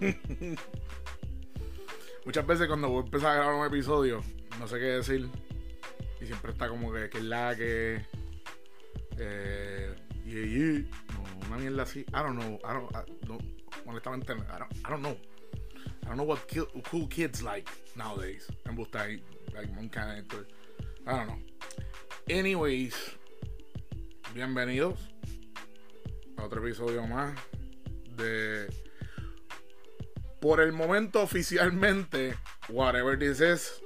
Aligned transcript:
Muchas 2.24 2.46
veces 2.46 2.66
cuando 2.68 2.88
voy 2.88 3.02
a 3.02 3.04
empezar 3.04 3.30
a 3.30 3.34
grabar 3.34 3.54
un 3.54 3.66
episodio, 3.66 4.22
no 4.58 4.66
sé 4.66 4.78
qué 4.78 4.84
decir. 4.84 5.28
Y 6.20 6.26
siempre 6.26 6.52
está 6.52 6.68
como 6.68 6.92
que, 6.92 7.08
que 7.10 7.18
es 7.18 7.24
la 7.24 7.54
que. 7.56 8.04
Eh, 9.18 9.94
una 11.48 11.58
mierda 11.58 11.82
así. 11.82 12.00
I 12.00 12.12
don't 12.12 12.38
know. 12.38 12.58
I 12.64 12.72
don't, 12.72 12.90
I, 12.94 13.26
no, 13.26 13.38
honestamente, 13.86 14.32
I 14.32 14.36
don't, 14.36 14.72
I 14.76 14.90
don't 14.90 15.02
know. 15.02 15.16
I 16.02 16.06
don't 16.06 16.16
know 16.16 16.24
what 16.24 16.46
ki- 16.46 16.82
cool 16.90 17.08
kids 17.08 17.42
like 17.42 17.68
nowadays. 17.96 18.46
Gusta 18.74 19.02
ahí, 19.02 19.22
like, 19.54 19.68
I 19.68 21.16
don't 21.16 21.26
know. 21.26 21.38
Anyways, 22.28 22.94
bienvenidos 24.34 24.98
a 26.36 26.44
otro 26.44 26.64
episodio 26.64 27.06
más 27.06 27.34
de. 28.16 28.68
Por 30.40 30.60
el 30.60 30.72
momento, 30.72 31.22
oficialmente, 31.22 32.34
Whatever 32.68 33.18
This 33.18 33.40
Is. 33.40 33.82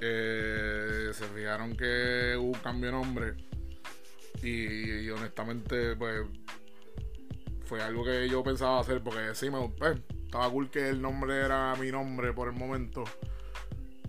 eh, 0.00 1.10
se 1.12 1.24
fijaron 1.26 1.76
que 1.76 2.36
hubo 2.36 2.48
un 2.48 2.58
cambio 2.60 2.86
de 2.86 2.92
nombre. 2.92 3.34
Y, 4.42 5.08
honestamente, 5.10 5.96
pues. 5.96 6.22
Fue 7.66 7.80
algo 7.82 8.04
que 8.04 8.28
yo 8.28 8.42
pensaba 8.44 8.80
hacer 8.80 9.02
porque 9.02 9.34
sí 9.34 9.48
me 9.48 9.66
pues, 9.78 9.98
estaba 10.26 10.50
cool 10.50 10.68
que 10.70 10.90
el 10.90 11.00
nombre 11.00 11.38
era 11.40 11.74
mi 11.76 11.90
nombre 11.90 12.32
por 12.34 12.48
el 12.48 12.54
momento. 12.54 13.04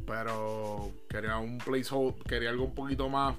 Pero 0.05 0.91
quería 1.07 1.37
un 1.37 1.57
placeholder, 1.59 2.21
quería 2.23 2.49
algo 2.49 2.65
un 2.65 2.75
poquito 2.75 3.07
más 3.07 3.37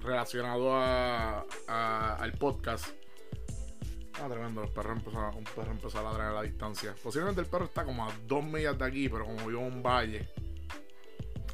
relacionado 0.00 0.74
a- 0.74 1.44
al 2.18 2.32
podcast. 2.32 2.88
Ah, 4.20 4.28
tremendo, 4.28 4.60
los 4.60 4.70
perros 4.70 4.98
empezaron, 4.98 5.36
un 5.36 5.44
perro 5.44 5.70
empezó 5.70 5.98
a 5.98 6.02
ladrar 6.02 6.28
a 6.28 6.32
la 6.32 6.42
distancia. 6.42 6.94
Posiblemente 7.02 7.40
el 7.40 7.46
perro 7.46 7.64
está 7.64 7.84
como 7.84 8.04
a 8.04 8.12
dos 8.26 8.44
millas 8.44 8.78
de 8.78 8.84
aquí, 8.84 9.08
pero 9.08 9.24
como 9.24 9.46
vivo 9.46 9.60
en 9.60 9.72
un 9.72 9.82
valle. 9.82 10.28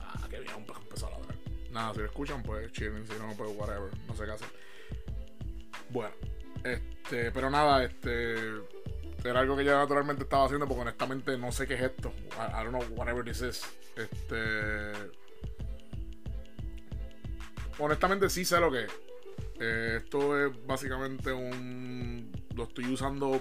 Ah, 0.00 0.26
qué 0.28 0.40
bien, 0.40 0.54
un 0.56 0.66
perro 0.66 0.80
empezó 0.80 1.06
a 1.06 1.10
ladrar. 1.10 1.36
Nada, 1.70 1.94
si 1.94 2.00
lo 2.00 2.06
escuchan, 2.06 2.42
pues 2.42 2.72
chilling, 2.72 3.06
si 3.06 3.12
no, 3.14 3.32
pues 3.36 3.50
whatever, 3.56 3.90
no 4.06 4.14
sé 4.14 4.24
qué 4.24 4.30
hacer. 4.32 4.48
Bueno, 5.90 6.14
este, 6.64 7.30
pero 7.30 7.50
nada, 7.50 7.84
este. 7.84 8.34
Era 9.24 9.40
algo 9.40 9.56
que 9.56 9.64
yo 9.64 9.76
naturalmente 9.76 10.22
estaba 10.22 10.44
haciendo 10.44 10.66
porque 10.66 10.82
honestamente 10.82 11.36
no 11.36 11.50
sé 11.50 11.66
qué 11.66 11.74
es 11.74 11.82
esto. 11.82 12.12
I, 12.36 12.60
I 12.60 12.64
don't 12.64 12.70
know 12.70 12.82
whatever 12.96 13.24
this 13.24 13.40
is. 13.40 13.64
Este. 13.96 14.92
Honestamente 17.78 18.28
sí 18.28 18.44
sé 18.44 18.60
lo 18.60 18.70
que 18.70 18.84
es. 18.84 18.92
Eh, 19.60 20.00
esto 20.02 20.46
es 20.46 20.66
básicamente 20.66 21.32
un. 21.32 22.30
Lo 22.58 22.64
estoy 22.64 22.92
usando 22.92 23.40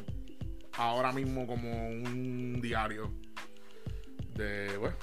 ahora 0.74 1.12
mismo 1.12 1.48
como 1.48 1.90
un 1.90 2.62
diario. 2.62 3.12
De, 4.36 4.78
bueno, 4.78 4.96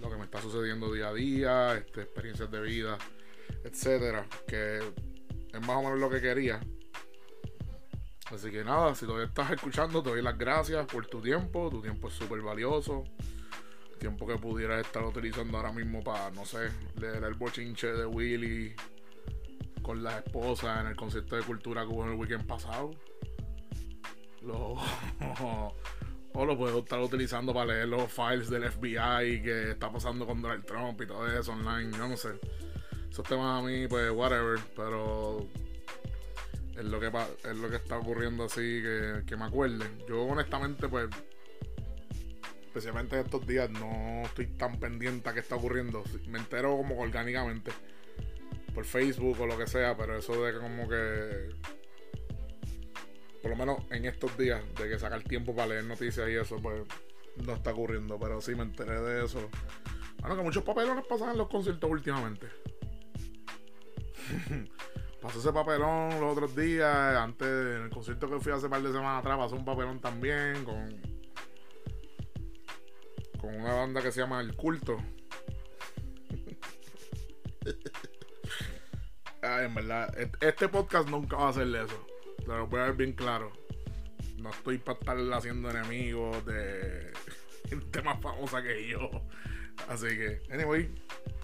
lo 0.00 0.10
que 0.10 0.16
me 0.16 0.24
está 0.24 0.42
sucediendo 0.42 0.92
día 0.92 1.10
a 1.10 1.14
día, 1.14 1.74
este, 1.76 2.00
experiencias 2.02 2.50
de 2.50 2.60
vida, 2.60 2.98
etcétera. 3.62 4.26
Que 4.48 4.78
es 4.78 5.60
más 5.60 5.76
o 5.76 5.82
menos 5.84 6.00
lo 6.00 6.10
que 6.10 6.20
quería. 6.20 6.58
Así 8.32 8.50
que 8.50 8.64
nada, 8.64 8.92
si 8.96 9.06
todavía 9.06 9.28
estás 9.28 9.52
escuchando, 9.52 10.02
te 10.02 10.10
doy 10.10 10.20
las 10.20 10.36
gracias 10.36 10.84
por 10.86 11.06
tu 11.06 11.22
tiempo. 11.22 11.70
Tu 11.70 11.80
tiempo 11.80 12.08
es 12.08 12.14
súper 12.14 12.40
valioso. 12.40 13.04
Tiempo 14.00 14.26
que 14.26 14.36
pudieras 14.36 14.84
estar 14.84 15.04
utilizando 15.04 15.58
ahora 15.58 15.70
mismo 15.70 16.02
para, 16.02 16.28
no 16.32 16.44
sé, 16.44 16.70
leer 17.00 17.22
el 17.22 17.34
bochinche 17.34 17.86
de 17.86 18.04
Willy 18.04 18.74
con 19.80 20.02
la 20.02 20.18
esposa 20.18 20.80
en 20.80 20.88
el 20.88 20.96
concierto 20.96 21.36
de 21.36 21.42
cultura 21.42 21.82
que 21.82 21.88
hubo 21.88 22.04
en 22.04 22.10
el 22.10 22.16
weekend 22.16 22.46
pasado. 22.48 22.90
Lo, 24.44 24.74
o 26.34 26.44
lo 26.44 26.58
puedo 26.58 26.80
estar 26.80 27.00
utilizando 27.00 27.54
para 27.54 27.72
leer 27.72 27.88
los 27.88 28.10
files 28.12 28.50
del 28.50 28.70
FBI 28.70 29.42
que 29.42 29.70
está 29.70 29.90
pasando 29.90 30.26
con 30.26 30.42
Donald 30.42 30.64
Trump 30.64 31.00
y 31.00 31.06
todo 31.06 31.26
eso 31.26 31.52
online. 31.52 31.96
Yo 31.96 32.08
no 32.08 32.16
sé. 32.16 32.30
Esos 33.10 33.24
temas 33.26 33.62
a 33.62 33.66
mí, 33.66 33.86
pues, 33.86 34.10
whatever. 34.10 34.58
Pero 34.74 35.46
es 36.76 36.84
lo 36.84 36.98
que 36.98 37.06
es 37.06 37.56
lo 37.56 37.70
que 37.70 37.76
está 37.76 37.98
ocurriendo 37.98 38.44
así 38.44 38.82
que, 38.82 39.22
que 39.26 39.36
me 39.36 39.44
acuerde. 39.44 39.86
Yo 40.08 40.22
honestamente 40.22 40.88
pues 40.88 41.08
especialmente 42.74 43.20
estos 43.20 43.46
días 43.46 43.70
no 43.70 44.22
estoy 44.24 44.46
tan 44.46 44.80
pendiente 44.80 45.28
a 45.28 45.32
qué 45.32 45.40
está 45.40 45.54
ocurriendo. 45.54 46.02
Me 46.26 46.40
entero 46.40 46.76
como 46.76 46.98
orgánicamente 46.98 47.70
por 48.74 48.84
Facebook 48.84 49.40
o 49.40 49.46
lo 49.46 49.56
que 49.56 49.68
sea, 49.68 49.96
pero 49.96 50.18
eso 50.18 50.44
de 50.44 50.58
como 50.58 50.88
que 50.88 51.50
por 53.44 53.50
lo 53.50 53.56
menos 53.58 53.82
en 53.90 54.06
estos 54.06 54.34
días 54.38 54.62
de 54.74 54.88
que 54.88 54.98
sacar 54.98 55.22
tiempo 55.22 55.54
para 55.54 55.66
leer 55.68 55.84
noticias 55.84 56.26
y 56.30 56.34
eso 56.34 56.56
pues 56.62 56.82
no 57.44 57.52
está 57.52 57.72
ocurriendo, 57.72 58.18
pero 58.18 58.40
sí 58.40 58.54
me 58.54 58.62
enteré 58.62 58.98
de 59.02 59.26
eso. 59.26 59.50
Bueno, 60.20 60.34
que 60.34 60.42
muchos 60.42 60.64
papelones 60.64 61.04
pasan 61.06 61.32
en 61.32 61.36
los 61.36 61.48
conciertos 61.48 61.90
últimamente. 61.90 62.46
Pasó 65.20 65.40
ese 65.40 65.52
papelón 65.52 66.18
los 66.20 66.32
otros 66.32 66.56
días. 66.56 67.16
Antes, 67.18 67.46
en 67.46 67.82
el 67.82 67.90
concierto 67.90 68.30
que 68.30 68.40
fui 68.40 68.50
hace 68.50 68.70
par 68.70 68.80
de 68.80 68.90
semanas 68.92 69.20
atrás, 69.20 69.36
pasó 69.36 69.56
un 69.56 69.64
papelón 69.66 70.00
también 70.00 70.64
con. 70.64 71.02
Con 73.38 73.54
una 73.60 73.74
banda 73.74 74.00
que 74.02 74.10
se 74.10 74.20
llama 74.20 74.40
El 74.40 74.56
Culto. 74.56 74.96
Ay, 79.42 79.66
en 79.66 79.74
verdad, 79.74 80.18
et- 80.18 80.42
este 80.42 80.66
podcast 80.70 81.10
nunca 81.10 81.36
va 81.36 81.48
a 81.48 81.50
hacerle 81.50 81.84
eso. 81.84 82.06
Lo 82.46 82.66
voy 82.66 82.80
a 82.80 82.84
ver 82.84 82.94
bien 82.94 83.12
claro. 83.12 83.52
No 84.38 84.50
estoy 84.50 84.78
para 84.78 84.98
estar 84.98 85.18
haciendo 85.32 85.70
enemigos 85.70 86.44
de 86.46 87.12
gente 87.68 88.02
más 88.02 88.20
famosa 88.20 88.62
que 88.62 88.88
yo. 88.88 89.10
Así 89.88 90.08
que, 90.08 90.42
anyway, 90.50 90.92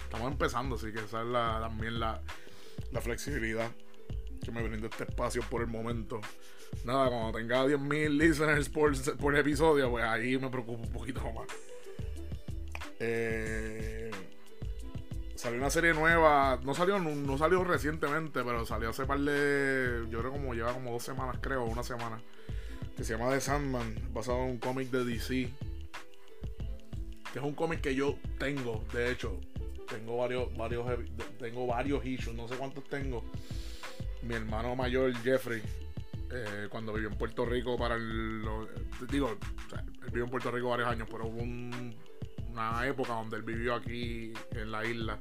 estamos 0.04 0.30
empezando, 0.30 0.76
así 0.76 0.92
que 0.92 1.00
esa 1.00 1.22
es 1.22 1.28
la, 1.28 1.58
también 1.60 1.98
la, 1.98 2.20
la 2.92 3.00
flexibilidad 3.00 3.70
que 4.42 4.50
me 4.50 4.62
brinda 4.62 4.88
este 4.88 5.04
espacio 5.04 5.42
por 5.42 5.62
el 5.62 5.68
momento. 5.68 6.20
Nada, 6.84 7.08
cuando 7.08 7.38
tenga 7.38 7.64
10.000 7.66 8.08
listeners 8.10 8.68
por, 8.68 8.92
por 9.16 9.36
episodio, 9.36 9.90
pues 9.90 10.04
ahí 10.04 10.38
me 10.38 10.48
preocupo 10.48 10.82
un 10.82 10.92
poquito 10.92 11.20
más. 11.32 11.46
Eh, 12.98 14.09
salió 15.40 15.58
una 15.58 15.70
serie 15.70 15.94
nueva, 15.94 16.60
no 16.62 16.74
salió, 16.74 16.98
no, 16.98 17.38
salió 17.38 17.64
recientemente, 17.64 18.44
pero 18.44 18.66
salió 18.66 18.90
hace 18.90 19.06
par 19.06 19.18
de, 19.20 20.06
yo 20.10 20.18
creo 20.20 20.32
como 20.32 20.52
lleva 20.52 20.74
como 20.74 20.92
dos 20.92 21.02
semanas, 21.02 21.38
creo, 21.40 21.64
una 21.64 21.82
semana, 21.82 22.20
que 22.94 23.04
se 23.04 23.16
llama 23.16 23.30
The 23.32 23.40
Sandman, 23.40 23.94
basado 24.12 24.44
en 24.44 24.50
un 24.50 24.58
cómic 24.58 24.90
de 24.90 25.04
DC. 25.04 25.50
Que 27.32 27.38
es 27.38 27.44
un 27.44 27.54
cómic 27.54 27.80
que 27.80 27.94
yo 27.94 28.18
tengo, 28.38 28.84
de 28.92 29.10
hecho, 29.10 29.40
tengo 29.88 30.18
varios, 30.18 30.54
varios, 30.58 30.86
tengo 31.38 31.66
varios 31.66 32.04
issues, 32.04 32.36
no 32.36 32.46
sé 32.46 32.56
cuántos 32.56 32.84
tengo. 32.84 33.24
Mi 34.22 34.34
hermano 34.34 34.76
mayor, 34.76 35.14
Jeffrey, 35.22 35.62
eh, 36.32 36.66
cuando 36.68 36.92
vivió 36.92 37.08
en 37.08 37.16
Puerto 37.16 37.46
Rico 37.46 37.78
para 37.78 37.94
el. 37.94 38.42
digo, 39.10 39.30
él 39.30 40.10
vivió 40.10 40.24
en 40.24 40.30
Puerto 40.30 40.50
Rico 40.50 40.68
varios 40.68 40.88
años, 40.88 41.08
pero 41.10 41.26
hubo 41.26 41.40
un- 41.40 41.94
una 42.50 42.86
época 42.86 43.12
donde 43.14 43.36
él 43.36 43.42
vivió 43.42 43.74
aquí 43.74 44.32
en 44.52 44.70
la 44.70 44.84
isla. 44.84 45.18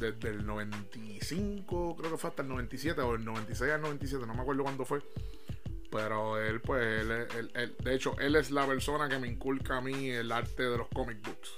Desde 0.00 0.30
el 0.30 0.44
95, 0.44 1.96
creo 1.96 2.10
que 2.10 2.16
fue 2.18 2.30
hasta 2.30 2.42
el 2.42 2.48
97, 2.48 3.00
o 3.00 3.14
el 3.14 3.24
96 3.24 3.70
al 3.72 3.80
97, 3.82 4.26
no 4.26 4.34
me 4.34 4.40
acuerdo 4.42 4.62
cuándo 4.64 4.84
fue. 4.84 5.00
Pero 5.90 6.40
él, 6.40 6.60
pues, 6.60 6.82
él, 7.02 7.26
él- 7.54 7.76
de 7.78 7.94
hecho, 7.94 8.18
él 8.18 8.34
es 8.34 8.50
la 8.50 8.66
persona 8.66 9.08
que 9.08 9.18
me 9.18 9.28
inculca 9.28 9.76
a 9.76 9.80
mí 9.80 10.10
el 10.10 10.32
arte 10.32 10.64
de 10.64 10.78
los 10.78 10.88
comic 10.88 11.22
books. 11.24 11.52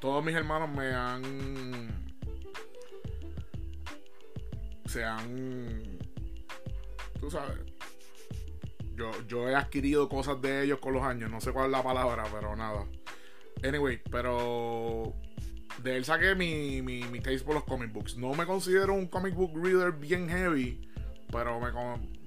Todos 0.00 0.24
mis 0.24 0.34
hermanos 0.34 0.68
me 0.70 0.92
han. 0.92 2.14
Se 4.86 5.04
han. 5.04 5.98
Tú 7.20 7.30
sabes. 7.30 7.58
Yo, 8.96 9.10
yo 9.28 9.48
he 9.48 9.54
adquirido 9.54 10.08
cosas 10.08 10.40
de 10.42 10.64
ellos 10.64 10.78
con 10.80 10.92
los 10.94 11.02
años. 11.02 11.30
No 11.30 11.40
sé 11.40 11.52
cuál 11.52 11.66
es 11.66 11.72
la 11.72 11.82
palabra, 11.82 12.24
pero 12.32 12.56
nada. 12.56 12.84
Anyway, 13.62 14.00
pero. 14.10 15.14
De 15.82 15.96
él 15.96 16.04
saqué 16.04 16.34
mi, 16.34 16.82
mi, 16.82 17.04
mi 17.04 17.20
taste 17.20 17.44
por 17.44 17.54
los 17.54 17.64
comic 17.64 17.92
books. 17.92 18.16
No 18.16 18.34
me 18.34 18.44
considero 18.44 18.92
un 18.92 19.06
comic 19.06 19.34
book 19.34 19.52
reader 19.54 19.92
bien 19.92 20.28
heavy. 20.28 20.88
Pero 21.32 21.60
me, 21.60 21.70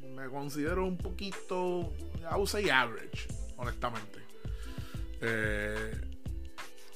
me 0.09 0.30
considero 0.30 0.85
un 0.85 0.97
poquito. 0.97 1.94
I 2.21 2.35
would 2.35 2.47
say 2.47 2.69
average, 2.69 3.27
honestamente. 3.57 4.19
Eh, 5.21 5.91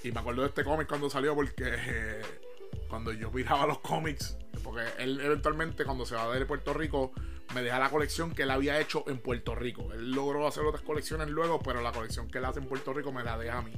y 0.04 0.12
me 0.12 0.19
acuerdo 0.19 0.42
de 0.42 0.50
este 0.50 0.63
cómic 0.63 0.88
cuando 0.88 1.10
salió 1.10 1.36
porque 1.36 2.22
cuando 2.90 3.12
yo 3.13 3.31
miraba 3.31 3.66
los 3.66 3.80
cómics, 3.80 4.38
porque 4.63 4.83
él 5.00 5.19
eventualmente 5.22 5.86
cuando 5.86 6.06
se 6.06 6.16
va 6.16 6.33
de 6.33 6.45
Puerto 6.45 6.74
Rico 6.74 7.12
me 7.56 7.62
deja 7.62 7.80
la 7.80 7.90
colección 7.90 8.33
que 8.33 8.44
él 8.44 8.51
había 8.51 8.80
hecho 8.80 9.06
en 9.07 9.19
Puerto 9.19 9.56
Rico. 9.56 9.94
Él 9.94 10.12
logró 10.12 10.48
hacer 10.48 10.63
otras 10.63 10.83
colecciones 10.83 11.30
luego, 11.30 11.60
pero 11.60 11.81
la 11.81 11.92
colección 11.92 12.30
que 12.30 12.40
él 12.40 12.45
hace 12.45 12.60
en 12.60 12.68
Puerto 12.68 12.94
Rico 12.94 13.12
me 13.12 13.24
la 13.24 13.38
deja 13.38 13.60
a 13.60 13.62
mí. 13.62 13.74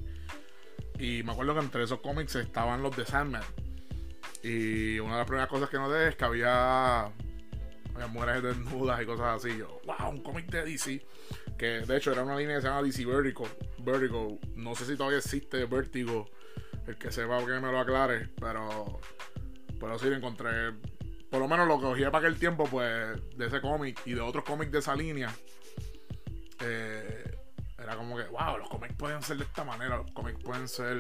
Y 1.00 1.24
me 1.24 1.32
acuerdo 1.32 1.54
que 1.54 1.62
entre 1.62 1.84
esos 1.84 2.02
cómics 2.02 2.36
estaban 2.36 2.84
los 2.84 2.96
de 2.96 3.06
Sandman. 3.06 3.42
Y 4.44 5.00
una 5.00 5.14
de 5.14 5.18
las 5.20 5.28
primeras 5.28 5.50
cosas 5.50 5.70
que 5.70 5.78
noté 5.78 6.10
es 6.10 6.16
que 6.16 6.26
había, 6.26 7.06
había 7.06 8.08
mujeres 8.10 8.44
desnudas 8.44 9.02
y 9.02 9.06
cosas 9.06 9.38
así. 9.38 9.58
Yo, 9.58 9.80
wow, 9.86 10.10
un 10.10 10.22
cómic 10.22 10.48
de 10.48 10.66
DC. 10.66 11.06
que 11.58 11.82
de 11.82 11.98
hecho 11.98 12.12
era 12.12 12.24
una 12.24 12.36
línea 12.36 12.58
que 12.58 12.62
se 12.62 12.68
llama 12.68 12.84
DC 12.84 13.06
Vertigo. 13.06 13.48
Vertigo. 13.80 14.40
No 14.56 14.76
sé 14.76 14.86
si 14.86 14.98
todavía 14.98 15.20
existe 15.20 15.66
Vertigo. 15.66 16.30
El 16.86 16.98
que 16.98 17.12
sepa 17.12 17.40
que 17.40 17.60
me 17.60 17.72
lo 17.72 17.80
aclare. 17.80 18.30
Pero. 18.40 19.00
Pero 19.80 20.00
sí 20.00 20.10
lo 20.10 20.18
encontré. 20.18 20.74
Por 21.30 21.40
lo 21.40 21.48
menos 21.48 21.66
lo 21.66 21.78
que 21.78 21.84
cogí 21.84 22.04
para 22.06 22.18
aquel 22.18 22.38
tiempo, 22.38 22.66
pues, 22.66 23.38
de 23.38 23.48
ese 23.48 23.62
cómic 23.62 24.02
y 24.06 24.16
de 24.16 24.22
otros 24.22 24.44
cómics 24.44 24.72
de 24.72 24.80
esa 24.80 24.96
línea. 24.96 25.34
Eh, 26.62 27.39
como 27.96 28.18
que, 28.18 28.24
wow, 28.26 28.58
los 28.58 28.70
cómics 28.70 28.96
pueden 28.96 29.22
ser 29.22 29.38
de 29.38 29.44
esta 29.44 29.64
manera. 29.64 29.98
Los 29.98 30.12
cómics 30.12 30.42
pueden 30.44 30.68
ser 30.68 30.98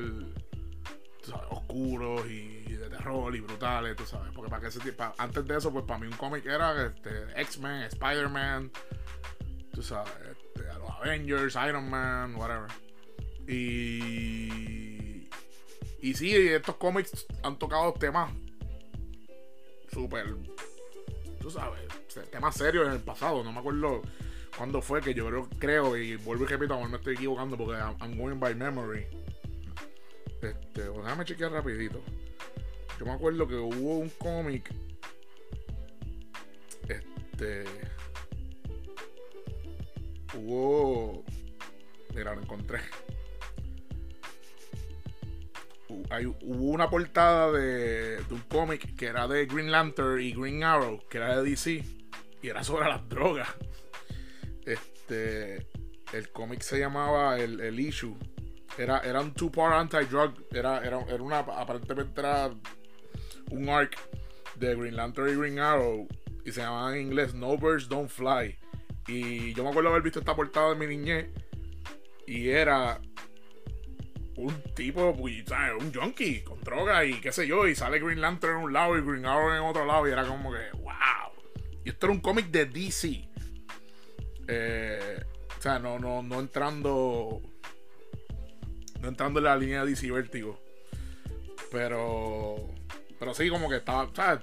oscuros 1.49 2.25
y 2.27 2.63
de 2.73 2.89
terror 2.89 3.35
y 3.35 3.39
brutales, 3.39 3.95
tú 3.95 4.05
sabes. 4.05 4.31
Porque 4.33 4.49
para 4.49 4.61
que 4.61 4.67
ese 4.67 4.79
tipo, 4.79 5.03
antes 5.17 5.45
de 5.45 5.57
eso, 5.57 5.71
pues 5.71 5.85
para 5.85 5.99
mí 5.99 6.07
un 6.07 6.17
cómic 6.17 6.45
era 6.45 6.85
este, 6.85 7.39
X-Men, 7.41 7.83
Spider-Man, 7.83 8.71
tú 9.73 9.83
sabes, 9.83 10.13
este, 10.31 10.63
los 10.79 10.89
Avengers, 10.89 11.55
Iron 11.67 11.89
Man, 11.89 12.35
whatever. 12.35 12.69
Y. 13.47 15.27
Y 16.01 16.13
sí, 16.13 16.33
estos 16.33 16.75
cómics 16.75 17.25
han 17.43 17.59
tocado 17.59 17.93
temas 17.93 18.31
súper. 19.91 20.35
Tú 21.41 21.51
sabes, 21.51 21.81
temas 22.31 22.55
serios 22.55 22.87
en 22.87 22.93
el 22.93 23.01
pasado. 23.01 23.43
No 23.43 23.51
me 23.51 23.59
acuerdo 23.59 24.01
cuándo 24.57 24.81
fue 24.81 25.01
que 25.01 25.13
yo 25.13 25.27
creo, 25.27 25.49
creo 25.59 25.97
y 25.97 26.15
vuelvo 26.17 26.43
y 26.43 26.47
repito, 26.47 26.73
a 26.73 26.87
me 26.87 26.97
estoy 26.97 27.15
equivocando 27.15 27.57
porque 27.57 27.79
I'm 27.79 28.17
going 28.17 28.39
by 28.39 28.55
memory 28.55 29.05
este, 30.41 30.83
déjame 30.83 31.25
chequear 31.25 31.51
rapidito. 31.51 32.01
Yo 32.97 33.05
me 33.05 33.11
acuerdo 33.11 33.47
que 33.47 33.55
hubo 33.55 33.97
un 33.97 34.09
cómic. 34.09 34.69
Este. 36.87 37.65
Hubo. 40.33 41.23
Mira, 42.15 42.35
lo 42.35 42.41
encontré. 42.41 42.79
hubo 46.41 46.71
una 46.71 46.89
portada 46.89 47.51
de, 47.51 48.17
de 48.23 48.33
un 48.33 48.41
cómic 48.41 48.95
que 48.95 49.07
era 49.07 49.27
de 49.27 49.45
Green 49.45 49.71
Lantern 49.71 50.21
y 50.21 50.33
Green 50.33 50.63
Arrow, 50.63 50.99
que 51.09 51.17
era 51.17 51.41
de 51.41 51.49
DC, 51.49 51.83
y 52.41 52.47
era 52.47 52.63
sobre 52.63 52.87
las 52.87 53.07
drogas. 53.09 53.47
Este. 54.73 55.67
El 56.13 56.31
cómic 56.31 56.61
se 56.61 56.79
llamaba 56.79 57.37
el, 57.39 57.59
el 57.59 57.79
Issue 57.79 58.17
era, 58.79 58.99
era 58.99 59.19
un 59.21 59.33
two-part 59.33 59.73
anti-drug. 59.73 60.45
Era, 60.51 60.79
era, 60.85 61.01
era 61.01 61.21
una. 61.21 61.39
Aparentemente 61.39 62.19
era 62.21 62.49
un 63.51 63.69
arc 63.69 63.97
de 64.55 64.75
Green 64.75 64.95
Lantern 64.95 65.29
y 65.29 65.35
Green 65.35 65.59
Arrow. 65.59 66.07
Y 66.45 66.51
se 66.51 66.61
llamaba 66.61 66.95
en 66.95 67.01
inglés 67.01 67.33
No 67.33 67.57
Birds 67.57 67.89
Don't 67.89 68.09
Fly. 68.09 68.57
Y 69.07 69.53
yo 69.53 69.63
me 69.63 69.69
acuerdo 69.69 69.89
haber 69.89 70.01
visto 70.01 70.19
esta 70.19 70.35
portada 70.35 70.69
de 70.69 70.75
mi 70.75 70.87
niñez. 70.87 71.27
Y 72.25 72.49
era 72.49 73.01
un 74.37 74.61
tipo, 74.75 75.13
pues, 75.13 75.43
un 75.79 75.93
junkie 75.93 76.43
con 76.43 76.61
droga 76.61 77.03
y 77.03 77.19
qué 77.19 77.31
sé 77.31 77.47
yo. 77.47 77.67
Y 77.67 77.75
sale 77.75 77.99
Green 77.99 78.21
Lantern 78.21 78.59
en 78.59 78.63
un 78.63 78.73
lado 78.73 78.97
y 78.97 79.01
Green 79.01 79.25
Arrow 79.25 79.53
en 79.53 79.61
otro 79.61 79.85
lado. 79.85 80.07
Y 80.07 80.11
era 80.11 80.25
como 80.25 80.53
que, 80.53 80.71
wow. 80.77 80.93
Y 81.83 81.89
esto 81.89 82.05
era 82.05 82.13
un 82.13 82.21
cómic 82.21 82.47
de 82.47 82.65
DC. 82.65 83.27
Eh, 84.51 85.23
o 85.57 85.61
sea, 85.61 85.77
no, 85.77 85.99
no, 85.99 86.23
no 86.23 86.39
entrando 86.39 87.41
no 89.01 89.07
entrando 89.07 89.39
en 89.39 89.45
la 89.45 89.55
línea 89.55 89.83
de 89.83 89.91
DC 89.91 90.11
Vertigo. 90.11 90.59
Pero. 91.71 92.57
Pero 93.19 93.33
sí, 93.33 93.49
como 93.49 93.69
que 93.69 93.77
estaba. 93.77 94.09
¿sabes? 94.13 94.41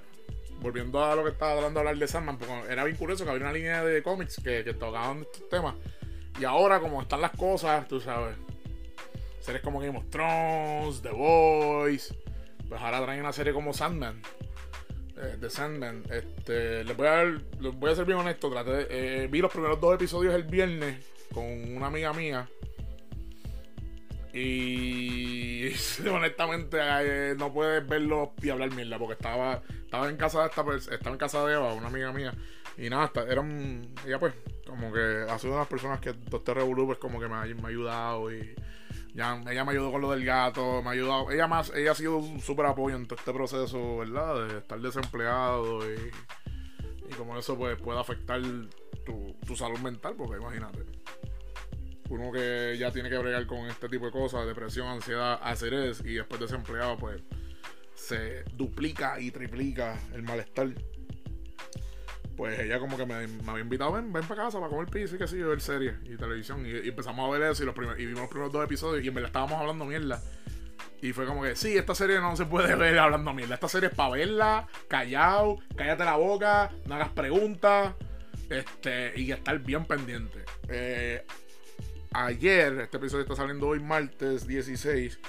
Volviendo 0.59 1.03
a 1.03 1.15
lo 1.15 1.23
que 1.23 1.31
estaba 1.31 1.53
hablando 1.53 1.79
hablar 1.79 1.97
de 1.97 2.07
Sandman, 2.07 2.37
porque 2.37 2.53
era 2.69 2.83
bien 2.83 2.97
curioso 2.97 3.23
que 3.23 3.29
había 3.29 3.43
una 3.43 3.53
línea 3.53 3.83
de 3.83 4.01
cómics 4.01 4.41
que, 4.43 4.63
que 4.63 4.73
tocaban 4.73 5.21
estos 5.21 5.47
temas. 5.49 5.75
Y 6.39 6.45
ahora, 6.45 6.79
como 6.79 7.01
están 7.01 7.21
las 7.21 7.31
cosas, 7.31 7.87
tú 7.87 7.99
sabes. 7.99 8.35
Series 9.39 9.63
como 9.63 9.79
Game 9.79 9.97
of 9.97 10.09
Thrones, 10.09 11.01
The 11.01 11.11
Voice. 11.11 12.15
Pues 12.67 12.81
ahora 12.81 13.03
traen 13.03 13.19
una 13.21 13.33
serie 13.33 13.53
como 13.53 13.71
Sandman. 13.71 14.21
Eh, 15.17 15.49
Sandman. 15.49 16.03
Este, 16.09 16.83
les 16.83 16.95
voy 16.95 17.07
a, 17.07 17.23
les 17.23 17.73
voy 17.75 17.91
a 17.91 17.95
ser 17.95 18.05
bien 18.05 18.19
honesto. 18.19 18.49
Traté, 18.49 18.87
eh, 18.89 19.27
vi 19.27 19.39
los 19.39 19.51
primeros 19.51 19.79
dos 19.81 19.95
episodios 19.95 20.33
el 20.35 20.43
viernes 20.43 21.05
con 21.33 21.45
una 21.75 21.87
amiga 21.87 22.13
mía. 22.13 22.47
Y 24.33 25.69
honestamente 26.11 26.77
eh, 26.79 27.35
no 27.37 27.51
puedes 27.51 27.87
verlo 27.87 28.33
y 28.41 28.49
hablar 28.49 28.71
mierda 28.71 28.99
porque 28.99 29.13
estaba 29.13 29.63
estaba 29.83 30.09
en 30.09 30.17
casa 30.17 30.41
de 30.41 30.47
esta 30.47 30.93
estaba 30.93 31.13
en 31.13 31.17
casa 31.17 31.45
de 31.45 31.53
Eva, 31.53 31.73
una 31.73 31.87
amiga 31.87 32.11
mía 32.11 32.33
y 32.77 32.89
nada, 32.89 33.11
eran 33.27 33.87
ella 34.05 34.19
pues 34.19 34.33
como 34.67 34.93
que 34.93 35.25
ha 35.27 35.39
sido 35.39 35.53
una 35.53 35.59
de 35.59 35.61
las 35.61 35.67
personas 35.67 35.99
que 35.99 36.09
este 36.09 36.53
revolú 36.53 36.85
pues 36.85 36.99
como 36.99 37.19
que 37.19 37.27
me 37.27 37.35
ha, 37.35 37.41
ayudado 37.41 38.31
y 38.31 38.53
ella 39.17 39.65
me 39.65 39.71
ayudó 39.71 39.91
con 39.91 40.01
lo 40.01 40.11
del 40.11 40.23
gato, 40.23 40.81
me 40.83 40.91
ayudado, 40.91 41.31
ella 41.31 41.47
más 41.47 41.71
ella 41.75 41.91
ha 41.91 41.95
sido 41.95 42.17
un 42.17 42.39
súper 42.39 42.67
apoyo 42.67 42.95
en 42.95 43.07
todo 43.07 43.17
este 43.17 43.33
proceso, 43.33 43.97
¿verdad? 43.97 44.47
De 44.47 44.57
estar 44.59 44.79
desempleado 44.79 45.79
y, 45.91 46.11
y 47.09 47.13
como 47.15 47.37
eso 47.37 47.57
pues 47.57 47.79
puede 47.81 47.99
afectar 47.99 48.41
tu, 49.05 49.35
tu 49.45 49.55
salud 49.55 49.79
mental 49.79 50.15
porque 50.15 50.37
imagínate 50.37 50.85
uno 52.09 52.31
que 52.31 52.77
ya 52.77 52.91
tiene 52.91 53.09
que 53.09 53.17
bregar 53.17 53.45
con 53.45 53.67
este 53.67 53.89
tipo 53.89 54.05
de 54.05 54.11
cosas, 54.11 54.45
depresión, 54.45 54.87
ansiedad, 54.87 55.39
es 55.51 56.01
y 56.01 56.13
después 56.13 56.39
desempleado, 56.39 56.97
pues 56.97 57.21
se 57.93 58.43
duplica 58.53 59.19
y 59.19 59.31
triplica 59.31 59.99
el 60.13 60.23
malestar. 60.23 60.73
Pues 62.37 62.59
ella 62.59 62.79
como 62.79 62.95
que 62.95 63.05
me, 63.07 63.15
había 63.15 63.63
invitado, 63.63 63.93
ven, 63.93 64.13
ven 64.13 64.23
para 64.23 64.43
casa 64.43 64.59
para 64.59 64.69
comer 64.69 64.87
pizza 64.87 65.15
y 65.15 65.17
que 65.17 65.27
sí, 65.27 65.37
ver 65.37 65.59
series 65.59 65.95
y 66.03 66.15
televisión. 66.15 66.63
Y, 66.65 66.87
empezamos 66.87 67.27
a 67.27 67.37
ver 67.37 67.51
eso 67.51 67.63
y, 67.63 67.65
los 67.65 67.75
y 67.97 68.05
vimos 68.05 68.21
los 68.21 68.29
primeros 68.29 68.53
dos 68.53 68.63
episodios 68.63 69.03
y 69.03 69.07
en 69.07 69.15
verdad 69.15 69.29
estábamos 69.29 69.59
hablando 69.59 69.85
mierda. 69.85 70.21
Y 71.01 71.13
fue 71.13 71.25
como 71.25 71.41
que, 71.41 71.55
sí, 71.55 71.75
esta 71.75 71.95
serie 71.95 72.19
no 72.19 72.35
se 72.35 72.45
puede 72.45 72.75
ver 72.77 72.99
hablando 72.99 73.33
mierda. 73.33 73.55
Esta 73.55 73.67
serie 73.67 73.89
es 73.89 73.95
para 73.95 74.11
verla, 74.11 74.67
callado, 74.87 75.57
cállate 75.75 76.05
la 76.05 76.15
boca, 76.15 76.71
no 76.85 76.95
hagas 76.95 77.09
preguntas 77.09 77.95
este, 78.51 79.13
y 79.19 79.31
estar 79.31 79.57
bien 79.59 79.85
pendiente. 79.85 80.45
Eh, 80.69 81.25
ayer, 82.13 82.81
este 82.81 82.97
episodio 82.97 83.23
está 83.23 83.35
saliendo 83.35 83.67
hoy 83.67 83.79
martes 83.79 84.45
16. 84.45 85.19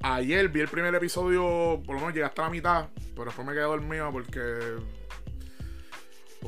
Ayer 0.00 0.48
vi 0.48 0.60
el 0.60 0.68
primer 0.68 0.94
episodio, 0.94 1.82
por 1.84 1.96
lo 1.96 2.00
menos 2.00 2.14
llegué 2.14 2.24
hasta 2.24 2.42
la 2.42 2.50
mitad, 2.50 2.88
pero 3.14 3.26
después 3.26 3.46
me 3.46 3.52
quedé 3.52 3.64
dormido 3.64 4.10
porque. 4.12 4.76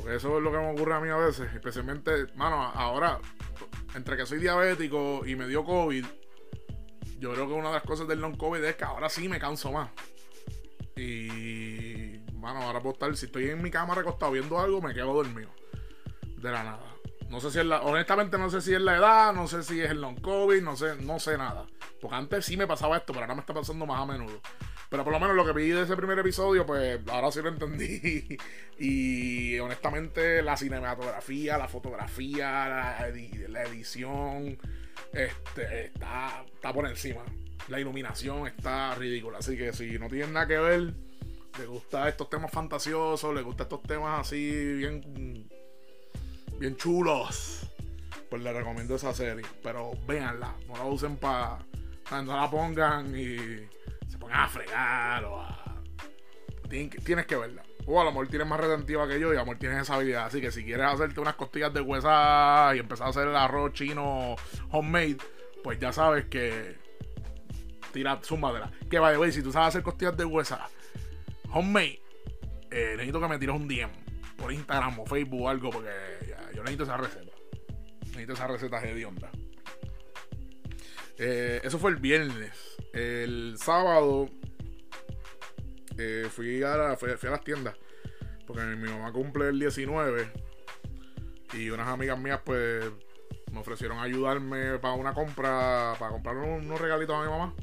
Porque 0.01 0.15
eso 0.15 0.37
es 0.37 0.43
lo 0.43 0.51
que 0.51 0.57
me 0.57 0.71
ocurre 0.71 0.95
a 0.95 0.99
mí 0.99 1.09
a 1.09 1.15
veces. 1.15 1.53
Especialmente, 1.53 2.25
mano, 2.33 2.55
ahora, 2.55 3.19
entre 3.93 4.17
que 4.17 4.25
soy 4.25 4.39
diabético 4.39 5.21
y 5.27 5.35
me 5.35 5.47
dio 5.47 5.63
COVID, 5.63 6.03
yo 7.19 7.33
creo 7.33 7.47
que 7.47 7.53
una 7.53 7.67
de 7.67 7.75
las 7.75 7.83
cosas 7.83 8.07
del 8.07 8.19
non-COVID 8.19 8.63
es 8.63 8.75
que 8.75 8.83
ahora 8.83 9.09
sí 9.09 9.29
me 9.29 9.39
canso 9.39 9.71
más. 9.71 9.91
Y, 10.95 12.19
mano, 12.33 12.63
ahora 12.63 12.81
puedo 12.81 12.93
estar, 12.93 13.15
si 13.15 13.27
estoy 13.27 13.51
en 13.51 13.61
mi 13.61 13.69
cama 13.69 13.93
recostado 13.93 14.31
viendo 14.31 14.57
algo, 14.57 14.81
me 14.81 14.95
quedo 14.95 15.13
dormido. 15.13 15.51
De 16.37 16.49
la 16.49 16.63
nada. 16.63 16.95
No 17.29 17.39
sé 17.39 17.51
si 17.51 17.59
es 17.59 17.65
la, 17.65 17.81
honestamente 17.83 18.39
no 18.39 18.49
sé 18.49 18.59
si 18.59 18.73
es 18.73 18.81
la 18.81 18.97
edad, 18.97 19.33
no 19.33 19.47
sé 19.47 19.61
si 19.61 19.79
es 19.79 19.91
el 19.91 20.01
long 20.01 20.19
COVID, 20.19 20.63
no 20.63 20.75
sé, 20.75 20.95
no 20.95 21.19
sé 21.19 21.37
nada. 21.37 21.67
Porque 22.01 22.15
antes 22.15 22.43
sí 22.43 22.57
me 22.57 22.65
pasaba 22.65 22.97
esto, 22.97 23.13
pero 23.13 23.25
ahora 23.25 23.35
me 23.35 23.41
está 23.41 23.53
pasando 23.53 23.85
más 23.85 24.01
a 24.01 24.05
menudo. 24.07 24.41
Pero 24.91 25.05
por 25.05 25.13
lo 25.13 25.21
menos 25.21 25.37
lo 25.37 25.45
que 25.45 25.53
vi 25.53 25.69
de 25.69 25.83
ese 25.83 25.95
primer 25.95 26.19
episodio, 26.19 26.65
pues 26.65 26.99
ahora 27.07 27.31
sí 27.31 27.41
lo 27.41 27.47
entendí. 27.47 28.37
y 28.77 29.57
honestamente, 29.57 30.41
la 30.41 30.57
cinematografía, 30.57 31.57
la 31.57 31.69
fotografía, 31.69 32.67
la, 32.67 33.63
edición, 33.63 34.59
este, 35.13 35.85
está, 35.85 36.43
está 36.53 36.73
por 36.73 36.89
encima. 36.89 37.21
La 37.69 37.79
iluminación 37.79 38.47
está 38.47 38.93
ridícula. 38.95 39.37
Así 39.37 39.55
que 39.55 39.71
si 39.71 39.97
no 39.97 40.09
tienen 40.09 40.33
nada 40.33 40.45
que 40.45 40.57
ver, 40.57 40.93
le 41.57 41.65
gusta 41.67 42.09
estos 42.09 42.29
temas 42.29 42.51
fantasiosos, 42.51 43.33
le 43.33 43.43
gusta 43.43 43.63
estos 43.63 43.83
temas 43.83 44.19
así 44.19 44.73
bien 44.73 45.47
bien 46.59 46.75
chulos. 46.75 47.71
Pues 48.29 48.41
les 48.41 48.53
recomiendo 48.53 48.95
esa 48.95 49.13
serie. 49.13 49.45
Pero 49.63 49.93
véanla, 50.05 50.53
no 50.67 50.73
la 50.73 50.83
usen 50.83 51.15
para. 51.15 51.59
No 52.11 52.35
la 52.35 52.51
pongan 52.51 53.17
y 53.17 53.37
se 54.11 54.17
pongan 54.17 54.41
a 54.41 54.47
fregar 54.49 55.23
o 55.25 55.39
a. 55.39 55.57
Tienes 56.69 57.25
que 57.25 57.35
verla. 57.35 57.63
O 57.85 57.99
a 57.99 58.03
lo 58.03 58.11
mejor 58.11 58.27
tienes 58.27 58.47
más 58.47 58.59
retentiva 58.59 59.07
que 59.07 59.19
yo 59.19 59.33
y 59.33 59.35
a 59.35 59.39
lo 59.39 59.45
mejor 59.45 59.57
tienes 59.57 59.81
esa 59.81 59.95
habilidad. 59.95 60.25
Así 60.25 60.39
que 60.39 60.51
si 60.51 60.63
quieres 60.63 60.85
hacerte 60.85 61.19
unas 61.19 61.35
costillas 61.35 61.73
de 61.73 61.81
huesa 61.81 62.71
y 62.75 62.79
empezar 62.79 63.07
a 63.07 63.09
hacer 63.09 63.27
el 63.27 63.35
arroz 63.35 63.73
chino 63.73 64.35
homemade, 64.69 65.17
pues 65.63 65.79
ya 65.79 65.91
sabes 65.91 66.25
que. 66.25 66.77
Tira 67.93 68.19
su 68.21 68.37
madera. 68.37 68.71
Que 68.89 68.99
vaya, 68.99 69.17
güey, 69.17 69.31
si 69.31 69.41
tú 69.41 69.51
sabes 69.51 69.69
hacer 69.69 69.83
costillas 69.83 70.15
de 70.15 70.23
huesa 70.23 70.69
homemade, 71.49 72.01
eh, 72.69 72.93
necesito 72.95 73.19
que 73.19 73.27
me 73.27 73.37
tires 73.37 73.55
un 73.55 73.67
DM 73.67 73.91
por 74.37 74.53
Instagram 74.53 74.99
o 74.99 75.05
Facebook 75.05 75.41
o 75.41 75.49
algo 75.49 75.69
porque 75.69 75.89
yo 76.55 76.61
necesito 76.61 76.83
esa 76.83 76.97
receta. 76.97 77.31
Necesito 78.05 78.33
esa 78.33 78.47
receta 78.47 78.81
de 78.81 79.05
onda. 79.05 79.29
Eh, 81.17 81.61
eso 81.63 81.77
fue 81.77 81.91
el 81.91 81.97
viernes. 81.97 82.70
El 82.93 83.55
sábado 83.57 84.29
eh, 85.97 86.27
fui, 86.29 86.63
a 86.63 86.77
las 86.77 87.43
tiendas. 87.43 87.75
Porque 88.45 88.63
mi 88.63 88.89
mamá 88.89 89.11
cumple 89.11 89.49
el 89.49 89.59
19. 89.59 90.29
Y 91.53 91.69
unas 91.69 91.87
amigas 91.87 92.19
mías, 92.19 92.41
pues, 92.43 92.85
me 93.51 93.59
ofrecieron 93.59 93.99
ayudarme 93.99 94.79
para 94.79 94.93
una 94.93 95.13
compra, 95.13 95.95
para 95.99 96.11
comprar 96.11 96.37
unos 96.37 96.79
regalitos 96.79 97.15
a 97.15 97.23
mi 97.23 97.29
mamá. 97.29 97.53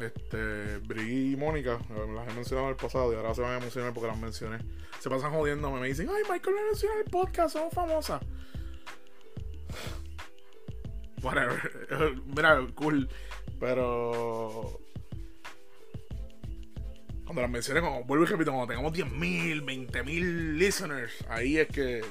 Este, 0.00 0.78
Bri 0.78 1.32
y 1.32 1.36
Mónica, 1.36 1.78
las 2.14 2.28
he 2.28 2.34
mencionado 2.34 2.68
en 2.68 2.70
el 2.70 2.76
pasado 2.76 3.12
y 3.12 3.16
ahora 3.16 3.34
se 3.34 3.42
van 3.42 3.54
a 3.54 3.58
emocionar 3.58 3.92
porque 3.92 4.08
las 4.08 4.18
mencioné. 4.18 4.58
Se 5.00 5.10
pasan 5.10 5.32
jodiéndome, 5.32 5.80
me 5.80 5.88
dicen, 5.88 6.08
ay, 6.08 6.22
Michael 6.30 6.56
me 6.56 6.64
menciona 6.64 7.00
el 7.00 7.10
podcast, 7.10 7.54
somos 7.54 7.74
famosas. 7.74 8.22
Whatever. 11.22 12.22
Mira, 12.26 12.66
cool. 12.74 13.08
Pero. 13.60 14.80
Cuando 17.24 17.42
las 17.42 17.50
mencioné, 17.50 17.80
como 17.80 18.02
vuelvo 18.04 18.24
y 18.24 18.26
repito, 18.26 18.50
cuando 18.50 18.66
tengamos 18.66 18.92
10.000, 18.92 19.64
20.000 19.64 20.54
listeners, 20.54 21.12
ahí 21.28 21.58
es 21.58 21.68
que. 21.68 22.02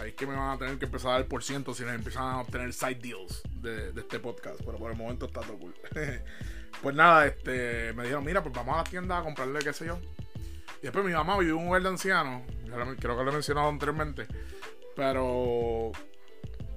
Ahí 0.00 0.10
es 0.10 0.14
que 0.14 0.26
me 0.26 0.34
van 0.34 0.50
a 0.50 0.58
tener 0.58 0.78
que 0.78 0.84
empezar 0.84 1.12
a 1.12 1.14
dar 1.14 1.26
por 1.26 1.42
ciento 1.42 1.72
si 1.72 1.84
les 1.84 1.94
empiezan 1.94 2.24
a 2.24 2.40
obtener 2.40 2.72
side 2.72 2.96
deals 2.96 3.42
de, 3.60 3.92
este 3.96 4.20
podcast. 4.20 4.60
Pero 4.64 4.76
por 4.76 4.90
el 4.90 4.96
momento 4.96 5.26
está 5.26 5.40
todo 5.40 5.58
cool. 5.58 5.74
Pues 6.82 6.94
nada, 6.94 7.26
este, 7.26 7.94
me 7.94 8.02
dijeron, 8.02 8.24
mira, 8.24 8.42
pues 8.42 8.54
vamos 8.54 8.74
a 8.74 8.78
la 8.78 8.84
tienda 8.84 9.18
a 9.18 9.22
comprarle 9.22 9.60
qué 9.60 9.72
sé 9.72 9.86
yo. 9.86 9.98
Y 10.80 10.82
después 10.82 11.02
mi 11.02 11.12
mamá 11.12 11.38
vive 11.38 11.52
en 11.52 11.56
un 11.56 11.68
hogar 11.68 11.82
de 11.82 11.88
ancianos, 11.88 12.42
creo 13.00 13.16
que 13.16 13.24
lo 13.24 13.30
he 13.30 13.32
mencionado 13.32 13.70
anteriormente, 13.70 14.26
pero 14.94 15.92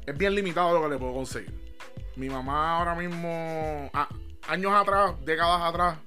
es 0.05 0.17
bien 0.17 0.33
limitado 0.33 0.75
lo 0.75 0.83
que 0.83 0.93
le 0.93 0.97
puedo 0.97 1.13
conseguir. 1.13 1.66
Mi 2.17 2.29
mamá 2.29 2.79
ahora 2.79 2.95
mismo, 2.95 3.91
años 4.47 4.74
atrás, 4.74 5.13
décadas 5.24 5.62
atrás, 5.62 6.00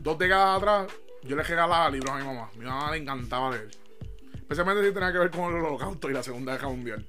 dos 0.00 0.18
décadas 0.18 0.58
atrás, 0.58 0.92
yo 1.22 1.36
le 1.36 1.42
regalaba 1.42 1.88
libros 1.90 2.10
a 2.10 2.18
mi 2.18 2.24
mamá. 2.24 2.50
Mi 2.54 2.66
mamá 2.66 2.90
le 2.90 2.98
encantaba 2.98 3.50
leer. 3.50 3.70
Especialmente 4.34 4.86
si 4.86 4.92
tenía 4.92 5.10
que 5.10 5.20
ver 5.20 5.30
con 5.30 5.54
el 5.54 5.64
holocausto 5.64 6.10
y 6.10 6.12
la 6.12 6.22
Segunda 6.22 6.52
Guerra 6.52 6.68
Mundial. 6.68 7.08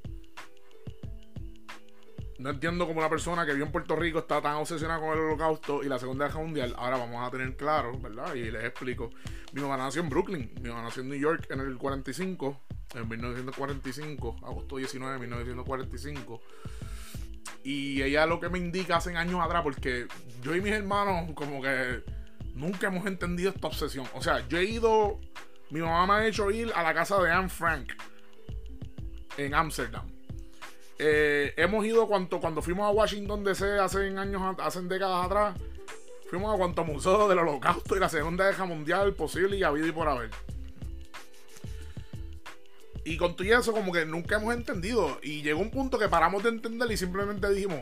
No 2.38 2.51
entiendo 2.51 2.88
cómo 2.88 3.00
una 3.00 3.10
persona 3.10 3.46
que 3.46 3.51
vive 3.51 3.66
en 3.66 3.74
Puerto 3.74 3.98
Rico 3.98 4.20
está 4.20 4.42
tan 4.42 4.56
obsesionada 4.56 5.01
con 5.01 5.10
el 5.10 5.20
holocausto 5.20 5.84
y 5.84 5.89
la 5.89 6.00
Segunda 6.00 6.28
Guerra 6.28 6.39
Mundial. 6.39 6.74
Ahora 6.78 6.96
vamos 6.96 7.28
a 7.28 7.30
tener 7.30 7.58
claro, 7.58 8.00
¿verdad? 8.00 8.36
Y 8.36 8.51
les 8.51 8.63
explico. 8.63 9.10
Mi 9.51 9.60
mamá 9.62 9.75
nació 9.75 10.01
en 10.01 10.10
Brooklyn. 10.10 10.54
Mi 10.62 10.70
mamá 10.70 10.84
nació 10.84 11.01
en 11.01 11.10
New 11.10 11.20
York 11.20 11.48
en 11.50 11.60
el 11.60 11.78
45. 11.78 12.62
En 12.96 13.10
1945. 13.10 14.38
Agosto 14.44 14.78
19 14.78 15.13
de 15.16 15.20
1945. 15.20 16.42
Y 17.63 18.01
ella 18.01 18.25
lo 18.25 18.39
que 18.39 18.50
me 18.50 18.58
indica 18.58 18.98
hace 18.98 19.16
años 19.16 19.42
atrás, 19.42 19.63
porque 19.63 20.08
yo 20.42 20.56
y 20.56 20.62
mis 20.62 20.74
hermanos 20.74 21.32
como 21.36 21.62
que 21.62 22.04
nunca 22.54 22.88
hemos 22.88 23.06
entendido 23.06 23.51
esta 23.51 23.68
obsesión. 23.68 24.08
O 24.13 24.22
sea, 24.22 24.48
yo 24.48 24.58
he 24.58 24.66
ido... 24.66 25.20
Mi 25.70 25.82
mamá 25.82 26.08
me 26.08 26.13
ha 26.13 26.28
hecho 26.28 26.50
ir 26.50 26.72
a 26.74 26.82
la 26.82 26.94
casa 26.94 27.22
de 27.22 27.32
Anne 27.32 27.50
Frank 27.50 27.92
en 29.38 29.54
Amsterdam 29.54 30.10
eh, 31.01 31.54
hemos 31.56 31.86
ido 31.86 32.06
cuanto, 32.08 32.42
cuando 32.42 32.62
fuimos 32.62 32.86
a 32.86 32.89
Washington 32.92 33.46
DC 33.46 33.80
hace 33.80 34.16
años, 34.18 34.58
hace 34.60 34.82
décadas 34.82 35.25
atrás. 35.25 35.58
Fuimos 36.30 36.54
a 36.54 36.58
cuanto 36.58 36.84
museo 36.84 37.28
del 37.28 37.39
holocausto 37.39 37.96
y 37.96 38.00
la 38.00 38.10
segunda 38.10 38.46
guerra 38.46 38.66
mundial 38.66 39.13
posible 39.13 39.58
y 39.58 39.63
habido 39.63 39.88
y 39.88 39.92
por 39.92 40.10
haber. 40.10 40.30
Y 43.10 43.18
con 43.18 43.36
todo 43.36 43.48
eso, 43.48 43.74
como 43.74 43.92
que 43.92 44.06
nunca 44.06 44.36
hemos 44.36 44.54
entendido. 44.54 45.20
Y 45.24 45.42
llegó 45.42 45.60
un 45.60 45.72
punto 45.72 45.98
que 45.98 46.08
paramos 46.08 46.44
de 46.44 46.50
entender 46.50 46.92
y 46.92 46.96
simplemente 46.96 47.50
dijimos: 47.50 47.82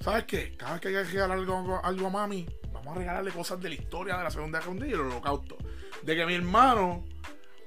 ¿Sabes 0.00 0.24
qué? 0.24 0.56
Cada 0.56 0.72
vez 0.72 0.80
que 0.80 0.88
hay 0.88 0.94
que 0.94 1.04
regalar 1.04 1.38
algo, 1.38 1.80
algo 1.84 2.06
a 2.08 2.10
mami, 2.10 2.44
vamos 2.72 2.96
a 2.96 2.98
regalarle 2.98 3.30
cosas 3.30 3.60
de 3.60 3.68
la 3.68 3.76
historia 3.76 4.16
de 4.16 4.24
la 4.24 4.32
Segunda 4.32 4.58
Guerra 4.58 4.70
Mundial 4.72 4.90
y 4.90 4.94
el 4.94 5.00
Holocausto. 5.00 5.56
De 6.02 6.16
que 6.16 6.26
mi 6.26 6.34
hermano 6.34 7.04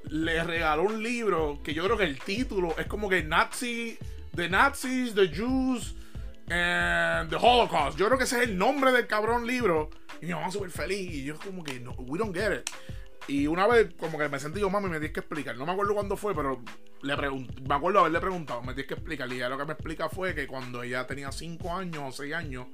le 0.10 0.44
regaló 0.44 0.84
un 0.84 1.02
libro 1.02 1.62
que 1.64 1.74
yo 1.74 1.86
creo 1.86 1.98
que 1.98 2.04
el 2.04 2.20
título 2.20 2.76
es 2.78 2.88
como 2.88 3.08
que 3.08 3.24
Nazi 3.24 3.98
The 4.36 4.50
Nazis, 4.50 5.16
The 5.16 5.30
Jews 5.30 5.96
and 6.50 7.30
the 7.30 7.38
Holocaust. 7.38 7.98
Yo 7.98 8.08
creo 8.08 8.18
que 8.18 8.26
ese 8.26 8.44
es 8.44 8.50
el 8.50 8.58
nombre 8.58 8.92
del 8.92 9.08
cabrón 9.08 9.48
libro. 9.48 9.90
Y 10.22 10.26
mi 10.26 10.34
mamá 10.34 10.52
súper 10.52 10.72
feliz. 10.72 11.10
Y 11.10 11.24
yo 11.24 11.40
como 11.40 11.64
que, 11.64 11.80
no, 11.80 11.94
we 12.00 12.20
don't 12.20 12.36
get 12.36 12.52
it. 12.52 12.70
Y 13.28 13.48
una 13.48 13.68
vez 13.68 13.94
como 14.00 14.18
que 14.18 14.30
me 14.30 14.40
sentí 14.40 14.62
yo, 14.62 14.70
mami, 14.70 14.88
me 14.88 15.00
tienes 15.00 15.12
que 15.12 15.20
explicar. 15.20 15.58
No 15.58 15.66
me 15.66 15.74
acuerdo 15.74 15.94
cuándo 15.94 16.16
fue, 16.16 16.34
pero 16.34 16.62
le 17.02 17.16
me 17.16 17.76
acuerdo 17.76 18.00
haberle 18.00 18.20
preguntado, 18.20 18.62
me 18.62 18.74
tienes 18.74 18.88
que 18.88 18.94
explicar. 18.94 19.32
Y 19.32 19.36
ella 19.36 19.50
lo 19.50 19.58
que 19.58 19.66
me 19.66 19.74
explica 19.74 20.10
fue 20.10 20.34
que 20.34 20.48
cuando 20.48 20.82
ella 20.82 21.06
tenía 21.06 21.32
5 21.32 21.76
años 21.76 22.04
o 22.08 22.12
6 22.12 22.34
años, 22.34 22.68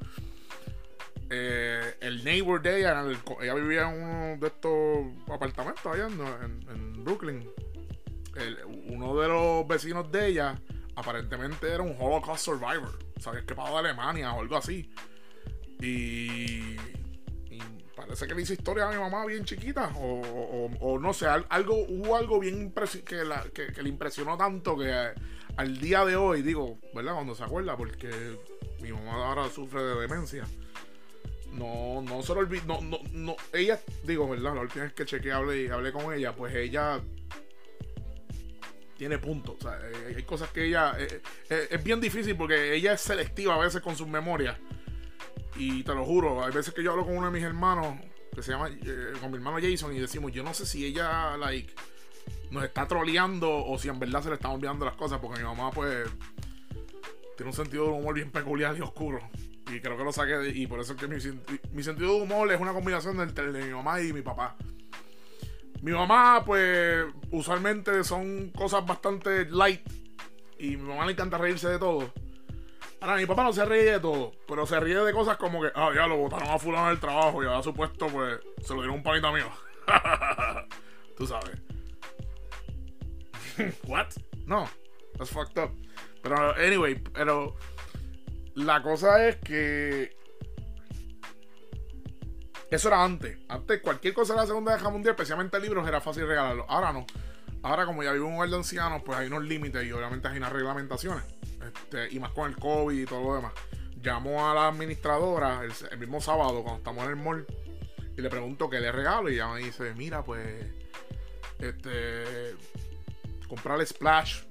eh, 1.29 1.95
el 2.01 2.23
neighbor 2.23 2.61
de 2.61 2.79
ella, 2.79 3.03
ella 3.41 3.53
vivía 3.55 3.89
en 3.89 4.03
uno 4.03 4.37
de 4.39 4.47
estos 4.47 5.33
apartamentos 5.33 5.85
allá 5.85 6.07
en, 6.07 7.03
Brooklyn. 7.03 7.49
uno 8.87 9.19
de 9.19 9.27
los 9.27 9.67
vecinos 9.67 10.09
de 10.11 10.27
ella 10.27 10.61
aparentemente 10.95 11.67
era 11.67 11.81
un 11.81 11.95
Holocaust 11.99 12.45
survivor. 12.45 12.99
O 13.17 13.19
sea, 13.19 13.33
que 13.33 13.39
escapado 13.39 13.73
de 13.73 13.89
Alemania 13.89 14.33
o 14.33 14.41
algo 14.41 14.55
así. 14.55 14.93
Y, 15.81 16.77
parece 17.95 18.27
que 18.27 18.35
le 18.35 18.41
hizo 18.41 18.53
historia 18.53 18.87
a 18.87 18.91
mi 18.91 18.97
mamá 18.97 19.25
bien 19.25 19.45
chiquita. 19.45 19.91
O, 19.97 20.97
no 20.99 21.13
sé, 21.13 21.27
algo, 21.27 21.75
hubo 21.87 22.15
algo 22.15 22.39
bien 22.39 22.73
que, 22.73 23.71
que, 23.73 23.83
le 23.83 23.89
impresionó 23.89 24.37
tanto 24.37 24.77
que 24.77 25.11
al 25.57 25.79
día 25.79 26.05
de 26.05 26.15
hoy, 26.15 26.41
digo, 26.41 26.79
¿verdad? 26.93 27.13
Cuando 27.13 27.35
se 27.35 27.43
acuerda, 27.43 27.77
porque 27.77 28.09
mi 28.81 28.91
mamá 28.91 29.27
ahora 29.27 29.49
sufre 29.49 29.83
de 29.83 30.01
demencia. 30.01 30.45
No, 31.51 32.01
no 32.01 32.23
se 32.23 32.33
lo 32.33 32.39
olvidó. 32.39 32.65
No, 32.65 32.81
no, 32.81 32.99
no, 33.11 33.35
ella, 33.53 33.79
digo, 34.03 34.27
¿verdad? 34.27 34.55
La 34.55 34.61
última 34.61 34.85
vez 34.85 34.93
que 34.93 35.05
chequeé 35.05 35.31
hablé, 35.31 35.71
hablé 35.71 35.91
con 35.91 36.11
ella, 36.13 36.35
pues 36.35 36.55
ella 36.55 36.99
tiene 38.97 39.19
puntos. 39.19 39.55
O 39.59 39.61
sea, 39.61 39.79
eh, 39.83 40.15
hay 40.17 40.23
cosas 40.23 40.49
que 40.49 40.65
ella. 40.65 40.95
Eh, 40.97 41.21
eh, 41.49 41.67
es 41.71 41.83
bien 41.83 42.01
difícil 42.01 42.35
porque 42.35 42.73
ella 42.73 42.93
es 42.93 43.01
selectiva 43.01 43.55
a 43.55 43.59
veces 43.59 43.81
con 43.81 43.95
sus 43.95 44.07
memorias. 44.07 44.57
Y 45.55 45.83
te 45.83 45.93
lo 45.93 46.05
juro, 46.05 46.43
hay 46.43 46.51
veces 46.51 46.73
que 46.73 46.83
yo 46.83 46.91
hablo 46.91 47.05
con 47.05 47.17
uno 47.17 47.27
de 47.27 47.31
mis 47.31 47.43
hermanos, 47.43 47.97
que 48.33 48.41
se 48.41 48.51
llama. 48.51 48.69
con 49.21 49.31
mi 49.31 49.37
hermano 49.37 49.57
Jason, 49.61 49.95
y 49.95 49.99
decimos, 49.99 50.31
yo 50.31 50.43
no 50.43 50.53
sé 50.53 50.65
si 50.65 50.85
ella, 50.85 51.37
like. 51.37 51.73
Nos 52.49 52.63
está 52.63 52.87
troleando 52.87 53.65
o 53.65 53.77
si 53.79 53.89
en 53.89 53.99
verdad 53.99 54.21
se 54.21 54.29
le 54.29 54.35
están 54.35 54.51
olvidando 54.51 54.85
las 54.85 54.95
cosas, 54.95 55.19
porque 55.19 55.39
mi 55.39 55.45
mamá, 55.45 55.71
pues. 55.71 56.07
Tiene 57.35 57.49
un 57.49 57.55
sentido 57.55 57.85
de 57.85 57.91
humor 57.91 58.13
bien 58.13 58.31
peculiar 58.31 58.77
y 58.77 58.81
oscuro. 58.81 59.19
Y 59.71 59.79
creo 59.79 59.97
que 59.97 60.03
lo 60.03 60.11
saqué 60.11 60.49
Y 60.53 60.67
por 60.67 60.79
eso 60.79 60.93
es 60.93 60.99
que 60.99 61.07
mi, 61.07 61.15
mi 61.71 61.83
sentido 61.83 62.15
de 62.15 62.21
humor 62.21 62.51
es 62.51 62.59
una 62.59 62.73
combinación 62.73 63.19
entre 63.21 63.51
de 63.51 63.65
mi 63.65 63.73
mamá 63.73 64.01
y 64.01 64.13
mi 64.13 64.21
papá. 64.21 64.55
Mi 65.81 65.91
mamá, 65.91 66.43
pues, 66.45 67.05
usualmente 67.31 68.03
son 68.03 68.51
cosas 68.51 68.85
bastante 68.85 69.45
light. 69.49 69.81
Y 70.59 70.77
mi 70.77 70.83
mamá 70.83 71.05
le 71.05 71.13
encanta 71.13 71.37
reírse 71.37 71.67
de 71.67 71.79
todo. 71.79 72.13
Ahora, 73.03 73.17
mi 73.17 73.25
papá 73.25 73.43
no 73.43 73.51
se 73.51 73.65
ríe 73.65 73.83
de 73.83 73.99
todo, 73.99 74.31
pero 74.47 74.65
se 74.65 74.79
ríe 74.79 74.95
de 74.95 75.11
cosas 75.11 75.35
como 75.35 75.61
que, 75.61 75.69
ah, 75.75 75.91
ya 75.93 76.07
lo 76.07 76.15
botaron 76.15 76.49
a 76.49 76.57
fulano 76.57 76.87
del 76.87 77.01
trabajo 77.01 77.43
y 77.43 77.45
ahora 77.45 77.61
supuesto, 77.61 78.07
pues, 78.07 78.39
se 78.61 78.73
lo 78.73 78.79
dieron 78.79 78.95
un 78.95 79.03
panito 79.03 79.29
mío. 79.33 79.49
Tú 81.17 81.27
sabes. 81.27 81.59
What? 83.87 84.07
No, 84.45 84.69
that's 85.17 85.31
fucked 85.31 85.61
up. 85.61 85.71
Pero, 86.21 86.55
anyway, 86.55 86.95
pero 86.95 87.57
la 88.55 88.81
cosa 88.81 89.27
es 89.27 89.35
que 89.35 90.15
eso 92.71 92.87
era 92.87 93.03
antes. 93.03 93.37
Antes, 93.49 93.81
cualquier 93.81 94.13
cosa 94.13 94.31
de 94.31 94.39
la 94.39 94.47
Segunda 94.47 94.77
Guerra 94.77 94.91
Mundial, 94.91 95.11
especialmente 95.11 95.59
libros, 95.59 95.85
era 95.85 95.99
fácil 95.99 96.25
regalarlo. 96.25 96.65
Ahora 96.69 96.93
no. 96.93 97.05
Ahora, 97.63 97.85
como 97.85 98.01
ya 98.01 98.13
vivo 98.13 98.27
en 98.27 98.31
un 98.31 98.37
hogar 98.37 98.49
de 98.49 98.55
ancianos, 98.55 99.01
pues 99.05 99.17
hay 99.17 99.27
unos 99.27 99.43
límites 99.43 99.83
y 99.85 99.91
obviamente 99.91 100.29
hay 100.29 100.37
unas 100.37 100.53
reglamentaciones. 100.53 101.25
Este, 101.67 102.13
y 102.13 102.19
más 102.19 102.31
con 102.31 102.49
el 102.49 102.57
COVID 102.57 102.97
y 102.99 103.05
todo 103.05 103.23
lo 103.23 103.35
demás. 103.35 103.53
Llamo 104.01 104.49
a 104.49 104.53
la 104.53 104.67
administradora 104.67 105.61
el, 105.63 105.97
mismo 105.97 106.19
sábado, 106.19 106.61
cuando 106.61 106.77
estamos 106.77 107.05
en 107.05 107.09
el 107.11 107.15
mall, 107.15 107.45
y 108.17 108.21
le 108.21 108.29
pregunto 108.29 108.69
qué 108.69 108.79
le 108.79 108.91
regalo. 108.91 109.29
Y 109.29 109.35
ella 109.35 109.47
me 109.47 109.59
dice: 109.59 109.93
Mira, 109.95 110.23
pues. 110.23 110.65
Este. 111.59 112.55
Comprarle 113.47 113.85
splash 113.85 114.43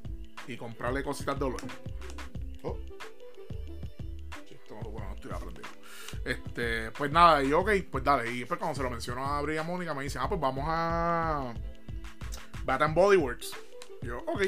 y 0.47 0.57
comprarle 0.57 1.03
cositas 1.03 1.39
de 1.39 1.45
olor. 1.45 1.61
Oh. 2.63 2.79
Este, 6.25 6.91
pues 6.93 7.11
nada, 7.11 7.43
y 7.43 7.53
ok, 7.53 7.71
pues 7.91 8.05
dale. 8.05 8.31
Y 8.31 8.41
después 8.41 8.59
cuando 8.59 8.77
se 8.77 8.83
lo 8.83 8.91
mencionó 8.91 9.25
a 9.25 9.41
Bria 9.43 9.63
Mónica, 9.63 9.95
me 9.95 10.05
dice, 10.05 10.19
ah, 10.21 10.29
pues 10.29 10.41
vamos 10.41 10.65
a 10.69 11.53
Bat 12.65 12.95
Body 12.95 13.17
Works. 13.17 13.53
yo, 14.03 14.19
ok. 14.27 14.43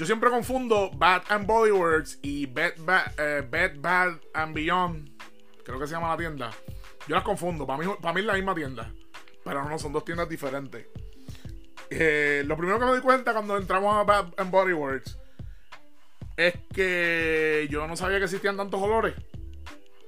Yo 0.00 0.06
siempre 0.06 0.30
confundo 0.30 0.90
Bat 0.94 1.30
and 1.30 1.46
Body 1.46 1.72
Works 1.72 2.20
y 2.22 2.46
Bed, 2.46 2.72
eh, 3.18 3.42
Bad 3.78 4.18
and 4.32 4.54
Beyond. 4.54 5.10
Creo 5.62 5.78
que 5.78 5.86
se 5.86 5.92
llama 5.92 6.08
la 6.08 6.16
tienda. 6.16 6.50
Yo 7.06 7.16
las 7.16 7.22
confundo. 7.22 7.66
Para 7.66 7.78
mí, 7.78 7.94
para 8.00 8.14
mí 8.14 8.20
es 8.20 8.26
la 8.26 8.32
misma 8.32 8.54
tienda. 8.54 8.90
Pero 9.44 9.68
no, 9.68 9.78
son 9.78 9.92
dos 9.92 10.02
tiendas 10.02 10.26
diferentes. 10.26 10.86
Eh, 11.90 12.44
lo 12.46 12.56
primero 12.56 12.78
que 12.78 12.86
me 12.86 12.94
di 12.94 13.02
cuenta 13.02 13.34
cuando 13.34 13.58
entramos 13.58 13.94
a 13.94 14.04
Bad 14.04 14.32
and 14.38 14.50
Body 14.50 14.72
Works 14.72 15.18
es 16.34 16.54
que 16.72 17.68
yo 17.70 17.86
no 17.86 17.94
sabía 17.94 18.16
que 18.16 18.24
existían 18.24 18.56
tantos 18.56 18.80
olores 18.80 19.14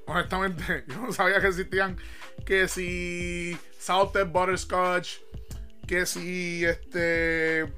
honestamente, 0.07 0.85
yo 0.89 1.01
no 1.01 1.13
sabía 1.13 1.39
que 1.39 1.49
existían 1.49 1.99
que 2.47 2.67
si 2.67 3.59
Salted 3.79 4.29
Butterscotch, 4.29 5.19
que 5.87 6.07
si 6.07 6.65
este 6.65 7.71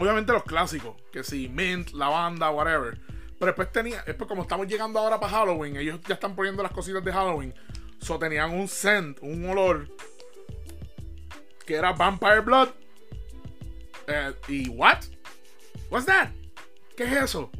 Obviamente 0.00 0.32
los 0.32 0.44
clásicos, 0.44 0.96
que 1.12 1.22
si 1.22 1.48
mint, 1.48 1.90
lavanda, 1.90 2.50
whatever. 2.50 2.98
Pero 3.38 3.46
después 3.46 3.70
tenía, 3.70 4.02
después 4.06 4.26
como 4.26 4.42
estamos 4.42 4.66
llegando 4.66 4.98
ahora 4.98 5.20
para 5.20 5.32
Halloween, 5.32 5.76
ellos 5.76 6.00
ya 6.08 6.14
están 6.14 6.34
poniendo 6.34 6.62
las 6.62 6.72
cositas 6.72 7.04
de 7.04 7.12
Halloween. 7.12 7.54
So 8.00 8.18
tenían 8.18 8.50
un 8.50 8.66
scent, 8.66 9.18
un 9.20 9.48
olor 9.48 9.88
que 11.66 11.74
era 11.74 11.92
Vampire 11.92 12.40
Blood. 12.40 12.70
Eh, 14.06 14.34
¿Y 14.48 14.68
what? 14.70 15.04
What's 15.90 16.06
that? 16.06 16.30
¿Qué 16.96 17.04
es 17.04 17.12
eso? 17.12 17.50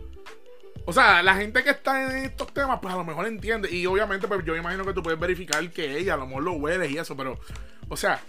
O 0.86 0.92
sea, 0.92 1.22
la 1.22 1.34
gente 1.34 1.62
que 1.62 1.70
está 1.70 2.02
en 2.02 2.24
estos 2.24 2.52
temas, 2.52 2.80
pues 2.80 2.92
a 2.92 2.96
lo 2.96 3.04
mejor 3.04 3.26
entiende. 3.26 3.70
Y 3.70 3.86
obviamente, 3.86 4.26
pues 4.26 4.44
yo 4.44 4.56
imagino 4.56 4.84
que 4.84 4.94
tú 4.94 5.02
puedes 5.02 5.20
verificar 5.20 5.70
que 5.70 5.98
ella, 5.98 6.14
a 6.14 6.16
lo 6.16 6.26
mejor 6.26 6.42
lo 6.42 6.52
hueles 6.54 6.90
y 6.90 6.98
eso, 6.98 7.16
pero. 7.16 7.38
O 7.88 7.96
sea, 7.96 8.20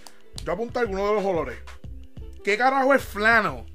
yo 0.43 0.51
apunto 0.51 0.79
algunos 0.79 1.09
de 1.09 1.15
los 1.15 1.25
olores. 1.25 1.57
¿Qué 2.43 2.57
carajo 2.57 2.93
es 2.93 3.03
flano? 3.03 3.65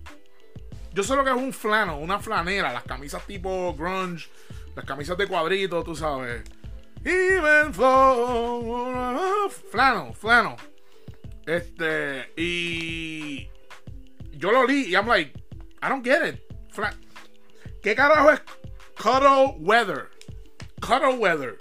Yo 0.96 1.02
sé 1.02 1.14
lo 1.14 1.22
que 1.22 1.28
es 1.28 1.36
un 1.36 1.52
flano, 1.52 1.98
una 1.98 2.18
flanera, 2.20 2.72
las 2.72 2.84
camisas 2.84 3.26
tipo 3.26 3.74
grunge, 3.74 4.30
las 4.74 4.86
camisas 4.86 5.18
de 5.18 5.26
cuadritos, 5.26 5.84
tú 5.84 5.94
sabes. 5.94 6.42
Even 7.04 7.74
flano, 9.70 10.14
flano. 10.14 10.56
Este, 11.44 12.32
y 12.34 13.46
yo 14.32 14.50
lo 14.50 14.66
li 14.66 14.86
y 14.86 14.94
I'm 14.94 15.06
like, 15.06 15.38
I 15.82 15.88
don't 15.90 16.02
get 16.02 16.26
it. 16.26 16.40
¿Qué 17.82 17.94
carajo 17.94 18.30
es 18.30 18.40
cuddle 18.98 19.54
weather? 19.58 20.08
Cuddle 20.80 21.18
weather. 21.18 21.58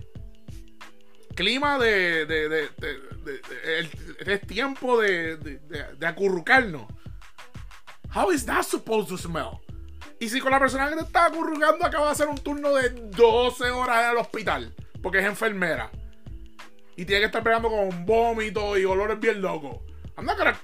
Clima 1.35 1.77
de, 1.77 2.25
de, 2.25 2.47
de, 2.47 2.69
de 2.77 4.31
es 4.33 4.47
tiempo 4.47 4.97
de, 5.01 5.35
de, 5.35 6.07
acurrucarnos. 6.07 6.85
How 8.15 8.31
is 8.31 8.45
that 8.45 8.63
supposed 8.63 9.09
to 9.09 9.17
smell? 9.17 9.59
Y 10.19 10.29
si 10.29 10.39
con 10.39 10.51
la 10.51 10.59
persona 10.59 10.87
que 10.89 10.95
te 10.95 11.01
está 11.01 11.25
acurrucando 11.25 11.85
acaba 11.85 12.05
de 12.05 12.11
hacer 12.13 12.29
un 12.29 12.37
turno 12.37 12.73
de 12.73 12.89
12 12.89 13.69
horas 13.71 14.05
en 14.05 14.11
el 14.11 14.17
hospital, 14.17 14.73
porque 15.03 15.19
es 15.19 15.25
enfermera, 15.25 15.91
y 16.95 17.03
tiene 17.03 17.19
que 17.19 17.25
estar 17.25 17.43
pegando 17.43 17.69
con 17.69 18.05
vómito 18.05 18.77
y 18.77 18.85
olores 18.85 19.19
bien 19.19 19.41
locos. 19.41 19.79
I'm 20.17 20.25
not 20.25 20.37
gonna 20.37 20.57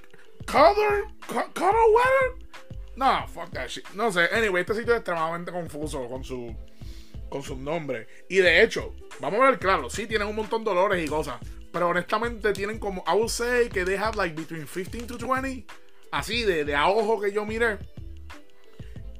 color, 0.46 1.06
color 1.52 1.74
weather. 1.94 2.48
No, 2.96 3.26
fuck 3.28 3.50
that 3.52 3.68
shit. 3.68 3.86
No 3.90 4.10
sé. 4.10 4.28
Anyway, 4.32 4.62
este 4.62 4.74
sitio 4.74 4.94
es 4.94 5.00
extremadamente 5.00 5.52
confuso 5.52 6.08
con 6.08 6.24
su 6.24 6.56
con 7.28 7.42
sus 7.42 7.58
nombres. 7.58 8.06
Y 8.28 8.36
de 8.36 8.62
hecho, 8.62 8.94
vamos 9.20 9.40
a 9.40 9.50
ver 9.50 9.58
claro, 9.58 9.90
sí 9.90 10.06
tienen 10.06 10.28
un 10.28 10.36
montón 10.36 10.64
de 10.64 10.70
olores 10.70 11.04
y 11.04 11.08
cosas. 11.08 11.36
Pero 11.70 11.88
honestamente 11.88 12.52
tienen 12.52 12.78
como, 12.78 13.02
I 13.06 13.12
would 13.12 13.28
say 13.28 13.68
que 13.68 13.84
they 13.84 13.96
have 13.96 14.16
like 14.16 14.34
between 14.34 14.66
15 14.66 15.06
to 15.06 15.16
20 15.18 15.66
así 16.12 16.44
de, 16.44 16.64
de 16.64 16.76
a 16.76 16.88
ojo 16.88 17.20
que 17.20 17.32
yo 17.32 17.44
miré. 17.44 17.78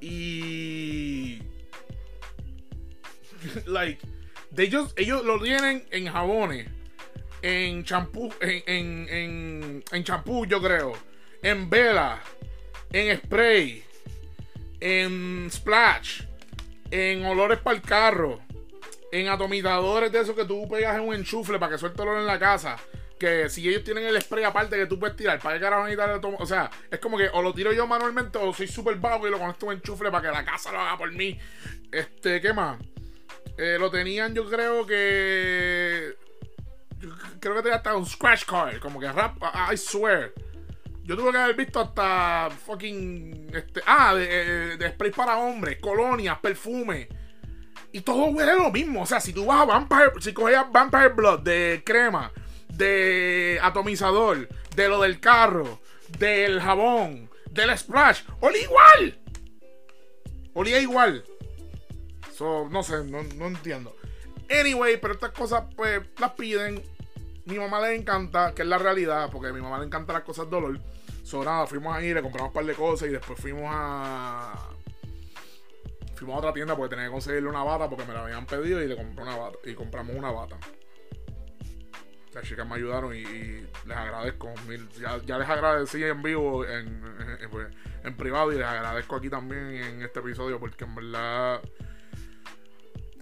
Y. 0.01 1.43
like, 3.67 4.07
ellos, 4.57 4.93
ellos 4.97 5.25
lo 5.25 5.41
tienen 5.41 5.85
en 5.91 6.07
jabones, 6.07 6.69
en 7.41 7.83
champú, 7.83 8.33
en, 8.41 9.09
en, 9.09 9.85
en, 9.91 10.05
champú, 10.05 10.47
yo 10.47 10.63
creo, 10.63 10.93
en 11.43 11.69
vela, 11.69 12.23
en 12.93 13.17
spray, 13.19 13.83
en 14.79 15.49
splash, 15.51 16.23
en 16.91 17.25
olores 17.25 17.59
para 17.59 17.77
el 17.77 17.83
carro, 17.83 18.41
en 19.11 19.29
atomizadores 19.29 20.13
de 20.13 20.21
esos 20.21 20.37
que 20.37 20.45
tú 20.45 20.69
pegas 20.69 20.97
en 20.97 21.03
un 21.03 21.15
enchufle 21.15 21.59
para 21.59 21.73
que 21.73 21.79
suelte 21.79 22.03
olor 22.03 22.19
en 22.19 22.27
la 22.27 22.39
casa 22.39 22.77
que 23.23 23.49
si 23.49 23.69
ellos 23.69 23.85
tienen 23.85 24.05
el 24.05 24.21
spray 24.21 24.43
aparte 24.43 24.77
que 24.77 24.87
tú 24.87 24.99
puedes 24.99 25.15
tirar, 25.17 25.39
¿para 25.39 25.55
qué 25.55 25.61
carajo 25.61 25.85
necesitas 25.85 26.21
O 26.41 26.45
sea, 26.45 26.69
es 26.91 26.99
como 26.99 27.17
que 27.17 27.29
o 27.33 27.41
lo 27.41 27.55
tiro 27.55 27.73
yo 27.73 27.87
manualmente 27.87 28.37
o 28.37 28.53
soy 28.53 28.67
súper 28.67 28.97
vago 28.97 29.29
y 29.29 29.31
lo 29.31 29.39
conecto 29.39 29.71
en 29.71 29.79
enchufle 29.79 30.11
para 30.11 30.29
que 30.29 30.37
la 30.37 30.45
casa 30.45 30.73
lo 30.73 30.81
haga 30.81 30.99
por 30.99 31.13
mí. 31.13 31.39
Este, 31.93 32.41
¿qué 32.41 32.53
más? 32.53 32.81
Eh, 33.57 33.77
lo 33.79 33.93
tenían, 33.93 34.35
yo 34.35 34.51
creo 34.51 34.85
que. 34.85 36.17
creo 37.39 37.55
que 37.55 37.63
tenía 37.63 37.77
hasta 37.77 37.95
un 37.95 38.07
scratch 38.07 38.45
card, 38.45 38.81
como 38.81 38.99
que 38.99 39.13
rap, 39.13 39.37
I 39.73 39.77
swear. 39.77 40.33
Yo 41.05 41.17
tuve 41.17 41.31
que 41.31 41.39
haber 41.39 41.55
visto 41.55 41.79
hasta 41.79 42.51
fucking. 42.51 43.53
Este, 43.55 43.83
ah, 43.87 44.17
de, 44.17 44.79
de 44.79 44.89
spray 44.89 45.13
para 45.13 45.39
hombres, 45.39 45.79
colonias, 45.81 46.41
perfume. 46.41 47.09
Y 47.93 48.01
todo 48.01 48.25
huele 48.25 48.57
lo 48.57 48.73
mismo. 48.73 49.03
O 49.03 49.07
sea, 49.07 49.21
si 49.21 49.33
tú 49.33 49.47
vas 49.47 49.61
a 49.61 49.65
Vampire. 49.65 50.11
Si 50.19 50.33
cogías 50.33 50.67
Vampire 50.73 51.11
Blood 51.11 51.41
de 51.41 51.83
crema 51.87 52.33
de 52.77 53.59
atomizador, 53.63 54.49
de 54.75 54.89
lo 54.89 55.01
del 55.01 55.21
carro, 55.21 55.81
del 56.19 56.61
jabón, 56.61 57.31
del 57.51 57.77
splash, 57.77 58.23
olía 58.41 58.63
igual. 58.63 59.19
Olía 60.55 60.81
igual. 60.81 61.25
So, 62.35 62.69
no 62.71 62.83
sé, 62.83 63.05
no, 63.05 63.21
entiendo. 63.47 63.95
Anyway, 64.51 64.99
pero 65.01 65.15
estas 65.15 65.31
cosas 65.31 65.65
pues 65.77 66.03
las 66.19 66.33
piden. 66.33 66.83
Mi 67.45 67.59
mamá 67.59 67.81
le 67.81 67.97
encanta, 67.97 68.55
que 68.55 68.63
es 68.63 68.69
la 68.69 68.79
realidad, 68.79 69.29
porque 69.31 69.49
a 69.49 69.53
mi 69.53 69.61
mamá 69.61 69.79
le 69.79 69.87
encantan 69.87 70.15
las 70.15 70.25
cosas 70.25 70.49
dolor. 70.49 70.79
So, 71.25 71.43
nada, 71.45 71.67
fuimos 71.67 71.95
ahí, 71.95 72.15
le 72.15 72.23
compramos 72.23 72.51
un 72.51 72.55
par 72.55 72.65
de 72.65 72.75
cosas 72.75 73.09
y 73.09 73.13
después 73.13 73.39
fuimos 73.39 73.65
a. 73.67 74.71
Fuimos 76.15 76.37
a 76.37 76.39
otra 76.39 76.53
tienda 76.53 76.77
porque 76.77 76.91
tenía 76.91 77.07
que 77.07 77.13
conseguirle 77.13 77.49
una 77.49 77.65
bata 77.65 77.89
porque 77.89 78.05
me 78.05 78.15
la 78.15 78.23
habían 78.25 78.47
pedido 78.47 78.81
y 78.81 78.87
le 78.87 78.97
compré 78.97 79.23
una 79.23 79.37
bata. 79.37 79.59
Y 79.65 79.75
compramos 79.75 80.15
una 80.15 80.31
bata 80.31 80.57
las 82.35 82.45
chicas 82.45 82.67
me 82.67 82.77
ayudaron 82.77 83.15
y, 83.15 83.25
les 83.25 83.97
agradezco. 83.97 84.53
Ya, 85.27 85.39
les 85.39 85.49
agradecí 85.49 86.03
en 86.03 86.23
vivo, 86.23 86.65
pues, 87.51 87.67
en, 88.05 88.17
privado 88.17 88.53
y 88.53 88.57
les 88.57 88.67
agradezco 88.67 89.17
aquí 89.17 89.29
también 89.29 89.75
en 89.75 90.03
este 90.03 90.21
episodio 90.21 90.59
porque 90.59 90.85
en 90.85 90.95
verdad 90.95 91.61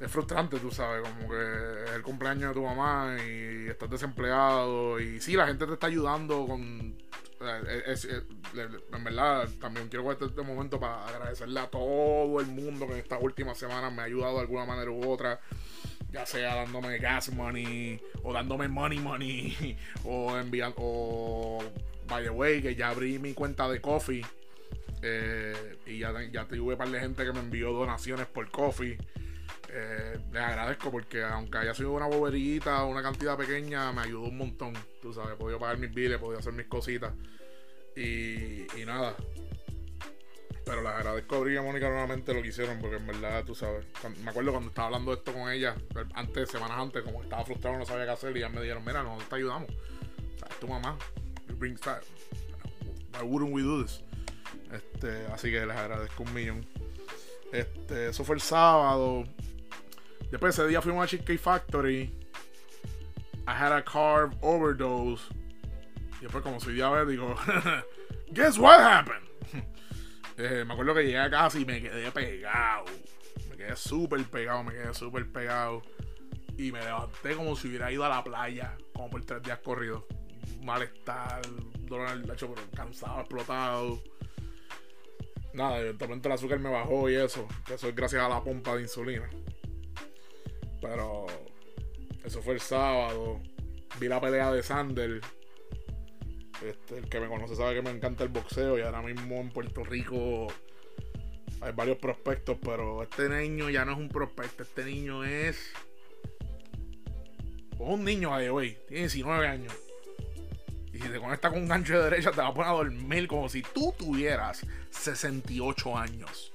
es 0.00 0.10
frustrante, 0.10 0.58
tú 0.58 0.70
sabes, 0.70 1.06
como 1.06 1.30
que 1.30 1.84
es 1.84 1.90
el 1.92 2.02
cumpleaños 2.02 2.48
de 2.48 2.54
tu 2.54 2.62
mamá 2.62 3.16
y 3.18 3.68
estás 3.68 3.90
desempleado 3.90 4.98
y 4.98 5.20
sí, 5.20 5.34
la 5.34 5.46
gente 5.46 5.66
te 5.66 5.74
está 5.74 5.88
ayudando 5.88 6.46
con... 6.46 6.96
en 7.40 9.04
verdad, 9.04 9.48
también 9.60 9.88
quiero 9.88 10.04
guardar 10.04 10.30
este 10.30 10.42
momento 10.42 10.80
para 10.80 11.06
agradecerle 11.06 11.60
a 11.60 11.68
todo 11.68 12.40
el 12.40 12.46
mundo 12.46 12.86
que 12.86 12.94
en 12.94 12.98
estas 13.00 13.20
últimas 13.20 13.58
semanas 13.58 13.92
me 13.92 14.00
ha 14.00 14.04
ayudado 14.06 14.36
de 14.36 14.40
alguna 14.40 14.64
manera 14.64 14.90
u 14.90 15.06
otra 15.10 15.38
ya 16.12 16.26
sea 16.26 16.56
dándome 16.56 16.98
gas 16.98 17.32
money 17.32 18.00
o 18.22 18.32
dándome 18.32 18.68
money 18.68 18.98
money 18.98 19.76
o 20.04 20.36
enviando 20.36 20.76
o 20.78 21.62
by 22.08 22.22
the 22.22 22.30
way 22.30 22.60
que 22.60 22.74
ya 22.74 22.90
abrí 22.90 23.18
mi 23.18 23.32
cuenta 23.34 23.68
de 23.68 23.80
coffee 23.80 24.24
eh, 25.02 25.78
y 25.86 25.98
ya, 25.98 26.12
ya 26.30 26.46
tuve 26.46 26.60
un 26.60 26.76
par 26.76 26.88
de 26.88 27.00
gente 27.00 27.24
que 27.24 27.32
me 27.32 27.40
envió 27.40 27.72
donaciones 27.72 28.26
por 28.26 28.50
coffee 28.50 28.98
eh, 29.72 30.18
les 30.32 30.42
agradezco 30.42 30.90
porque 30.90 31.22
aunque 31.22 31.58
haya 31.58 31.74
sido 31.74 31.92
una 31.92 32.06
boberita 32.06 32.84
una 32.84 33.02
cantidad 33.02 33.36
pequeña 33.36 33.92
me 33.92 34.02
ayudó 34.02 34.22
un 34.22 34.36
montón 34.36 34.74
tú 35.00 35.12
sabes 35.12 35.34
he 35.34 35.36
podido 35.36 35.58
pagar 35.58 35.78
mis 35.78 35.94
billes 35.94 36.16
he 36.16 36.18
podido 36.18 36.40
hacer 36.40 36.52
mis 36.52 36.66
cositas 36.66 37.12
y 37.96 38.66
nada 38.86 39.14
pero 40.70 40.82
les 40.82 40.92
agradezco 40.92 41.34
a 41.34 41.38
Brilla 41.40 41.62
Mónica 41.62 41.88
nuevamente 41.88 42.32
lo 42.32 42.42
que 42.42 42.48
hicieron, 42.48 42.78
porque 42.78 42.98
en 42.98 43.06
verdad, 43.08 43.44
tú 43.44 43.56
sabes, 43.56 43.84
me 44.22 44.30
acuerdo 44.30 44.52
cuando 44.52 44.68
estaba 44.68 44.86
hablando 44.86 45.12
esto 45.12 45.32
con 45.32 45.50
ella, 45.50 45.74
antes, 46.14 46.48
semanas 46.48 46.78
antes, 46.78 47.02
como 47.02 47.24
estaba 47.24 47.44
frustrado, 47.44 47.76
no 47.76 47.84
sabía 47.84 48.04
qué 48.04 48.10
hacer, 48.12 48.36
y 48.36 48.38
ellas 48.38 48.52
me 48.52 48.60
dijeron, 48.62 48.84
mira, 48.84 49.02
nosotros 49.02 49.28
te 49.28 49.34
ayudamos. 49.34 49.68
O 49.68 50.38
sea, 50.38 50.48
es 50.48 50.60
tu 50.60 50.68
mamá. 50.68 50.96
Bring 51.58 51.76
Why 51.76 53.24
wouldn't 53.24 53.52
we 53.52 53.62
do 53.62 53.82
this? 53.82 54.00
Este, 54.72 55.26
así 55.32 55.50
que 55.50 55.66
les 55.66 55.76
agradezco 55.76 56.22
un 56.22 56.32
millón. 56.32 56.66
Este, 57.52 58.10
eso 58.10 58.22
fue 58.22 58.36
el 58.36 58.40
sábado. 58.40 59.24
Después 60.30 60.56
ese 60.56 60.68
día 60.68 60.80
fuimos 60.80 61.02
a 61.02 61.08
Cheesecake 61.08 61.40
Factory. 61.40 62.16
I 63.48 63.50
had 63.50 63.72
a 63.72 63.82
carb 63.82 64.36
overdose. 64.40 65.34
Y 66.20 66.22
después, 66.22 66.44
como 66.44 66.60
soy 66.60 66.74
diabético, 66.74 67.34
guess 68.32 68.56
what 68.56 68.78
happened? 68.78 69.29
Eh, 70.42 70.64
me 70.64 70.72
acuerdo 70.72 70.94
que 70.94 71.02
llegué 71.02 71.18
a 71.18 71.28
casa 71.28 71.58
y 71.58 71.66
me 71.66 71.82
quedé 71.82 72.10
pegado. 72.10 72.86
Me 73.50 73.56
quedé 73.58 73.76
súper 73.76 74.24
pegado, 74.24 74.64
me 74.64 74.72
quedé 74.72 74.94
súper 74.94 75.30
pegado. 75.30 75.82
Y 76.56 76.72
me 76.72 76.80
levanté 76.80 77.34
como 77.34 77.54
si 77.56 77.68
hubiera 77.68 77.92
ido 77.92 78.04
a 78.04 78.08
la 78.08 78.24
playa, 78.24 78.76
como 78.94 79.10
por 79.10 79.22
tres 79.24 79.42
días 79.42 79.58
corridos. 79.58 80.04
Malestar, 80.62 81.42
dolor 81.80 82.08
en 82.08 82.22
el 82.22 82.26
lecho, 82.26 82.52
pero 82.54 82.66
cansado, 82.74 83.20
explotado. 83.20 84.02
Nada, 85.52 85.78
evidentemente 85.78 86.28
el 86.28 86.32
azúcar 86.32 86.58
me 86.58 86.70
bajó 86.70 87.10
y 87.10 87.16
eso. 87.16 87.46
Eso 87.70 87.88
es 87.88 87.94
gracias 87.94 88.22
a 88.22 88.28
la 88.28 88.42
pompa 88.42 88.76
de 88.76 88.82
insulina. 88.82 89.28
Pero 90.80 91.26
eso 92.24 92.40
fue 92.40 92.54
el 92.54 92.60
sábado. 92.60 93.40
Vi 93.98 94.08
la 94.08 94.20
pelea 94.22 94.50
de 94.52 94.62
Sander 94.62 95.20
este, 96.62 96.98
el 96.98 97.08
que 97.08 97.20
me 97.20 97.28
conoce 97.28 97.56
sabe 97.56 97.74
que 97.74 97.82
me 97.82 97.90
encanta 97.90 98.24
el 98.24 98.30
boxeo 98.30 98.78
y 98.78 98.82
ahora 98.82 99.02
mismo 99.02 99.36
en 99.36 99.50
Puerto 99.50 99.84
Rico 99.84 100.48
hay 101.60 101.72
varios 101.72 101.98
prospectos, 101.98 102.58
pero 102.62 103.02
este 103.02 103.28
niño 103.28 103.68
ya 103.70 103.84
no 103.84 103.92
es 103.92 103.98
un 103.98 104.08
prospecto, 104.08 104.62
este 104.62 104.84
niño 104.84 105.24
es... 105.24 105.72
un 107.78 108.04
niño 108.04 108.34
ahí, 108.34 108.48
hoy, 108.48 108.78
tiene 108.88 109.02
19 109.02 109.46
años. 109.46 109.74
Y 110.92 110.98
si 110.98 111.08
te 111.08 111.20
conectas 111.20 111.52
con 111.52 111.62
un 111.62 111.68
gancho 111.68 111.98
de 111.98 112.04
derecha, 112.04 112.30
te 112.30 112.40
va 112.40 112.48
a 112.48 112.54
poner 112.54 112.70
a 112.70 112.74
dormir 112.74 113.28
como 113.28 113.48
si 113.48 113.62
tú 113.62 113.94
tuvieras 113.96 114.66
68 114.90 115.96
años. 115.96 116.52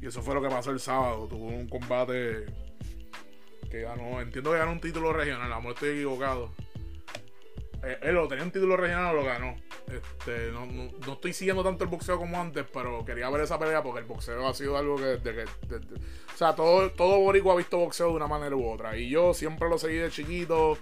Y 0.00 0.06
eso 0.06 0.22
fue 0.22 0.34
lo 0.34 0.42
que 0.42 0.48
pasó 0.48 0.70
el 0.70 0.80
sábado. 0.80 1.26
Tuvo 1.28 1.46
un 1.48 1.68
combate 1.68 2.46
que 3.70 3.82
ganó. 3.82 4.20
Entiendo 4.20 4.52
que 4.52 4.58
ganó 4.58 4.72
un 4.72 4.80
título 4.80 5.12
regional. 5.12 5.52
A 5.52 5.56
lo 5.56 5.62
mejor 5.62 5.74
estoy 5.74 5.88
equivocado. 5.90 6.52
Eh, 7.84 7.98
él 8.02 8.14
lo 8.14 8.26
tenía 8.28 8.44
un 8.44 8.50
título 8.50 8.76
regional 8.76 9.14
lo 9.14 9.24
ganó. 9.24 9.56
Este, 9.86 10.50
no, 10.52 10.66
no, 10.66 11.12
estoy 11.12 11.32
siguiendo 11.32 11.62
tanto 11.62 11.84
el 11.84 11.90
boxeo 11.90 12.18
como 12.18 12.40
antes, 12.40 12.64
pero 12.72 13.04
quería 13.04 13.28
ver 13.30 13.42
esa 13.42 13.58
pelea 13.58 13.82
porque 13.82 14.00
el 14.00 14.06
boxeo 14.06 14.46
ha 14.46 14.54
sido 14.54 14.76
algo 14.76 14.96
que 14.96 15.04
desde 15.04 15.34
que. 15.34 15.42
o 15.42 16.36
sea, 16.36 16.54
todo, 16.54 16.90
todo 16.92 17.18
Boricua 17.20 17.54
ha 17.54 17.56
visto 17.56 17.78
boxeo 17.78 18.08
de 18.08 18.14
una 18.14 18.26
manera 18.26 18.56
u 18.56 18.66
otra. 18.68 18.96
Y 18.96 19.10
yo 19.10 19.34
siempre 19.34 19.68
lo 19.68 19.78
seguí 19.78 19.96
de 19.96 20.10
chiquito. 20.10 20.78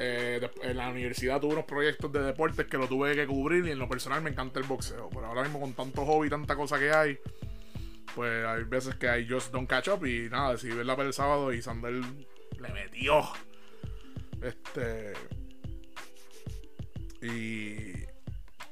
Eh, 0.00 0.48
en 0.62 0.76
la 0.76 0.90
universidad 0.90 1.40
tuve 1.40 1.54
unos 1.54 1.64
proyectos 1.64 2.12
de 2.12 2.22
deportes 2.22 2.66
que 2.66 2.78
lo 2.78 2.86
tuve 2.86 3.16
que 3.16 3.26
cubrir 3.26 3.66
y 3.66 3.72
en 3.72 3.78
lo 3.78 3.88
personal 3.88 4.22
me 4.22 4.30
encanta 4.30 4.60
el 4.60 4.66
boxeo. 4.66 5.08
Pero 5.10 5.26
ahora 5.26 5.42
mismo 5.42 5.60
con 5.60 5.72
tanto 5.72 6.04
hobby 6.06 6.30
tanta 6.30 6.56
cosa 6.56 6.78
que 6.78 6.92
hay, 6.92 7.18
pues 8.14 8.44
hay 8.46 8.64
veces 8.64 8.94
que 8.94 9.08
hay 9.08 9.28
just 9.28 9.52
don't 9.52 9.68
catch 9.68 9.88
up 9.88 10.06
y 10.06 10.28
nada, 10.30 10.52
decidí 10.52 10.74
verla 10.74 10.94
para 10.94 11.08
el 11.08 11.14
sábado 11.14 11.52
y 11.52 11.60
Sandel 11.62 12.02
le 12.60 12.68
metió. 12.72 13.22
Este. 14.40 15.14
Y, 17.20 18.06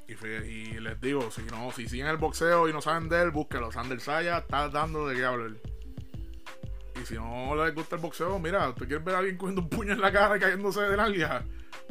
y, 0.07 0.79
les 0.79 1.01
digo, 1.01 1.29
si 1.31 1.41
no, 1.43 1.71
si 1.71 1.87
siguen 1.87 2.07
el 2.07 2.17
boxeo 2.17 2.69
y 2.69 2.73
no 2.73 2.81
saben 2.81 3.09
de 3.09 3.21
él, 3.21 3.31
búsquelo. 3.31 3.71
Sander 3.71 3.99
Saya 3.99 4.39
está 4.39 4.69
dando 4.69 5.07
de 5.07 5.15
qué 5.15 5.25
hablar. 5.25 5.51
Y 7.01 7.05
si 7.05 7.15
no 7.15 7.55
les 7.63 7.75
gusta 7.75 7.95
el 7.95 8.01
boxeo, 8.01 8.39
mira, 8.39 8.73
¿tú 8.73 8.85
quieres 8.85 9.03
ver 9.03 9.15
a 9.15 9.19
alguien 9.19 9.37
cogiendo 9.37 9.61
un 9.61 9.69
puño 9.69 9.93
en 9.93 10.01
la 10.01 10.11
cara 10.11 10.37
y 10.37 10.39
cayéndose 10.39 10.81
de 10.81 10.97
nalga? 10.97 11.43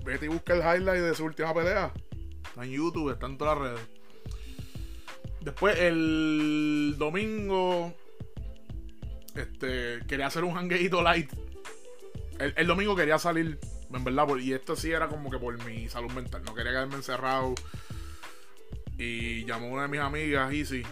Vete 0.05 0.27
y 0.27 0.29
busca 0.29 0.55
el 0.55 0.61
highlight 0.61 1.03
de 1.03 1.14
su 1.14 1.25
última 1.25 1.55
pelea. 1.55 1.92
Está 2.45 2.64
en 2.64 2.71
YouTube, 2.71 3.12
está 3.12 3.27
en 3.27 3.38
todas 3.38 3.59
las 3.59 3.69
redes. 3.69 3.88
Después, 5.40 5.79
el 5.79 6.97
domingo, 6.99 7.95
este, 9.37 10.01
quería 10.09 10.27
hacer 10.27 10.42
un 10.42 10.57
hangueito 10.57 11.03
light. 11.03 11.31
El, 12.38 12.66
domingo 12.66 12.97
quería 12.97 13.19
salir, 13.19 13.59
en 13.98 14.04
verdad, 14.04 14.26
y 14.37 14.52
esto 14.52 14.76
sí 14.76 14.90
era 14.90 15.09
como 15.09 15.30
que 15.30 15.38
por 15.38 15.62
mi 15.64 15.88
salud 15.88 16.11
mental. 16.12 16.42
No 16.44 16.54
quería 16.54 16.72
quedarme 16.72 16.96
encerrado. 16.96 17.54
Y 18.98 19.44
llamó 19.44 19.68
una 19.68 19.82
de 19.82 19.88
mis 19.88 20.00
amigas, 20.00 20.52
Easy, 20.52 20.82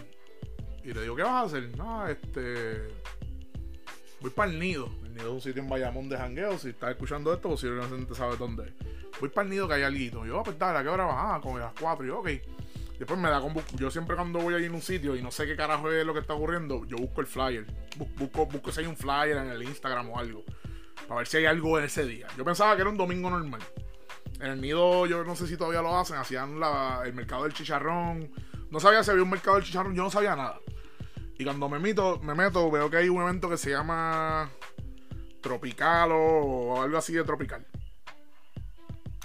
y 0.83 0.93
le 0.93 1.01
digo, 1.01 1.15
¿qué 1.15 1.23
vas 1.23 1.33
a 1.33 1.41
hacer? 1.41 1.75
No, 1.75 2.07
este 2.07 2.87
Voy 4.21 4.31
para 4.31 4.51
el 4.51 4.59
nido. 4.59 4.89
El 5.03 5.13
nido 5.13 5.27
es 5.27 5.33
un 5.33 5.41
sitio 5.41 5.61
en 5.61 5.69
Bayamón 5.69 6.09
de 6.09 6.17
jangueo. 6.17 6.57
Si 6.57 6.69
estás 6.69 6.91
escuchando 6.91 7.33
esto, 7.33 7.49
posiblemente 7.49 8.15
sabes 8.15 8.39
dónde 8.39 8.67
es. 8.67 8.73
Voy 9.19 9.29
para 9.29 9.45
el 9.45 9.51
nido 9.51 9.67
que 9.67 9.75
hay 9.75 9.83
algo. 9.83 10.25
Yo, 10.25 10.39
ah, 10.39 10.43
pues 10.43 10.57
dale, 10.57 10.79
¿a 10.79 10.83
qué 10.83 10.89
hora 10.89 11.05
vas? 11.05 11.15
Ah, 11.17 11.39
como 11.41 11.59
las 11.59 11.73
4. 11.79 12.05
Y 12.05 12.07
yo, 12.07 12.19
ok. 12.19 12.29
Después 12.97 13.19
me 13.19 13.29
da 13.29 13.41
con 13.41 13.53
Yo 13.75 13.91
siempre 13.91 14.15
cuando 14.15 14.39
voy 14.39 14.53
ahí 14.53 14.65
en 14.65 14.73
un 14.73 14.81
sitio 14.81 15.15
y 15.15 15.21
no 15.21 15.29
sé 15.29 15.45
qué 15.45 15.55
carajo 15.55 15.91
es 15.91 16.05
lo 16.05 16.13
que 16.13 16.21
está 16.21 16.33
ocurriendo, 16.33 16.85
yo 16.85 16.97
busco 16.97 17.21
el 17.21 17.27
flyer. 17.27 17.65
Busco, 18.17 18.45
busco 18.45 18.71
si 18.71 18.81
hay 18.81 18.87
un 18.87 18.95
flyer 18.95 19.37
en 19.37 19.49
el 19.49 19.63
Instagram 19.63 20.09
o 20.09 20.17
algo. 20.17 20.43
Para 21.07 21.19
ver 21.19 21.27
si 21.27 21.37
hay 21.37 21.45
algo 21.45 21.77
en 21.77 21.85
ese 21.85 22.05
día. 22.05 22.27
Yo 22.37 22.43
pensaba 22.43 22.75
que 22.75 22.81
era 22.81 22.89
un 22.89 22.97
domingo 22.97 23.29
normal. 23.29 23.61
En 24.39 24.51
el 24.51 24.61
nido, 24.61 25.05
yo 25.05 25.23
no 25.23 25.35
sé 25.35 25.47
si 25.47 25.57
todavía 25.57 25.81
lo 25.81 25.97
hacen. 25.97 26.17
Hacían 26.17 26.59
el 27.05 27.13
mercado 27.13 27.43
del 27.43 27.53
chicharrón. 27.53 28.31
No 28.71 28.79
sabía 28.79 29.03
si 29.03 29.11
había 29.11 29.23
un 29.23 29.29
mercado 29.29 29.57
del 29.57 29.65
chicharrón. 29.65 29.95
Yo 29.95 30.03
no 30.03 30.09
sabía 30.09 30.35
nada. 30.35 30.59
Y 31.37 31.43
cuando 31.43 31.67
me 31.69 31.79
meto, 31.79 32.19
me 32.23 32.33
meto, 32.33 32.71
veo 32.71 32.89
que 32.89 32.97
hay 32.97 33.09
un 33.09 33.21
evento 33.21 33.49
que 33.49 33.57
se 33.57 33.69
llama 33.69 34.49
Tropical 35.41 36.11
o 36.13 36.81
algo 36.81 36.97
así 36.97 37.13
de 37.13 37.23
Tropical. 37.23 37.65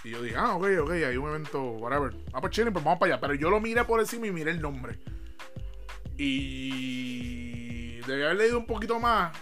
Y 0.03 0.11
yo 0.11 0.23
dije, 0.23 0.37
ah, 0.37 0.57
ok, 0.57 0.67
ok, 0.83 0.91
hay 0.91 1.17
un 1.17 1.29
evento, 1.29 1.63
whatever. 1.63 2.15
Ah, 2.33 2.41
pues 2.41 2.53
chile, 2.53 2.73
pues 2.73 2.85
vamos 2.85 2.99
para 2.99 3.15
allá. 3.15 3.21
Pero 3.21 3.35
yo 3.35 3.51
lo 3.51 3.61
miré 3.61 3.85
por 3.85 4.01
encima 4.01 4.27
y 4.27 4.33
miré 4.33 4.51
el 4.51 4.61
nombre. 4.61 4.99
Y 6.17 8.01
debía 8.01 8.27
haber 8.27 8.39
leído 8.39 8.59
un 8.59 8.67
poquito 8.67 8.99
más. 8.99 9.37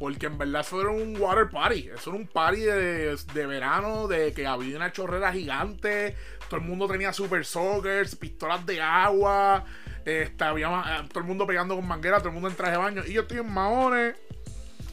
Porque 0.00 0.26
en 0.26 0.38
verdad 0.38 0.62
eso 0.62 0.80
era 0.80 0.88
un 0.88 1.14
water 1.20 1.50
party. 1.50 1.90
Eso 1.94 2.08
era 2.08 2.18
un 2.18 2.26
party 2.26 2.60
de, 2.60 3.16
de 3.34 3.46
verano, 3.46 4.08
de 4.08 4.32
que 4.32 4.46
había 4.46 4.74
una 4.74 4.90
chorrera 4.90 5.30
gigante. 5.30 6.16
Todo 6.48 6.58
el 6.58 6.66
mundo 6.66 6.88
tenía 6.88 7.12
super 7.12 7.44
sockers, 7.44 8.16
pistolas 8.16 8.64
de 8.64 8.80
agua. 8.80 9.62
Este, 10.06 10.22
eh, 10.22 11.06
todo 11.12 11.20
el 11.20 11.24
mundo 11.26 11.46
pegando 11.46 11.76
con 11.76 11.86
manguera, 11.86 12.16
todo 12.16 12.28
el 12.28 12.34
mundo 12.34 12.48
en 12.48 12.56
traje 12.56 12.72
de 12.72 12.78
baño. 12.78 13.02
Y 13.06 13.12
yo 13.12 13.20
estoy 13.20 13.40
en 13.40 13.52
maones, 13.52 14.16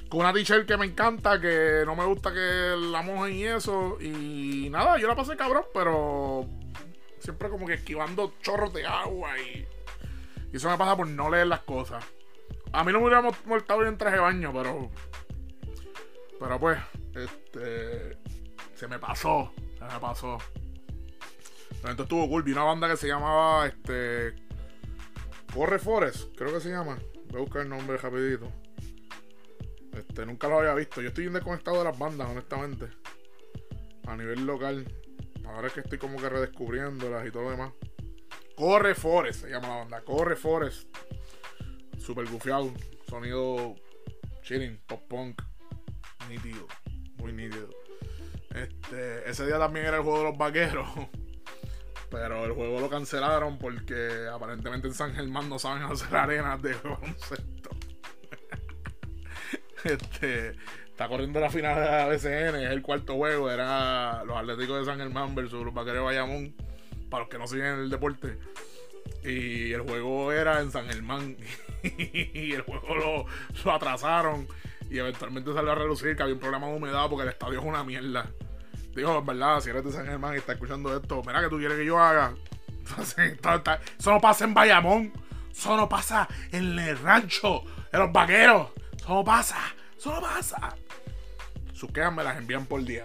con 0.09 0.19
una 0.19 0.33
t-shirt 0.33 0.67
que 0.67 0.75
me 0.75 0.85
encanta, 0.85 1.39
que 1.39 1.83
no 1.85 1.95
me 1.95 2.03
gusta 2.03 2.33
que 2.33 2.75
la 2.75 3.01
mojen 3.01 3.33
y 3.33 3.45
eso. 3.45 3.97
Y 4.01 4.67
nada, 4.69 4.97
yo 4.97 5.07
la 5.07 5.15
pasé 5.15 5.37
cabrón, 5.37 5.63
pero 5.73 6.45
siempre 7.19 7.47
como 7.47 7.65
que 7.65 7.75
esquivando 7.75 8.33
chorros 8.41 8.73
de 8.73 8.85
agua 8.85 9.39
y, 9.39 9.65
y 10.51 10.57
eso 10.57 10.69
me 10.69 10.77
pasa 10.77 10.97
por 10.97 11.07
no 11.07 11.29
leer 11.29 11.47
las 11.47 11.61
cosas. 11.61 12.03
A 12.73 12.83
mí 12.83 12.91
no 12.91 12.99
me 12.99 13.05
hubiera 13.05 13.21
muerto 13.45 13.77
bien 13.77 13.89
en 13.89 13.97
traje 13.97 14.15
de 14.15 14.21
baño, 14.21 14.51
pero. 14.53 14.89
Pero 16.39 16.59
pues, 16.59 16.79
este. 17.15 18.17
Se 18.75 18.87
me 18.87 18.99
pasó. 18.99 19.51
Se 19.77 19.83
me 19.85 19.99
pasó. 19.99 20.37
Entonces 21.77 21.99
estuvo 21.99 22.27
cool. 22.27 22.43
Vi 22.43 22.51
una 22.51 22.63
banda 22.63 22.89
que 22.89 22.97
se 22.97 23.07
llamaba 23.07 23.67
este, 23.67 24.35
Corre 25.53 25.79
Forest, 25.79 26.35
creo 26.35 26.53
que 26.53 26.59
se 26.59 26.69
llama. 26.69 26.97
Voy 27.29 27.37
a 27.37 27.43
buscar 27.43 27.61
el 27.63 27.69
nombre 27.69 27.97
rapidito. 27.97 28.51
Este, 29.93 30.25
nunca 30.25 30.47
lo 30.47 30.59
había 30.59 30.73
visto. 30.73 31.01
Yo 31.01 31.09
estoy 31.09 31.25
bien 31.25 31.33
desconectado 31.33 31.79
de 31.79 31.85
las 31.85 31.97
bandas, 31.97 32.29
honestamente. 32.29 32.87
A 34.05 34.15
nivel 34.15 34.45
local. 34.45 34.85
Ahora 35.45 35.67
es 35.67 35.73
que 35.73 35.79
estoy 35.79 35.97
como 35.97 36.17
que 36.17 36.29
redescubriéndolas 36.29 37.25
y 37.25 37.31
todo 37.31 37.43
lo 37.43 37.51
demás. 37.51 37.71
Corre 38.55 38.95
Forest 38.95 39.41
se 39.41 39.49
llama 39.49 39.67
la 39.67 39.75
banda. 39.75 40.01
Corre 40.01 40.35
Forest. 40.35 40.89
Super 42.07 42.25
gufiado. 42.29 42.71
Sonido 43.09 43.75
chilling, 44.41 44.79
pop 44.87 45.01
punk. 45.09 45.41
Nítido. 46.29 46.65
Muy 47.17 47.33
nítido. 47.33 47.67
Este, 48.55 49.29
ese 49.29 49.45
día 49.45 49.59
también 49.59 49.87
era 49.87 49.97
el 49.97 50.03
juego 50.03 50.19
de 50.19 50.23
los 50.23 50.37
vaqueros. 50.37 50.87
Pero 52.09 52.45
el 52.45 52.53
juego 52.53 52.79
lo 52.79 52.89
cancelaron 52.89 53.57
porque 53.57 54.25
aparentemente 54.31 54.87
en 54.87 54.93
San 54.93 55.13
Germán 55.13 55.49
no 55.49 55.59
saben 55.59 55.83
hacer 55.83 56.15
arenas 56.15 56.61
de 56.61 56.75
baloncesto. 56.75 57.71
este, 59.83 60.55
está 60.85 61.09
corriendo 61.09 61.41
la 61.41 61.49
final 61.49 61.75
de 61.75 61.81
la 61.81 62.07
BCN, 62.07 62.55
es 62.63 62.71
el 62.71 62.81
cuarto 62.81 63.15
juego. 63.15 63.51
Era 63.51 64.23
los 64.23 64.37
Atléticos 64.37 64.79
de 64.79 64.85
San 64.85 64.97
Germán 64.97 65.35
versus 65.35 65.65
los 65.65 65.73
Vaqueros 65.73 65.97
de 65.97 66.05
Bayamón. 66.05 66.55
Para 67.09 67.23
los 67.23 67.29
que 67.29 67.37
no 67.37 67.47
siguen 67.47 67.79
el 67.79 67.89
deporte. 67.89 68.37
Y 69.23 69.73
el 69.73 69.81
juego 69.81 70.31
era 70.31 70.61
en 70.61 70.71
San 70.71 70.87
Germán. 70.87 71.37
y 71.83 72.53
el 72.53 72.61
juego 72.61 72.95
lo, 72.95 73.25
lo 73.63 73.71
atrasaron. 73.71 74.47
Y 74.89 74.99
eventualmente 74.99 75.53
salió 75.53 75.71
a 75.71 75.75
relucir 75.75 76.15
que 76.15 76.23
había 76.23 76.35
un 76.35 76.39
problema 76.39 76.67
de 76.67 76.75
humedad 76.75 77.09
porque 77.09 77.23
el 77.23 77.29
estadio 77.29 77.59
es 77.59 77.65
una 77.65 77.83
mierda. 77.83 78.29
Digo, 78.95 79.19
en 79.19 79.25
verdad, 79.25 79.59
si 79.59 79.69
eres 79.69 79.83
de 79.83 79.91
San 79.91 80.05
Germán 80.05 80.33
y 80.33 80.37
estás 80.37 80.55
escuchando 80.55 80.95
esto, 80.95 81.21
mira 81.25 81.41
que 81.41 81.49
tú 81.49 81.57
quieres 81.57 81.77
que 81.77 81.85
yo 81.85 81.99
haga. 81.99 82.33
Eso 83.99 84.11
no 84.11 84.21
pasa 84.21 84.45
en 84.45 84.53
Bayamón. 84.53 85.13
Eso 85.51 85.75
no 85.75 85.89
pasa 85.89 86.27
en 86.51 86.79
el 86.79 86.97
rancho 86.99 87.63
de 87.91 87.97
los 87.97 88.11
vaqueros. 88.11 88.69
Eso 88.95 89.09
no 89.09 89.23
pasa. 89.23 89.57
Eso 89.97 90.13
no 90.13 90.21
pasa. 90.21 90.75
Sus 91.73 91.91
quejas 91.91 92.13
me 92.13 92.23
las 92.23 92.37
envían 92.37 92.65
por 92.65 92.83
día. 92.83 93.03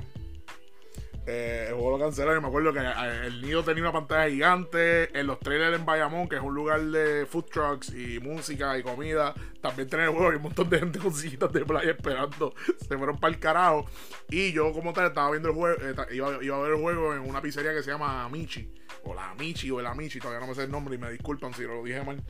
Eh, 1.25 1.67
el 1.69 1.75
juego 1.75 1.99
lo 1.99 2.05
cancelaron 2.05 2.43
me 2.43 2.49
acuerdo 2.49 2.73
que 2.73 2.81
eh, 2.81 3.27
el 3.27 3.43
nido 3.43 3.63
tenía 3.63 3.83
una 3.83 3.93
pantalla 3.93 4.29
gigante. 4.29 5.17
En 5.19 5.29
los 5.29 5.39
trailers 5.39 5.77
en 5.77 5.87
Bayamón, 5.87 6.29
que 6.29 6.37
es 6.37 6.43
un 6.43 6.55
lugar 6.55 6.81
de 6.83 7.27
food 7.27 7.45
trucks 7.45 7.95
y 7.95 8.19
música 8.19 8.77
y 8.77 8.83
comida, 8.83 9.33
también 9.61 9.89
tenía 9.89 10.07
el 10.07 10.13
juego 10.13 10.33
y 10.33 10.37
un 10.37 10.43
montón 10.43 10.69
de 10.69 10.81
gente 10.81 10.99
con 10.99 11.15
sillitas 11.15 11.53
de 11.53 11.65
playa 11.65 11.93
esperando. 11.93 12.55
Se 12.89 12.99
fueron 12.99 13.19
para 13.19 13.35
el 13.35 13.41
carajo. 13.41 13.87
Y 14.31 14.53
yo, 14.53 14.73
como 14.73 14.93
tal, 14.93 15.07
estaba 15.07 15.31
viendo 15.31 15.51
el 15.51 15.55
juego, 15.55 15.77
eh, 15.81 15.95
iba, 16.13 16.27
a 16.29 16.63
ver 16.63 16.73
el 16.73 16.81
juego 16.81 17.15
en 17.15 17.21
una 17.21 17.41
pizzería 17.41 17.73
que 17.73 17.83
se 17.83 17.93
llama 17.93 18.29
Michi, 18.29 18.75
o 19.05 19.15
la 19.15 19.35
Michi, 19.35 19.71
o 19.71 19.79
el 19.79 19.87
Amichi, 19.87 20.19
todavía 20.19 20.41
no 20.41 20.49
me 20.49 20.55
sé 20.55 20.65
el 20.65 20.71
nombre 20.71 20.97
y 20.97 20.99
me 20.99 21.11
disculpan 21.11 21.55
si 21.55 21.63
lo 21.63 21.85
dije 21.85 22.03
mal. 22.03 22.21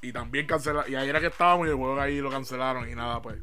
Y 0.00 0.12
también 0.12 0.46
cancelaron. 0.46 0.90
Y 0.90 0.94
ahí 0.94 1.08
era 1.08 1.18
que 1.18 1.26
estábamos 1.26 1.66
y 1.66 1.70
el 1.70 1.76
juego 1.76 2.00
ahí 2.00 2.20
lo 2.20 2.30
cancelaron 2.30 2.88
y 2.88 2.94
nada, 2.94 3.20
pues. 3.20 3.38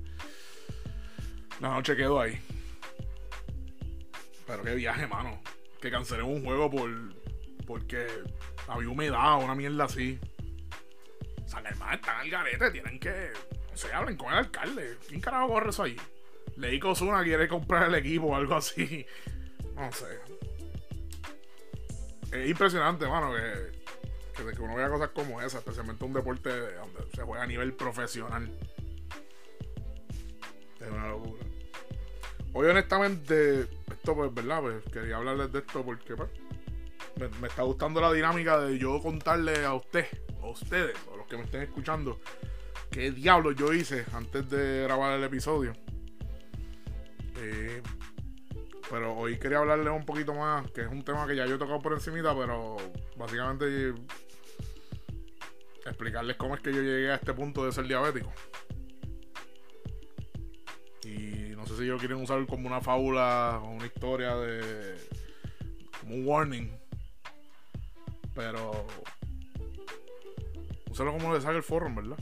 La 1.60 1.70
noche 1.70 1.98
quedó 1.98 2.22
ahí. 2.22 2.40
Pero 4.54 4.64
qué 4.66 4.76
viaje, 4.76 5.08
mano. 5.08 5.42
Que 5.82 5.90
cancelé 5.90 6.22
un 6.22 6.44
juego 6.44 6.70
por. 6.70 6.90
Porque 7.66 8.08
había 8.68 8.90
humedad 8.90 9.36
o 9.36 9.46
una 9.46 9.56
mierda 9.56 9.86
así. 9.86 10.20
San 11.48 11.66
Germán 11.66 11.96
están 11.96 12.20
al 12.20 12.30
garete, 12.30 12.72
tienen 12.72 13.00
que. 13.00 13.32
No 13.72 13.78
sé, 13.78 13.92
hablen 13.92 14.16
con 14.16 14.32
el 14.32 14.40
alcalde. 14.40 14.98
¿Quién 15.08 15.22
carajo 15.22 15.48
corre 15.48 15.70
eso 15.72 15.84
ahí? 15.84 15.98
Leí 16.56 16.80
que 16.80 16.88
Osuna 16.88 17.24
quiere 17.24 17.48
comprar 17.48 17.88
el 17.88 17.96
equipo 17.96 18.28
o 18.28 18.36
algo 18.36 18.56
así. 18.56 19.06
No 19.74 19.92
sé. 19.92 20.20
Es 22.32 22.48
impresionante, 22.48 23.08
mano, 23.08 23.34
que, 23.34 24.54
que, 24.54 24.62
uno 24.62 24.76
vea 24.76 24.88
cosas 24.88 25.10
como 25.10 25.42
esa, 25.42 25.58
especialmente 25.58 26.06
un 26.06 26.14
deporte 26.14 26.50
donde 26.76 27.08
se 27.12 27.24
juega 27.24 27.42
a 27.42 27.48
nivel 27.48 27.74
profesional. 27.74 28.56
Es 30.80 30.88
una 30.88 31.08
locura. 31.08 31.44
Hoy 32.54 32.68
honestamente, 32.68 33.68
pues, 34.04 34.34
¿verdad? 34.34 34.62
Pues 34.62 34.84
quería 34.92 35.18
hablarles 35.18 35.52
de 35.52 35.60
esto 35.60 35.84
porque, 35.84 36.16
pues, 36.16 36.30
me, 37.40 37.48
está 37.48 37.64
gustando 37.64 38.02
la 38.02 38.12
dinámica 38.12 38.60
de 38.60 38.78
yo 38.78 39.02
contarle 39.02 39.64
a 39.64 39.74
usted, 39.74 40.06
a 40.42 40.48
ustedes, 40.48 40.96
a 41.14 41.18
los 41.18 41.28
que 41.28 41.38
me 41.38 41.44
estén 41.44 41.62
escuchando, 41.62 42.20
qué 42.92 43.12
diablo 43.12 43.52
yo 43.52 43.74
hice 43.74 44.06
antes 44.14 44.50
de 44.50 44.84
grabar 44.84 45.18
el 45.18 45.24
episodio. 45.24 45.74
Eh, 47.38 47.82
pero 48.90 49.16
hoy 49.16 49.40
quería 49.40 49.60
hablarle 49.60 49.90
un 49.90 50.06
poquito 50.06 50.34
más, 50.34 50.70
que 50.72 50.82
es 50.82 50.88
un 50.88 51.04
tema 51.04 51.26
que 51.26 51.36
ya 51.36 51.46
yo 51.46 51.56
he 51.56 51.58
tocado 51.58 51.80
por 51.80 51.94
encimita, 51.94 52.36
pero 52.36 52.78
básicamente 53.16 53.94
explicarles 55.86 56.38
cómo 56.38 56.56
es 56.56 56.62
que 56.62 56.74
yo 56.74 56.82
llegué 56.82 57.12
a 57.12 57.16
este 57.16 57.34
punto 57.34 57.66
de 57.66 57.72
ser 57.72 57.88
diabético. 57.88 58.32
Sé 61.74 61.80
si 61.80 61.84
ellos 61.86 62.00
quieren 62.00 62.22
usar 62.22 62.46
como 62.46 62.68
una 62.68 62.82
fábula 62.82 63.60
o 63.64 63.72
una 63.72 63.86
historia 63.86 64.36
de. 64.36 64.96
como 66.00 66.16
un 66.16 66.28
warning. 66.28 66.72
Pero. 68.36 68.86
Usarlo 70.90 71.14
como 71.14 71.34
le 71.34 71.42
sale 71.42 71.58
el 71.58 71.64
foro, 71.64 71.94
¿verdad? 71.94 72.18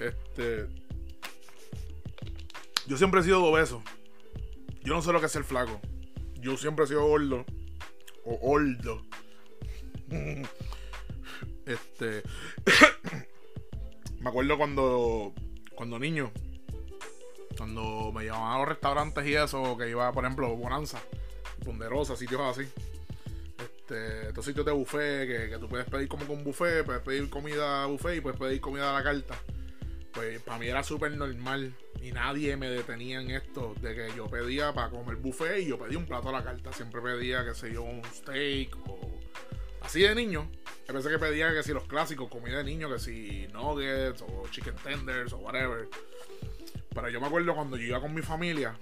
Este. 0.00 0.68
Yo 2.86 2.96
siempre 2.96 3.20
he 3.20 3.24
sido 3.24 3.44
obeso. 3.44 3.82
Yo 4.82 4.94
no 4.94 5.02
sé 5.02 5.12
lo 5.12 5.20
que 5.20 5.26
es 5.26 5.32
ser 5.32 5.44
flaco. 5.44 5.80
Yo 6.40 6.56
siempre 6.56 6.84
he 6.84 6.88
sido 6.88 7.06
gordo. 7.06 7.44
O 8.24 8.36
gordo. 8.36 9.02
Este. 11.64 12.22
me 14.20 14.28
acuerdo 14.28 14.58
cuando. 14.58 15.32
Cuando 15.74 15.98
niño. 15.98 16.32
Cuando 17.56 18.12
me 18.12 18.24
llevaban 18.24 18.52
a 18.54 18.58
los 18.58 18.68
restaurantes 18.68 19.26
y 19.26 19.34
eso, 19.34 19.76
que 19.76 19.88
iba, 19.88 20.12
por 20.12 20.24
ejemplo, 20.24 20.54
Bonanza, 20.56 21.00
Ponderosa, 21.64 22.16
sitios 22.16 22.40
así. 22.40 22.68
Este, 23.58 24.28
estos 24.28 24.44
sitios 24.44 24.66
de 24.66 24.72
buffet, 24.72 25.26
que, 25.26 25.50
que 25.50 25.58
tú 25.58 25.68
puedes 25.68 25.88
pedir 25.88 26.08
como 26.08 26.26
con 26.26 26.42
buffet, 26.42 26.84
puedes 26.84 27.02
pedir 27.02 27.28
comida 27.30 27.86
buffet 27.86 28.16
y 28.16 28.20
puedes 28.20 28.38
pedir 28.38 28.60
comida 28.60 28.90
a 28.90 28.94
la 28.94 29.02
carta. 29.02 29.36
Pues 30.12 30.40
para 30.42 30.58
mí 30.58 30.66
era 30.66 30.82
súper 30.82 31.12
normal 31.12 31.74
y 32.02 32.12
nadie 32.12 32.56
me 32.56 32.68
detenía 32.68 33.20
en 33.20 33.30
esto 33.30 33.74
de 33.80 33.94
que 33.94 34.08
yo 34.16 34.26
pedía 34.28 34.72
para 34.72 34.90
comer 34.90 35.16
buffet 35.16 35.62
y 35.62 35.66
yo 35.68 35.78
pedía 35.78 35.98
un 35.98 36.06
plato 36.06 36.28
a 36.28 36.32
la 36.32 36.44
carta. 36.44 36.72
Siempre 36.72 37.00
pedía, 37.00 37.44
que 37.44 37.54
sé 37.54 37.72
yo, 37.72 37.82
un 37.82 38.02
steak 38.04 38.76
o 38.88 38.98
así 39.80 40.02
de 40.02 40.14
niño. 40.14 40.50
A 40.88 40.92
veces 40.92 41.10
que 41.10 41.18
pedía 41.18 41.52
que 41.54 41.62
si 41.62 41.72
los 41.72 41.84
clásicos, 41.84 42.28
comida 42.28 42.58
de 42.58 42.64
niño, 42.64 42.90
que 42.90 42.98
si 42.98 43.46
nuggets 43.52 44.22
o 44.22 44.46
chicken 44.50 44.74
tenders 44.76 45.32
o 45.32 45.38
whatever. 45.38 45.88
Pero 46.94 47.08
yo 47.08 47.20
me 47.20 47.26
acuerdo 47.26 47.54
cuando 47.54 47.76
yo 47.76 47.84
iba 47.84 48.00
con 48.00 48.12
mi 48.12 48.22
familia, 48.22 48.78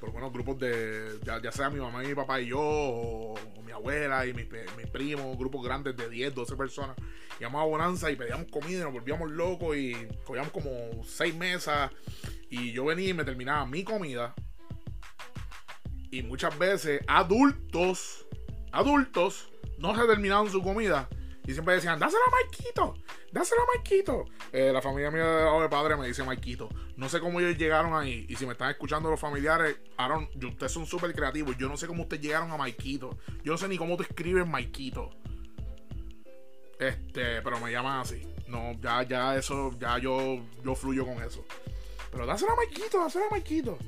por 0.00 0.12
buenos 0.12 0.32
grupos 0.32 0.58
de, 0.58 1.18
ya, 1.24 1.52
sea 1.52 1.70
mi 1.70 1.80
mamá 1.80 2.04
y 2.04 2.08
mi 2.08 2.14
papá 2.14 2.40
y 2.40 2.48
yo, 2.48 2.60
o, 2.60 3.34
mi 3.64 3.72
abuela 3.72 4.26
y 4.26 4.32
mis, 4.32 4.46
mis, 4.76 4.86
primos, 4.86 5.36
grupos 5.36 5.64
grandes 5.64 5.96
de 5.96 6.08
10, 6.08 6.34
12 6.34 6.56
personas, 6.56 6.96
íbamos 7.40 7.60
a 7.60 7.64
Bonanza 7.64 8.10
y 8.10 8.16
pedíamos 8.16 8.46
comida 8.50 8.80
y 8.80 8.82
nos 8.84 8.92
volvíamos 8.92 9.30
locos 9.30 9.76
y 9.76 9.94
cogíamos 10.24 10.52
como 10.52 11.04
6 11.04 11.34
mesas 11.34 11.90
y 12.48 12.72
yo 12.72 12.84
venía 12.84 13.08
y 13.08 13.14
me 13.14 13.24
terminaba 13.24 13.66
mi 13.66 13.82
comida. 13.82 14.34
Y 16.10 16.22
muchas 16.22 16.56
veces 16.56 17.02
adultos, 17.08 18.26
adultos, 18.70 19.50
no 19.78 19.94
se 19.96 20.06
terminaban 20.06 20.48
su 20.48 20.62
comida 20.62 21.08
y 21.46 21.52
siempre 21.52 21.74
decían, 21.74 21.98
dásela 21.98 22.22
a 22.26 22.30
Maikito, 22.30 22.94
dásela 23.30 23.62
a 23.62 23.76
Maikito. 23.76 24.24
Eh, 24.52 24.72
la 24.72 24.82
familia 24.82 25.10
mía 25.12 25.24
de 25.24 25.68
padre 25.68 25.96
me 25.96 26.08
dice 26.08 26.24
Maikito. 26.24 26.68
No 26.96 27.08
sé 27.08 27.20
cómo 27.20 27.38
ellos 27.38 27.56
llegaron 27.56 27.94
ahí. 27.94 28.26
Y 28.28 28.34
si 28.34 28.46
me 28.46 28.52
están 28.52 28.70
escuchando 28.70 29.10
los 29.10 29.20
familiares, 29.20 29.76
Aaron, 29.96 30.28
ustedes 30.34 30.72
son 30.72 30.86
súper 30.86 31.14
creativos. 31.14 31.56
Yo 31.56 31.68
no 31.68 31.76
sé 31.76 31.86
cómo 31.86 32.02
ustedes 32.02 32.22
llegaron 32.22 32.50
a 32.50 32.56
Maikito. 32.56 33.16
Yo 33.44 33.52
no 33.52 33.58
sé 33.58 33.68
ni 33.68 33.78
cómo 33.78 33.96
te 33.96 34.02
escribes 34.02 34.46
Maikito. 34.46 35.10
Este, 36.80 37.40
pero 37.42 37.60
me 37.60 37.70
llaman 37.70 38.00
así. 38.00 38.22
No, 38.48 38.72
ya, 38.80 39.02
ya 39.04 39.36
eso, 39.36 39.70
ya 39.78 39.98
yo, 39.98 40.40
yo 40.64 40.74
fluyo 40.74 41.06
con 41.06 41.22
eso. 41.22 41.44
Pero 42.10 42.26
dásela 42.26 42.52
a 42.54 42.56
Maikito, 42.56 42.98
dásela 42.98 43.26
a 43.26 43.30
Maikito. 43.30 43.78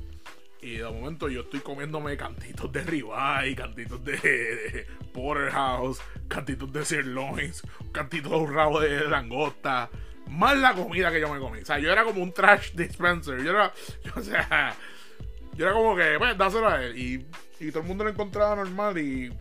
Y 0.61 0.77
de 0.77 0.83
momento 0.83 1.29
yo 1.29 1.41
estoy 1.41 1.61
comiéndome 1.61 2.17
cantitos 2.17 2.71
de 2.71 2.83
ribeye, 2.83 3.55
cantitos 3.55 4.03
de, 4.03 4.85
porterhouse, 5.13 6.01
cantitos 6.29 6.71
de 6.71 6.85
sirloins, 6.85 7.61
cantitos 7.91 8.31
de 8.31 8.37
un 8.37 8.53
rabo 8.53 8.79
de 8.79 9.09
langosta. 9.09 9.89
Más 10.29 10.57
la 10.57 10.73
comida 10.73 11.11
que 11.11 11.19
yo 11.19 11.33
me 11.33 11.39
comí. 11.39 11.59
O 11.59 11.65
sea, 11.65 11.79
yo 11.79 11.91
era 11.91 12.05
como 12.05 12.23
un 12.23 12.31
trash 12.31 12.71
dispenser. 12.73 13.43
Yo 13.43 13.49
era, 13.49 13.73
o 14.15 14.21
sea, 14.21 14.75
yo 15.53 15.65
era 15.65 15.73
como 15.73 15.95
que, 15.95 16.15
pues, 16.17 16.37
dáselo 16.37 16.69
a 16.69 16.83
él. 16.83 16.97
Y, 16.97 17.27
y 17.59 17.71
todo 17.71 17.81
el 17.81 17.87
mundo 17.87 18.03
lo 18.05 18.11
encontraba 18.11 18.55
normal 18.55 18.97
y 18.97 19.31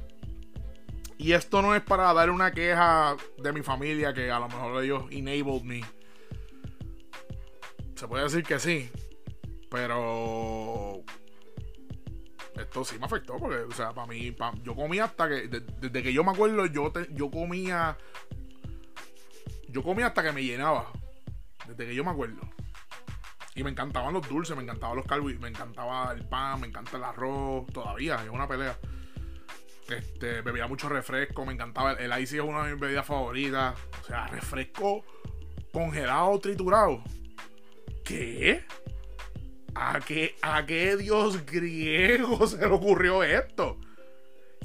y 1.19 1.33
esto 1.33 1.61
no 1.63 1.75
es 1.75 1.83
para 1.83 2.13
dar 2.15 2.31
una 2.31 2.53
queja 2.53 3.17
de 3.39 3.53
mi 3.53 3.63
familia 3.63 4.15
que 4.15 4.31
a 4.31 4.39
lo 4.39 4.49
mejor 4.49 4.85
ellos 4.85 5.03
enabled 5.11 5.63
me. 5.63 5.85
Se 7.97 8.07
puede 8.07 8.23
decir 8.23 8.45
que 8.45 8.61
sí. 8.61 8.89
Pero 9.69 11.03
esto 12.59 12.85
sí 12.85 12.99
me 12.99 13.07
afectó 13.07 13.37
porque, 13.39 13.57
o 13.57 13.71
sea, 13.73 13.93
para 13.93 14.07
mí, 14.07 14.35
yo 14.63 14.75
comía 14.75 15.05
hasta 15.05 15.29
que, 15.29 15.49
desde 15.49 16.03
que 16.03 16.13
yo 16.13 16.25
me 16.25 16.33
acuerdo, 16.33 16.67
yo, 16.67 16.93
yo 17.11 17.31
comía, 17.31 17.97
yo 19.69 19.83
comía 19.83 20.07
hasta 20.07 20.23
que 20.23 20.33
me 20.33 20.43
llenaba, 20.43 20.91
desde 21.67 21.87
que 21.87 21.95
yo 21.95 22.05
me 22.05 22.11
acuerdo. 22.11 22.41
Y 23.55 23.65
me 23.65 23.71
encantaban 23.71 24.15
los 24.15 24.29
dulces, 24.29 24.57
me 24.57 24.63
encantaban 24.63 24.97
los 24.97 25.07
carbohidratos, 25.07 25.43
me 25.43 25.49
encantaba 25.49 26.13
el 26.13 26.25
pan, 26.27 26.61
me 26.61 26.69
encanta 26.69 26.97
el 26.97 27.05
arroz, 27.05 27.67
todavía, 27.73 28.17
es 28.25 28.31
una 28.31 28.47
pelea. 28.47 28.79
Este, 29.89 30.43
bebía 30.43 30.67
mucho 30.67 30.89
refresco, 30.89 31.47
me 31.47 31.55
encantaba. 31.55 31.93
El, 31.93 32.13
el 32.13 32.23
icy 32.23 32.37
es 32.37 32.45
una 32.45 32.65
de 32.65 32.73
mis 32.73 32.81
bebidas 32.81 33.07
favoritas. 33.07 33.75
O 34.03 34.05
sea, 34.05 34.27
refresco 34.29 35.03
congelado, 35.73 36.39
triturado. 36.39 37.03
¿Qué? 38.05 38.65
¿A 39.81 40.01
qué, 40.01 40.35
¿A 40.43 40.67
qué 40.67 40.97
dios 40.97 41.47
griego 41.47 42.45
se 42.49 42.59
le 42.59 42.67
ocurrió 42.67 43.23
esto? 43.23 43.79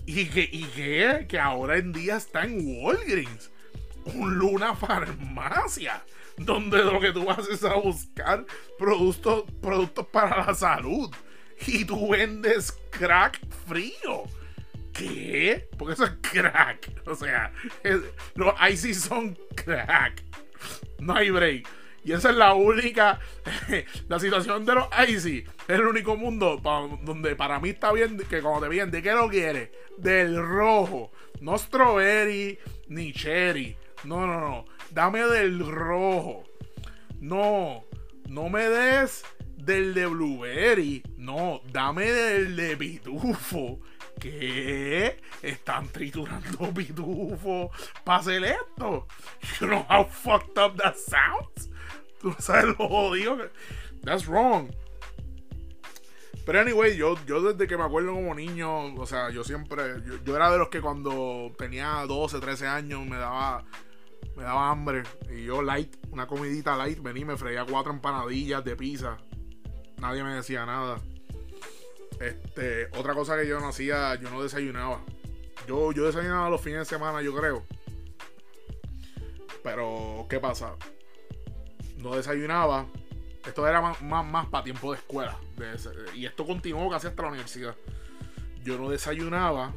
¿Y 0.08 0.26
que, 0.26 0.49
y 0.52 0.63
qué? 0.76 1.28
Que 1.30 1.38
ahora 1.38 1.78
en 1.78 1.93
día 1.93 2.17
está 2.17 2.43
en 2.45 2.60
Walgreens. 2.82 3.52
Un 4.06 4.34
Luna 4.39 4.76
Farmacia. 4.76 6.04
Donde 6.36 6.80
lo 6.80 6.99
que 6.99 7.12
tú 7.12 7.26
vas 7.26 7.47
es 7.47 7.63
a 7.63 7.76
buscar 7.76 8.43
productos, 8.80 9.43
productos 9.62 10.08
para 10.08 10.47
la 10.47 10.56
salud. 10.56 11.13
Y 11.67 11.86
tú 11.86 12.10
vendes 12.10 12.71
crack 12.89 13.39
frío. 13.67 14.23
¿Qué? 14.93 15.69
Porque 15.78 15.93
eso 15.93 16.06
es 16.06 16.13
crack. 16.21 16.91
O 17.06 17.13
sea, 17.13 17.54
los 18.34 18.54
IC 18.67 18.95
son 18.95 19.38
crack. 19.56 20.23
No 20.97 21.13
hay 21.15 21.30
break. 21.30 21.67
Y 22.04 22.12
esa 22.12 22.32
es 22.32 22.36
la 22.36 22.54
única. 22.54 23.20
la 24.10 24.20
situación 24.20 24.66
de 24.66 24.76
los 24.76 24.88
Icy 25.08 25.46
es 25.68 25.80
el 25.80 25.88
único 25.88 26.18
mundo 26.18 26.58
donde 27.04 27.36
para 27.36 27.60
mí 27.60 27.70
está 27.70 27.92
bien 27.94 28.18
que 28.18 28.42
cuando 28.42 28.62
te 28.62 28.70
vienen, 28.70 28.92
¿de 28.92 29.02
qué 29.02 29.13
lo 29.13 29.30
quieres? 29.30 29.70
Del 29.98 30.42
rojo. 30.42 31.12
No 31.39 31.58
strawberry 31.58 32.60
ni 32.88 33.13
cherry. 33.13 33.78
No, 34.04 34.28
no, 34.28 34.39
no. 34.39 34.66
Dame 34.92 35.22
del 35.22 35.66
rojo. 35.66 36.44
No. 37.20 37.86
No 38.28 38.50
me 38.50 38.68
des 38.68 39.24
del 39.58 39.94
de 39.94 40.06
blueberry. 40.06 41.04
No. 41.18 41.62
Dame 41.72 42.12
del 42.12 42.56
de 42.56 42.76
pitufo. 42.76 43.80
¿Qué? 44.20 45.20
Están 45.42 45.88
triturando 45.88 46.74
pitufo 46.76 47.72
para 48.04 48.20
hacer 48.20 48.44
esto. 48.44 49.08
You 49.60 49.68
know 49.68 49.86
how 49.89 50.06
fucked 50.06 50.58
up 50.58 50.78
that 50.78 50.96
sounds? 50.98 51.73
Tú 52.24 52.34
sabes 52.40 52.66
lo 52.80 52.88
jodido. 52.88 53.38
That's 54.02 54.26
wrong. 54.26 54.72
Pero 56.46 56.60
anyway, 56.60 56.96
yo, 56.98 57.16
yo 57.26 57.42
desde 57.42 57.68
que 57.68 57.78
me 57.78 57.84
acuerdo 57.84 58.14
como 58.14 58.34
niño, 58.34 58.96
o 58.96 59.06
sea, 59.06 59.30
yo 59.30 59.44
siempre, 59.44 60.02
yo, 60.26 60.36
era 60.36 60.52
de 60.52 60.58
los 60.58 60.70
que 60.70 60.82
cuando 60.82 61.54
tenía 61.58 62.04
12, 62.06 62.40
13 62.40 62.68
años 62.68 63.06
me 63.06 63.18
daba, 63.18 63.66
me 64.36 64.44
daba 64.44 64.70
hambre. 64.70 65.04
Y 65.30 65.46
yo 65.46 65.62
light, 65.62 65.96
una 66.12 66.28
comidita 66.28 66.76
light, 66.76 67.02
vení, 67.02 67.24
me 67.24 67.38
freía 67.38 67.66
cuatro 67.66 67.94
empanadillas 67.94 68.64
de 68.64 68.76
pizza. 68.76 69.18
Nadie 69.98 70.24
me 70.24 70.36
decía 70.36 70.66
nada. 70.66 71.00
Este, 72.20 72.88
otra 72.98 73.14
cosa 73.14 73.38
que 73.38 73.48
yo 73.48 73.60
no 73.60 73.70
hacía, 73.70 74.16
yo 74.16 74.30
no 74.30 74.44
desayunaba. 74.44 75.02
Yo, 75.68 75.92
yo 75.94 76.06
desayunaba 76.06 76.50
los 76.50 76.62
fines 76.62 76.80
de 76.80 76.86
semana, 76.86 77.22
yo 77.22 77.34
creo. 77.34 77.64
Pero, 79.64 80.26
¿qué 80.30 80.42
pasa? 80.42 80.76
No 82.04 82.16
desayunaba. 82.16 82.86
Esto 83.46 83.68
era 83.68 83.82
más, 83.82 84.02
más, 84.02 84.48
para 84.48 84.63
tiempo 84.63 84.92
de 84.92 85.00
escuela. 85.00 85.38
y 86.13 86.26
esto 86.26 86.46
continuó 86.46 86.89
casi 86.89 87.08
hasta 87.08 87.24
la 87.24 87.30
universidad. 87.30 87.76
Yo 88.63 88.78
no 88.78 88.89
desayunaba. 88.89 89.74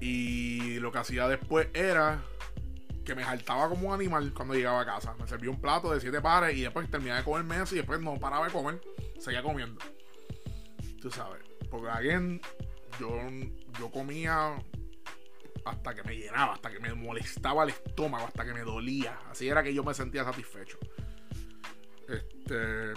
Y 0.00 0.78
lo 0.78 0.92
que 0.92 0.98
hacía 0.98 1.28
después 1.28 1.68
era 1.74 2.22
que 3.04 3.14
me 3.14 3.24
saltaba 3.24 3.68
como 3.68 3.88
un 3.88 3.94
animal 3.94 4.32
cuando 4.32 4.54
llegaba 4.54 4.80
a 4.80 4.86
casa. 4.86 5.14
Me 5.18 5.26
servía 5.26 5.50
un 5.50 5.60
plato 5.60 5.92
de 5.92 6.00
siete 6.00 6.20
pares 6.20 6.56
y 6.56 6.62
después 6.62 6.90
terminaba 6.90 7.18
de 7.18 7.24
comerme 7.24 7.62
eso 7.62 7.74
y 7.74 7.78
después 7.78 8.00
no 8.00 8.18
paraba 8.18 8.46
de 8.46 8.52
comer. 8.52 8.80
Seguía 9.18 9.42
comiendo. 9.42 9.80
Tú 11.00 11.10
sabes. 11.10 11.42
Porque 11.70 11.88
again, 11.88 12.40
yo, 13.00 13.10
yo 13.78 13.90
comía 13.90 14.56
hasta 15.70 15.94
que 15.94 16.02
me 16.02 16.16
llenaba, 16.16 16.54
hasta 16.54 16.70
que 16.70 16.80
me 16.80 16.94
molestaba 16.94 17.64
el 17.64 17.70
estómago, 17.70 18.26
hasta 18.26 18.44
que 18.44 18.52
me 18.52 18.60
dolía. 18.60 19.18
Así 19.30 19.48
era 19.48 19.62
que 19.62 19.72
yo 19.72 19.84
me 19.84 19.94
sentía 19.94 20.24
satisfecho. 20.24 20.78
Este. 22.08 22.94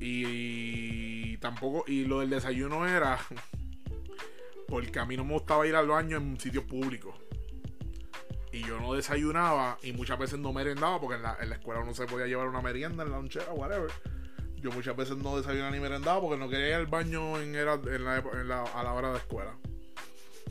Y, 0.00 1.36
tampoco. 1.38 1.84
Y 1.86 2.04
lo 2.04 2.20
del 2.20 2.30
desayuno 2.30 2.86
era. 2.86 3.18
Porque 4.68 4.98
a 4.98 5.04
mí 5.04 5.16
no 5.16 5.24
me 5.24 5.34
gustaba 5.34 5.66
ir 5.66 5.76
al 5.76 5.86
baño 5.86 6.16
en 6.16 6.38
sitios 6.40 6.64
públicos. 6.64 7.14
Y 8.50 8.62
yo 8.62 8.78
no 8.80 8.94
desayunaba 8.94 9.78
y 9.82 9.92
muchas 9.92 10.18
veces 10.18 10.38
no 10.38 10.52
merendaba 10.52 11.00
porque 11.00 11.16
en 11.16 11.22
la, 11.22 11.56
escuela 11.56 11.82
no 11.84 11.92
se 11.92 12.06
podía 12.06 12.26
llevar 12.26 12.46
una 12.46 12.62
merienda 12.62 13.02
en 13.02 13.10
la 13.10 13.16
lonchera, 13.16 13.52
whatever. 13.52 13.90
Yo 14.54 14.70
muchas 14.70 14.96
veces 14.96 15.16
no 15.16 15.36
desayunaba 15.36 15.72
ni 15.72 15.80
merendaba 15.80 16.20
porque 16.20 16.38
no 16.38 16.48
quería 16.48 16.68
ir 16.68 16.74
al 16.74 16.86
baño 16.86 17.40
en, 17.40 17.56
era, 17.56 17.72
a 17.72 18.82
la 18.84 18.92
hora 18.92 19.10
de 19.10 19.18
escuela. 19.18 19.56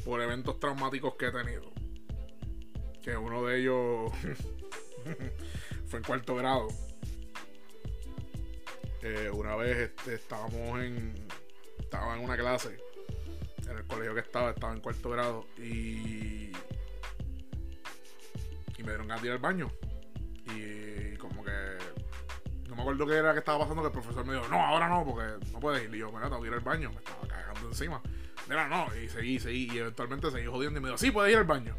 Por 0.06 0.22
eventos 0.22 0.60
traumáticos 0.60 1.16
que 1.16 1.28
he 1.28 1.32
tenido. 1.32 1.72
Que 3.02 3.18
uno 3.18 3.44
de 3.46 3.60
ellos 3.60 4.12
fue 5.88 6.00
en 6.00 6.06
cuarto 6.06 6.36
grado. 6.36 6.68
Una 9.34 9.56
vez 9.58 9.78
este, 9.78 10.16
estábamos 10.16 10.80
en. 10.80 11.14
Estaba 11.78 12.16
en 12.16 12.24
una 12.24 12.38
clase. 12.38 12.78
En 13.70 13.78
el 13.78 13.86
colegio 13.86 14.14
que 14.14 14.22
estaba, 14.22 14.52
estaba 14.52 14.74
en 14.74 14.80
cuarto 14.80 15.10
grado. 15.10 15.46
Y. 15.58 16.52
Y 18.78 18.84
me 18.84 18.90
dieron 18.90 19.08
ganas 19.08 19.26
ir 19.26 19.32
al 19.32 19.40
baño. 19.40 19.72
Y 20.56 21.18
como 21.18 21.44
que. 21.44 21.52
No 22.74 22.78
me 22.78 22.82
acuerdo 22.82 23.06
qué 23.06 23.18
era 23.18 23.34
que 23.34 23.40
estaba 23.40 23.60
pasando. 23.60 23.84
Que 23.84 23.88
el 23.88 23.94
profesor 23.94 24.26
me 24.26 24.34
dijo, 24.34 24.48
no, 24.50 24.60
ahora 24.60 24.90
no, 24.90 25.06
porque 25.06 25.46
no 25.52 25.60
puedes 25.60 25.84
ir. 25.84 25.94
Y 25.94 26.00
yo, 26.00 26.12
mira, 26.12 26.24
tengo 26.24 26.42
que 26.42 26.48
ir 26.48 26.54
al 26.56 26.62
baño. 26.62 26.90
Me 26.90 26.98
estaba 26.98 27.28
cagando 27.28 27.68
encima. 27.68 28.02
Mira, 28.50 28.68
no. 28.68 28.88
Y 28.96 29.08
seguí, 29.10 29.40
seguí. 29.40 29.70
Y 29.72 29.78
eventualmente 29.78 30.32
seguí 30.32 30.48
jodiendo. 30.48 30.80
Y 30.80 30.82
me 30.82 30.90
dijo, 30.90 30.98
sí, 30.98 31.12
puedes 31.12 31.32
ir 31.32 31.38
al 31.38 31.44
baño. 31.44 31.76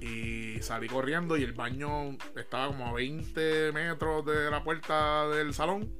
Y 0.00 0.62
salí 0.62 0.86
corriendo 0.86 1.36
y 1.36 1.42
el 1.42 1.52
baño 1.52 2.16
estaba 2.36 2.68
como 2.68 2.86
a 2.86 2.92
20 2.92 3.72
metros 3.72 4.24
de 4.24 4.48
la 4.50 4.62
puerta 4.62 5.26
del 5.28 5.52
salón. 5.52 5.92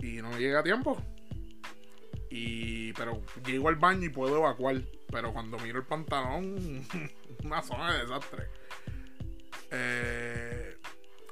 Y 0.00 0.20
no 0.20 0.32
llegué 0.32 0.56
a 0.56 0.62
tiempo. 0.62 1.02
Y, 2.28 2.92
pero 2.92 3.22
llego 3.46 3.70
al 3.70 3.76
baño 3.76 4.04
y 4.04 4.10
puedo 4.10 4.36
evacuar. 4.36 4.82
Pero 5.10 5.32
cuando 5.32 5.58
miro 5.58 5.78
el 5.78 5.86
pantalón, 5.86 6.86
una 7.44 7.62
zona 7.62 7.94
de 7.94 8.00
desastre. 8.00 8.48
Eh, 9.70 10.76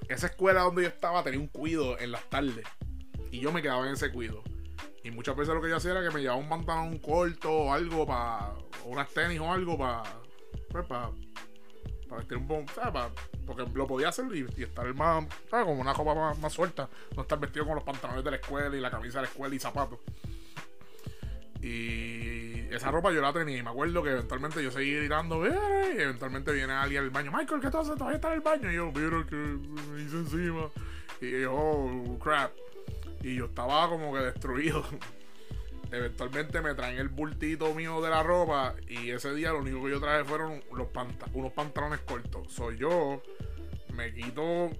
esa 0.08 0.26
escuela 0.26 0.62
donde 0.62 0.82
yo 0.82 0.88
estaba 0.88 1.22
tenía 1.22 1.40
un 1.40 1.48
cuido 1.48 1.98
en 1.98 2.12
las 2.12 2.28
tardes. 2.28 2.66
Y 3.30 3.40
yo 3.40 3.52
me 3.52 3.62
quedaba 3.62 3.86
en 3.86 3.94
ese 3.94 4.12
cuido. 4.12 4.42
Y 5.04 5.10
muchas 5.10 5.34
veces 5.36 5.54
lo 5.54 5.62
que 5.62 5.68
yo 5.68 5.76
hacía 5.76 5.92
era 5.92 6.02
que 6.02 6.14
me 6.14 6.20
llevaba 6.20 6.38
un 6.38 6.48
pantalón 6.48 6.98
corto 6.98 7.50
o 7.50 7.72
algo 7.72 8.06
para. 8.06 8.52
o 8.84 8.88
unas 8.88 9.08
tenis 9.10 9.40
o 9.40 9.50
algo 9.50 9.78
para. 9.78 10.02
Pues 10.70 10.86
para 10.86 11.10
para 12.12 12.20
vestir 12.20 12.36
un 12.36 12.46
poco, 12.46 12.66
porque 13.46 13.64
lo 13.74 13.86
podía 13.86 14.10
hacer 14.10 14.26
y, 14.34 14.62
estar 14.62 14.92
más, 14.94 15.24
¿sabes? 15.50 15.64
Como 15.64 15.80
una 15.80 15.94
ropa 15.94 16.34
más, 16.34 16.52
suelta, 16.52 16.88
no 17.16 17.22
estar 17.22 17.40
vestido 17.40 17.64
con 17.64 17.74
los 17.74 17.84
pantalones 17.84 18.22
de 18.22 18.30
la 18.30 18.36
escuela 18.36 18.76
y 18.76 18.80
la 18.80 18.90
camisa 18.90 19.18
de 19.18 19.22
la 19.22 19.28
escuela 19.28 19.54
y 19.54 19.58
zapatos. 19.58 19.98
Y 21.62 22.74
esa 22.74 22.90
ropa 22.90 23.12
yo 23.12 23.20
la 23.20 23.32
tenía 23.32 23.58
y 23.58 23.62
me 23.62 23.70
acuerdo 23.70 24.02
que 24.02 24.10
eventualmente 24.10 24.62
yo 24.62 24.70
seguí 24.70 24.94
gritando, 24.96 25.46
y 25.46 26.00
eventualmente 26.00 26.52
viene 26.52 26.72
alguien 26.72 27.04
al 27.04 27.10
baño, 27.10 27.30
Michael, 27.32 27.60
¿qué 27.60 27.70
tú 27.70 27.78
haces? 27.78 27.94
Todavía 27.94 28.16
está 28.16 28.28
en 28.28 28.34
el 28.34 28.40
baño. 28.40 28.70
Y 28.70 28.74
yo, 28.74 28.92
mira 28.92 29.24
que 29.28 29.36
me 29.36 30.02
hice 30.02 30.16
encima. 30.16 30.70
Y 31.20 31.42
yo, 31.42 31.54
oh, 31.54 32.18
crap. 32.18 32.52
Y 33.22 33.36
yo 33.36 33.44
estaba 33.44 33.88
como 33.88 34.12
que 34.12 34.18
destruido 34.20 34.84
eventualmente 35.92 36.60
me 36.62 36.74
traen 36.74 36.98
el 36.98 37.08
bultito 37.08 37.74
mío 37.74 38.00
de 38.00 38.10
la 38.10 38.22
ropa 38.22 38.74
y 38.88 39.10
ese 39.10 39.34
día 39.34 39.52
lo 39.52 39.58
único 39.58 39.84
que 39.84 39.90
yo 39.90 40.00
traje 40.00 40.24
fueron 40.24 40.64
los 40.74 40.88
unos 41.34 41.52
pantalones 41.52 42.00
cortos. 42.00 42.50
Soy 42.50 42.78
yo, 42.78 43.22
me 43.94 44.12
quito 44.12 44.70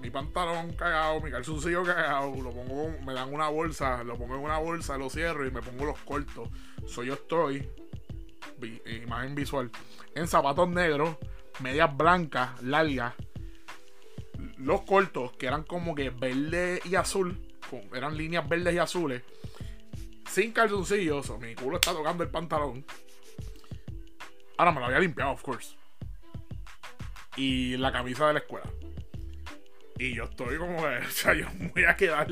mi 0.00 0.10
pantalón 0.10 0.72
cagado, 0.74 1.20
mi 1.20 1.30
calzoncillo 1.30 1.84
cagado, 1.84 2.34
lo 2.42 2.52
pongo, 2.52 2.94
me 3.04 3.12
dan 3.12 3.32
una 3.32 3.48
bolsa, 3.48 4.02
lo 4.04 4.16
pongo 4.16 4.36
en 4.36 4.40
una 4.42 4.58
bolsa, 4.58 4.96
lo 4.96 5.10
cierro 5.10 5.46
y 5.46 5.50
me 5.50 5.62
pongo 5.62 5.84
los 5.84 5.98
cortos. 5.98 6.48
Soy 6.86 7.08
yo 7.08 7.14
estoy, 7.14 7.68
imagen 9.02 9.34
visual, 9.34 9.70
en 10.14 10.26
zapatos 10.26 10.68
negros, 10.68 11.16
medias 11.60 11.96
blancas, 11.96 12.62
largas, 12.62 13.14
los 14.56 14.82
cortos 14.82 15.32
que 15.32 15.46
eran 15.46 15.64
como 15.64 15.94
que 15.94 16.10
verde 16.10 16.80
y 16.84 16.94
azul, 16.94 17.38
eran 17.94 18.16
líneas 18.16 18.48
verdes 18.48 18.74
y 18.74 18.78
azules 18.78 19.22
sin 20.30 20.52
calzoncillos, 20.52 21.36
mi 21.40 21.54
culo 21.56 21.76
está 21.76 21.92
tocando 21.92 22.22
el 22.22 22.30
pantalón. 22.30 22.84
Ahora 24.56 24.70
me 24.72 24.80
lo 24.80 24.86
había 24.86 25.00
limpiado, 25.00 25.32
of 25.32 25.42
course. 25.42 25.76
Y 27.36 27.76
la 27.76 27.90
camisa 27.90 28.28
de 28.28 28.34
la 28.34 28.38
escuela. 28.38 28.70
Y 30.00 30.14
yo 30.14 30.24
estoy 30.24 30.56
como 30.56 30.78
o 30.82 31.10
sea, 31.10 31.34
yo 31.34 31.46
me 31.58 31.68
voy 31.68 31.84
a 31.84 31.94
quedar. 31.94 32.26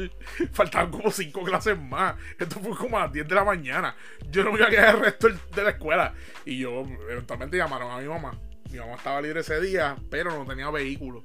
Faltaban 0.52 0.90
como 0.90 1.10
5 1.10 1.42
clases 1.44 1.78
más. 1.78 2.16
Esto 2.38 2.60
fue 2.60 2.74
como 2.74 2.96
a 2.96 3.02
las 3.02 3.12
10 3.12 3.28
de 3.28 3.34
la 3.34 3.44
mañana. 3.44 3.94
Yo 4.30 4.42
no 4.42 4.52
me 4.52 4.58
voy 4.58 4.66
a 4.66 4.70
quedar 4.70 4.94
el 4.94 5.02
resto 5.02 5.28
de 5.28 5.62
la 5.62 5.70
escuela. 5.70 6.14
Y 6.46 6.60
yo, 6.60 6.86
eventualmente 7.10 7.58
llamaron 7.58 7.90
a 7.92 7.98
mi 7.98 8.08
mamá. 8.08 8.40
Mi 8.70 8.78
mamá 8.78 8.94
estaba 8.94 9.20
libre 9.20 9.40
ese 9.40 9.60
día, 9.60 9.96
pero 10.10 10.30
no 10.30 10.46
tenía 10.46 10.70
vehículo. 10.70 11.24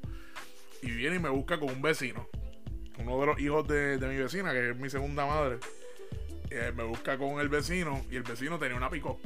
Y 0.81 0.91
viene 0.91 1.15
y 1.15 1.19
me 1.19 1.29
busca 1.29 1.57
con 1.57 1.69
un 1.69 1.81
vecino. 1.81 2.27
Uno 2.97 3.21
de 3.21 3.25
los 3.25 3.39
hijos 3.39 3.65
de, 3.65 3.97
de 3.97 4.07
mi 4.07 4.17
vecina, 4.17 4.51
que 4.51 4.71
es 4.71 4.75
mi 4.75 4.89
segunda 4.89 5.25
madre. 5.25 5.59
Eh, 6.49 6.73
me 6.75 6.83
busca 6.83 7.17
con 7.17 7.39
el 7.39 7.47
vecino 7.47 8.05
y 8.11 8.17
el 8.17 8.23
vecino 8.23 8.59
tenía 8.59 8.75
una 8.75 8.89
pico 8.89 9.17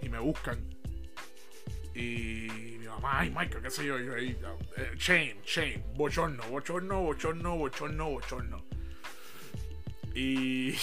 y 0.00 0.08
me 0.08 0.18
buscan. 0.20 0.58
Y 1.94 2.71
ay, 3.02 3.30
Michael, 3.30 3.62
qué 3.62 3.70
sé 3.70 3.86
yo, 3.86 3.98
yo 3.98 4.14
ahí, 4.14 4.38
eh, 4.76 4.90
Shane, 4.96 5.36
Shane, 5.44 5.84
bochorno, 5.94 6.42
bochorno, 6.48 7.00
bochorno, 7.02 7.56
bochorno, 7.56 8.10
bochorno. 8.10 8.64
Y, 10.14 10.74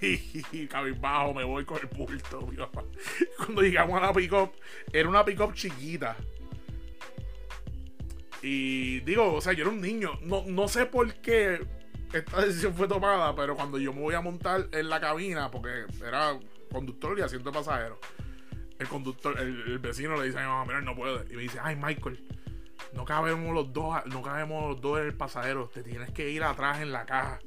y, 0.00 0.66
cabizbajo 0.66 1.34
me 1.34 1.44
voy 1.44 1.62
con 1.66 1.78
el 1.78 1.88
bulto. 1.88 2.48
Cuando 3.36 3.60
llegamos 3.60 4.00
a 4.00 4.06
la 4.06 4.14
pick-up, 4.14 4.52
era 4.90 5.06
una 5.06 5.26
pick-up 5.26 5.52
chiquita. 5.52 6.16
Y 8.40 9.00
digo, 9.00 9.34
o 9.34 9.40
sea, 9.42 9.52
yo 9.52 9.64
era 9.64 9.70
un 9.70 9.82
niño. 9.82 10.18
No, 10.22 10.42
no 10.46 10.68
sé 10.68 10.86
por 10.86 11.12
qué 11.16 11.60
esta 12.12 12.40
decisión 12.40 12.74
fue 12.74 12.88
tomada, 12.88 13.34
pero 13.34 13.54
cuando 13.56 13.78
yo 13.78 13.92
me 13.92 14.00
voy 14.00 14.14
a 14.14 14.20
montar 14.20 14.68
en 14.72 14.88
la 14.88 15.00
cabina, 15.00 15.50
porque 15.50 15.84
era 16.06 16.38
conductor 16.72 17.18
y 17.18 17.22
asiento 17.22 17.52
pasajero, 17.52 17.98
el 18.78 18.88
conductor, 18.88 19.38
el, 19.40 19.78
vecino 19.78 20.16
le 20.16 20.26
dice 20.26 20.38
a 20.38 20.42
mi 20.42 20.48
mamá, 20.48 20.64
mira, 20.64 20.80
no 20.80 20.94
puede. 20.94 21.32
Y 21.32 21.36
me 21.36 21.42
dice, 21.42 21.58
ay, 21.62 21.76
Michael, 21.76 22.24
no 22.92 23.04
cabemos 23.04 23.54
los 23.54 23.72
dos, 23.72 23.94
no 24.06 24.22
cabemos 24.22 24.70
los 24.70 24.80
dos 24.80 25.00
en 25.00 25.06
el 25.06 25.14
pasajero, 25.14 25.68
te 25.68 25.82
tienes 25.82 26.10
que 26.12 26.30
ir 26.30 26.42
atrás 26.42 26.80
en 26.80 26.92
la 26.92 27.04
caja. 27.04 27.38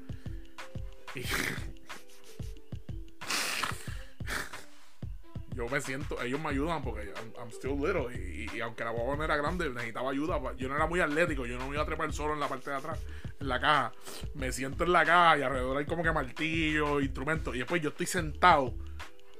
Y 1.16 1.22
yo 5.56 5.68
me 5.68 5.82
siento, 5.82 6.22
ellos 6.22 6.40
me 6.40 6.50
ayudan 6.50 6.84
porque 6.84 7.12
I'm, 7.38 7.52
still 7.52 7.76
little 7.76 8.08
y, 8.14 8.60
aunque 8.62 8.84
la 8.84 8.92
guagua 8.92 9.16
no 9.16 9.24
era 9.24 9.38
grande, 9.38 9.70
necesitaba 9.70 10.12
ayuda. 10.12 10.40
Yo 10.58 10.68
no 10.68 10.76
era 10.76 10.88
muy 10.88 11.00
atlético, 11.00 11.46
yo 11.46 11.58
no 11.58 11.68
me 11.68 11.76
iba 11.76 11.84
a 11.84 11.86
trepar 11.86 12.12
solo 12.14 12.34
en 12.34 12.40
la 12.40 12.48
parte 12.48 12.70
de 12.70 12.76
atrás 12.76 13.00
en 13.42 13.48
la 13.48 13.60
caja. 13.60 13.92
Me 14.36 14.52
siento 14.52 14.84
en 14.84 14.94
la 14.94 15.06
caja 15.06 15.38
y 15.38 15.42
alrededor 15.42 15.78
hay 15.78 15.86
como 15.86 16.04
que 16.04 16.12
martillo, 16.12 17.02
instrumentos. 17.02 17.56
Y 17.56 17.60
después 17.60 17.82
yo 17.82 17.90
estoy 17.90 18.06
sentado, 18.06 18.74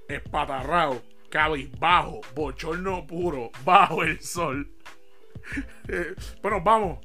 espatarrado, 0.08 1.02
cabizbajo, 1.32 2.22
bochorno 2.36 3.08
puro, 3.08 3.50
bajo 3.66 4.04
el 4.04 4.22
sol. 4.22 4.70
bueno, 6.44 6.62
vamos. 6.62 7.00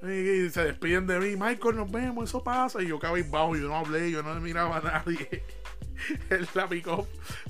Se 0.00 0.64
despiden 0.64 1.06
de 1.06 1.18
mí. 1.18 1.36
Michael, 1.36 1.76
nos 1.76 1.90
vemos, 1.90 2.28
eso 2.28 2.42
pasa. 2.42 2.82
Y 2.82 2.88
yo 2.88 2.98
cabizbajo, 2.98 3.56
yo 3.56 3.68
no 3.68 3.76
hablé, 3.76 4.10
yo 4.10 4.22
no 4.22 4.34
miraba 4.40 4.76
a 4.76 4.80
nadie. 4.80 5.42
El 6.30 6.48
la 6.54 6.68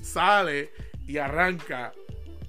sale 0.01 0.71
y 1.07 1.17
arranca 1.17 1.91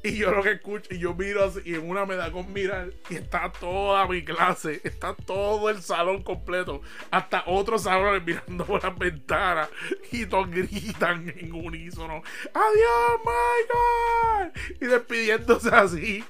y 0.05 0.17
yo 0.17 0.31
lo 0.31 0.43
que 0.43 0.53
escucho, 0.53 0.95
y 0.95 0.99
yo 0.99 1.15
miro 1.15 1.45
así, 1.45 1.61
y 1.65 1.75
en 1.75 1.89
una 1.89 2.05
me 2.05 2.15
da 2.15 2.31
con 2.31 2.53
mirar, 2.53 2.91
y 3.09 3.15
está 3.15 3.51
toda 3.51 4.07
mi 4.07 4.23
clase, 4.23 4.83
está 4.85 5.15
todo 5.15 5.71
el 5.71 5.81
salón 5.81 6.23
completo, 6.23 6.83
hasta 7.11 7.43
otros 7.47 7.85
salones 7.85 8.23
mirando 8.23 8.67
por 8.67 8.85
las 8.85 8.99
ventanas, 8.99 9.71
y 10.13 10.27
todos 10.27 10.51
gritan 10.51 11.33
en 11.35 11.55
unísono: 11.55 12.23
¡Adiós, 12.53 13.21
Michael! 13.25 14.77
Y 14.79 14.85
despidiéndose 14.85 15.71
así, 15.71 16.23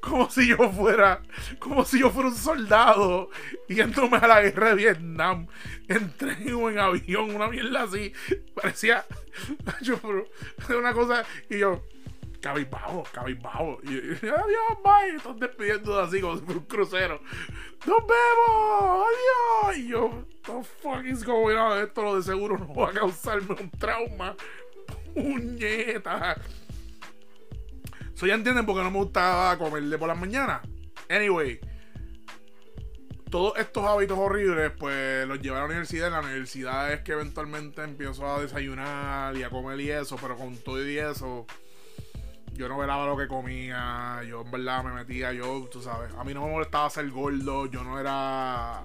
como 0.00 0.28
si 0.28 0.48
yo 0.48 0.70
fuera, 0.70 1.22
como 1.58 1.86
si 1.86 2.00
yo 2.00 2.10
fuera 2.10 2.28
un 2.28 2.36
soldado, 2.36 3.30
yéndome 3.70 4.18
a 4.18 4.28
la 4.28 4.42
guerra 4.42 4.68
de 4.68 4.74
Vietnam, 4.74 5.46
en 5.88 6.14
tren 6.18 6.52
o 6.52 6.68
en 6.68 6.78
avión, 6.78 7.34
una 7.34 7.48
mierda 7.48 7.84
así, 7.84 8.12
parecía, 8.54 9.06
yo, 9.80 9.98
una 10.68 10.92
cosa, 10.92 11.24
y 11.48 11.60
yo 11.60 11.82
cabizbajo, 12.44 13.04
cabizbajo. 13.10 13.78
Y, 13.84 13.96
adiós, 14.26 14.78
bye. 14.84 15.16
Están 15.16 15.38
despidiendo 15.38 15.98
así 15.98 16.20
como 16.20 16.34
un 16.34 16.66
crucero. 16.66 17.18
¡Nos 17.86 18.00
vemos! 18.06 19.06
¡Adiós! 19.08 19.86
Yo, 19.86 20.24
the 20.42 20.62
fuck 20.82 21.04
is 21.06 21.24
going 21.24 21.56
on? 21.56 21.78
Esto 21.78 22.02
lo 22.02 22.16
de 22.16 22.22
seguro 22.22 22.58
no 22.58 22.74
va 22.74 22.90
a 22.90 22.92
causarme 22.92 23.56
un 23.58 23.70
trauma. 23.70 24.36
¡Puñeta! 25.14 26.36
So 28.12 28.26
ya 28.26 28.34
entienden 28.34 28.66
por 28.66 28.76
qué 28.76 28.82
no 28.82 28.90
me 28.90 28.98
gustaba 28.98 29.56
comerle 29.56 29.96
por 29.96 30.08
las 30.08 30.18
mañanas. 30.18 30.60
Anyway, 31.08 31.58
todos 33.30 33.58
estos 33.58 33.84
hábitos 33.84 34.18
horribles, 34.18 34.70
pues 34.78 35.26
los 35.26 35.40
llevé 35.40 35.56
a 35.56 35.60
la 35.60 35.66
universidad. 35.66 36.08
En 36.08 36.12
la 36.12 36.20
universidad 36.20 36.92
es 36.92 37.00
que 37.00 37.12
eventualmente 37.12 37.82
empiezo 37.82 38.26
a 38.26 38.42
desayunar 38.42 39.34
y 39.34 39.42
a 39.42 39.48
comer 39.48 39.80
y 39.80 39.90
eso, 39.90 40.16
pero 40.20 40.36
con 40.36 40.56
todo 40.58 40.86
y 40.86 40.98
eso, 40.98 41.46
yo 42.54 42.68
no 42.68 42.78
velaba 42.78 43.06
lo 43.06 43.16
que 43.16 43.28
comía. 43.28 44.22
Yo 44.28 44.42
en 44.42 44.50
verdad 44.50 44.84
me 44.84 44.92
metía, 44.92 45.32
yo, 45.32 45.68
tú 45.70 45.82
sabes, 45.82 46.12
a 46.14 46.24
mí 46.24 46.34
no 46.34 46.46
me 46.46 46.52
molestaba 46.52 46.88
ser 46.90 47.10
gordo, 47.10 47.66
yo 47.66 47.84
no 47.84 47.98
era. 48.00 48.84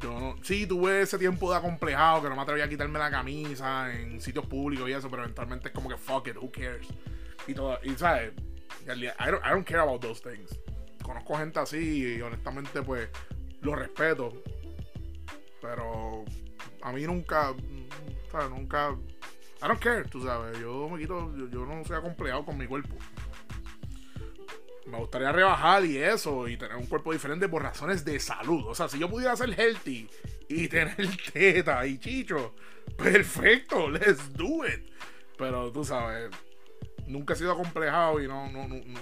Yo 0.00 0.20
no, 0.20 0.36
sí, 0.44 0.66
tuve 0.66 1.02
ese 1.02 1.18
tiempo 1.18 1.50
de 1.50 1.56
acomplejado 1.56 2.22
que 2.22 2.28
no 2.28 2.36
me 2.36 2.42
atrevía 2.42 2.64
a 2.64 2.68
quitarme 2.68 3.00
la 3.00 3.10
camisa 3.10 3.92
en 3.92 4.20
sitios 4.20 4.46
públicos 4.46 4.88
y 4.88 4.92
eso, 4.92 5.10
pero 5.10 5.24
eventualmente 5.24 5.68
es 5.68 5.74
como 5.74 5.88
que 5.88 5.96
fuck 5.96 6.28
it, 6.28 6.36
who 6.36 6.52
cares. 6.52 6.86
Y 7.48 7.54
todo, 7.54 7.78
y 7.82 7.90
sabes, 7.96 8.32
I 8.86 9.30
don't, 9.30 9.44
I 9.44 9.50
don't 9.50 9.66
care 9.66 9.80
about 9.80 10.00
those 10.00 10.22
things. 10.22 10.58
Conozco 11.02 11.36
gente 11.36 11.58
así 11.58 12.16
y 12.16 12.22
honestamente, 12.22 12.82
pues, 12.82 13.08
lo 13.60 13.74
respeto. 13.74 14.32
Pero 15.60 16.24
a 16.82 16.92
mí 16.92 17.02
nunca, 17.02 17.54
¿sabes? 18.30 18.50
Nunca. 18.50 18.94
I 19.60 19.66
don't 19.66 19.80
care, 19.80 20.04
tú 20.04 20.22
sabes. 20.22 20.58
Yo 20.60 20.88
me 20.88 20.98
quito, 20.98 21.34
yo, 21.50 21.66
no 21.66 21.84
soy 21.84 21.96
acomplejado 21.96 22.44
con 22.44 22.56
mi 22.56 22.66
cuerpo. 22.66 22.96
Me 24.86 24.98
gustaría 24.98 25.32
rebajar 25.32 25.84
y 25.84 25.98
eso, 25.98 26.48
y 26.48 26.56
tener 26.56 26.76
un 26.76 26.86
cuerpo 26.86 27.12
diferente 27.12 27.48
por 27.48 27.62
razones 27.62 28.04
de 28.04 28.18
salud. 28.20 28.64
O 28.66 28.74
sea, 28.74 28.88
si 28.88 28.98
yo 28.98 29.10
pudiera 29.10 29.36
ser 29.36 29.58
healthy 29.58 30.08
y 30.48 30.68
tener 30.68 30.96
teta 31.32 31.86
y 31.86 31.98
chicho, 31.98 32.54
perfecto, 32.96 33.90
let's 33.90 34.32
do 34.32 34.66
it. 34.66 34.90
Pero 35.36 35.70
tú 35.72 35.84
sabes, 35.84 36.30
nunca 37.06 37.34
he 37.34 37.36
sido 37.36 37.52
acomplejado 37.52 38.20
y 38.22 38.28
no, 38.28 38.50
no, 38.50 38.66
no, 38.66 38.76
no 38.76 39.00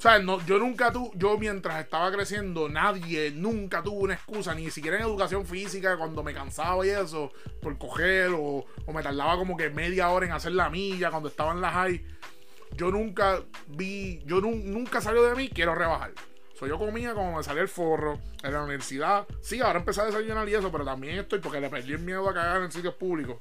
o 0.00 0.02
sea, 0.02 0.18
no, 0.18 0.42
yo 0.46 0.58
nunca 0.58 0.90
tuve, 0.90 1.10
yo 1.14 1.36
mientras 1.36 1.78
estaba 1.78 2.10
creciendo, 2.10 2.70
nadie 2.70 3.32
nunca 3.32 3.82
tuvo 3.82 4.00
una 4.00 4.14
excusa, 4.14 4.54
ni 4.54 4.70
siquiera 4.70 4.96
en 4.96 5.02
educación 5.02 5.44
física, 5.44 5.98
cuando 5.98 6.22
me 6.22 6.32
cansaba 6.32 6.86
y 6.86 6.88
eso, 6.88 7.30
por 7.60 7.76
coger, 7.76 8.30
o, 8.34 8.64
me 8.94 9.02
tardaba 9.02 9.36
como 9.36 9.58
que 9.58 9.68
media 9.68 10.08
hora 10.08 10.24
en 10.24 10.32
hacer 10.32 10.52
la 10.52 10.70
milla 10.70 11.10
cuando 11.10 11.28
estaba 11.28 11.52
en 11.52 11.60
la 11.60 11.70
high. 11.72 12.02
Yo 12.78 12.90
nunca 12.90 13.42
vi, 13.68 14.22
yo 14.24 14.40
nunca 14.40 15.02
salió 15.02 15.22
de 15.22 15.34
mí, 15.34 15.50
quiero 15.50 15.74
rebajar. 15.74 16.12
So, 16.58 16.66
yo 16.66 16.78
comía 16.78 17.12
como 17.12 17.36
me 17.36 17.42
salía 17.42 17.60
el 17.60 17.68
forro 17.68 18.18
en 18.42 18.54
la 18.54 18.62
universidad. 18.62 19.26
Sí, 19.42 19.60
ahora 19.60 19.80
empecé 19.80 20.00
a 20.00 20.06
desayunar 20.06 20.48
y 20.48 20.54
eso, 20.54 20.72
pero 20.72 20.82
también 20.82 21.18
estoy 21.18 21.40
porque 21.40 21.60
le 21.60 21.68
perdí 21.68 21.92
el 21.92 21.98
miedo 21.98 22.26
a 22.26 22.32
cagar 22.32 22.62
en 22.62 22.72
sitios 22.72 22.94
públicos 22.94 23.36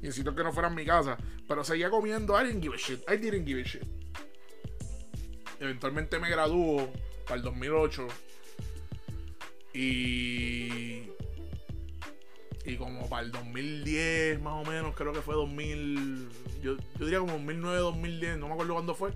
y 0.00 0.06
en 0.06 0.12
que 0.12 0.44
no 0.44 0.52
fueran 0.52 0.76
mi 0.76 0.86
casa. 0.86 1.16
Pero 1.48 1.64
seguía 1.64 1.90
comiendo. 1.90 2.40
I 2.40 2.44
didn't 2.44 2.62
give 2.62 2.72
a 2.72 2.78
shit. 2.78 3.00
I 3.10 3.16
didn't 3.16 3.46
give 3.46 3.60
a 3.60 3.64
shit 3.64 4.03
eventualmente 5.60 6.18
me 6.18 6.30
graduó 6.30 6.90
para 7.24 7.36
el 7.36 7.42
2008 7.42 8.06
y 9.72 11.02
y 12.66 12.76
como 12.78 13.08
para 13.08 13.26
el 13.26 13.32
2010 13.32 14.40
más 14.40 14.66
o 14.66 14.70
menos 14.70 14.94
creo 14.94 15.12
que 15.12 15.20
fue 15.20 15.34
2000 15.34 16.28
yo, 16.62 16.76
yo 16.98 17.04
diría 17.04 17.18
como 17.18 17.32
2009 17.32 17.78
2010 17.78 18.38
no 18.38 18.48
me 18.48 18.54
acuerdo 18.54 18.74
cuándo 18.74 18.94
fue 18.94 19.10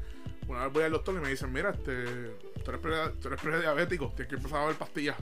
una 0.48 0.64
vez 0.64 0.72
voy 0.72 0.82
al 0.84 0.92
doctor 0.92 1.14
y 1.14 1.18
me 1.18 1.28
dicen 1.28 1.52
mira 1.52 1.70
este 1.70 2.04
tú 2.64 2.70
eres, 2.70 2.80
pre, 2.80 3.36
prediabético 3.36 4.12
tienes 4.14 4.28
que 4.28 4.36
empezar 4.36 4.62
a 4.62 4.66
ver 4.66 4.76
pastillas 4.76 5.16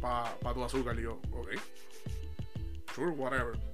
para 0.00 0.54
tu 0.54 0.64
azúcar 0.64 0.98
y 0.98 1.02
yo 1.02 1.20
ok 1.32 1.50
sure 2.94 3.12
whatever 3.12 3.72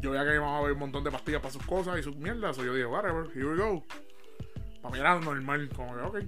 yo 0.00 0.12
veía 0.12 0.24
que 0.24 0.32
mi 0.32 0.38
mamá 0.38 0.58
a 0.58 0.62
ver 0.62 0.72
un 0.72 0.78
montón 0.78 1.02
de 1.02 1.10
pastillas 1.10 1.40
para 1.40 1.52
sus 1.52 1.64
cosas 1.64 1.98
y 1.98 2.02
sus 2.02 2.16
mierdas. 2.16 2.58
O 2.58 2.64
yo 2.64 2.74
dije, 2.74 2.86
whatever, 2.86 3.28
here 3.34 3.46
we 3.46 3.56
go. 3.56 3.84
Para 4.82 4.92
mí 4.92 5.00
era 5.00 5.18
normal, 5.18 5.68
como 5.74 5.94
que, 5.94 6.02
ok. 6.02 6.18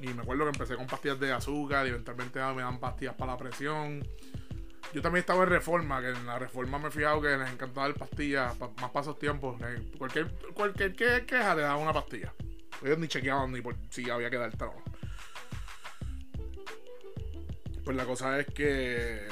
Y 0.00 0.08
me 0.08 0.22
acuerdo 0.22 0.44
que 0.44 0.50
empecé 0.50 0.76
con 0.76 0.86
pastillas 0.86 1.20
de 1.20 1.32
azúcar 1.32 1.86
y 1.86 1.90
eventualmente 1.90 2.40
me 2.54 2.62
dan 2.62 2.80
pastillas 2.80 3.14
para 3.14 3.32
la 3.32 3.38
presión. 3.38 4.06
Yo 4.92 5.00
también 5.00 5.20
estaba 5.20 5.44
en 5.44 5.50
reforma, 5.50 6.00
que 6.00 6.10
en 6.10 6.26
la 6.26 6.38
reforma 6.38 6.78
me 6.78 6.88
he 6.88 6.90
fijado 6.90 7.22
que 7.22 7.36
les 7.36 7.50
encantaba 7.50 7.88
dar 7.88 7.96
pastillas, 7.96 8.58
más 8.58 8.90
pasos 8.90 9.18
tiempos. 9.18 9.56
Cualquier, 9.96 10.30
cualquier 10.54 10.94
queja 10.94 11.54
le 11.54 11.62
daba 11.62 11.76
una 11.76 11.92
pastilla. 11.92 12.32
Ellos 12.82 12.98
ni 12.98 13.08
chequeaban 13.08 13.52
ni 13.52 13.60
por 13.60 13.76
si 13.90 14.10
había 14.10 14.28
que 14.28 14.36
dar 14.36 14.54
trabajo. 14.56 14.82
Pues 17.84 17.96
la 17.96 18.04
cosa 18.04 18.38
es 18.38 18.46
que 18.46 19.28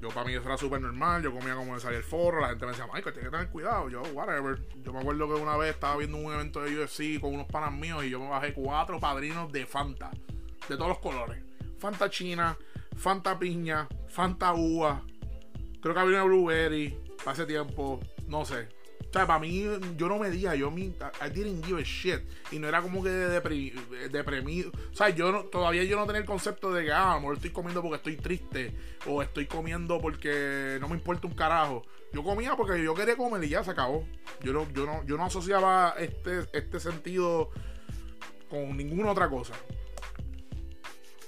yo 0.00 0.08
para 0.08 0.24
mí 0.26 0.32
eso 0.32 0.42
era 0.44 0.56
súper 0.56 0.80
normal, 0.80 1.22
yo 1.22 1.32
comía 1.32 1.54
como 1.54 1.74
me 1.74 1.80
salía 1.80 1.98
el 1.98 2.04
forro, 2.04 2.40
la 2.40 2.48
gente 2.48 2.64
me 2.64 2.72
decía, 2.72 2.86
Michael, 2.86 3.14
tienes 3.14 3.24
que 3.24 3.36
tener 3.36 3.48
cuidado, 3.50 3.88
yo, 3.90 4.02
whatever. 4.14 4.58
Yo 4.82 4.92
me 4.92 5.00
acuerdo 5.00 5.28
que 5.28 5.34
una 5.34 5.56
vez 5.56 5.74
estaba 5.74 5.96
viendo 5.96 6.16
un 6.16 6.32
evento 6.32 6.62
de 6.62 6.78
UFC 6.78 7.20
con 7.20 7.34
unos 7.34 7.46
panas 7.46 7.72
míos 7.72 8.02
y 8.04 8.10
yo 8.10 8.18
me 8.18 8.28
bajé 8.28 8.54
cuatro 8.54 8.98
padrinos 8.98 9.52
de 9.52 9.66
Fanta, 9.66 10.10
de 10.68 10.76
todos 10.76 10.88
los 10.88 10.98
colores. 11.00 11.42
Fanta 11.78 12.08
china, 12.08 12.56
Fanta 12.96 13.38
piña, 13.38 13.88
Fanta 14.08 14.54
uva, 14.54 15.02
creo 15.82 15.94
que 15.94 16.00
había 16.00 16.24
una 16.24 16.24
blueberry, 16.24 16.98
hace 17.26 17.44
tiempo, 17.44 18.00
no 18.26 18.44
sé. 18.44 18.68
O 19.10 19.12
sea, 19.12 19.26
para 19.26 19.40
mí, 19.40 19.66
yo 19.96 20.08
no 20.08 20.20
me 20.20 20.30
día, 20.30 20.54
yo 20.54 20.70
me, 20.70 20.82
I 20.82 21.30
didn't 21.34 21.66
give 21.66 21.80
a 21.80 21.82
shit. 21.82 22.20
Y 22.52 22.60
no 22.60 22.68
era 22.68 22.80
como 22.80 23.02
que 23.02 23.10
deprimido. 23.10 24.70
O 24.70 24.94
sea, 24.94 25.08
yo 25.08 25.32
no, 25.32 25.42
todavía 25.46 25.82
yo 25.82 25.96
no 25.96 26.06
tenía 26.06 26.20
el 26.20 26.26
concepto 26.26 26.72
de 26.72 26.84
que, 26.84 26.92
ah, 26.92 27.14
a 27.14 27.32
estoy 27.32 27.50
comiendo 27.50 27.82
porque 27.82 27.96
estoy 27.96 28.16
triste. 28.16 28.72
O 29.06 29.20
estoy 29.20 29.46
comiendo 29.46 30.00
porque 30.00 30.78
no 30.80 30.88
me 30.88 30.94
importa 30.94 31.26
un 31.26 31.34
carajo. 31.34 31.82
Yo 32.12 32.22
comía 32.22 32.54
porque 32.54 32.80
yo 32.84 32.94
quería 32.94 33.16
comer 33.16 33.42
y 33.42 33.48
ya 33.48 33.64
se 33.64 33.72
acabó. 33.72 34.06
Yo 34.44 34.52
no, 34.52 34.70
yo 34.72 34.86
no, 34.86 35.04
yo 35.04 35.16
no 35.16 35.24
asociaba 35.24 35.96
este, 35.98 36.46
este 36.52 36.78
sentido 36.78 37.50
con 38.48 38.76
ninguna 38.76 39.10
otra 39.10 39.28
cosa. 39.28 39.54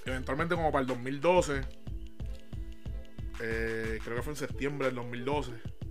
Eventualmente, 0.04 0.54
como 0.54 0.70
para 0.70 0.82
el 0.82 0.86
2012, 0.86 1.62
eh, 3.40 3.98
creo 4.04 4.16
que 4.16 4.22
fue 4.22 4.34
en 4.34 4.36
septiembre 4.36 4.86
del 4.86 4.94
2012 4.94 5.81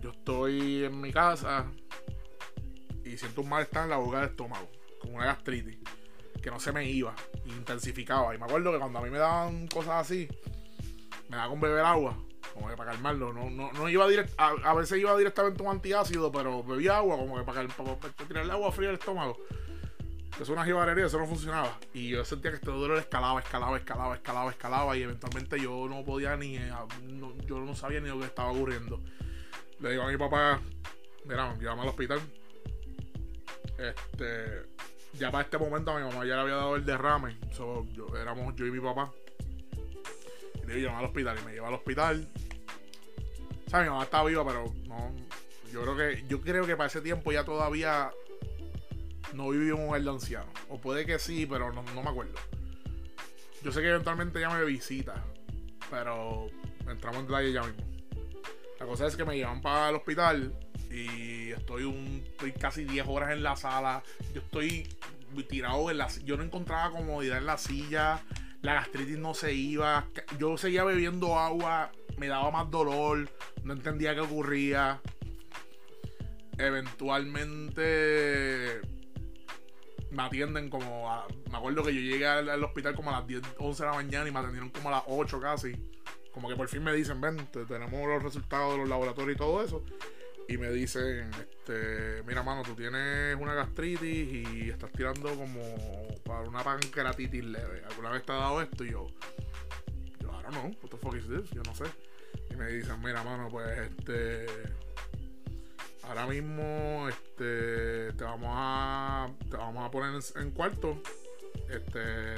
yo 0.00 0.10
estoy 0.10 0.84
en 0.84 1.00
mi 1.00 1.12
casa 1.12 1.66
y 3.04 3.16
siento 3.16 3.42
un 3.42 3.48
malestar 3.48 3.84
en 3.84 3.90
la 3.90 3.96
boca 3.96 4.20
del 4.20 4.30
estómago, 4.30 4.68
como 5.00 5.16
una 5.16 5.26
gastritis, 5.26 5.78
que 6.42 6.50
no 6.50 6.58
se 6.58 6.72
me 6.72 6.88
iba, 6.88 7.14
intensificaba. 7.44 8.34
Y 8.34 8.38
me 8.38 8.44
acuerdo 8.44 8.72
que 8.72 8.78
cuando 8.78 8.98
a 8.98 9.02
mí 9.02 9.10
me 9.10 9.18
daban 9.18 9.68
cosas 9.68 10.06
así, 10.06 10.28
me 11.28 11.36
daba 11.36 11.48
con 11.48 11.60
beber 11.60 11.84
agua, 11.84 12.16
como 12.52 12.68
que 12.68 12.76
para 12.76 12.92
calmarlo. 12.92 13.32
No, 13.32 13.50
no, 13.50 13.72
no 13.72 13.88
iba 13.88 14.08
direct, 14.08 14.32
a, 14.38 14.74
veces 14.74 14.98
iba 14.98 15.16
directamente 15.16 15.62
un 15.62 15.70
antiácido, 15.70 16.32
pero 16.32 16.62
bebía 16.62 16.98
agua, 16.98 17.16
como 17.16 17.36
que 17.36 17.44
para, 17.44 17.66
para, 17.68 17.96
para, 17.96 18.12
tirar 18.28 18.44
el 18.44 18.50
agua 18.50 18.72
fría 18.72 18.88
al 18.88 18.96
estómago. 18.96 19.38
Es 20.40 20.50
una 20.50 20.66
jibarería, 20.66 21.06
eso 21.06 21.18
no 21.18 21.26
funcionaba. 21.26 21.78
Y 21.94 22.10
yo 22.10 22.22
sentía 22.24 22.50
que 22.50 22.56
este 22.56 22.70
dolor 22.70 22.98
escalaba, 22.98 23.40
escalaba, 23.40 23.78
escalaba, 23.78 24.14
escalaba, 24.16 24.50
escalaba. 24.50 24.96
Y 24.96 25.02
eventualmente 25.02 25.58
yo 25.58 25.86
no 25.88 26.04
podía 26.04 26.36
ni. 26.36 26.58
yo 27.46 27.60
no 27.60 27.74
sabía 27.74 28.00
ni 28.00 28.10
lo 28.10 28.18
que 28.18 28.26
estaba 28.26 28.50
ocurriendo 28.50 29.00
le 29.80 29.90
digo 29.90 30.02
a 30.02 30.08
mi 30.08 30.16
papá, 30.16 30.60
mira, 31.24 31.54
llévame 31.58 31.82
al 31.82 31.88
hospital. 31.88 32.20
Este, 33.78 34.66
ya 35.14 35.30
para 35.30 35.44
este 35.44 35.58
momento 35.58 35.90
a 35.90 35.98
mi 35.98 36.04
mamá 36.04 36.24
ya 36.24 36.36
le 36.36 36.40
había 36.40 36.54
dado 36.54 36.76
el 36.76 36.84
derrame. 36.84 37.36
So, 37.52 37.86
yo, 37.92 38.06
éramos 38.16 38.54
yo 38.56 38.66
y 38.66 38.70
mi 38.70 38.80
papá. 38.80 39.12
Y 40.54 40.66
le 40.66 40.74
digo, 40.74 40.88
llévame 40.88 40.98
al 40.98 41.04
hospital. 41.06 41.38
Y 41.40 41.44
me 41.44 41.52
lleva 41.52 41.68
al 41.68 41.74
hospital. 41.74 42.28
O 43.66 43.70
sea, 43.70 43.82
mi 43.82 43.88
mamá 43.88 44.04
estaba 44.04 44.28
viva, 44.28 44.46
pero 44.46 44.64
no. 44.86 45.14
Yo 45.72 45.82
creo 45.82 45.96
que, 45.96 46.24
yo 46.28 46.40
creo 46.40 46.66
que 46.66 46.76
para 46.76 46.86
ese 46.86 47.00
tiempo 47.00 47.32
ya 47.32 47.44
todavía 47.44 48.10
no 49.34 49.46
un 49.46 49.88
hogar 49.88 50.02
de 50.02 50.10
anciano. 50.10 50.50
O 50.68 50.80
puede 50.80 51.04
que 51.04 51.18
sí, 51.18 51.46
pero 51.46 51.72
no, 51.72 51.82
no 51.94 52.02
me 52.02 52.08
acuerdo. 52.08 52.38
Yo 53.62 53.72
sé 53.72 53.80
que 53.80 53.88
eventualmente 53.88 54.40
ya 54.40 54.48
me 54.50 54.64
visita. 54.64 55.22
Pero 55.90 56.46
entramos 56.88 57.20
en 57.20 57.26
detalle 57.26 57.52
ya 57.52 57.62
mismo. 57.62 57.95
La 58.78 58.86
cosa 58.86 59.06
es 59.06 59.16
que 59.16 59.24
me 59.24 59.36
llevan 59.36 59.62
para 59.62 59.88
el 59.88 59.96
hospital 59.96 60.54
y 60.90 61.52
estoy, 61.52 61.84
un, 61.84 62.22
estoy 62.26 62.52
casi 62.52 62.84
10 62.84 63.06
horas 63.08 63.32
en 63.32 63.42
la 63.42 63.56
sala. 63.56 64.02
Yo 64.34 64.42
estoy 64.42 64.86
tirado 65.48 65.90
en 65.90 65.98
la 65.98 66.08
Yo 66.24 66.36
no 66.36 66.42
encontraba 66.42 66.90
comodidad 66.90 67.38
en 67.38 67.46
la 67.46 67.58
silla. 67.58 68.22
La 68.62 68.74
gastritis 68.74 69.18
no 69.18 69.34
se 69.34 69.54
iba. 69.54 70.06
Yo 70.38 70.56
seguía 70.58 70.84
bebiendo 70.84 71.38
agua. 71.38 71.90
Me 72.18 72.28
daba 72.28 72.50
más 72.50 72.70
dolor. 72.70 73.30
No 73.64 73.72
entendía 73.72 74.14
qué 74.14 74.20
ocurría. 74.20 75.00
Eventualmente 76.58 78.80
me 80.10 80.22
atienden 80.22 80.70
como 80.70 81.26
me 81.50 81.56
acuerdo 81.56 81.82
que 81.82 81.92
yo 81.92 82.00
llegué 82.00 82.26
al, 82.26 82.48
al, 82.48 82.64
hospital 82.64 82.94
como 82.94 83.10
a 83.10 83.18
las 83.18 83.26
10, 83.26 83.42
11 83.58 83.82
de 83.82 83.90
la 83.90 83.94
mañana 83.94 84.28
y 84.28 84.32
me 84.32 84.38
atendieron 84.38 84.70
como 84.70 84.88
a 84.88 84.92
las 84.92 85.02
8 85.06 85.40
casi 85.40 85.74
como 86.36 86.50
que 86.50 86.54
por 86.54 86.68
fin 86.68 86.84
me 86.84 86.92
dicen, 86.92 87.18
ven, 87.18 87.48
tenemos 87.66 88.06
los 88.06 88.22
resultados 88.22 88.72
de 88.72 88.80
los 88.80 88.88
laboratorios 88.90 89.36
y 89.36 89.38
todo 89.38 89.64
eso. 89.64 89.82
y 90.46 90.58
me 90.58 90.70
dicen, 90.70 91.30
este, 91.30 92.22
mira 92.26 92.42
mano, 92.42 92.62
tú 92.62 92.74
tienes 92.74 93.34
una 93.40 93.54
gastritis 93.54 94.46
y 94.46 94.68
estás 94.68 94.92
tirando 94.92 95.34
como 95.34 95.62
para 96.26 96.42
una 96.42 96.62
pancreatitis 96.62 97.42
leve. 97.42 97.82
¿Alguna 97.88 98.10
vez 98.10 98.22
te 98.22 98.32
ha 98.32 98.34
dado 98.34 98.60
esto? 98.60 98.84
Y 98.84 98.90
yo, 98.90 99.06
yo, 100.20 100.30
ahora 100.30 100.50
no, 100.50 100.64
what 100.82 100.90
the 100.90 100.98
fuck 100.98 101.16
is 101.16 101.26
this? 101.26 101.48
Yo 101.52 101.62
no 101.62 101.74
sé. 101.74 101.84
Y 102.50 102.54
me 102.54 102.66
dicen, 102.66 103.00
mira 103.02 103.24
mano, 103.24 103.48
pues 103.48 103.78
este, 103.78 104.44
ahora 106.02 106.26
mismo, 106.26 107.08
este, 107.08 108.12
te 108.12 108.24
vamos 108.24 108.50
a, 108.52 109.32
te 109.50 109.56
vamos 109.56 109.86
a 109.86 109.90
poner 109.90 110.20
en, 110.36 110.50
cuarto, 110.50 111.00
este, 111.70 112.34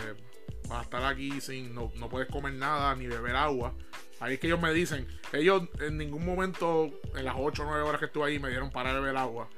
vas 0.68 0.80
a 0.80 0.82
estar 0.82 1.04
aquí 1.04 1.40
sin, 1.40 1.74
no, 1.74 1.92
no 1.96 2.08
puedes 2.08 2.28
comer 2.28 2.54
nada 2.54 2.94
ni 2.94 3.06
beber 3.06 3.36
agua 3.36 3.74
Ahí 4.20 4.34
es 4.34 4.40
que 4.40 4.48
ellos 4.48 4.60
me 4.60 4.72
dicen, 4.72 5.06
ellos 5.32 5.62
en 5.80 5.96
ningún 5.96 6.24
momento, 6.24 6.90
en 7.14 7.24
las 7.24 7.36
8 7.38 7.62
o 7.62 7.66
9 7.66 7.82
horas 7.82 8.00
que 8.00 8.06
estuve 8.06 8.26
ahí, 8.26 8.38
me 8.38 8.48
dieron 8.48 8.70
para 8.70 8.92
beber 8.92 9.16
agua. 9.16 9.48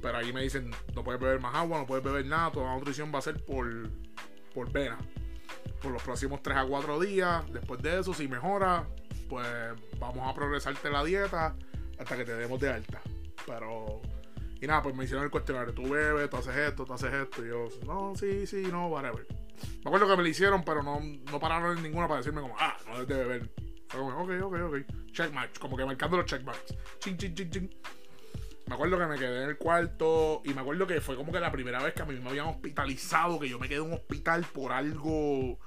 Pero 0.00 0.18
ahí 0.18 0.32
me 0.32 0.42
dicen, 0.42 0.70
no 0.94 1.04
puedes 1.04 1.20
beber 1.20 1.40
más 1.40 1.54
agua, 1.54 1.78
no 1.78 1.86
puedes 1.86 2.02
beber 2.02 2.24
nada, 2.24 2.50
toda 2.50 2.66
la 2.66 2.74
nutrición 2.76 3.12
va 3.14 3.18
a 3.18 3.22
ser 3.22 3.44
por, 3.44 3.90
por 4.54 4.72
vena. 4.72 4.98
Por 5.82 5.92
los 5.92 6.02
próximos 6.02 6.42
3 6.42 6.56
a 6.56 6.64
4 6.64 7.00
días. 7.00 7.52
Después 7.52 7.82
de 7.82 8.00
eso, 8.00 8.14
si 8.14 8.28
mejora, 8.28 8.86
pues 9.28 9.46
vamos 9.98 10.26
a 10.26 10.34
progresarte 10.34 10.90
la 10.90 11.04
dieta 11.04 11.54
hasta 11.98 12.16
que 12.16 12.24
te 12.24 12.34
demos 12.34 12.60
de 12.60 12.70
alta. 12.70 13.00
Pero... 13.46 14.00
Y 14.62 14.66
nada, 14.66 14.80
pues 14.80 14.94
me 14.94 15.04
hicieron 15.04 15.24
el 15.24 15.30
cuestionario. 15.30 15.74
Tú 15.74 15.90
bebes, 15.90 16.30
tú 16.30 16.36
haces 16.38 16.56
esto, 16.56 16.86
tú 16.86 16.94
haces 16.94 17.12
esto. 17.12 17.44
Y 17.44 17.48
yo, 17.48 17.68
no, 17.84 18.14
sí, 18.16 18.46
sí, 18.46 18.62
no, 18.70 18.86
whatever. 18.86 19.26
Me 19.84 19.88
acuerdo 19.88 20.08
que 20.08 20.16
me 20.16 20.22
lo 20.22 20.28
hicieron, 20.28 20.64
pero 20.64 20.82
no, 20.82 21.00
no 21.00 21.40
pararon 21.40 21.76
en 21.76 21.82
ninguna 21.82 22.08
para 22.08 22.18
decirme 22.18 22.40
como, 22.40 22.56
ah, 22.58 22.76
no 22.86 23.04
debes 23.04 23.08
de 23.08 23.14
beber 23.16 23.50
ok, 23.98 24.30
ok, 24.42 24.54
ok. 24.66 24.76
Checkmatch, 25.12 25.58
como 25.58 25.76
que 25.76 25.84
marcando 25.84 26.16
los 26.16 26.26
checkmarks. 26.26 26.74
Ching, 26.98 27.16
ching, 27.16 27.34
ching, 27.34 27.50
ching. 27.50 27.70
Me 28.66 28.74
acuerdo 28.74 28.98
que 28.98 29.06
me 29.06 29.18
quedé 29.18 29.42
en 29.42 29.48
el 29.50 29.58
cuarto 29.58 30.40
y 30.44 30.54
me 30.54 30.60
acuerdo 30.60 30.86
que 30.86 31.00
fue 31.00 31.16
como 31.16 31.32
que 31.32 31.40
la 31.40 31.52
primera 31.52 31.82
vez 31.82 31.94
que 31.94 32.02
a 32.02 32.04
mí 32.06 32.18
me 32.18 32.30
habían 32.30 32.46
hospitalizado, 32.46 33.38
que 33.38 33.48
yo 33.48 33.58
me 33.58 33.68
quedé 33.68 33.80
en 33.80 33.86
un 33.86 33.94
hospital 33.94 34.44
por 34.52 34.72
algo 34.72 35.58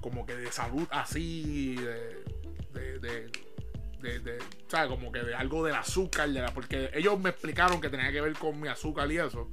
como 0.00 0.26
que 0.26 0.34
de 0.34 0.50
salud 0.50 0.86
así, 0.90 1.76
de, 1.76 2.98
de, 2.98 3.30
de, 4.02 4.38
¿sabes? 4.68 4.88
Como 4.88 5.12
que 5.12 5.20
de 5.20 5.34
algo 5.34 5.64
del 5.64 5.74
azúcar, 5.74 6.28
porque 6.54 6.90
ellos 6.94 7.18
me 7.20 7.30
explicaron 7.30 7.80
que 7.80 7.88
tenía 7.88 8.10
que 8.10 8.20
ver 8.20 8.32
con 8.34 8.60
mi 8.60 8.68
azúcar 8.68 9.10
y 9.10 9.18
eso. 9.18 9.48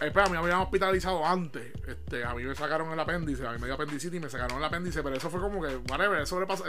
Espera, 0.00 0.26
a 0.26 0.28
mí 0.28 0.32
me 0.32 0.38
habían 0.38 0.60
hospitalizado 0.60 1.26
antes. 1.26 1.72
Este, 1.86 2.24
a 2.24 2.34
mí 2.34 2.44
me 2.44 2.54
sacaron 2.54 2.92
el 2.92 3.00
apéndice, 3.00 3.46
a 3.46 3.52
mí 3.52 3.58
me 3.58 3.66
dio 3.66 3.74
apendicitis 3.74 4.16
y 4.16 4.22
me 4.22 4.30
sacaron 4.30 4.58
el 4.58 4.64
apéndice, 4.64 5.02
pero 5.02 5.16
eso 5.16 5.28
fue 5.28 5.40
como 5.40 5.60
que, 5.60 5.76
whatever, 5.90 6.20
eso 6.20 6.38
le 6.38 6.46
pasa. 6.46 6.64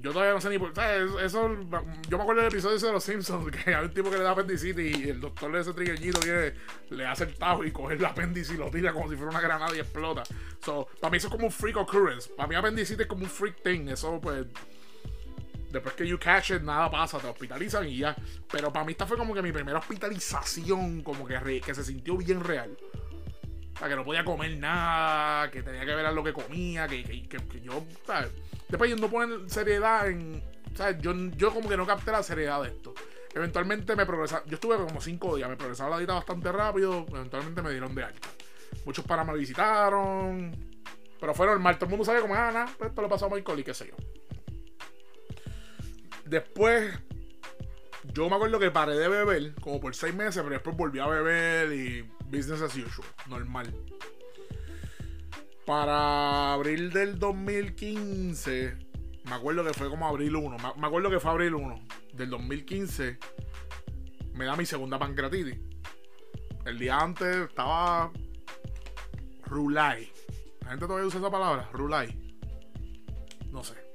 yo 0.00 0.12
todavía 0.12 0.34
no 0.34 0.40
sé 0.40 0.48
ni 0.50 0.58
por 0.58 0.72
qué. 0.72 1.06
Eso, 1.24 1.48
yo 2.08 2.18
me 2.18 2.22
acuerdo 2.22 2.42
del 2.42 2.50
episodio 2.50 2.78
de 2.78 2.92
los 2.92 3.04
Simpsons, 3.04 3.48
que 3.64 3.72
hay 3.72 3.84
un 3.84 3.94
tipo 3.94 4.10
que 4.10 4.18
le 4.18 4.24
da 4.24 4.32
apendicitis 4.32 4.98
y 4.98 5.10
el 5.10 5.20
doctor 5.20 5.52
de 5.52 5.60
ese 5.60 5.72
trigueñito 5.72 6.18
viene, 6.20 6.54
le 6.90 7.06
hace 7.06 7.24
el 7.24 7.34
tajo 7.36 7.64
y 7.64 7.70
coge 7.70 7.94
el 7.94 8.04
apéndice 8.04 8.54
y 8.54 8.56
lo 8.56 8.70
tira 8.70 8.92
como 8.92 9.08
si 9.08 9.14
fuera 9.14 9.30
una 9.30 9.40
granada 9.40 9.76
y 9.76 9.78
explota. 9.78 10.24
So, 10.64 10.88
para 11.00 11.12
mí 11.12 11.18
eso 11.18 11.28
es 11.28 11.32
como 11.32 11.46
un 11.46 11.52
freak 11.52 11.76
occurrence. 11.76 12.28
Para 12.36 12.48
mí 12.48 12.56
apendicitis 12.56 13.02
es 13.02 13.06
como 13.06 13.22
un 13.22 13.30
freak 13.30 13.62
thing. 13.62 13.86
Eso, 13.88 14.20
pues 14.20 14.46
Después 15.70 15.94
que 15.94 16.06
you 16.06 16.18
catch 16.18 16.52
it, 16.52 16.62
nada 16.62 16.90
pasa, 16.90 17.18
te 17.18 17.26
hospitalizan 17.26 17.88
y 17.88 17.98
ya. 17.98 18.16
Pero 18.50 18.72
para 18.72 18.84
mí 18.84 18.92
esta 18.92 19.06
fue 19.06 19.16
como 19.16 19.34
que 19.34 19.42
mi 19.42 19.52
primera 19.52 19.78
hospitalización, 19.78 21.02
como 21.02 21.26
que, 21.26 21.60
que 21.60 21.74
se 21.74 21.84
sintió 21.84 22.16
bien 22.16 22.42
real. 22.42 22.76
O 23.74 23.78
sea, 23.78 23.88
que 23.88 23.96
no 23.96 24.04
podía 24.04 24.24
comer 24.24 24.56
nada, 24.56 25.50
que 25.50 25.62
tenía 25.62 25.84
que 25.84 25.94
ver 25.94 26.06
a 26.06 26.12
lo 26.12 26.24
que 26.24 26.32
comía, 26.32 26.88
que, 26.88 27.02
que, 27.04 27.60
yo, 27.60 27.84
¿sabes? 28.06 28.30
Después 28.68 28.90
yo 28.90 28.96
no 28.96 29.08
ponen 29.08 29.50
seriedad 29.50 30.08
en... 30.08 30.42
¿sabes? 30.74 30.98
Yo, 31.00 31.12
yo 31.36 31.52
como 31.52 31.68
que 31.68 31.76
no 31.76 31.86
capté 31.86 32.10
la 32.10 32.22
seriedad 32.22 32.62
de 32.62 32.68
esto. 32.68 32.94
Eventualmente 33.34 33.94
me 33.94 34.06
progresaba, 34.06 34.42
yo 34.46 34.54
estuve 34.54 34.76
como 34.76 34.98
cinco 35.00 35.36
días, 35.36 35.50
me 35.50 35.56
progresaba 35.56 35.90
la 35.90 35.98
dieta 35.98 36.14
bastante 36.14 36.50
rápido, 36.50 37.04
eventualmente 37.10 37.60
me 37.60 37.70
dieron 37.70 37.94
de 37.94 38.04
alta. 38.04 38.28
Muchos 38.86 39.04
para 39.04 39.24
me 39.24 39.34
visitaron, 39.34 40.56
pero 41.20 41.34
fue 41.34 41.46
normal, 41.46 41.76
todo 41.76 41.84
el 41.84 41.90
mundo 41.90 42.04
sabe 42.06 42.20
cómo 42.22 42.34
es, 42.34 42.40
Ana, 42.40 42.66
pues 42.78 42.88
esto 42.88 43.02
lo 43.02 43.10
pasó 43.10 43.26
a 43.26 43.28
Michael 43.28 43.58
y 43.60 43.64
qué 43.64 43.74
sé 43.74 43.88
yo. 43.88 43.96
Después, 46.26 46.92
yo 48.12 48.28
me 48.28 48.36
acuerdo 48.36 48.58
que 48.58 48.70
paré 48.70 48.94
de 48.94 49.08
beber 49.08 49.54
como 49.60 49.80
por 49.80 49.94
seis 49.94 50.14
meses, 50.14 50.42
pero 50.42 50.54
después 50.54 50.76
volví 50.76 50.98
a 50.98 51.06
beber 51.06 51.72
y 51.72 52.02
business 52.24 52.62
as 52.62 52.76
usual, 52.76 53.08
normal. 53.28 53.72
Para 55.64 56.52
abril 56.52 56.92
del 56.92 57.18
2015, 57.18 58.76
me 59.24 59.34
acuerdo 59.34 59.64
que 59.64 59.72
fue 59.72 59.88
como 59.88 60.06
abril 60.06 60.36
1, 60.36 60.56
me 60.76 60.86
acuerdo 60.86 61.10
que 61.10 61.20
fue 61.20 61.30
abril 61.30 61.54
1 61.54 61.86
del 62.12 62.30
2015, 62.30 63.18
me 64.34 64.44
da 64.44 64.56
mi 64.56 64.66
segunda 64.66 64.98
pancreatitis. 64.98 65.58
El 66.64 66.78
día 66.78 66.98
antes 66.98 67.48
estaba 67.48 68.10
Rulay. 69.44 70.12
La 70.62 70.70
gente 70.70 70.86
todavía 70.86 71.06
usa 71.06 71.20
esa 71.20 71.30
palabra, 71.30 71.68
Rulay. 71.72 72.36
No 73.52 73.62
sé. 73.62 73.85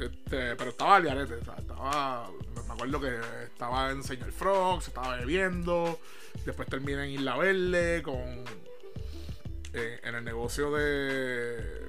Este, 0.00 0.56
pero 0.56 0.70
estaba 0.70 0.96
al 0.96 1.02
garete, 1.02 1.34
estaba, 1.34 2.30
me 2.54 2.72
acuerdo 2.72 3.00
que 3.00 3.20
estaba 3.44 3.90
en 3.90 4.02
Señor 4.02 4.32
Frogs, 4.32 4.88
estaba 4.88 5.16
bebiendo, 5.16 6.00
después 6.46 6.66
terminé 6.68 7.04
en 7.04 7.10
Isla 7.10 7.36
Verde 7.36 8.02
con 8.02 8.44
eh, 9.74 10.00
en 10.02 10.14
el 10.14 10.24
negocio 10.24 10.70
de 10.70 11.86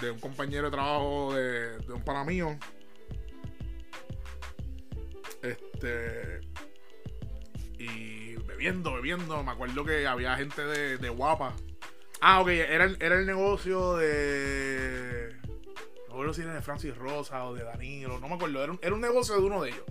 de 0.00 0.10
un 0.10 0.18
compañero 0.18 0.64
de 0.64 0.70
trabajo 0.72 1.32
de, 1.32 1.78
de 1.78 1.92
un 1.92 2.02
pana 2.02 2.24
mío. 2.24 2.58
Este 5.42 6.40
y 7.78 8.34
bebiendo, 8.36 8.94
bebiendo, 8.94 9.44
me 9.44 9.52
acuerdo 9.52 9.84
que 9.84 10.08
había 10.08 10.34
gente 10.36 10.64
de, 10.64 10.98
de 10.98 11.08
guapa. 11.08 11.54
Ah, 12.20 12.40
ok, 12.40 12.48
era, 12.48 12.86
era 12.98 13.20
el 13.20 13.26
negocio 13.26 13.96
de 13.96 15.45
no 16.24 16.32
si 16.32 16.42
era 16.42 16.54
de 16.54 16.62
Francis 16.62 16.96
Rosa 16.96 17.44
o 17.44 17.54
de 17.54 17.64
Danilo, 17.64 18.18
no 18.18 18.28
me 18.28 18.34
acuerdo. 18.34 18.78
Era 18.80 18.94
un, 18.94 19.00
negocio 19.00 19.34
de 19.34 19.42
uno 19.42 19.62
de 19.62 19.70
ellos. 19.70 19.84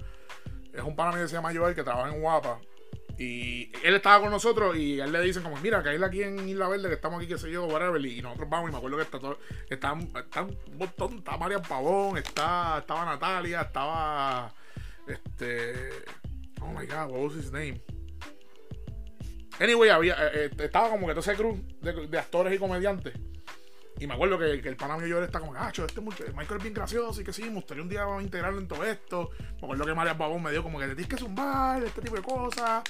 Es 0.73 0.82
un 0.82 0.95
pana 0.95 1.11
que 1.17 1.28
se 1.28 1.36
llama 1.36 1.53
Joel 1.53 1.76
que 1.76 1.84
trabaja 1.84 2.13
en 2.13 2.21
Guapa. 2.21 2.59
Y 3.17 3.71
él 3.86 3.95
estaba 3.95 4.21
con 4.21 4.30
nosotros 4.30 4.76
y 4.76 4.99
él 4.99 5.11
le 5.11 5.21
dicen 5.21 5.41
como, 5.41 5.55
mira, 5.57 5.82
que 5.82 5.89
aquí 6.03 6.23
en 6.23 6.49
Isla 6.49 6.67
Verde, 6.67 6.89
que 6.89 6.95
estamos 6.95 7.19
aquí, 7.19 7.28
que 7.28 7.38
sé 7.38 7.49
yo, 7.49 7.65
whatever. 7.65 8.03
Y 8.05 8.21
nosotros 8.21 8.49
vamos 8.49 8.69
y 8.69 8.71
me 8.73 8.78
acuerdo 8.78 8.97
que 8.97 9.03
está 9.03 9.19
todo, 9.19 9.39
está, 9.69 9.97
está 10.17 10.41
un 10.41 10.78
montón, 10.78 11.17
está 11.19 11.38
María 11.38 11.61
Pavón, 11.61 12.17
está, 12.17 12.80
estaba 12.80 13.05
Natalia, 13.05 13.61
estaba, 13.61 14.53
este, 15.07 15.91
oh 16.61 16.67
my 16.67 16.86
God, 16.86 17.11
what 17.11 17.21
was 17.21 17.36
his 17.36 17.51
name? 17.51 17.82
Anyway, 19.61 19.89
había, 19.89 20.15
eh, 20.15 20.45
eh, 20.45 20.49
estaba 20.59 20.89
como 20.89 21.07
que 21.07 21.13
todo 21.13 21.21
ese 21.21 21.36
cruz 21.36 21.57
de 21.82 22.19
actores 22.19 22.53
y 22.53 22.57
comediantes. 22.57 23.13
Y 23.98 24.08
me 24.08 24.14
acuerdo 24.14 24.38
que, 24.38 24.52
el 24.52 24.76
pana 24.76 24.98
mío 24.98 25.08
yo 25.08 25.24
está 25.24 25.39
como, 25.39 25.54
ah, 25.56 25.72
este 25.74 26.02
Michael 26.02 26.58
es 26.58 26.64
bien 26.64 26.74
gracioso 26.74 27.22
y 27.22 27.24
que 27.24 27.32
sí, 27.32 27.43
me 27.43 27.56
gustaría 27.56 27.82
un 27.82 27.88
día 27.88 28.06
integrarlo 28.22 28.60
en 28.60 28.68
todo 28.68 28.84
esto. 28.84 29.30
Me 29.39 29.64
acuerdo 29.64 29.86
que 29.86 29.93
María 29.93 30.14
Babón 30.14 30.43
me 30.43 30.52
dio 30.52 30.64
como 30.64 30.80
que 30.80 30.88
te 30.88 30.96
tienes 30.96 31.10
que 31.10 31.18
zumbar, 31.18 31.82
este 31.82 32.02
tipo 32.02 32.16
de 32.16 32.22
cosas. 32.22 32.84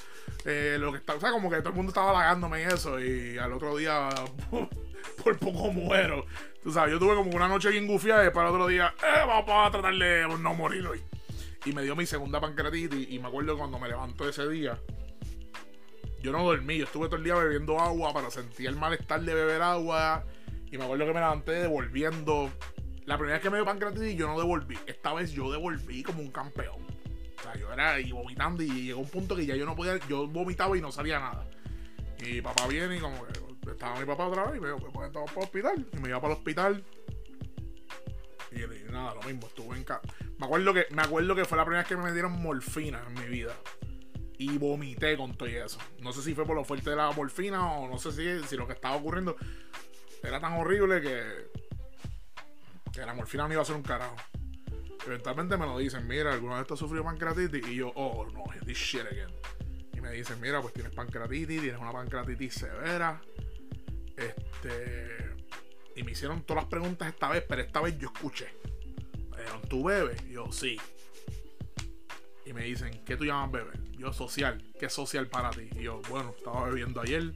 Eh, 0.45 0.77
lo 0.79 0.91
que 0.91 0.97
está, 0.97 1.13
o 1.13 1.19
sea, 1.19 1.31
como 1.31 1.49
que 1.49 1.57
todo 1.57 1.69
el 1.69 1.75
mundo 1.75 1.91
estaba 1.91 2.09
halagándome 2.09 2.61
y 2.61 2.63
eso. 2.65 2.99
Y 2.99 3.37
al 3.37 3.53
otro 3.53 3.77
día, 3.77 4.09
por 5.23 5.37
poco 5.37 5.71
muero. 5.71 6.25
Tú 6.63 6.71
sabes, 6.71 6.93
yo 6.93 6.99
tuve 6.99 7.15
como 7.15 7.29
una 7.35 7.47
noche 7.47 7.69
bien 7.69 7.85
gufiada 7.85 8.25
y 8.25 8.31
para 8.31 8.49
el 8.49 8.55
otro 8.55 8.65
día, 8.65 8.95
eh, 9.03 9.25
vamos 9.27 9.67
a 9.67 9.69
tratar 9.69 9.93
de 9.93 10.27
no 10.39 10.53
morir 10.55 10.87
hoy. 10.87 11.03
Y 11.65 11.71
me 11.71 11.83
dio 11.83 11.95
mi 11.95 12.07
segunda 12.07 12.41
pancreatitis. 12.41 13.11
Y 13.11 13.19
me 13.19 13.27
acuerdo 13.27 13.55
cuando 13.59 13.77
me 13.77 13.87
levantó 13.87 14.27
ese 14.27 14.49
día, 14.49 14.79
yo 16.19 16.31
no 16.31 16.43
dormí, 16.43 16.79
yo 16.79 16.85
estuve 16.85 17.05
todo 17.05 17.17
el 17.17 17.23
día 17.23 17.35
bebiendo 17.35 17.79
agua 17.79 18.11
para 18.11 18.31
sentir 18.31 18.65
el 18.65 18.75
malestar 18.75 19.21
de 19.21 19.35
beber 19.35 19.61
agua 19.61 20.25
y 20.75 20.77
me 20.77 20.83
acuerdo 20.83 21.05
que 21.05 21.13
me 21.13 21.19
levanté 21.21 21.51
devolviendo. 21.53 22.51
La 23.05 23.17
primera 23.17 23.37
vez 23.37 23.43
que 23.43 23.49
me 23.49 23.57
dio 23.57 23.65
pancreatitis 23.65 24.17
yo 24.17 24.27
no 24.27 24.37
devolví. 24.37 24.77
Esta 24.85 25.13
vez 25.13 25.31
yo 25.31 25.49
devolví 25.49 26.03
como 26.03 26.19
un 26.19 26.31
campeón. 26.31 26.85
O 27.37 27.41
sea, 27.41 27.55
yo 27.55 27.71
era 27.71 27.93
ahí 27.93 28.11
vomitando 28.11 28.61
y 28.61 28.87
llegó 28.87 28.99
un 28.99 29.07
punto 29.07 29.35
que 29.35 29.45
ya 29.45 29.55
yo 29.55 29.65
no 29.65 29.75
podía, 29.75 29.97
yo 30.09 30.27
vomitaba 30.27 30.77
y 30.77 30.81
no 30.81 30.91
salía 30.91 31.19
nada. 31.19 31.47
Y 32.19 32.41
papá 32.41 32.67
viene 32.67 32.97
y 32.97 32.99
como 32.99 33.25
que 33.25 33.71
estaba 33.71 33.99
mi 33.99 34.05
papá 34.05 34.27
otra 34.27 34.45
vez 34.45 34.57
y 34.57 34.59
me 34.59 34.67
dijo, 34.67 34.79
pues 34.91 35.07
estamos 35.07 35.31
para 35.31 35.41
el 35.41 35.45
hospital. 35.45 35.87
Y 35.93 35.97
me 35.97 36.09
iba 36.09 36.19
para 36.19 36.33
el 36.33 36.39
hospital. 36.39 36.83
Y, 38.51 38.91
nada, 38.91 39.15
lo 39.15 39.21
mismo, 39.23 39.47
estuve 39.47 39.77
en 39.77 39.83
casa. 39.85 40.01
Me 40.37 40.45
acuerdo 40.45 40.73
que, 40.73 40.87
me 40.91 41.03
acuerdo 41.03 41.35
que 41.35 41.45
fue 41.45 41.57
la 41.57 41.63
primera 41.63 41.83
vez 41.83 41.87
que 41.87 41.95
me 41.95 42.11
dieron 42.11 42.41
morfina 42.41 43.01
en 43.07 43.13
mi 43.13 43.29
vida. 43.29 43.53
Y 44.37 44.57
vomité 44.57 45.15
con 45.15 45.37
todo 45.37 45.47
eso. 45.47 45.79
No 46.01 46.11
sé 46.11 46.21
si 46.21 46.33
fue 46.33 46.45
por 46.45 46.57
lo 46.57 46.65
fuerte 46.65 46.89
de 46.89 46.97
la 46.97 47.11
morfina 47.11 47.71
o 47.71 47.87
no 47.87 47.97
sé 47.97 48.11
si, 48.11 48.45
si 48.45 48.57
lo 48.57 48.67
que 48.67 48.73
estaba 48.73 48.95
ocurriendo 48.95 49.37
era 50.27 50.39
tan 50.39 50.53
horrible 50.53 51.01
que, 51.01 51.51
que 52.91 53.05
la 53.05 53.13
morfina 53.13 53.47
no 53.47 53.53
iba 53.53 53.61
a 53.61 53.65
ser 53.65 53.75
un 53.75 53.83
carajo. 53.83 54.15
Eventualmente 55.05 55.55
me 55.57 55.65
lo 55.65 55.77
dicen, 55.77 56.07
mira, 56.07 56.33
alguna 56.33 56.57
vez 56.57 56.67
tú 56.67 56.73
has 56.73 56.79
sufrido 56.79 57.03
pancreatitis? 57.03 57.67
Y 57.67 57.75
yo, 57.75 57.91
oh 57.95 58.25
no, 58.31 58.43
this 58.65 58.77
shit 58.77 59.01
again. 59.01 59.29
Y 59.93 60.01
me 60.01 60.11
dicen, 60.11 60.41
mira, 60.41 60.61
pues 60.61 60.73
tienes 60.73 60.93
pancreatitis, 60.93 61.61
tienes 61.61 61.79
una 61.79 61.91
pancreatitis 61.91 62.53
severa. 62.55 63.21
Este. 64.17 65.35
Y 65.95 66.03
me 66.03 66.11
hicieron 66.11 66.41
todas 66.43 66.63
las 66.63 66.69
preguntas 66.69 67.07
esta 67.07 67.29
vez, 67.29 67.43
pero 67.47 67.61
esta 67.61 67.81
vez 67.81 67.97
yo 67.97 68.09
escuché. 68.13 68.47
Me 69.29 69.37
dijeron, 69.37 69.61
¿tú 69.69 69.83
bebes? 69.83 70.21
Y 70.27 70.33
yo, 70.33 70.51
sí. 70.51 70.77
Y 72.45 72.53
me 72.53 72.63
dicen, 72.63 73.03
¿qué 73.05 73.15
tú 73.15 73.25
llamas 73.25 73.51
beber? 73.51 73.79
Yo, 73.91 74.11
social. 74.11 74.63
¿Qué 74.79 74.87
es 74.87 74.93
social 74.93 75.27
para 75.27 75.51
ti? 75.51 75.69
Y 75.75 75.83
yo, 75.83 76.01
bueno, 76.09 76.33
estaba 76.35 76.67
bebiendo 76.67 76.99
ayer. 77.01 77.31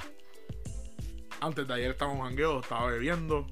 Antes 1.41 1.67
de 1.67 1.73
ayer 1.73 1.91
estaba 1.91 2.11
en 2.11 2.19
jangueo, 2.19 2.59
estaba 2.59 2.87
bebiendo. 2.87 3.47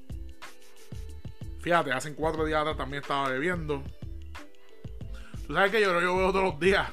Fíjate, 1.60 1.92
hace 1.92 2.14
cuatro 2.14 2.46
días 2.46 2.62
atrás 2.62 2.78
también 2.78 3.02
estaba 3.02 3.30
bebiendo. 3.30 3.84
Tú 5.46 5.54
sabes 5.54 5.72
que 5.72 5.82
yo, 5.82 6.00
yo 6.02 6.18
veo 6.18 6.32
todos 6.32 6.44
los 6.44 6.60
días. 6.60 6.90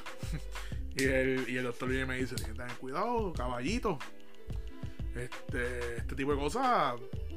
y, 0.97 1.03
el, 1.03 1.45
y 1.49 1.57
el 1.57 1.63
doctor 1.65 1.89
viene 1.89 2.03
y 2.03 2.07
me 2.07 2.17
dice, 2.17 2.35
que 2.35 2.53
tener 2.53 2.71
cuidado, 2.77 3.33
caballito. 3.33 3.99
Este, 5.15 5.97
este 5.97 6.15
tipo 6.15 6.31
de 6.31 6.37
cosas, 6.37 6.95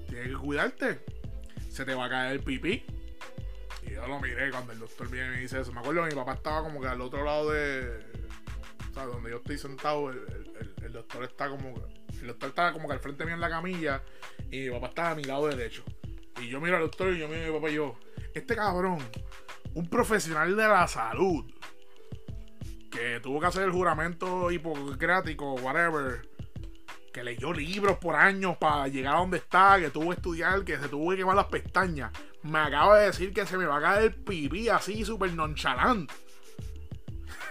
tienes 0.09 0.29
que 0.29 0.37
cuidarte. 0.37 1.01
Se 1.69 1.85
te 1.85 1.95
va 1.95 2.07
a 2.07 2.09
caer 2.09 2.33
el 2.33 2.41
pipí. 2.41 2.85
Y 3.87 3.95
yo 3.95 4.07
lo 4.07 4.21
miré 4.21 4.51
cuando 4.51 4.73
el 4.73 4.79
doctor 4.79 5.11
viene 5.11 5.29
y 5.29 5.31
me 5.31 5.41
dice 5.41 5.61
eso. 5.61 5.73
Me 5.73 5.81
acuerdo 5.81 6.05
que 6.05 6.11
mi 6.11 6.15
papá 6.15 6.35
estaba 6.35 6.63
como 6.63 6.81
que 6.81 6.87
al 6.87 7.01
otro 7.01 7.25
lado 7.25 7.51
de. 7.51 8.05
O 8.91 8.95
sea, 8.95 9.07
donde 9.07 9.31
yo 9.31 9.37
estoy 9.39 9.59
sentado, 9.59 10.11
el, 10.11 10.25
el 10.83 10.93
doctor 10.93 11.25
está 11.25 11.49
como. 11.49 11.75
El 12.21 12.29
doctor 12.29 12.51
estaba 12.51 12.73
como 12.73 12.89
que 12.89 12.95
al 12.95 13.01
frente 13.01 13.25
mío 13.25 13.35
en 13.35 13.41
la 13.41 13.51
camilla. 13.51 14.03
Y 14.51 14.61
mi 14.61 14.71
papá 14.71 14.89
estaba 14.89 15.11
a 15.11 15.15
mi 15.15 15.25
lado 15.25 15.47
derecho. 15.49 15.85
Y 16.41 16.49
yo 16.49 16.61
miro 16.61 16.77
al 16.77 16.83
doctor 16.83 17.13
y 17.15 17.19
yo 17.19 17.29
miro 17.29 17.43
a 17.43 17.47
mi 17.47 17.53
papá 17.53 17.71
y 17.71 17.75
yo. 17.75 17.99
Este 18.35 18.55
cabrón, 18.55 18.99
un 19.75 19.89
profesional 19.89 20.57
de 20.57 20.69
la 20.69 20.87
salud. 20.87 21.45
Que 22.91 23.21
tuvo 23.21 23.41
que 23.41 23.47
hacer 23.47 23.65
el 23.65 23.71
juramento 23.71 24.51
hipocrático, 24.51 25.55
whatever 25.55 26.23
que 27.13 27.25
leyó 27.25 27.53
libros 27.53 27.99
por 27.99 28.15
años 28.15 28.57
para 28.59 28.87
llegar 28.87 29.17
a 29.17 29.19
donde 29.19 29.39
está, 29.39 29.79
que 29.81 29.91
tuvo 29.91 30.11
que 30.11 30.17
estudiar, 30.17 30.65
que 30.65 30.79
se 30.79 30.89
tuvo 30.89 31.11
que 31.11 31.17
quemar 31.17 31.35
las 31.35 31.47
pestañas, 31.47 32.13
me 32.43 32.59
acaba 32.59 32.99
de 32.99 33.07
decir 33.07 33.33
que 33.33 33.45
se 33.45 33.59
me 33.59 33.67
va 33.67 33.79
a 33.79 33.81
caer 33.81 34.03
el 34.05 34.15
pipí 34.15 34.69
así, 34.69 35.05
súper 35.05 35.33
nonchalant. 35.33 36.11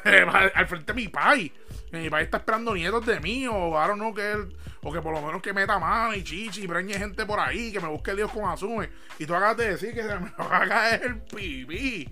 al 0.54 0.68
frente 0.68 0.94
de 0.94 1.02
mi 1.02 1.08
pai. 1.10 1.52
Mi 1.92 2.10
pai 2.10 2.26
está 2.26 2.38
esperando 2.38 2.74
nietos 2.74 3.06
de 3.06 3.20
mí, 3.20 3.48
o 3.48 3.78
ahora 3.78 3.96
no 3.96 4.14
que 4.14 4.32
él, 4.32 4.56
o 4.82 4.92
que 4.92 5.02
por 5.02 5.14
lo 5.14 5.22
menos 5.22 5.42
que 5.42 5.54
meta 5.54 5.80
mano 5.80 6.14
y 6.14 6.24
chichi 6.24 6.64
y 6.64 6.68
preñe 6.68 6.96
gente 6.96 7.26
por 7.26 7.40
ahí, 7.40 7.72
que 7.72 7.80
me 7.80 7.88
busque 7.88 8.14
Dios 8.14 8.32
con 8.32 8.50
Asume. 8.50 8.90
Y 9.20 9.26
tú 9.26 9.34
acabas 9.34 9.58
de 9.58 9.70
decir 9.70 9.94
que 9.94 10.04
se 10.04 10.20
me 10.20 10.30
va 10.32 10.64
a 10.64 10.68
caer 10.68 11.04
el 11.04 11.22
pipí. 11.22 12.10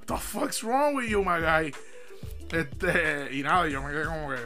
What 0.00 0.06
the 0.06 0.16
fuck's 0.18 0.62
wrong 0.62 0.94
with 0.94 1.08
you, 1.08 1.24
my 1.24 1.40
guy? 1.40 1.72
Este, 2.52 3.28
y 3.32 3.42
nada, 3.42 3.66
yo 3.66 3.82
me 3.82 3.90
quedé 3.90 4.04
como 4.04 4.28
que, 4.28 4.36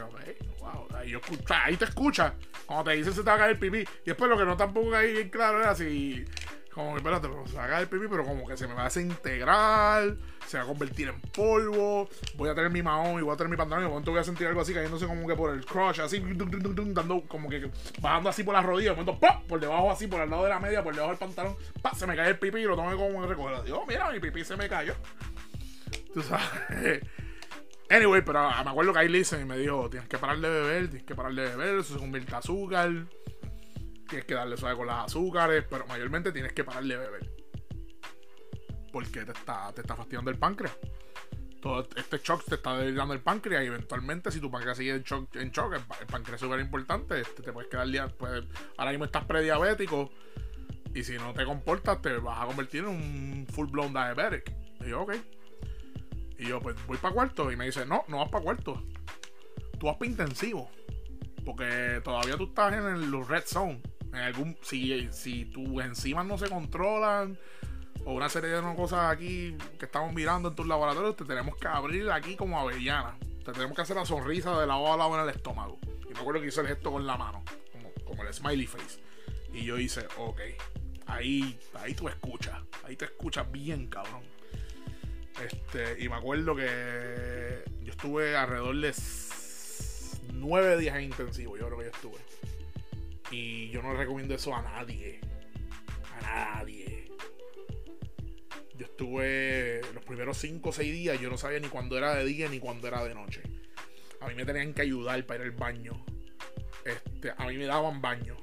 wow, 0.59 0.87
ahí, 1.49 1.75
te 1.75 1.85
escucha 1.85 2.33
cuando 2.65 2.85
te 2.85 2.97
dicen 2.97 3.13
se 3.13 3.21
te 3.21 3.29
va 3.29 3.35
a 3.35 3.39
caer 3.39 3.51
el 3.51 3.59
pipí. 3.59 3.79
Y 3.79 4.05
después 4.05 4.29
lo 4.29 4.37
que 4.37 4.45
no 4.45 4.55
tampoco 4.55 4.95
ahí 4.95 5.29
claro 5.29 5.61
era 5.61 5.75
si, 5.75 6.23
como 6.79 6.91
que 6.93 6.97
espérate, 6.97 7.27
se 7.49 7.57
va 7.57 7.65
a 7.65 7.67
caer 7.67 7.81
el 7.83 7.89
pipí, 7.89 8.07
pero 8.09 8.23
como 8.23 8.47
que 8.47 8.57
se 8.57 8.67
me 8.67 8.73
va 8.73 8.81
a 8.81 8.85
desintegrar, 8.85 10.15
se 10.47 10.57
va 10.57 10.63
a 10.63 10.67
convertir 10.67 11.09
en 11.09 11.19
polvo, 11.21 12.09
voy 12.35 12.49
a 12.49 12.55
tener 12.55 12.71
mi 12.71 12.81
mahón 12.81 13.19
y 13.19 13.21
voy 13.21 13.33
a 13.33 13.37
tener 13.37 13.51
mi 13.51 13.57
pantalón 13.57 13.83
y 13.83 13.87
de 13.87 13.89
momento 13.89 14.11
voy 14.11 14.19
a 14.19 14.23
sentir 14.23 14.47
algo 14.47 14.61
así 14.61 14.73
cayéndose 14.73 15.05
como 15.05 15.27
que 15.27 15.35
por 15.35 15.53
el 15.53 15.65
crush, 15.65 16.01
así, 16.01 16.19
dando 16.19 17.21
como 17.27 17.49
que 17.49 17.69
bajando 18.01 18.29
así 18.29 18.43
por 18.43 18.53
las 18.53 18.65
rodillas, 18.65 18.95
de 18.95 19.03
momento, 19.03 19.19
¡pum! 19.19 19.47
por 19.47 19.59
debajo 19.59 19.91
así, 19.91 20.07
por 20.07 20.21
el 20.21 20.29
lado 20.29 20.43
de 20.43 20.49
la 20.49 20.59
media, 20.59 20.83
por 20.83 20.93
debajo 20.93 21.11
del 21.11 21.19
pantalón, 21.19 21.55
¡pum! 21.81 21.91
se 21.95 22.07
me 22.07 22.15
cae 22.15 22.29
el 22.29 22.39
pipí 22.39 22.59
y 22.59 22.63
lo 22.63 22.75
tengo 22.75 22.95
como 22.97 23.25
recoger. 23.25 23.63
Digo, 23.63 23.85
mira, 23.87 24.11
mi 24.11 24.19
pipí 24.19 24.43
se 24.43 24.55
me 24.55 24.67
cayó. 24.69 24.95
Tú 26.13 26.21
sabes. 26.23 27.01
Anyway, 27.91 28.21
pero 28.21 28.47
me 28.63 28.69
acuerdo 28.69 28.93
que 28.93 28.99
ahí 28.99 29.07
Listen 29.07 29.41
y 29.41 29.45
me 29.45 29.57
dijo, 29.57 29.89
tienes 29.89 30.07
que 30.07 30.19
parar 30.19 30.37
de 30.37 30.47
beber, 30.47 30.89
tienes 30.89 31.07
que 31.07 31.15
parar 31.15 31.33
de 31.33 31.41
beber, 31.41 31.79
eso 31.79 31.95
se 31.95 31.99
convierte 31.99 32.29
en 32.29 32.35
azúcar, 32.35 32.91
tienes 34.09 34.25
que 34.25 34.33
darle 34.33 34.57
suave 34.57 34.75
con 34.75 34.87
las 34.87 35.05
azúcares, 35.05 35.63
pero 35.69 35.85
mayormente 35.87 36.31
tienes 36.31 36.53
que 36.53 36.63
parar 36.63 36.83
de 36.83 36.97
beber. 36.97 37.31
Porque 38.91 39.23
te 39.23 39.31
está, 39.31 39.71
te 39.73 39.81
está 39.81 39.95
fastidiando 39.95 40.31
el 40.31 40.37
páncreas. 40.37 40.75
Todo 41.61 41.87
este 41.95 42.17
shock 42.19 42.43
te 42.45 42.55
está 42.55 42.77
debilitando 42.77 43.13
el 43.13 43.21
páncreas 43.21 43.63
y 43.63 43.67
eventualmente 43.67 44.31
si 44.31 44.39
tu 44.39 44.49
páncreas 44.49 44.77
sigue 44.77 44.91
en 44.91 45.03
shock, 45.03 45.35
el, 45.35 45.51
páncreas 46.07 46.35
es 46.35 46.39
súper 46.41 46.59
importante, 46.61 47.19
este, 47.19 47.43
te 47.43 47.51
puedes 47.51 47.69
quedar 47.69 48.13
pues, 48.13 48.43
ahora 48.77 48.91
mismo 48.91 49.05
estás 49.05 49.25
prediabético 49.25 50.09
y 50.93 51.03
si 51.03 51.17
no 51.17 51.33
te 51.33 51.45
comportas 51.45 52.01
te 52.01 52.17
vas 52.17 52.41
a 52.41 52.45
convertir 52.45 52.83
en 52.83 52.89
un 52.89 53.47
full 53.53 53.67
blown 53.67 53.93
diabetic. 53.93 54.53
Y 54.81 54.89
yo, 54.89 55.01
ok. 55.01 55.15
Y 56.37 56.47
yo, 56.47 56.61
pues 56.61 56.75
voy 56.87 56.97
para 56.97 57.13
cuarto. 57.13 57.51
Y 57.51 57.57
me 57.57 57.65
dice, 57.65 57.85
no, 57.85 58.05
no 58.07 58.19
vas 58.19 58.29
para 58.29 58.43
cuarto. 58.43 58.81
Tú 59.77 59.87
vas 59.87 59.97
para 59.97 60.09
intensivo. 60.09 60.69
Porque 61.45 62.01
todavía 62.03 62.37
tú 62.37 62.45
estás 62.45 62.73
en 62.73 63.11
los 63.11 63.27
red 63.27 63.43
zone. 63.45 63.81
En 64.09 64.15
algún, 64.15 64.57
si, 64.61 65.07
si 65.11 65.45
tus 65.45 65.83
enzimas 65.83 66.25
no 66.25 66.37
se 66.37 66.49
controlan, 66.49 67.37
o 68.05 68.13
una 68.13 68.29
serie 68.29 68.49
de 68.49 68.75
cosas 68.75 69.11
aquí 69.11 69.55
que 69.77 69.85
estamos 69.85 70.13
mirando 70.13 70.49
en 70.49 70.55
tus 70.55 70.67
laboratorios, 70.67 71.15
te 71.15 71.25
tenemos 71.25 71.55
que 71.57 71.67
abrir 71.67 72.09
aquí 72.11 72.35
como 72.35 72.59
avellana. 72.59 73.17
Te 73.45 73.51
tenemos 73.51 73.75
que 73.75 73.81
hacer 73.81 73.95
la 73.95 74.05
sonrisa 74.05 74.59
de 74.59 74.67
lado 74.67 74.91
a 74.91 74.97
lado 74.97 75.15
en 75.15 75.29
el 75.29 75.35
estómago. 75.35 75.79
Y 76.09 76.13
me 76.13 76.19
acuerdo 76.19 76.41
que 76.41 76.47
hizo 76.47 76.61
el 76.61 76.67
gesto 76.67 76.91
con 76.91 77.05
la 77.05 77.17
mano, 77.17 77.43
como, 77.71 77.91
como 78.05 78.23
el 78.23 78.33
smiley 78.33 78.67
face. 78.67 78.99
Y 79.53 79.63
yo 79.65 79.77
hice, 79.77 80.07
ok, 80.17 80.39
ahí, 81.07 81.59
ahí 81.75 81.93
tú 81.93 82.07
escuchas, 82.07 82.59
ahí 82.85 82.95
te 82.95 83.05
escuchas 83.05 83.51
bien, 83.51 83.87
cabrón. 83.87 84.21
Este, 85.43 86.03
y 86.03 86.09
me 86.09 86.15
acuerdo 86.15 86.55
que 86.55 87.63
yo 87.81 87.91
estuve 87.91 88.35
alrededor 88.35 88.75
de 88.75 88.93
nueve 90.33 90.77
días 90.77 90.97
en 90.97 91.03
intensivo, 91.03 91.57
yo 91.57 91.67
creo 91.67 91.77
que 91.77 91.85
yo 91.85 91.91
estuve. 91.91 92.17
Y 93.31 93.69
yo 93.69 93.81
no 93.81 93.93
recomiendo 93.93 94.33
eso 94.33 94.55
a 94.55 94.61
nadie. 94.61 95.19
A 96.15 96.21
nadie. 96.21 97.11
Yo 98.75 98.85
estuve 98.85 99.81
los 99.93 100.03
primeros 100.05 100.37
cinco 100.37 100.69
o 100.69 100.73
seis 100.73 100.91
días, 100.93 101.19
yo 101.19 101.29
no 101.29 101.37
sabía 101.37 101.59
ni 101.59 101.67
cuándo 101.67 101.97
era 101.97 102.15
de 102.15 102.25
día 102.25 102.47
ni 102.49 102.59
cuándo 102.59 102.87
era 102.87 103.03
de 103.03 103.13
noche. 103.13 103.43
A 104.21 104.27
mí 104.27 104.35
me 104.35 104.45
tenían 104.45 104.73
que 104.73 104.81
ayudar 104.81 105.25
para 105.25 105.45
ir 105.45 105.51
al 105.51 105.57
baño. 105.57 106.05
Este, 106.85 107.31
a 107.37 107.47
mí 107.47 107.57
me 107.57 107.65
daban 107.65 108.01
baño. 108.01 108.37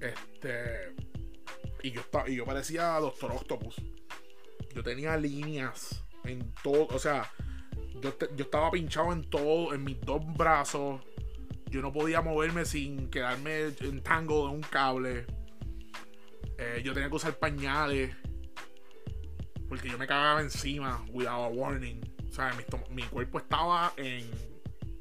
Este. 0.00 0.94
Y 1.82 1.92
yo, 1.92 2.02
y 2.26 2.36
yo 2.36 2.44
parecía 2.44 2.92
Doctor 3.00 3.32
Octopus 3.32 3.76
yo 4.74 4.82
tenía 4.82 5.16
líneas 5.16 6.04
en 6.24 6.52
todo, 6.62 6.86
o 6.86 6.98
sea, 6.98 7.30
yo, 8.00 8.14
estaba 8.38 8.70
pinchado 8.70 9.12
en 9.12 9.28
todo, 9.28 9.74
en 9.74 9.84
mis 9.84 10.00
dos 10.00 10.22
brazos. 10.36 11.00
Yo 11.70 11.80
no 11.82 11.92
podía 11.92 12.20
moverme 12.20 12.64
sin 12.64 13.08
quedarme 13.10 13.72
en 13.80 14.02
tango 14.02 14.48
de 14.48 14.54
un 14.54 14.60
cable. 14.60 15.24
Eh, 16.58 16.82
yo 16.84 16.92
tenía 16.92 17.08
que 17.08 17.14
usar 17.14 17.34
pañales. 17.38 18.14
Porque 19.68 19.88
yo 19.88 19.96
me 19.96 20.08
cagaba 20.08 20.40
encima, 20.40 21.04
without 21.12 21.44
a 21.44 21.48
warning. 21.48 22.00
O 22.28 22.32
sea, 22.32 22.52
mi, 22.90 23.04
cuerpo 23.04 23.38
estaba 23.38 23.92
en, 23.96 24.28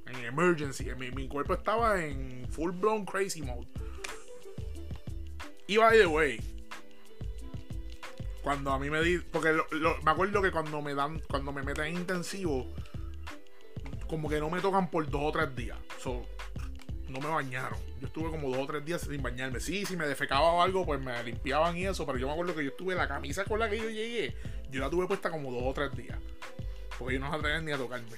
en 0.05 0.25
emergency. 0.25 0.85
Mi, 0.95 1.09
mi, 1.09 1.27
cuerpo 1.27 1.55
estaba 1.55 2.03
en 2.03 2.47
full 2.51 2.71
blown 2.71 3.03
crazy 3.03 3.41
mode. 3.41 3.67
Y 5.65 5.77
by 5.77 5.97
the 5.97 6.05
way, 6.05 6.39
cuando 8.43 8.71
a 8.71 8.79
mí 8.79 8.91
me 8.91 9.01
di. 9.01 9.17
Porque 9.17 9.57
me 10.03 10.11
acuerdo 10.11 10.41
que 10.41 10.51
cuando 10.51 10.81
me 10.83 10.93
dan. 10.93 11.19
Cuando 11.29 11.51
me 11.51 11.63
meten 11.63 11.85
en 11.85 11.95
intensivo. 11.97 12.67
Como 14.09 14.27
que 14.27 14.39
no 14.39 14.49
me 14.49 14.59
tocan 14.59 14.89
por 14.89 15.09
dos 15.09 15.21
o 15.23 15.31
tres 15.31 15.55
días. 15.55 15.77
no 17.07 17.19
me 17.19 17.27
bañaron. 17.27 17.79
Yo 18.01 18.07
estuve 18.07 18.29
como 18.29 18.49
dos 18.49 18.59
o 18.59 18.65
tres 18.65 18.83
días 18.83 19.01
sin 19.01 19.21
bañarme. 19.21 19.59
Sí, 19.59 19.85
si 19.85 19.95
me 19.95 20.07
defecaba 20.07 20.51
o 20.51 20.61
algo, 20.61 20.85
pues 20.85 20.99
me 20.99 21.23
limpiaban 21.23 21.77
y 21.77 21.85
eso. 21.85 22.05
Pero 22.05 22.17
yo 22.17 22.27
me 22.27 22.33
acuerdo 22.33 22.55
que 22.55 22.63
yo 22.63 22.71
estuve 22.71 22.95
la 22.95 23.07
camisa 23.07 23.45
con 23.45 23.59
la 23.59 23.69
que 23.69 23.77
yo 23.77 23.89
llegué. 23.89 24.35
Yo 24.71 24.81
la 24.81 24.89
tuve 24.89 25.07
puesta 25.07 25.29
como 25.29 25.51
dos 25.51 25.63
o 25.63 25.73
tres 25.73 25.95
días. 25.95 26.17
Porque 26.97 27.15
yo 27.15 27.19
no 27.19 27.29
se 27.29 27.37
atreven 27.37 27.65
ni 27.65 27.71
a 27.71 27.77
tocarme. 27.77 28.17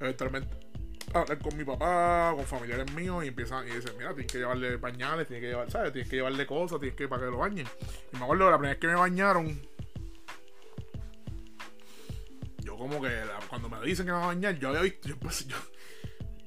Eventualmente 0.00 0.70
hablar 1.12 1.38
con 1.38 1.56
mi 1.56 1.64
papá, 1.64 2.32
con 2.36 2.44
familiares 2.44 2.92
míos 2.92 3.24
y 3.24 3.28
empiezan 3.28 3.66
y 3.66 3.72
dicen, 3.72 3.92
mira, 3.98 4.14
tienes 4.14 4.30
que 4.30 4.38
llevarle 4.38 4.78
pañales, 4.78 5.26
tienes 5.26 5.42
que 5.42 5.48
llevar, 5.48 5.70
¿sabes? 5.70 5.92
Tienes 5.92 6.08
que 6.08 6.16
llevarle 6.16 6.46
cosas, 6.46 6.78
tienes 6.78 6.96
que 6.96 7.08
para 7.08 7.24
que 7.24 7.30
lo 7.30 7.38
bañen. 7.38 7.66
Y 8.12 8.16
me 8.16 8.24
acuerdo 8.24 8.50
la 8.50 8.58
primera 8.58 8.74
vez 8.74 8.80
que 8.80 8.86
me 8.86 8.94
bañaron, 8.94 9.60
como 12.80 13.02
que 13.02 13.14
cuando 13.50 13.68
me 13.68 13.78
dicen 13.82 14.06
que 14.06 14.12
me 14.12 14.16
van 14.16 14.24
a 14.24 14.28
bañar, 14.28 14.58
yo 14.58 14.70
había 14.70 14.80
visto, 14.80 15.06
yo, 15.06 15.18
pues, 15.18 15.46
yo 15.46 15.56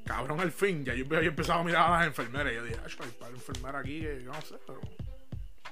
cabrón 0.04 0.40
al 0.40 0.52
fin, 0.52 0.84
ya 0.84 0.96
yo 0.96 1.06
había 1.16 1.30
empezado 1.30 1.60
a 1.60 1.64
mirar 1.64 1.92
a 1.92 2.00
las 2.00 2.08
enfermeras 2.08 2.52
yo 2.52 2.64
dije, 2.64 2.80
ay, 2.84 2.92
hay 3.00 3.12
para 3.12 3.32
enfermera 3.36 3.80
aquí 3.80 4.02
que 4.02 4.24
yo 4.24 4.34
no 4.34 4.42
sé, 4.42 4.56
pero 4.66 4.82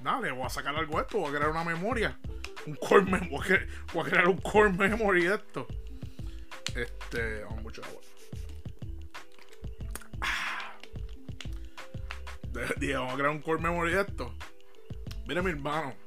nada, 0.02 0.20
le 0.20 0.30
voy 0.30 0.46
a 0.46 0.48
sacar 0.48 0.76
algo 0.76 0.98
de 0.98 1.02
esto, 1.02 1.18
voy 1.18 1.30
a 1.30 1.34
crear 1.34 1.50
una 1.50 1.64
memoria, 1.64 2.16
un 2.64 2.76
core 2.76 3.02
memory, 3.02 3.66
voy 3.92 4.06
a 4.06 4.10
crear 4.10 4.28
un 4.28 4.38
core 4.38 4.72
memory 4.72 5.24
de 5.24 5.34
esto. 5.34 5.66
Este, 6.76 7.42
vamos 7.42 7.62
mucho 7.64 7.82
agua. 7.84 8.00
dije, 12.78 12.94
vamos 12.94 13.14
a 13.14 13.16
crear 13.16 13.30
un 13.30 13.42
core 13.42 13.60
memory 13.60 13.94
de 13.94 14.00
esto. 14.02 14.32
Mira, 15.26 15.42
mi 15.42 15.50
hermano. 15.50 16.01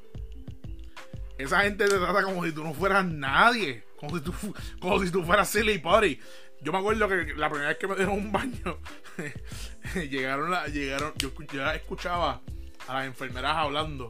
Esa 1.38 1.62
gente 1.62 1.86
te 1.88 1.98
trata 1.98 2.24
como 2.24 2.44
si 2.46 2.52
tú 2.52 2.64
no 2.64 2.74
fueras 2.74 3.06
nadie. 3.06 3.84
Como 3.98 4.18
si 4.18 4.24
tú, 4.24 4.34
como 4.80 5.02
si 5.04 5.12
tú 5.12 5.24
fueras 5.24 5.50
silly 5.50 5.80
party. 5.80 6.20
Yo 6.62 6.72
me 6.72 6.78
acuerdo 6.80 7.08
que 7.08 7.34
la 7.36 7.50
primera 7.50 7.70
vez 7.70 7.78
que 7.78 7.88
me 7.88 7.96
dieron 7.96 8.16
un 8.16 8.32
baño, 8.32 8.80
llegaron, 10.10 10.50
la, 10.50 10.68
llegaron, 10.68 11.14
yo 11.18 11.32
ya 11.54 11.76
escuchaba 11.76 12.42
a 12.88 12.94
las 12.94 13.06
enfermeras 13.06 13.56
hablando. 13.58 14.10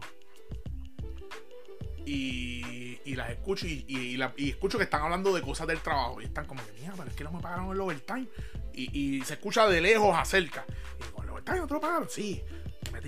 Y, 2.06 3.00
y 3.04 3.16
las 3.16 3.32
escucho 3.32 3.66
y, 3.66 3.84
y, 3.88 4.18
la- 4.18 4.34
y 4.38 4.52
escucho 4.52 4.78
que 4.78 4.84
están 4.84 5.02
hablando 5.02 5.34
de 5.34 5.42
cosas 5.42 5.66
del 5.68 5.80
trabajo. 5.80 6.22
Y 6.22 6.26
están 6.26 6.46
como 6.46 6.64
que, 6.66 6.72
mira, 6.80 6.94
pero 6.96 7.10
es 7.10 7.16
que 7.16 7.24
no 7.24 7.32
me 7.32 7.42
pagaron 7.42 7.72
el 7.72 7.82
overtime. 7.82 8.28
Y, 8.74 9.22
se 9.24 9.34
escucha 9.36 9.68
de 9.68 9.82
lejos 9.82 10.16
a 10.16 10.24
cerca. 10.26 10.66
Y 11.00 11.04
digo, 11.06 11.24
¿el 11.24 11.30
overtime 11.30 11.58
no 11.60 11.68
te 11.68 11.74
lo 11.74 11.80
pagaron? 11.80 12.10
Sí. 12.10 12.44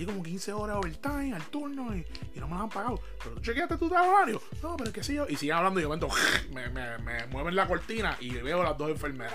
Como 0.06 0.22
15 0.22 0.52
horas 0.52 0.76
overtime 0.76 1.34
al 1.34 1.42
turno 1.46 1.94
y, 1.96 2.04
no 2.38 2.48
me 2.48 2.56
lo 2.56 2.62
han 2.62 2.68
pagado. 2.68 3.00
Pero 3.22 3.34
tú 3.36 3.40
chequeaste 3.40 3.76
tu 3.76 3.86
horario. 3.86 4.40
No, 4.62 4.76
pero 4.76 4.88
es 4.90 4.94
que 4.94 5.02
sí. 5.02 5.14
yo- 5.14 5.26
Y 5.28 5.36
siguen 5.36 5.56
hablando 5.56 5.80
y 5.80 5.82
yo 5.82 5.88
momento 5.88 6.08
me, 6.52 6.68
me, 6.70 6.98
me 6.98 7.26
mueven 7.26 7.54
la 7.56 7.66
cortina 7.66 8.16
y 8.20 8.30
veo 8.30 8.62
las 8.62 8.76
dos 8.78 8.90
enfermeras. 8.90 9.34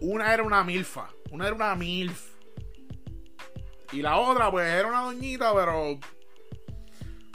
Una 0.00 0.32
era 0.32 0.42
una 0.42 0.62
milfa. 0.64 1.08
Una 1.30 1.46
era 1.46 1.54
una 1.56 1.74
milf. 1.74 2.34
Y 3.92 4.02
la 4.02 4.16
otra, 4.16 4.50
pues, 4.50 4.66
era 4.66 4.88
una 4.88 5.00
doñita, 5.02 5.54
pero. 5.54 5.98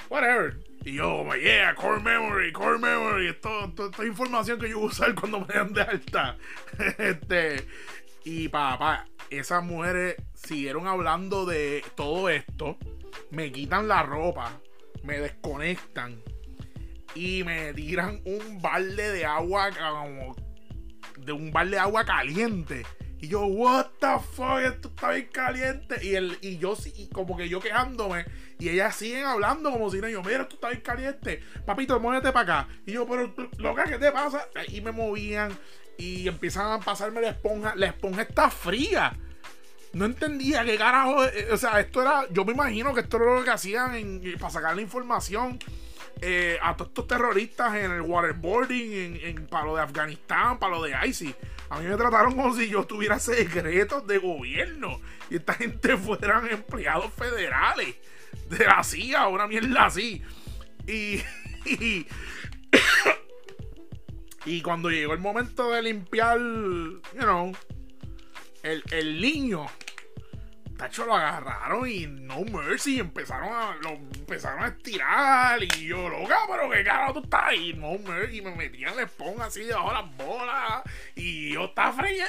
Whatever. 0.10 0.60
Y 0.86 0.94
yo, 0.94 1.18
como, 1.18 1.36
yeah, 1.36 1.76
core 1.76 2.02
memory, 2.02 2.52
core 2.52 2.80
memory. 2.80 3.28
Esto, 3.28 3.66
esto, 3.66 3.90
esto 3.90 4.02
es 4.04 4.10
información 4.10 4.60
que 4.60 4.70
yo 4.70 4.80
voy 4.80 4.88
usar 4.88 5.14
cuando 5.16 5.40
me 5.42 5.54
den 5.54 5.74
de 5.74 5.82
alta. 5.82 6.38
este. 6.98 7.68
Y 8.24 8.48
papá, 8.50 9.06
esas 9.30 9.64
mujeres 9.64 10.16
siguieron 10.34 10.88
hablando 10.88 11.46
de 11.46 11.84
todo 11.96 12.30
esto. 12.30 12.78
Me 13.32 13.52
quitan 13.52 13.88
la 13.88 14.04
ropa. 14.04 14.60
Me 15.04 15.20
desconectan. 15.20 16.22
Y 17.16 17.44
me 17.44 17.74
tiran 17.74 18.22
un 18.26 18.62
balde 18.62 19.12
de 19.12 19.26
agua 19.26 19.70
como. 19.72 20.36
De 21.18 21.32
un 21.32 21.52
balde 21.52 21.72
de 21.72 21.80
agua 21.80 22.06
caliente. 22.06 22.86
Y 23.22 23.28
yo, 23.28 23.46
what 23.46 23.88
the 24.00 24.18
fuck, 24.34 24.60
esto 24.60 24.88
está 24.88 25.12
bien 25.12 25.28
caliente. 25.32 25.98
Y, 26.06 26.16
el, 26.16 26.38
y 26.42 26.58
yo, 26.58 26.78
y 26.96 27.10
como 27.10 27.36
que 27.36 27.50
yo 27.50 27.60
quejándome. 27.60 28.26
Y 28.60 28.70
ellas 28.70 28.96
siguen 28.96 29.26
hablando 29.26 29.72
como 29.72 29.90
si 29.90 30.00
no, 30.00 30.08
yo, 30.08 30.24
mira, 30.24 30.44
esto 30.44 30.56
está 30.56 30.70
bien 30.70 30.82
caliente. 30.82 31.42
Papito, 31.66 32.00
muévete 32.00 32.32
para 32.32 32.62
acá. 32.62 32.70
Y 32.86 32.94
yo, 32.94 33.06
pero, 33.06 33.34
loca, 33.58 33.84
¿qué 33.86 33.98
te 33.98 34.12
pasa? 34.12 34.48
Y 34.70 34.80
me 34.82 34.92
movían. 34.92 35.52
Y 36.00 36.28
empiezan 36.28 36.72
a 36.72 36.80
pasarme 36.80 37.22
la 37.22 37.30
esponja. 37.30 37.74
La 37.76 37.88
esponja 37.88 38.22
está 38.24 38.50
fría. 38.50 39.18
No 39.94 40.06
entendía 40.06 40.64
qué 40.64 40.78
carajo. 40.78 41.26
eh, 41.26 41.50
O 41.52 41.58
sea, 41.58 41.80
esto 41.80 42.02
era. 42.02 42.24
Yo 42.32 42.46
me 42.46 42.54
imagino 42.54 42.94
que 42.94 43.02
esto 43.02 43.18
era 43.18 43.36
lo 43.36 43.44
que 43.44 43.50
hacían 43.52 43.94
eh, 43.96 44.36
para 44.40 44.50
sacar 44.50 44.76
la 44.76 44.82
información 44.82 45.60
eh, 46.22 46.58
a 46.62 46.76
todos 46.76 46.90
estos 46.90 47.08
terroristas 47.08 47.76
en 47.76 47.92
el 47.92 48.02
waterboarding, 48.02 48.94
en, 48.94 49.16
en- 49.38 49.48
para 49.48 49.66
lo 49.66 49.76
de 49.76 49.82
Afganistán, 49.82 50.58
para 50.60 50.76
lo 50.76 50.84
de 50.84 50.94
ISIS. 51.06 51.36
A 51.70 51.80
mí 51.80 51.88
me 51.88 51.96
trataron 51.98 52.36
como 52.36 52.56
si 52.56 52.68
yo 52.70 52.86
tuviera 52.86 53.20
secretos 53.20 54.08
de 54.08 54.18
gobierno 54.20 55.00
y 55.30 55.36
esta 55.36 55.54
gente 55.54 55.98
fueran 55.98 56.48
empleados 56.50 57.12
federales 57.14 57.96
de 58.50 58.66
la 58.66 58.84
CIA, 58.84 59.28
una 59.28 59.48
mierda 59.48 59.86
así. 59.88 60.24
Y, 60.88 61.22
y, 61.66 62.08
y 64.46 64.62
cuando 64.62 64.90
llegó 64.90 65.14
el 65.14 65.20
momento 65.20 65.72
de 65.72 65.82
limpiar, 65.82 66.38
you 66.40 67.22
know, 67.22 67.52
el, 68.64 68.84
el 68.92 69.22
niño, 69.22 69.66
Tacho 70.78 71.06
lo 71.06 71.14
agarraron 71.14 71.90
y 71.90 72.08
no 72.08 72.42
mercy, 72.46 73.00
empezaron 73.00 73.50
a, 73.52 73.76
lo 73.82 73.90
empezaron 73.90 74.64
a 74.64 74.68
estirar 74.68 75.62
y 75.62 75.88
yo, 75.88 76.08
loca, 76.08 76.38
pero 76.50 76.70
qué 76.70 76.86
carajo 76.86 77.16
tú 77.16 77.20
estás 77.24 77.44
ahí, 77.48 77.74
no 77.74 77.98
mercy, 78.00 78.38
y 78.38 78.42
me 78.42 78.56
metían 78.56 78.96
la 78.96 79.04
esponja 79.04 79.46
así 79.46 79.64
debajo 79.64 79.90
de 79.90 79.96
las 79.96 80.18
bolas 80.18 80.84
y 81.16 81.54
yo 81.54 81.66
estaba 81.66 81.92
fría. 81.92 82.28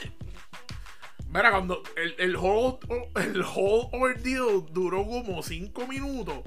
Mira, 1.28 1.52
cuando 1.52 1.80
el, 1.94 2.16
el, 2.18 2.34
whole, 2.34 2.78
el 3.14 3.40
whole 3.42 3.88
ordeal 3.92 4.66
duró 4.72 5.04
como 5.06 5.44
5 5.44 5.86
minutos 5.86 6.40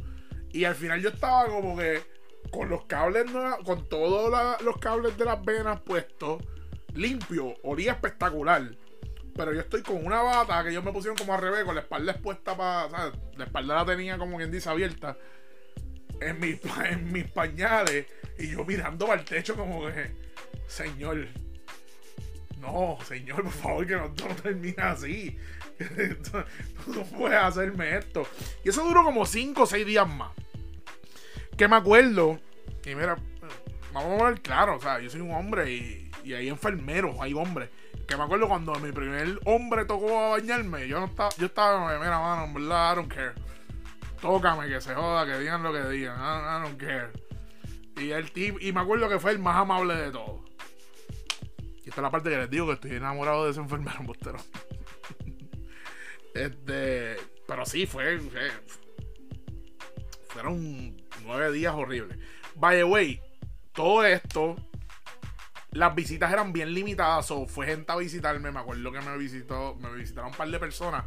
y 0.51 0.65
al 0.65 0.75
final 0.75 1.01
yo 1.01 1.07
estaba 1.07 1.45
como 1.45 1.77
que 1.77 2.03
con 2.53 2.69
los 2.69 2.85
cables, 2.85 3.25
con 3.65 3.89
todos 3.89 4.61
los 4.61 4.77
cables 4.77 5.17
de 5.17 5.25
las 5.25 5.43
venas 5.43 5.81
puestos, 5.81 6.43
limpio, 6.93 7.55
olía 7.63 7.93
espectacular. 7.93 8.77
Pero 9.35 9.51
yo 9.53 9.61
estoy 9.61 9.81
con 9.81 10.05
una 10.05 10.21
bata 10.21 10.63
que 10.63 10.69
ellos 10.69 10.83
me 10.83 10.91
pusieron 10.91 11.17
como 11.17 11.33
al 11.33 11.41
revés, 11.41 11.63
con 11.63 11.73
la 11.73 11.81
espalda 11.81 12.11
expuesta 12.11 12.55
para. 12.55 13.11
La 13.35 13.45
espalda 13.45 13.75
la 13.75 13.85
tenía 13.85 14.19
como 14.19 14.37
quien 14.37 14.51
dice 14.51 14.69
abierta. 14.69 15.17
En 16.21 16.39
mis, 16.39 16.59
en 16.85 17.11
mis 17.11 17.25
pañales. 17.25 18.05
Y 18.37 18.51
yo 18.51 18.63
mirando 18.63 19.07
para 19.07 19.19
el 19.19 19.25
techo 19.25 19.55
como 19.55 19.87
que. 19.87 20.11
Señor. 20.67 21.27
No, 22.59 22.99
señor, 23.05 23.43
por 23.43 23.51
favor, 23.51 23.87
que 23.87 23.95
no, 23.95 24.07
no 24.09 24.35
termine 24.41 24.81
así. 24.83 25.37
Tú 26.85 26.93
no 26.93 27.03
puedes 27.03 27.39
hacerme 27.39 27.97
esto. 27.97 28.27
Y 28.63 28.69
eso 28.69 28.83
duró 28.83 29.03
como 29.03 29.25
5 29.25 29.63
o 29.63 29.65
6 29.65 29.85
días 29.85 30.07
más. 30.07 30.31
Que 31.57 31.67
me 31.67 31.75
acuerdo. 31.75 32.39
Y 32.85 32.95
mira, 32.95 33.17
vamos 33.93 34.21
a 34.21 34.25
ver 34.29 34.41
claro, 34.41 34.77
o 34.77 34.81
sea, 34.81 34.99
yo 34.99 35.09
soy 35.09 35.21
un 35.21 35.31
hombre 35.31 35.71
y, 35.71 36.11
y 36.23 36.33
hay 36.33 36.49
enfermeros, 36.49 37.15
hay 37.19 37.33
hombres. 37.33 37.69
Que 38.07 38.17
me 38.17 38.23
acuerdo 38.23 38.47
cuando 38.47 38.73
mi 38.75 38.91
primer 38.91 39.39
hombre 39.45 39.85
tocó 39.85 40.17
a 40.19 40.29
bañarme, 40.31 40.87
yo 40.87 40.99
no 40.99 41.05
estaba, 41.05 41.29
yo 41.37 41.45
estaba 41.45 41.97
mira, 41.99 42.19
mano, 42.19 42.43
en 42.45 42.53
verdad, 42.53 42.93
I 42.93 42.95
don't 42.97 43.13
care. 43.13 43.33
Tócame, 44.21 44.67
que 44.67 44.81
se 44.81 44.93
joda, 44.93 45.25
que 45.25 45.39
digan 45.39 45.63
lo 45.63 45.71
que 45.73 45.83
digan, 45.89 46.17
I, 46.17 46.57
I 46.57 46.63
don't 46.69 46.79
care. 46.79 47.09
Y 47.97 48.11
el 48.11 48.31
tipo, 48.31 48.57
y 48.59 48.71
me 48.73 48.81
acuerdo 48.81 49.07
que 49.07 49.19
fue 49.19 49.31
el 49.31 49.39
más 49.39 49.55
amable 49.55 49.95
de 49.95 50.11
todos. 50.11 50.41
Y 51.85 51.89
esta 51.89 52.01
es 52.01 52.03
la 52.03 52.11
parte 52.11 52.29
que 52.29 52.37
les 52.37 52.49
digo 52.49 52.65
que 52.67 52.73
estoy 52.73 52.91
enamorado 52.95 53.45
de 53.45 53.51
ese 53.51 53.59
enfermero 53.59 53.99
embustero. 53.99 54.39
este, 56.33 57.17
pero 57.47 57.65
sí, 57.65 57.85
fue, 57.85 58.19
fue- 58.19 58.51
fueron 60.29 60.95
nueve 61.23 61.51
días 61.51 61.73
horribles. 61.73 62.17
By 62.55 62.77
the 62.77 62.83
way, 62.83 63.21
todo 63.73 64.05
esto, 64.05 64.55
las 65.71 65.95
visitas 65.95 66.31
eran 66.31 66.53
bien 66.53 66.73
limitadas. 66.73 67.31
O 67.31 67.47
fue 67.47 67.65
gente 67.65 67.91
a 67.91 67.95
visitarme. 67.95 68.51
Me 68.51 68.59
acuerdo 68.59 68.91
que 68.91 69.01
me 69.01 69.17
visitó, 69.17 69.75
me 69.75 69.91
visitaron 69.93 70.31
un 70.31 70.37
par 70.37 70.49
de 70.49 70.59
personas. 70.59 71.05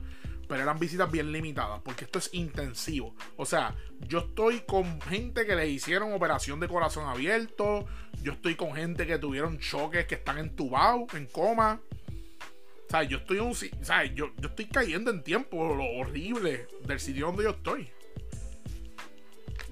Pero 0.49 0.63
eran 0.63 0.79
visitas 0.79 1.11
bien 1.11 1.33
limitadas. 1.33 1.81
Porque 1.85 2.05
esto 2.05 2.19
es 2.19 2.31
intensivo. 2.33 3.15
O 3.37 3.47
sea, 3.47 3.75
yo 4.01 4.21
estoy 4.21 4.61
con 4.61 5.01
gente 5.03 5.47
que 5.47 5.57
les 5.57 5.69
hicieron 5.69 6.13
operación 6.13 6.61
de 6.61 6.69
corazón 6.69 7.09
abierto. 7.09 7.87
Yo 8.23 8.33
estoy 8.33 8.57
con 8.57 8.75
gente 8.75 9.07
que 9.07 9.19
tuvieron 9.19 9.59
choques 9.59 10.07
que 10.07 10.17
están 10.17 10.39
entubados, 10.39 11.15
en 11.15 11.27
coma. 11.27 11.81
O 12.87 12.91
sea, 12.91 13.03
yo 13.03 13.19
estoy 13.19 13.39
un 13.39 13.51
o 13.51 14.05
yo, 14.15 14.31
yo 14.37 14.49
estoy 14.49 14.67
cayendo 14.67 15.11
en 15.11 15.25
tiempo 15.25 15.75
lo 15.75 15.85
horrible 15.85 16.69
del 16.85 17.01
sitio 17.01 17.27
donde 17.27 17.45
yo 17.45 17.51
estoy. 17.51 17.91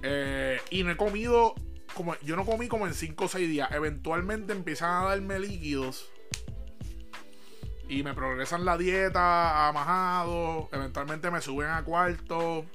Eh, 0.06 0.60
y 0.68 0.84
no 0.84 0.90
he 0.90 0.96
comido, 0.98 1.54
como 1.94 2.14
yo 2.20 2.36
no 2.36 2.44
comí 2.44 2.68
como 2.68 2.86
en 2.86 2.92
5 2.92 3.24
o 3.24 3.28
6 3.28 3.48
días. 3.48 3.72
Eventualmente 3.72 4.52
empiezan 4.52 4.90
a 4.90 5.08
darme 5.08 5.38
líquidos. 5.38 6.10
Y 7.88 8.02
me 8.02 8.12
progresan 8.12 8.66
la 8.66 8.76
dieta 8.76 9.68
a 9.68 9.72
majado. 9.72 10.68
Eventualmente 10.72 11.30
me 11.30 11.40
suben 11.40 11.68
a 11.68 11.82
cuarto. 11.84 12.66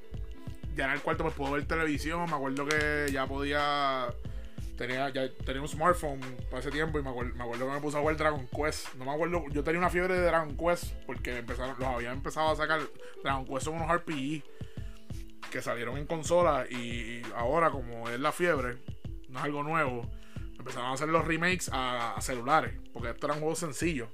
Ya 0.76 0.86
en 0.86 0.92
el 0.92 1.02
cuarto 1.02 1.24
pues 1.24 1.36
puedo 1.36 1.52
ver 1.52 1.66
televisión. 1.68 2.26
Me 2.30 2.36
acuerdo 2.36 2.66
que 2.68 3.08
ya 3.12 3.28
podía. 3.28 4.08
Tenía, 4.76 5.10
ya 5.10 5.30
tenía 5.46 5.62
un 5.62 5.68
smartphone 5.68 6.22
para 6.50 6.62
ese 6.62 6.72
tiempo 6.72 6.98
y 7.00 7.04
me 7.04 7.10
acuerdo, 7.10 7.36
me 7.36 7.44
acuerdo 7.44 7.68
que 7.68 7.74
me 7.74 7.82
puse 7.82 7.98
a 7.98 8.00
jugar 8.00 8.16
Dragon 8.18 8.48
Quest. 8.48 8.96
No 8.96 9.06
me 9.06 9.12
acuerdo, 9.12 9.44
yo 9.52 9.62
tenía 9.62 9.78
una 9.78 9.90
fiebre 9.90 10.14
de 10.14 10.22
Dragon 10.22 10.56
Quest 10.56 10.94
porque 11.06 11.40
empezaron, 11.40 11.76
los 11.78 11.88
habían 11.88 12.14
empezado 12.14 12.50
a 12.50 12.56
sacar. 12.56 12.80
Dragon 13.22 13.46
Quest 13.46 13.66
son 13.66 13.76
unos 13.76 13.94
RPG 13.94 14.42
que 15.52 15.62
salieron 15.62 15.98
en 15.98 16.06
consola 16.06 16.66
y 16.70 17.22
ahora 17.36 17.72
como 17.72 18.10
es 18.10 18.20
la 18.20 18.32
fiebre, 18.32 18.78
no 19.30 19.40
es 19.40 19.46
algo 19.46 19.64
nuevo, 19.64 20.10
empezaron 20.58 20.90
a 20.90 20.94
hacer 20.94 21.10
los 21.10 21.26
remakes 21.26 21.70
a, 21.74 22.16
celulares, 22.22 22.74
porque 22.94 23.10
estos 23.10 23.30
eran 23.30 23.40
juegos 23.40 23.60
sencillos, 23.60 24.10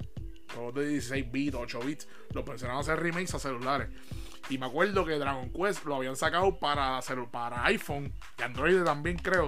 juegos 0.53 0.75
de 0.75 0.87
16 0.87 1.31
bits, 1.31 1.55
8 1.55 1.79
bits, 1.79 2.07
los 2.33 2.45
empezaron 2.45 2.77
a 2.77 2.79
hacer 2.79 2.99
remakes 2.99 3.33
a 3.33 3.39
celulares. 3.39 3.89
Y 4.49 4.59
me 4.59 4.67
acuerdo 4.67 5.05
que 5.05 5.13
Dragon 5.13 5.51
Quest 5.51 5.85
lo 5.85 5.95
habían 5.95 6.15
sacado 6.15 6.59
para, 6.59 6.99
para 7.31 7.65
iPhone 7.65 8.13
y 8.37 8.43
Android 8.43 8.83
también 8.83 9.17
creo. 9.17 9.47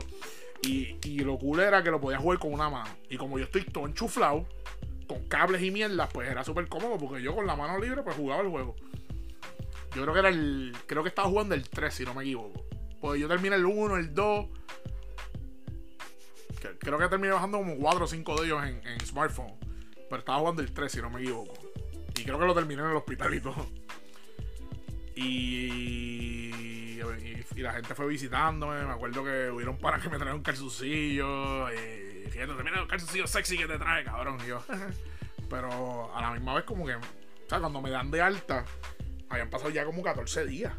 Y, 0.64 0.98
y 1.04 1.20
lo 1.20 1.38
cool 1.38 1.60
era 1.60 1.84
que 1.84 1.92
lo 1.92 2.02
podías 2.02 2.20
jugar 2.20 2.40
con 2.40 2.52
una 2.52 2.68
mano. 2.68 2.90
Y 3.08 3.16
como 3.16 3.38
yo 3.38 3.46
estoy 3.46 3.64
todo 3.64 3.86
enchuflado, 3.86 4.48
con 5.08 5.24
cables 5.28 5.62
y 5.62 5.72
mierdas, 5.72 6.10
pues 6.12 6.30
era 6.30 6.44
súper 6.44 6.68
cómodo 6.68 6.98
porque 6.98 7.22
yo 7.22 7.36
con 7.36 7.46
la 7.46 7.56
mano 7.56 7.80
libre 7.80 8.02
pues 8.04 8.16
jugaba 8.16 8.42
el 8.42 8.50
juego. 8.50 8.76
Yo 9.98 10.04
creo 10.04 10.14
que 10.14 10.20
era 10.20 10.30
el. 10.30 10.78
Creo 10.86 11.02
que 11.02 11.10
estaba 11.10 11.28
jugando 11.28 11.56
el 11.56 11.68
3, 11.68 11.92
si 11.92 12.06
no 12.06 12.14
me 12.14 12.22
equivoco. 12.22 12.64
Pues 13.02 13.20
yo 13.20 13.28
terminé 13.28 13.56
el 13.56 13.66
1, 13.66 13.98
el 13.98 14.14
2. 14.14 14.46
que- 16.62 16.78
Creo 16.78 17.00
que 17.00 17.08
terminé 17.08 17.34
bajando 17.34 17.58
como 17.58 17.76
4 17.78 18.06
o 18.06 18.08
5 18.08 18.40
de 18.40 18.46
ellos 18.46 18.64
en, 18.64 19.00
smartphone. 19.00 19.56
Pero 20.08 20.20
estaba 20.20 20.38
jugando 20.38 20.62
el 20.62 20.72
3, 20.72 20.92
si 20.92 21.02
no 21.02 21.10
me 21.10 21.22
equivoco. 21.22 21.56
Y 22.16 22.24
creo 22.24 22.38
que 22.38 22.46
lo 22.46 22.54
terminé 22.54 22.84
en 22.84 22.90
el 22.90 22.96
hospital 22.96 23.34
y 23.34 23.42
todo. 23.42 23.68
Y, 25.16 26.52
y, 26.96 27.02
la 27.56 27.74
gente 27.74 27.96
fue 27.96 28.06
visitándome. 28.06 28.86
Me 28.86 28.92
acuerdo 28.92 29.24
que 29.24 29.50
hubieron 29.50 29.80
para 29.80 30.00
que 30.00 30.10
me 30.10 30.18
trajeron 30.18 30.38
un 30.38 30.44
calzoncillo. 30.44 31.72
Y 31.74 32.30
fíjate, 32.30 32.54
mira 32.64 32.82
el 32.82 32.88
calzoncillo 32.88 33.26
sexy 33.26 33.58
que 33.58 33.66
te 33.66 33.80
trae, 33.80 34.04
cabrón. 34.04 34.38
Y 34.46 34.50
yo, 34.50 34.64
pero 35.50 36.16
a 36.16 36.22
la 36.22 36.32
misma 36.34 36.54
vez, 36.54 36.66
como 36.66 36.86
que, 36.86 36.94
o 36.94 37.02
sea, 37.50 37.60
cuando 37.60 37.82
me 37.82 37.90
dan 37.90 38.12
de 38.12 38.22
alta, 38.22 38.64
habían 39.30 39.50
pasado 39.50 39.70
ya 39.70 39.86
como 39.86 40.04
14 40.04 40.46
días. 40.46 40.74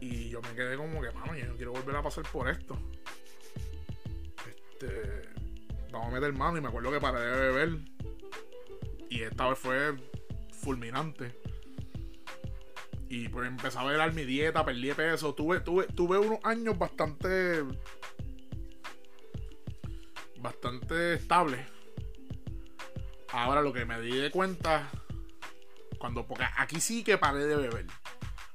Y 0.00 0.30
yo 0.30 0.40
me 0.42 0.54
quedé 0.54 0.76
como 0.76 1.00
que, 1.00 1.12
mano, 1.12 1.36
yo 1.36 1.46
no 1.46 1.56
quiero 1.56 1.72
volver 1.72 1.96
a 1.96 2.02
pasar 2.02 2.24
por 2.24 2.48
esto. 2.48 2.76
este, 4.48 5.28
vamos 5.92 6.08
a 6.08 6.10
meter 6.10 6.32
mano. 6.32 6.58
Y 6.58 6.60
me 6.60 6.68
acuerdo 6.68 6.90
que 6.90 7.00
paré 7.00 7.20
de 7.20 7.52
beber. 7.52 7.78
Y 9.08 9.22
esta 9.22 9.48
vez 9.48 9.58
fue 9.58 9.94
fulminante. 10.60 11.40
Y 13.08 13.28
pues 13.28 13.46
empecé 13.46 13.78
a 13.78 13.84
ver 13.84 14.12
mi 14.12 14.24
dieta, 14.24 14.64
perdí 14.64 14.92
peso. 14.92 15.34
Tuve, 15.34 15.60
tuve, 15.60 15.86
tuve 15.86 16.18
unos 16.18 16.38
años 16.44 16.78
bastante. 16.78 17.62
bastante 20.38 21.14
estables. 21.14 21.60
Ahora 23.30 23.62
lo 23.62 23.72
que 23.72 23.84
me 23.84 24.00
di 24.00 24.16
de 24.16 24.30
cuenta. 24.30 24.90
Cuando. 26.02 26.26
Porque 26.26 26.44
aquí 26.56 26.80
sí 26.80 27.04
que 27.04 27.16
paré 27.16 27.46
de 27.46 27.54
beber. 27.54 27.86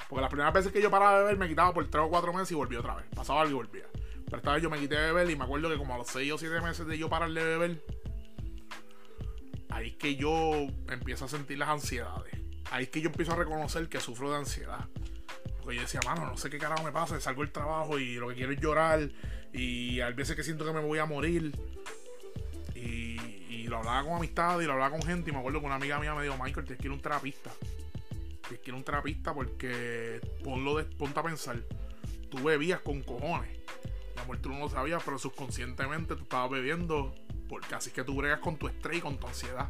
Porque 0.10 0.22
las 0.22 0.30
primeras 0.30 0.54
veces 0.54 0.74
que 0.74 0.82
yo 0.82 0.92
paraba 0.92 1.20
de 1.20 1.24
beber 1.24 1.38
me 1.38 1.48
quitaba 1.48 1.74
por 1.74 1.90
3 1.90 2.04
o 2.04 2.10
4 2.10 2.34
meses 2.34 2.52
y 2.52 2.56
volví 2.56 2.76
otra 2.76 2.96
vez. 2.96 3.06
Pasaba 3.16 3.42
algo 3.42 3.52
y 3.52 3.56
volvía. 3.56 3.86
Pero 4.26 4.38
esta 4.38 4.52
vez 4.52 4.62
yo 4.62 4.70
me 4.70 4.78
quité 4.78 4.96
de 4.96 5.14
beber 5.14 5.30
y 5.30 5.38
me 5.38 5.46
acuerdo 5.46 5.70
que 5.70 5.78
como 5.78 5.94
a 5.94 5.98
los 5.98 6.08
6 6.08 6.30
o 6.34 6.38
7 6.38 6.60
meses 6.60 6.86
de 6.86 6.98
yo 6.98 7.08
parar 7.08 7.32
de 7.32 7.42
beber, 7.42 7.86
ahí 9.70 9.92
es 9.92 9.96
que 9.96 10.18
yo 10.18 10.68
empiezo 10.90 11.24
a 11.24 11.28
sentir 11.30 11.58
las 11.58 11.70
ansiedades. 11.70 12.36
Ahí 12.70 12.84
es 12.84 12.90
que 12.90 13.00
yo 13.00 13.08
empiezo 13.08 13.32
a 13.32 13.38
reconocer 13.38 13.88
que 13.88 14.02
sufro 14.02 14.30
de 14.30 14.40
ansiedad. 14.40 14.90
Porque 15.62 15.78
yo 15.78 15.84
decía, 15.84 16.02
mano, 16.06 16.26
no 16.26 16.36
sé 16.36 16.50
qué 16.50 16.58
carajo 16.58 16.84
me 16.84 16.92
pasa, 16.92 17.18
salgo 17.22 17.44
del 17.44 17.54
trabajo 17.54 17.98
y 17.98 18.16
lo 18.16 18.28
que 18.28 18.36
quiero 18.36 18.52
es 18.52 18.60
llorar. 18.60 19.10
Y 19.54 20.02
a 20.02 20.10
veces 20.10 20.36
que 20.36 20.44
siento 20.44 20.66
que 20.66 20.74
me 20.74 20.82
voy 20.82 21.00
a 21.00 21.06
morir. 21.06 21.58
Y, 23.68 23.70
y 23.70 23.70
lo 23.70 23.78
hablaba 23.78 24.04
con 24.04 24.14
amistad 24.14 24.60
y 24.62 24.66
lo 24.66 24.74
hablaba 24.74 24.92
con 24.92 25.02
gente. 25.02 25.30
Y 25.30 25.34
me 25.34 25.40
acuerdo 25.40 25.60
que 25.60 25.66
una 25.66 25.76
amiga 25.76 26.00
mía 26.00 26.16
me 26.16 26.24
dijo, 26.24 26.36
Michael, 26.42 26.66
tienes 26.66 26.82
que 26.82 26.88
ir 26.88 26.92
a 26.92 26.96
un 26.96 27.02
terapista. 27.02 27.52
Tienes 28.42 28.60
que 28.60 28.70
ir 28.70 28.74
a 28.74 28.78
un 28.78 28.84
terapista 28.84 29.34
porque 29.34 30.22
ponlo 30.44 30.78
de, 30.78 30.86
ponte 30.86 31.20
a 31.20 31.24
pensar. 31.24 31.62
Tú 32.30 32.44
bebías 32.44 32.82
con 32.82 33.02
cojones. 33.04 33.58
La 34.16 34.24
muerte 34.24 34.44
tú 34.44 34.50
no 34.50 34.60
lo 34.60 34.70
sabías, 34.70 35.02
pero 35.04 35.20
subconscientemente 35.20 36.16
tú 36.16 36.24
estabas 36.24 36.50
bebiendo 36.50 37.14
porque 37.48 37.76
así 37.76 37.90
es 37.90 37.96
que 37.96 38.04
tú 38.04 38.16
bregas 38.16 38.40
con 38.40 38.58
tu 38.58 38.68
estrés 38.68 38.98
y 38.98 39.02
con 39.02 39.18
tu 39.18 39.28
ansiedad. 39.28 39.70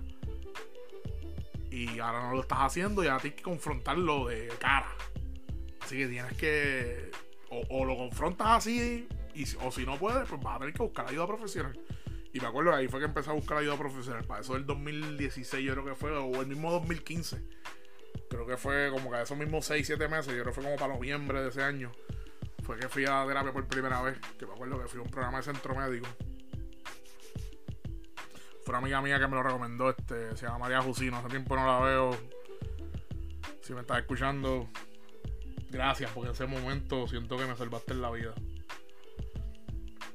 Y 1.70 2.00
ahora 2.00 2.24
no 2.24 2.34
lo 2.34 2.42
estás 2.42 2.60
haciendo 2.60 3.04
y 3.04 3.08
ahora 3.08 3.22
tienes 3.22 3.38
que 3.38 3.44
confrontarlo 3.44 4.28
de 4.28 4.48
cara. 4.60 4.90
Así 5.82 5.98
que 5.98 6.08
tienes 6.08 6.34
que. 6.34 7.12
O, 7.50 7.86
lo 7.86 7.96
confrontas 7.96 8.48
así, 8.50 9.08
y, 9.34 9.44
o 9.62 9.72
si 9.72 9.86
no 9.86 9.98
puedes, 9.98 10.28
pues 10.28 10.42
vas 10.42 10.58
a 10.58 10.60
tener 10.60 10.74
que 10.74 10.84
buscar 10.84 11.08
ayuda 11.08 11.28
profesional. 11.28 11.80
Y 12.38 12.40
me 12.40 12.46
acuerdo 12.46 12.72
ahí 12.72 12.88
fue 12.88 13.00
que 13.00 13.08
empecé 13.08 13.32
a 13.32 13.34
buscar 13.34 13.58
ayuda 13.58 13.76
profesional. 13.78 14.24
Para 14.26 14.42
eso 14.42 14.54
del 14.54 14.68
2016, 14.68 15.66
yo 15.66 15.74
creo 15.74 15.86
que 15.86 15.96
fue, 15.96 16.16
o 16.16 16.40
el 16.40 16.46
mismo 16.46 16.72
2015. 16.72 17.42
Creo 18.30 18.46
que 18.46 18.58
fue 18.58 18.92
como 18.92 19.10
que 19.10 19.20
esos 19.20 19.36
mismos 19.36 19.66
6, 19.66 19.88
7 19.88 20.08
meses, 20.08 20.28
yo 20.28 20.44
creo 20.44 20.46
que 20.46 20.52
fue 20.52 20.64
como 20.64 20.76
para 20.76 20.94
noviembre 20.94 21.42
de 21.42 21.50
ese 21.50 21.64
año. 21.64 21.92
Fue 22.62 22.78
que 22.78 22.88
fui 22.90 23.06
a 23.06 23.26
terapia 23.26 23.52
por 23.52 23.66
primera 23.68 24.04
vez. 24.04 24.20
Que 24.38 24.46
me 24.46 24.54
acuerdo 24.54 24.80
que 24.80 24.88
fui 24.88 25.00
a 25.00 25.04
un 25.04 25.10
programa 25.10 25.38
de 25.38 25.46
centro 25.46 25.74
médico 25.74 26.08
fue 28.64 28.74
una 28.74 28.80
amiga 28.80 29.02
mía 29.02 29.18
que 29.18 29.28
me 29.28 29.36
lo 29.36 29.44
recomendó, 29.44 29.90
este, 29.90 30.36
se 30.36 30.46
llama 30.46 30.58
María 30.58 30.82
Jusino, 30.82 31.16
hace 31.16 31.30
tiempo 31.30 31.56
no 31.56 31.66
la 31.66 31.80
veo. 31.80 32.18
Si 33.62 33.74
me 33.74 33.80
estás 33.80 34.00
escuchando, 34.00 34.68
gracias, 35.70 36.12
porque 36.12 36.28
en 36.28 36.34
ese 36.34 36.48
momento 36.48 37.08
siento 37.08 37.38
que 37.38 37.46
me 37.46 37.56
salvaste 37.56 37.94
en 37.94 38.02
la 38.02 38.12
vida. 38.12 38.34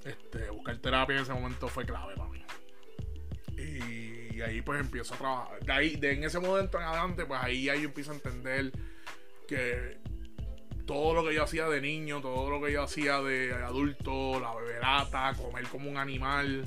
Este, 0.05 0.51
buscar 0.51 0.77
terapia 0.79 1.17
en 1.17 1.23
ese 1.23 1.33
momento 1.33 1.69
fue 1.69 1.85
clave 1.85 2.15
para 2.17 2.29
mí. 2.29 2.45
Y, 3.57 4.41
ahí 4.41 4.61
pues 4.63 4.81
empiezo 4.81 5.15
a 5.15 5.19
trabajar. 5.19 5.61
De 5.65 5.73
ahí, 5.73 5.97
de 5.97 6.13
en 6.13 6.25
ese 6.25 6.41
momento 6.41 6.79
en 6.79 6.85
adelante, 6.85 7.25
pues 7.27 7.41
ahí, 7.43 7.69
ahí 7.69 7.83
yo 7.83 7.89
empiezo 7.89 8.11
a 8.11 8.15
entender 8.15 8.73
que 9.47 9.99
todo 10.87 11.15
lo 11.15 11.25
que 11.25 11.35
yo 11.35 11.45
hacía 11.45 11.69
de 11.69 11.81
niño, 11.81 12.21
todo 12.21 12.51
lo 12.51 12.61
que 12.61 12.73
yo 12.73 12.83
hacía 12.83 13.21
de 13.21 13.53
adulto, 13.55 14.41
la 14.41 14.55
beberata, 14.55 15.33
comer 15.35 15.69
como 15.69 15.89
un 15.89 15.97
animal, 15.97 16.65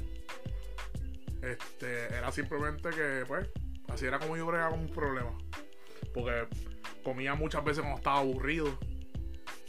este, 1.42 2.06
era 2.06 2.32
simplemente 2.32 2.90
que, 2.90 3.24
pues, 3.28 3.48
así 3.90 4.06
era 4.06 4.20
como 4.20 4.38
yo 4.38 4.46
bregaba 4.46 4.72
con 4.72 4.80
un 4.80 4.90
problema. 4.90 5.38
Porque 6.14 6.48
comía 7.04 7.36
muchas 7.36 7.64
veces 7.64 7.82
cuando 7.82 7.98
estaba 7.98 8.20
aburrido. 8.20 8.78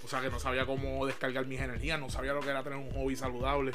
O 0.06 0.08
sea, 0.08 0.20
que 0.20 0.30
no 0.30 0.38
sabía 0.38 0.64
cómo 0.66 1.04
descargar 1.04 1.46
mis 1.46 1.60
energías, 1.60 1.98
no 1.98 2.08
sabía 2.08 2.32
lo 2.32 2.38
que 2.38 2.50
era 2.50 2.62
tener 2.62 2.78
un 2.78 2.92
hobby 2.92 3.16
saludable. 3.16 3.72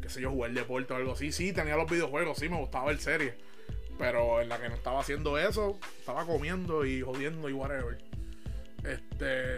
Qué 0.00 0.08
sé 0.08 0.20
yo, 0.20 0.30
jugar 0.30 0.52
deporte 0.52 0.92
o 0.92 0.96
algo 0.96 1.14
así. 1.14 1.32
Sí, 1.32 1.52
tenía 1.52 1.74
los 1.74 1.90
videojuegos, 1.90 2.38
sí, 2.38 2.48
me 2.48 2.58
gustaba 2.58 2.86
ver 2.86 3.00
series. 3.00 3.34
Pero 3.98 4.40
en 4.40 4.50
la 4.50 4.60
que 4.60 4.68
no 4.68 4.76
estaba 4.76 5.00
haciendo 5.00 5.36
eso, 5.36 5.76
estaba 5.98 6.24
comiendo 6.26 6.86
y 6.86 7.00
jodiendo 7.00 7.48
y 7.48 7.54
whatever. 7.54 7.98
Este. 8.84 9.56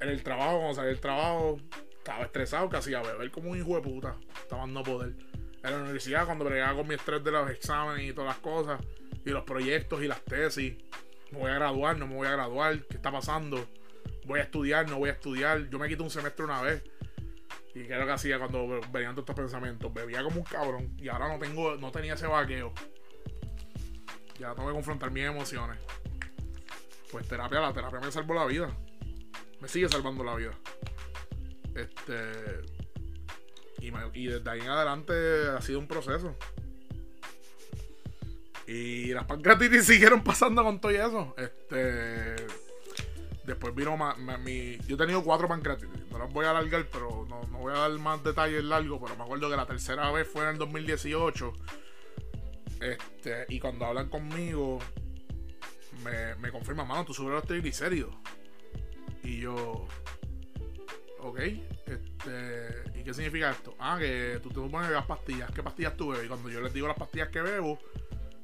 En 0.00 0.08
el 0.08 0.24
trabajo, 0.24 0.56
cuando 0.56 0.74
salí 0.74 0.88
del 0.88 1.00
trabajo, 1.00 1.60
estaba 1.96 2.24
estresado, 2.24 2.68
que 2.68 2.78
hacía 2.78 3.00
beber 3.00 3.30
como 3.30 3.52
un 3.52 3.58
hijo 3.58 3.76
de 3.76 3.82
puta. 3.82 4.16
Estaba 4.42 4.66
no 4.66 4.82
poder 4.82 5.14
en 5.62 5.70
la 5.70 5.78
universidad 5.82 6.26
cuando 6.26 6.46
bregaba 6.46 6.78
con 6.78 6.88
mi 6.88 6.96
estrés 6.96 7.22
de 7.22 7.30
los 7.30 7.48
exámenes 7.48 8.10
y 8.10 8.12
todas 8.12 8.30
las 8.30 8.38
cosas, 8.38 8.80
y 9.24 9.30
los 9.30 9.44
proyectos 9.44 10.02
y 10.02 10.08
las 10.08 10.20
tesis. 10.24 10.74
Me 11.30 11.38
voy 11.38 11.50
a 11.52 11.54
graduar, 11.54 11.96
no 11.96 12.08
me 12.08 12.16
voy 12.16 12.26
a 12.26 12.32
graduar, 12.32 12.80
¿qué 12.86 12.96
está 12.96 13.12
pasando? 13.12 13.64
Voy 14.30 14.38
a 14.38 14.44
estudiar, 14.44 14.88
no 14.88 15.00
voy 15.00 15.08
a 15.08 15.14
estudiar. 15.14 15.68
Yo 15.70 15.78
me 15.80 15.88
quito 15.88 16.04
un 16.04 16.10
semestre 16.10 16.44
una 16.44 16.62
vez. 16.62 16.84
Y 17.74 17.82
qué 17.82 17.94
es 17.94 17.98
lo 17.98 18.06
que 18.06 18.12
hacía 18.12 18.38
cuando 18.38 18.80
venían 18.92 19.12
todos 19.16 19.28
estos 19.28 19.34
pensamientos. 19.34 19.92
Bebía 19.92 20.22
como 20.22 20.36
un 20.36 20.44
cabrón. 20.44 20.94
Y 20.98 21.08
ahora 21.08 21.26
no 21.26 21.40
tengo, 21.40 21.74
no 21.74 21.90
tenía 21.90 22.14
ese 22.14 22.28
vaqueo. 22.28 22.72
Ya 24.38 24.54
tengo 24.54 24.68
que 24.68 24.74
confrontar 24.74 25.10
mis 25.10 25.24
emociones. 25.24 25.80
Pues 27.10 27.26
terapia, 27.26 27.58
la 27.58 27.72
terapia 27.72 27.98
me 27.98 28.12
salvó 28.12 28.34
la 28.34 28.46
vida. 28.46 28.70
Me 29.60 29.66
sigue 29.66 29.88
salvando 29.88 30.22
la 30.22 30.36
vida. 30.36 30.52
Este 31.74 32.60
y, 33.80 34.26
desde 34.28 34.48
ahí 34.48 34.60
en 34.60 34.68
adelante 34.68 35.12
ha 35.56 35.60
sido 35.60 35.80
un 35.80 35.88
proceso. 35.88 36.36
Y 38.68 39.12
las 39.12 39.24
pancreatitis 39.24 39.84
siguieron 39.86 40.22
pasando 40.22 40.62
con 40.62 40.80
todo 40.80 40.92
eso. 40.92 41.34
Este. 41.36 42.69
Después 43.50 43.74
vino 43.74 43.96
mi. 44.44 44.78
Yo 44.86 44.94
he 44.94 44.98
tenido 44.98 45.24
cuatro 45.24 45.48
pancreatitis. 45.48 46.06
No 46.08 46.20
las 46.20 46.32
voy 46.32 46.46
a 46.46 46.50
alargar, 46.50 46.86
pero 46.90 47.26
no, 47.28 47.40
voy 47.58 47.72
a 47.72 47.78
dar 47.78 47.90
más 47.98 48.22
detalles 48.22 48.62
largos. 48.62 49.00
Pero 49.02 49.16
me 49.16 49.24
acuerdo 49.24 49.50
que 49.50 49.56
la 49.56 49.66
tercera 49.66 50.08
vez 50.12 50.28
fue 50.28 50.44
en 50.44 50.50
el 50.50 50.58
2018. 50.58 51.52
Este. 52.80 53.46
Y 53.48 53.58
cuando 53.58 53.86
hablan 53.86 54.08
conmigo, 54.08 54.78
me, 56.04 56.36
me 56.36 56.52
confirman, 56.52 56.86
mano, 56.86 57.04
tú 57.04 57.12
subes 57.12 57.32
los 57.32 57.44
triglicéridos. 57.44 58.14
Y 59.24 59.40
yo. 59.40 59.88
Ok. 61.18 61.40
Este, 61.40 63.00
¿Y 63.00 63.02
qué 63.02 63.12
significa 63.12 63.50
esto? 63.50 63.74
Ah, 63.80 63.96
que 63.98 64.38
tú 64.44 64.50
te 64.50 64.60
pones 64.60 64.92
las 64.92 65.06
pastillas. 65.06 65.50
¿Qué 65.50 65.60
pastillas 65.64 65.96
tú 65.96 66.10
bebes? 66.10 66.26
Y 66.26 66.28
cuando 66.28 66.48
yo 66.50 66.60
les 66.60 66.72
digo 66.72 66.86
las 66.86 66.96
pastillas 66.96 67.30
que 67.30 67.42
bebo, 67.42 67.80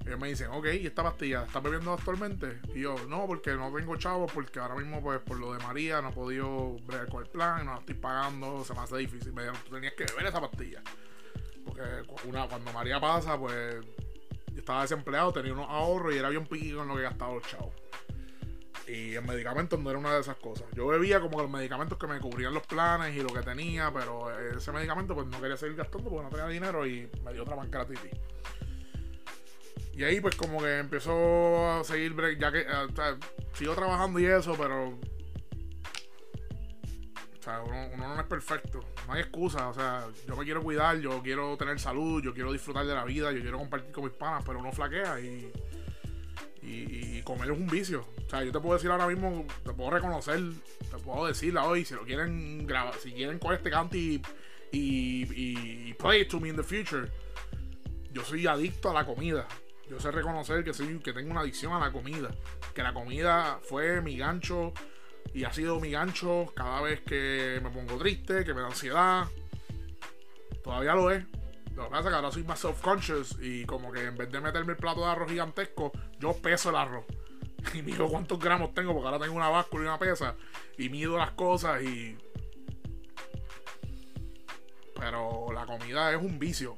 ellos 0.07 0.21
me 0.21 0.29
dicen, 0.29 0.49
ok, 0.53 0.67
¿y 0.81 0.87
esta 0.87 1.03
pastilla 1.03 1.45
estás 1.45 1.61
bebiendo 1.63 1.93
actualmente? 1.93 2.61
Y 2.73 2.83
yo, 2.83 2.95
no, 3.09 3.27
porque 3.27 3.55
no 3.55 3.73
tengo 3.73 3.97
chavos, 3.97 4.31
porque 4.33 4.61
ahora 4.61 4.77
mismo, 4.77 5.03
pues, 5.03 5.19
por 5.19 5.39
lo 5.39 5.53
de 5.53 5.59
María, 5.65 6.01
no 6.01 6.11
he 6.11 6.13
podido 6.13 6.77
bregar 6.87 7.09
con 7.09 7.25
el 7.25 7.29
plan, 7.29 7.67
no 7.67 7.75
la 7.75 7.81
estoy 7.81 7.97
pagando, 7.97 8.65
se 8.65 8.73
me 8.73 8.81
hace 8.81 8.99
difícil. 8.99 9.33
Me 9.33 9.43
dijeron, 9.43 9.61
tú 9.65 9.75
tenías 9.75 9.95
que 9.95 10.05
beber 10.05 10.27
esa 10.27 10.41
pastilla. 10.41 10.81
Porque 11.65 11.83
una, 12.25 12.47
cuando 12.47 12.73
María 12.73 13.01
pasa, 13.01 13.37
pues, 13.37 13.85
yo 14.53 14.61
estaba 14.61 14.83
desempleado, 14.83 15.33
tenía 15.33 15.53
unos 15.53 15.69
ahorros 15.69 16.15
y 16.15 16.19
era 16.19 16.29
bien 16.29 16.47
piquido 16.47 16.83
en 16.83 16.89
lo 16.89 16.97
que 16.97 17.03
gastaba 17.03 17.35
los 17.35 17.43
chavos. 17.43 17.75
Y 18.87 19.15
el 19.15 19.25
medicamento 19.25 19.77
no 19.77 19.91
era 19.91 19.99
una 19.99 20.15
de 20.15 20.21
esas 20.21 20.37
cosas. 20.37 20.67
Yo 20.73 20.87
bebía 20.87 21.21
como 21.21 21.43
los 21.43 21.51
medicamentos 21.51 21.99
que 21.99 22.07
me 22.07 22.21
cubrían 22.21 22.55
los 22.55 22.65
planes 22.65 23.17
y 23.17 23.21
lo 23.21 23.29
que 23.29 23.43
tenía, 23.43 23.93
pero 23.93 24.31
ese 24.57 24.71
medicamento 24.71 25.17
pues 25.17 25.27
no 25.27 25.41
quería 25.41 25.57
seguir 25.57 25.75
gastando 25.75 26.09
porque 26.09 26.23
no 26.23 26.31
tenía 26.31 26.47
dinero 26.47 26.87
y 26.87 27.11
me 27.25 27.33
dio 27.33 27.43
otra 27.43 27.57
pancreatitis. 27.57 28.13
Y 29.97 30.05
ahí 30.05 30.21
pues 30.21 30.37
como 30.37 30.61
que 30.61 30.79
empezó 30.79 31.71
a 31.71 31.85
seguir, 31.85 32.15
ya 32.39 32.53
que 32.53 32.61
eh, 32.61 33.17
sigo 33.55 33.75
trabajando 33.75 34.19
y 34.19 34.27
eso, 34.27 34.55
pero... 34.57 34.99
O 37.39 37.43
sea, 37.43 37.63
uno, 37.63 37.97
no 37.97 38.21
es 38.21 38.27
perfecto, 38.27 38.81
no 39.07 39.13
hay 39.13 39.21
excusa, 39.21 39.69
o 39.69 39.75
sea, 39.75 40.05
yo 40.27 40.37
me 40.37 40.45
quiero 40.45 40.63
cuidar, 40.63 40.99
yo 40.99 41.23
quiero 41.23 41.57
tener 41.57 41.79
salud, 41.79 42.21
yo 42.21 42.35
quiero 42.35 42.53
disfrutar 42.53 42.85
de 42.85 42.93
la 42.93 43.05
vida, 43.05 43.31
yo 43.31 43.41
quiero 43.41 43.59
compartir 43.59 43.93
con 43.93 44.05
mis 44.05 44.13
panas, 44.13 44.43
pero 44.45 44.59
uno 44.59 44.73
flaquea 44.73 45.21
y 45.21 45.53
y, 46.67 47.23
comer 47.23 47.51
es 47.51 47.57
un 47.57 47.67
vicio. 47.67 48.07
O 48.27 48.31
sea, 48.31 48.43
yo 48.43 48.53
te 48.53 48.61
puedo 48.61 48.75
decir 48.75 48.91
ahora 48.91 49.07
mismo, 49.07 49.47
te 49.65 49.73
puedo 49.73 49.91
reconocer, 49.91 50.41
te 50.91 50.99
puedo 50.99 51.27
decir 51.27 51.57
hoy, 51.57 51.85
si 51.85 51.95
lo 51.95 52.03
quieren 52.05 52.67
grabar, 52.67 52.95
si 52.95 53.13
quieren 53.13 53.39
coger 53.39 53.59
este 53.59 53.71
canto 53.71 53.97
y, 53.97 54.21
y, 54.73 55.95
play 55.95 56.23
it 56.23 56.29
to 56.29 56.41
me 56.41 56.49
in 56.49 56.57
the 56.57 56.63
future, 56.63 57.11
yo 58.13 58.25
soy 58.25 58.47
adicto 58.47 58.91
a 58.91 58.95
la 58.95 59.07
comida. 59.07 59.47
Yo 59.89 60.01
sé 60.01 60.11
reconocer 60.11 60.65
que 60.65 60.75
soy, 60.75 60.99
que 60.99 61.13
tengo 61.13 61.31
una 61.31 61.41
adicción 61.41 61.73
a 61.73 61.79
la 61.79 61.93
comida. 61.93 62.31
Que 62.75 62.83
la 62.83 62.93
comida 62.93 63.61
fue 63.63 64.01
mi 64.01 64.17
gancho 64.17 64.73
y 65.33 65.45
ha 65.45 65.53
sido 65.53 65.81
mi 65.81 65.91
gancho 65.91 66.53
cada 66.57 66.81
vez 66.81 67.01
que 67.03 67.61
me 67.63 67.71
pongo 67.71 67.97
triste, 67.99 68.45
que 68.45 68.55
me 68.55 68.63
da 68.63 68.69
ansiedad. 68.69 69.27
Todavía 70.63 70.95
lo 70.95 71.11
es. 71.11 71.25
Lo 71.77 71.85
que 71.85 71.91
pasa 71.91 72.05
es 72.05 72.09
que 72.09 72.15
ahora 72.15 72.33
soy 72.33 72.45
más 72.45 72.65
self-conscious 72.65 73.37
y 73.41 73.65
como 73.67 73.93
que 73.93 74.05
en 74.05 74.17
vez 74.17 74.31
de 74.33 74.41
meterme 74.41 74.73
el 74.73 74.79
plato 74.79 75.03
de 75.03 75.07
arroz 75.07 75.31
gigantesco, 75.31 75.93
yo 76.19 76.33
peso 76.35 76.71
el 76.71 76.77
arroz. 76.77 77.05
Y 77.75 77.83
mido 77.83 78.09
cuántos 78.09 78.39
gramos 78.39 78.73
tengo, 78.75 78.93
porque 78.93 79.07
ahora 79.09 79.19
tengo 79.19 79.37
una 79.37 79.49
báscula 79.49 79.85
y 79.85 79.87
una 79.87 79.99
pesa. 79.99 80.37
Y 80.79 80.89
mido 80.89 81.19
las 81.19 81.33
cosas 81.33 81.83
y. 81.83 82.17
Pero 84.99 85.53
la 85.53 85.67
comida 85.67 86.13
es 86.13 86.23
un 86.23 86.39
vicio. 86.39 86.77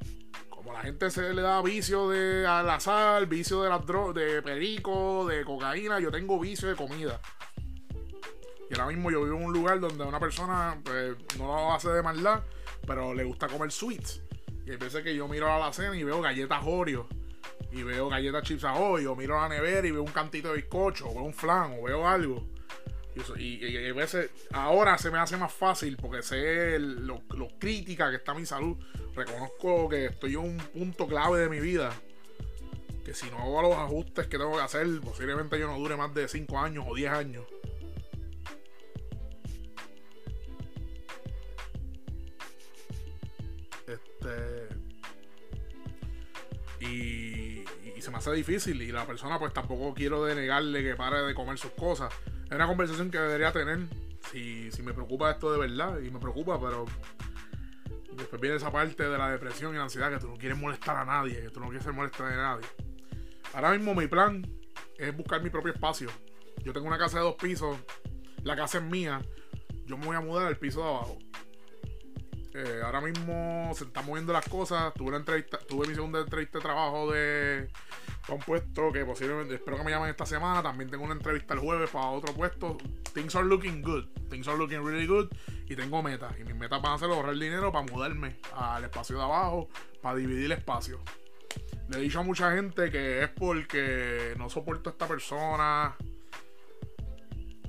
La 0.73 0.83
gente 0.83 1.11
se 1.11 1.35
le 1.35 1.43
da 1.43 1.61
vicio 1.63 2.09
de 2.09 2.47
a 2.47 2.63
la 2.63 2.79
sal, 2.79 3.27
vicio 3.27 3.63
de 3.63 3.69
las 3.69 3.85
de 3.87 4.43
perico, 4.43 5.27
de 5.27 5.45
cocaína, 5.45 5.99
yo 5.99 6.11
tengo 6.11 6.39
vicio 6.39 6.69
de 6.69 6.77
comida. 6.77 7.21
Y 8.71 8.75
ahora 8.75 8.87
mismo 8.87 9.11
yo 9.11 9.25
vivo 9.25 9.37
en 9.37 9.45
un 9.45 9.53
lugar 9.53 9.81
donde 9.81 10.05
una 10.05 10.21
persona 10.21 10.79
pues, 10.85 11.17
no 11.39 11.47
lo 11.47 11.73
hace 11.73 11.89
de 11.89 12.03
maldad, 12.03 12.43
pero 12.87 13.15
le 13.15 13.25
gusta 13.25 13.49
comer 13.49 13.73
sweets. 13.73 14.23
Y 14.67 14.71
hay 14.71 14.77
veces 14.77 15.03
que 15.03 15.15
yo 15.15 15.27
miro 15.27 15.53
a 15.53 15.59
la 15.59 15.73
cena 15.73 15.97
y 15.97 16.05
veo 16.05 16.21
galletas 16.21 16.63
Oreo, 16.65 17.09
y 17.73 17.83
veo 17.83 18.09
galletas 18.09 18.43
chips 18.43 18.65
ahoy, 18.65 19.07
o 19.07 19.17
miro 19.17 19.39
a 19.39 19.49
la 19.49 19.57
nevera 19.57 19.87
y 19.87 19.91
veo 19.91 20.03
un 20.03 20.13
cantito 20.13 20.49
de 20.49 20.57
bizcocho, 20.57 21.09
o 21.09 21.15
veo 21.15 21.23
un 21.23 21.35
flan, 21.35 21.79
o 21.79 21.85
veo 21.85 22.07
algo. 22.07 22.47
Y, 23.37 23.89
a 23.89 23.93
veces, 23.95 24.31
ahora 24.53 24.97
se 24.97 25.11
me 25.11 25.19
hace 25.19 25.37
más 25.37 25.53
fácil 25.53 25.97
porque 25.97 26.23
sé 26.23 26.79
lo, 26.79 27.23
lo, 27.35 27.49
crítica 27.59 28.11
que 28.11 28.17
está 28.17 28.33
mi 28.33 28.47
salud. 28.47 28.77
Reconozco 29.19 29.89
que 29.89 30.07
estoy 30.07 30.35
en 30.35 30.39
un 30.39 30.59
punto 30.59 31.09
clave 31.09 31.41
de 31.41 31.49
mi 31.49 31.59
vida. 31.59 31.93
Que 33.05 33.13
si 33.13 33.29
no 33.31 33.39
hago 33.39 33.63
los 33.63 33.75
ajustes 33.75 34.29
que 34.29 34.39
tengo 34.39 34.53
que 34.53 34.63
hacer, 34.63 34.87
posiblemente 35.01 35.59
yo 35.59 35.67
no 35.67 35.77
dure 35.77 35.97
más 35.97 36.15
de 36.15 36.29
5 36.29 36.57
años 36.57 36.85
o 36.87 36.95
10 36.95 37.11
años. 37.11 37.45
Este. 43.89 44.69
Y, 46.79 47.65
y, 47.97 48.01
se 48.01 48.13
me 48.13 48.19
hace 48.19 48.31
difícil. 48.35 48.81
Y 48.83 48.93
la 48.93 49.05
persona, 49.05 49.37
pues 49.41 49.53
tampoco 49.53 49.95
quiero 49.95 50.25
denegarle 50.25 50.85
que 50.85 50.95
pare 50.95 51.23
de 51.23 51.35
comer 51.35 51.59
sus 51.59 51.73
cosas. 51.73 52.15
Es 52.47 52.53
una 52.53 52.69
conversación 52.69 53.11
que 53.11 53.19
debería 53.19 53.51
tener. 53.51 53.81
Si, 54.31 54.71
si 54.71 54.83
me 54.83 54.95
preocupa 54.95 55.33
esto 55.33 55.51
de 55.51 55.59
verdad. 55.59 55.99
Y 55.99 56.09
me 56.13 56.21
preocupa, 56.21 56.61
pero. 56.61 56.87
Después 58.19 58.43
viene 58.43 58.57
esa 58.57 58.73
parte 58.73 59.09
de 59.09 59.17
la 59.17 59.31
depresión 59.31 59.73
y 59.75 59.77
la 59.79 59.85
ansiedad 59.85 60.11
que 60.11 60.19
tú 60.19 60.27
no 60.27 60.37
quieres 60.37 60.59
molestar 60.59 60.97
a 60.97 61.05
nadie, 61.05 61.41
que 61.41 61.51
tú 61.51 61.61
no 61.61 61.67
quieres 61.67 61.85
ser 61.85 61.93
molestar 61.93 62.33
a 62.33 62.37
nadie. 62.37 62.67
Ahora 63.55 63.71
mismo 63.71 63.95
mi 63.95 64.09
plan 64.09 64.45
es 64.99 65.17
buscar 65.17 65.43
mi 65.43 65.51
propio 65.51 65.73
espacio. 65.73 66.11
Yo 66.65 66.73
tengo 66.73 66.89
una 66.89 66.99
casa 66.99 67.19
de 67.19 67.25
dos 67.25 67.37
pisos, 67.37 67.79
la 68.43 68.57
casa 68.57 68.79
es 68.79 68.85
mía. 68.85 69.23
Yo 69.87 69.97
me 69.97 70.07
voy 70.07 70.17
a 70.17 70.21
mudar 70.21 70.47
al 70.49 70.57
piso 70.57 70.81
de 70.81 70.89
abajo. 70.89 71.19
Eh, 72.55 72.81
ahora 72.85 73.01
mismo 73.01 73.71
se 73.75 73.85
están 73.85 74.05
moviendo 74.05 74.33
las 74.33 74.49
cosas. 74.49 74.93
Tuve 74.95 75.09
una 75.09 75.19
entrevista, 75.19 75.59
tuve 75.59 75.87
mi 75.87 75.95
segunda 75.95 76.21
entrevista 76.21 76.59
de 76.59 76.63
trabajo 76.63 77.13
de 77.13 77.69
un 78.29 78.41
puesto 78.41 78.93
que 78.93 79.05
posiblemente 79.05 79.55
espero 79.55 79.79
que 79.79 79.85
me 79.85 79.91
llamen 79.93 80.11
esta 80.11 80.27
semana. 80.27 80.63
También 80.63 80.91
tengo 80.91 81.05
una 81.05 81.15
entrevista 81.15 81.55
el 81.55 81.61
jueves 81.61 81.89
para 81.91 82.07
otro 82.07 82.35
puesto. 82.35 82.77
Things 83.15 83.37
are 83.37 83.47
looking 83.47 83.81
good. 83.81 84.07
Things 84.29 84.49
are 84.49 84.59
looking 84.59 84.85
really 84.85 85.07
good. 85.07 85.29
Y 85.69 85.77
tengo 85.77 86.03
metas. 86.03 86.35
Y 86.41 86.45
mis 86.45 86.55
metas 86.55 86.81
van 86.81 86.95
a 86.95 86.99
ser 86.99 87.11
ahorrar 87.11 87.37
dinero 87.37 87.71
para 87.71 87.85
mudarme 87.85 88.37
al 88.55 88.85
espacio 88.85 89.17
de 89.17 89.23
abajo, 89.23 89.69
para 90.01 90.17
dividir 90.17 90.47
el 90.47 90.53
espacio. 90.53 91.01
Le 91.89 91.99
he 91.99 92.01
dicho 92.01 92.21
a 92.21 92.23
mucha 92.23 92.53
gente 92.53 92.91
que 92.91 93.23
es 93.23 93.29
porque 93.29 94.35
no 94.39 94.49
soporto 94.49 94.91
a 94.91 94.93
esta 94.93 95.07
persona. 95.07 95.95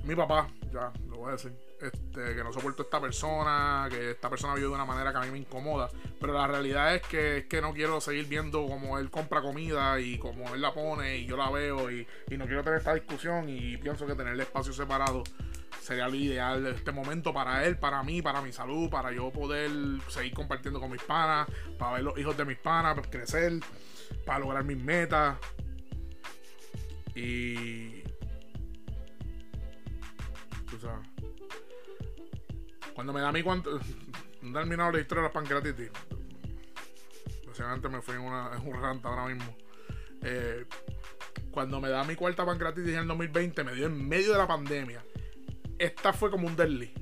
Mi 0.04 0.14
papá, 0.14 0.48
ya, 0.72 0.92
lo 1.08 1.18
voy 1.18 1.28
a 1.28 1.32
decir 1.32 1.52
este, 1.80 2.34
que 2.34 2.44
no 2.44 2.52
soporto 2.52 2.82
a 2.82 2.84
esta 2.84 3.00
persona, 3.00 3.88
que 3.90 4.10
esta 4.10 4.28
persona 4.28 4.54
vive 4.54 4.68
de 4.68 4.74
una 4.74 4.84
manera 4.84 5.12
que 5.12 5.18
a 5.18 5.22
mí 5.22 5.30
me 5.30 5.38
incomoda. 5.38 5.88
Pero 6.20 6.34
la 6.34 6.46
realidad 6.46 6.94
es 6.94 7.02
que, 7.02 7.46
que 7.48 7.60
no 7.62 7.72
quiero 7.72 8.00
seguir 8.00 8.26
viendo 8.26 8.66
cómo 8.66 8.98
él 8.98 9.10
compra 9.10 9.40
comida 9.40 9.98
y 10.00 10.18
cómo 10.18 10.54
él 10.54 10.60
la 10.60 10.74
pone 10.74 11.18
y 11.18 11.26
yo 11.26 11.36
la 11.36 11.50
veo 11.50 11.90
y, 11.90 12.06
no 12.36 12.46
quiero 12.46 12.62
tener 12.62 12.78
esta 12.78 12.94
discusión 12.94 13.48
y 13.48 13.76
pienso 13.78 14.06
que 14.06 14.14
tener 14.14 14.34
el 14.34 14.40
espacio 14.40 14.72
separado 14.72 15.22
sería 15.80 16.08
lo 16.08 16.14
ideal 16.14 16.66
en 16.66 16.74
este 16.74 16.92
momento 16.92 17.32
para 17.32 17.64
él, 17.66 17.78
para 17.78 18.02
mí, 18.02 18.22
para 18.22 18.42
mi 18.42 18.52
salud, 18.52 18.90
para 18.90 19.12
yo 19.12 19.30
poder 19.30 19.70
seguir 20.08 20.34
compartiendo 20.34 20.80
con 20.80 20.90
mis 20.90 21.02
panas, 21.02 21.48
para 21.78 21.94
ver 21.94 22.04
los 22.04 22.18
hijos 22.18 22.36
de 22.36 22.44
mis 22.44 22.58
panas, 22.58 22.94
para 22.94 23.10
crecer, 23.10 23.52
para 24.24 24.38
lograr 24.40 24.64
mis 24.64 24.82
metas. 24.82 25.38
Y... 27.14 28.02
Tú 30.70 30.78
sabes. 30.80 31.08
Cuando 32.94 33.12
me 33.12 33.20
da 33.20 33.32
mi 33.32 33.42
cuánto. 33.42 33.80
No 34.42 34.58
terminado 34.58 34.92
la 34.92 35.00
historia 35.00 35.20
de 35.20 35.28
la 35.28 35.32
pancreatitis. 35.34 35.90
Básicamente 37.46 37.90
me 37.90 38.00
fui 38.00 38.14
en, 38.14 38.22
una, 38.22 38.52
en 38.56 38.66
un 38.66 38.80
rant 38.80 39.04
ahora 39.04 39.26
mismo. 39.26 39.54
Eh, 40.22 40.64
cuando 41.50 41.78
me 41.78 41.90
da 41.90 42.04
mi 42.04 42.14
cuarta 42.14 42.46
pancreatitis 42.46 42.94
en 42.94 43.00
el 43.00 43.08
2020, 43.08 43.64
me 43.64 43.74
dio 43.74 43.84
en 43.84 44.08
medio 44.08 44.32
de 44.32 44.38
la 44.38 44.46
pandemia. 44.46 45.04
Esta 45.80 46.12
fue 46.12 46.30
como 46.30 46.46
un 46.46 46.54
deadly. 46.56 46.92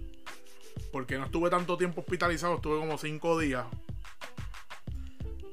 Porque 0.93 1.19
no 1.19 1.25
estuve 1.25 1.51
tanto 1.51 1.77
tiempo 1.77 2.01
hospitalizado, 2.01 2.55
estuve 2.55 2.79
como 2.79 2.97
cinco 2.97 3.37
días. 3.37 3.67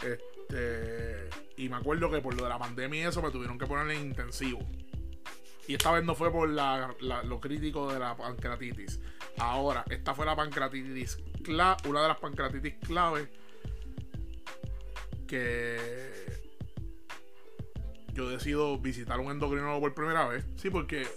Este. 0.03 1.27
Y 1.57 1.67
me 1.67 1.77
acuerdo 1.77 2.11
que 2.11 2.21
por 2.21 2.35
lo 2.35 2.43
de 2.43 2.49
la 2.49 2.59
pandemia 2.59 3.01
y 3.01 3.05
eso 3.05 3.23
me 3.23 3.31
tuvieron 3.31 3.57
que 3.57 3.65
poner 3.65 3.97
en 3.97 4.05
intensivo. 4.05 4.59
Y 5.67 5.73
esta 5.73 5.91
vez 5.91 6.03
no 6.03 6.13
fue 6.13 6.31
por 6.31 6.47
lo 6.47 7.39
crítico 7.41 7.91
de 7.91 7.97
la 7.97 8.15
pancreatitis. 8.15 8.99
Ahora, 9.39 9.83
esta 9.89 10.13
fue 10.13 10.27
la 10.27 10.35
pancreatitis 10.35 11.17
clave, 11.43 11.89
una 11.89 12.03
de 12.03 12.07
las 12.09 12.19
pancreatitis 12.19 12.75
clave 12.85 13.27
que 15.27 16.07
yo 18.13 18.29
decido 18.29 18.77
visitar 18.77 19.19
un 19.19 19.31
endocrinólogo 19.31 19.81
por 19.81 19.95
primera 19.95 20.27
vez. 20.27 20.45
Sí, 20.57 20.69
porque 20.69 21.07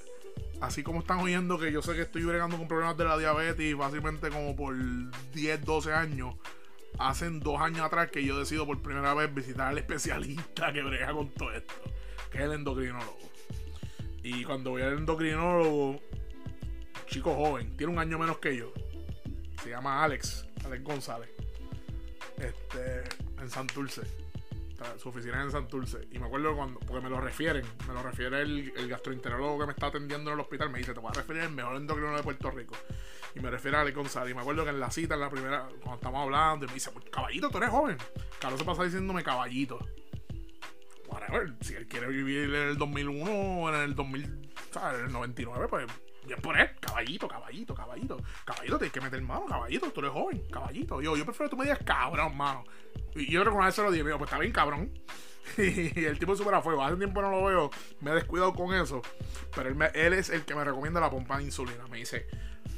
así 0.61 0.82
como 0.82 1.00
están 1.00 1.20
oyendo 1.20 1.59
que 1.59 1.72
yo 1.72 1.82
sé 1.82 1.94
que 1.94 2.02
estoy 2.02 2.24
bregando 2.24 2.56
con 2.56 2.68
problemas 2.68 2.96
de 2.96 3.04
la 3.04 3.18
diabetes 3.18 3.76
básicamente 3.76 4.30
como 4.30 4.56
por 4.56 4.74
10, 5.32 5.64
12 5.64 5.92
años. 5.92 6.34
Hacen 6.98 7.38
dos 7.40 7.61
años 7.61 7.80
atrás 7.80 8.11
que 8.11 8.24
yo 8.24 8.38
decido 8.38 8.66
por 8.66 8.80
primera 8.82 9.14
vez 9.14 9.32
visitar 9.32 9.68
al 9.68 9.78
especialista 9.78 10.72
que 10.72 10.82
brega 10.82 11.12
con 11.12 11.28
todo 11.28 11.52
esto, 11.52 11.74
que 12.30 12.38
es 12.38 12.44
el 12.44 12.52
endocrinólogo. 12.52 13.18
Y 14.22 14.42
cuando 14.44 14.70
voy 14.70 14.82
al 14.82 14.98
endocrinólogo, 14.98 16.00
chico 17.06 17.34
joven, 17.34 17.76
tiene 17.76 17.92
un 17.92 17.98
año 17.98 18.18
menos 18.18 18.38
que 18.38 18.56
yo. 18.56 18.72
Se 19.62 19.70
llama 19.70 20.02
Alex, 20.02 20.46
Alex 20.64 20.82
González. 20.82 21.30
Este, 22.36 23.04
en 23.40 23.50
Santurce. 23.50 24.02
Su 24.98 25.08
oficina 25.08 25.38
es 25.38 25.46
en 25.46 25.50
Santurce. 25.52 26.08
Y 26.10 26.18
me 26.18 26.26
acuerdo 26.26 26.54
cuando, 26.56 26.80
porque 26.80 27.02
me 27.02 27.10
lo 27.10 27.20
refieren, 27.20 27.64
me 27.86 27.94
lo 27.94 28.02
refiere 28.02 28.42
el, 28.42 28.72
el 28.76 28.88
gastroenterólogo 28.88 29.58
que 29.58 29.66
me 29.66 29.72
está 29.72 29.86
atendiendo 29.86 30.30
en 30.30 30.34
el 30.34 30.40
hospital. 30.40 30.70
Me 30.70 30.78
dice, 30.78 30.94
te 30.94 31.00
voy 31.00 31.10
a 31.10 31.18
referir 31.18 31.42
al 31.42 31.52
mejor 31.52 31.76
endocrinólogo 31.76 32.18
de 32.18 32.24
Puerto 32.24 32.50
Rico. 32.50 32.76
Y 33.34 33.40
me 33.40 33.50
refiere 33.50 33.76
a 33.76 33.80
Alex 33.80 33.96
González. 33.96 34.32
Y 34.32 34.34
me 34.34 34.40
acuerdo 34.40 34.64
que 34.64 34.70
en 34.70 34.80
la 34.80 34.90
cita, 34.90 35.14
en 35.14 35.20
la 35.20 35.30
primera, 35.30 35.68
cuando 35.80 35.94
estamos 35.94 36.22
hablando, 36.22 36.64
y 36.64 36.68
me 36.68 36.74
dice, 36.74 36.90
caballito, 37.10 37.50
tú 37.50 37.58
eres 37.58 37.70
joven. 37.70 37.96
Carlos 38.40 38.60
se 38.60 38.66
pasa 38.66 38.84
diciéndome 38.84 39.22
caballito 39.22 39.78
whatever, 41.08 41.54
si 41.60 41.74
él 41.74 41.86
quiere 41.88 42.06
vivir 42.08 42.54
en 42.54 42.68
el 42.68 42.78
2001 42.78 43.30
o 43.30 43.68
en 43.70 43.80
el 43.80 43.94
2000, 43.94 44.50
¿sabes? 44.70 45.00
En 45.00 45.06
el 45.06 45.12
99, 45.12 45.66
pues 45.68 45.86
bien 46.26 46.40
por 46.40 46.58
él, 46.58 46.70
caballito, 46.78 47.26
caballito, 47.26 47.74
caballito, 47.74 48.16
caballito, 48.44 48.78
tienes 48.78 48.92
que 48.92 49.00
meter 49.00 49.22
mano, 49.22 49.46
caballito, 49.46 49.90
tú 49.90 50.00
eres 50.00 50.12
joven, 50.12 50.42
caballito. 50.50 51.00
Yo, 51.00 51.16
yo 51.16 51.24
prefiero 51.24 51.48
que 51.48 51.50
tú 51.50 51.56
me 51.56 51.64
digas 51.64 51.80
cabrón, 51.84 52.36
mano. 52.36 52.64
Y 53.18 53.30
yo 53.30 53.40
creo 53.40 53.52
que 53.52 53.56
una 53.56 53.66
vez 53.66 53.74
se 53.74 53.82
lo 53.82 53.90
dije, 53.90 54.04
pues 54.04 54.22
está 54.22 54.38
bien, 54.38 54.52
cabrón. 54.52 54.92
y 55.58 56.04
el 56.04 56.18
tipo 56.18 56.36
super 56.36 56.54
a 56.54 56.62
fuego. 56.62 56.82
Hace 56.82 56.96
tiempo 56.96 57.22
no 57.22 57.30
lo 57.30 57.44
veo, 57.44 57.70
me 58.00 58.10
he 58.12 58.14
descuidado 58.14 58.54
con 58.54 58.74
eso. 58.74 59.02
Pero 59.54 59.70
él, 59.94 60.12
es 60.12 60.30
el 60.30 60.44
que 60.44 60.54
me 60.54 60.64
recomienda 60.64 61.00
la 61.00 61.10
pompa 61.10 61.38
de 61.38 61.44
insulina. 61.44 61.86
Me 61.90 61.98
dice, 61.98 62.26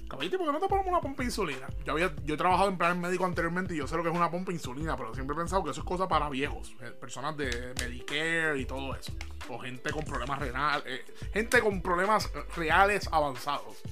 Caballito, 0.08 0.38
¿por 0.38 0.46
qué 0.46 0.52
no 0.52 0.58
te 0.58 0.68
ponemos 0.68 0.90
una 0.90 1.00
pompa 1.00 1.22
de 1.22 1.26
insulina? 1.26 1.68
Yo, 1.84 1.92
había, 1.92 2.14
yo 2.24 2.34
he 2.34 2.38
trabajado 2.38 2.68
en 2.68 2.78
plan 2.78 3.00
médico 3.00 3.24
anteriormente 3.24 3.74
y 3.74 3.78
yo 3.78 3.86
sé 3.86 3.96
lo 3.96 4.02
que 4.02 4.08
es 4.08 4.14
una 4.14 4.30
pompa 4.30 4.50
de 4.50 4.56
insulina, 4.56 4.96
pero 4.96 5.14
siempre 5.14 5.34
he 5.34 5.38
pensado 5.38 5.62
que 5.62 5.70
eso 5.70 5.80
es 5.80 5.86
cosa 5.86 6.08
para 6.08 6.28
viejos, 6.28 6.74
eh, 6.80 6.90
personas 6.90 7.36
de 7.36 7.74
Medicare 7.80 8.58
y 8.58 8.64
todo 8.64 8.94
eso. 8.94 9.12
O 9.48 9.58
gente 9.58 9.90
con 9.90 10.04
problemas 10.04 10.38
renales, 10.38 10.84
eh, 10.86 11.04
gente 11.32 11.60
con 11.60 11.82
problemas 11.82 12.30
reales 12.56 13.08
avanzados. 13.12 13.82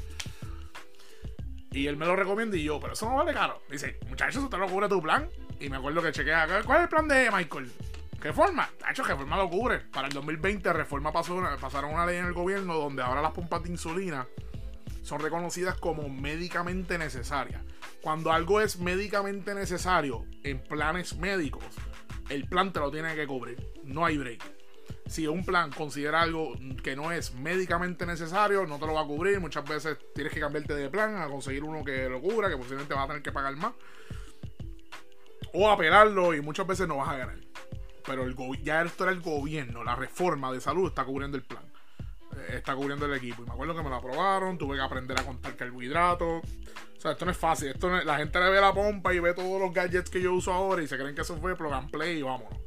Y 1.71 1.87
él 1.87 1.97
me 1.97 2.07
lo 2.07 2.17
recomienda 2.17 2.57
y 2.57 2.65
yo, 2.65 2.81
pero 2.81 2.95
eso 2.95 3.09
no 3.09 3.17
vale 3.17 3.35
caro. 3.35 3.61
Dice, 3.71 3.99
muchachos, 4.09 4.43
usted 4.43 4.59
lo 4.59 4.67
cubre 4.69 4.89
tu 4.89 5.03
plan. 5.03 5.29
Y 5.61 5.69
me 5.69 5.77
acuerdo 5.77 6.03
que 6.03 6.13
chequea, 6.13 6.63
¿cuál 6.65 6.79
es 6.79 6.83
el 6.85 6.89
plan 6.89 7.09
de 7.09 7.31
Michael? 7.31 7.73
¿Qué 8.21 8.33
forma? 8.33 8.69
hecho, 8.91 9.03
¿qué 9.03 9.15
forma 9.15 9.37
lo 9.37 9.49
cubre? 9.49 9.79
Para 9.79 10.09
el 10.09 10.13
2020, 10.13 10.73
Reforma 10.73 11.13
pasó 11.13 11.41
pasaron 11.61 11.93
una 11.93 12.07
ley 12.07 12.17
en 12.17 12.27
el 12.27 12.33
gobierno 12.33 12.75
donde 12.75 13.03
ahora 13.03 13.23
las 13.23 13.33
pompas 13.33 13.63
de 13.63 13.71
insulina 13.71 14.27
son 15.03 15.21
reconocidas 15.21 15.77
como 15.79 16.09
médicamente 16.09 16.99
necesarias. 16.99 17.63
Cuando 18.03 18.33
algo 18.33 18.61
es 18.61 18.79
médicamente 18.79 19.55
necesario 19.55 20.27
en 20.45 20.63
planes 20.63 21.17
médicos, 21.17 21.65
el 22.29 22.47
plan 22.49 22.73
te 22.73 22.81
lo 22.81 22.91
tiene 22.91 23.15
que 23.15 23.27
cubrir. 23.27 23.59
No 23.85 24.05
hay 24.05 24.19
break. 24.19 24.43
Si 25.07 25.27
un 25.27 25.45
plan 25.45 25.71
considera 25.71 26.21
algo 26.21 26.55
que 26.83 26.95
no 26.95 27.11
es 27.11 27.35
médicamente 27.35 28.05
necesario, 28.05 28.67
no 28.67 28.79
te 28.79 28.87
lo 28.87 28.95
va 28.95 29.03
a 29.03 29.07
cubrir. 29.07 29.41
Muchas 29.41 29.65
veces 29.65 29.97
tienes 30.15 30.33
que 30.33 30.41
cambiarte 30.41 30.75
de 30.75 30.91
plan 30.91 31.17
a 31.17 31.29
conseguir 31.29 31.65
uno 31.65 31.83
que 31.85 32.09
lo 32.09 32.21
cubra, 32.21 32.49
que 32.49 32.57
posiblemente 32.57 32.95
vas 32.95 33.05
a 33.05 33.09
tener 33.09 33.23
que 33.23 33.33
pagar 33.33 33.57
más. 33.57 33.73
O 35.53 35.71
apelarlo 35.71 36.35
y 36.35 36.41
muchas 36.41 36.67
veces 36.67 36.89
no 36.89 36.97
vas 36.97 37.09
a 37.09 37.17
ganar. 37.17 37.39
Pero 38.05 38.25
el 38.25 38.37
ya 38.63 38.83
esto 38.83 39.05
era 39.05 39.13
el 39.13 39.21
gobierno, 39.21 39.85
la 39.85 39.95
reforma 39.95 40.51
de 40.51 40.61
salud 40.61 40.89
está 40.89 41.05
cubriendo 41.05 41.37
el 41.37 41.45
plan. 41.45 41.63
está 42.49 42.75
cubriendo 42.75 43.07
el 43.07 43.15
equipo. 43.15 43.43
Y 43.43 43.47
me 43.47 43.53
acuerdo 43.53 43.77
que 43.77 43.83
me 43.83 43.91
lo 43.91 43.97
aprobaron, 43.97 44.57
tuve 44.57 44.77
que 44.77 44.83
aprender 44.83 45.19
a 45.21 45.25
contar 45.25 45.57
carbohidratos. 45.57 46.43
O 46.99 47.01
sea, 47.01 47.13
esto 47.13 47.25
no 47.27 47.31
es 47.31 47.37
fácil. 47.37 47.69
Esto 47.69 47.91
la 47.91 48.17
gente 48.17 48.41
le 48.41 48.51
ve 48.51 48.61
la 48.61 48.73
pompa 48.73 49.13
y 49.13 49.21
ve 49.21 49.35
todos 49.35 49.61
los 49.61 49.73
gadgets 49.73 50.11
que 50.11 50.23
yo 50.23 50.33
uso 50.33 50.53
ahora 50.53 50.83
y 50.83 50.89
se 50.89 50.97
creen 50.97 51.15
que 51.15 51.21
eso 51.21 51.37
fue 51.37 51.55
plug 51.55 51.73
and 51.73 51.91
play 51.91 52.19
y 52.19 52.23
vámonos. 52.23 52.59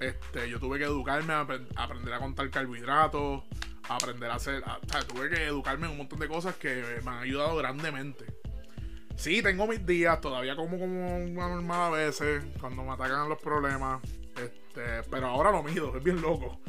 Este, 0.00 0.48
yo 0.48 0.58
tuve 0.58 0.78
que 0.78 0.84
educarme 0.84 1.32
a 1.32 1.40
aprender 1.40 2.12
a 2.12 2.18
contar 2.18 2.50
carbohidratos, 2.50 3.42
a 3.88 3.96
aprender 3.96 4.30
a 4.30 4.34
hacer. 4.34 4.62
o 4.62 4.88
sea, 4.88 5.02
tuve 5.02 5.30
que 5.30 5.44
educarme 5.44 5.86
en 5.86 5.92
un 5.92 5.98
montón 5.98 6.18
de 6.18 6.28
cosas 6.28 6.54
que 6.56 7.00
me 7.04 7.10
han 7.10 7.18
ayudado 7.18 7.56
grandemente. 7.56 8.24
Sí, 9.16 9.42
tengo 9.42 9.66
mis 9.66 9.84
días, 9.86 10.20
todavía 10.20 10.56
como 10.56 10.78
como 10.78 11.16
una 11.18 11.48
normal 11.48 11.80
a 11.80 11.96
veces, 11.96 12.44
cuando 12.60 12.82
me 12.82 12.92
atacan 12.92 13.28
los 13.28 13.40
problemas. 13.40 14.02
Este, 14.36 15.08
pero 15.10 15.28
ahora 15.28 15.52
lo 15.52 15.62
mido, 15.62 15.96
es 15.96 16.02
bien 16.02 16.20
loco. 16.20 16.60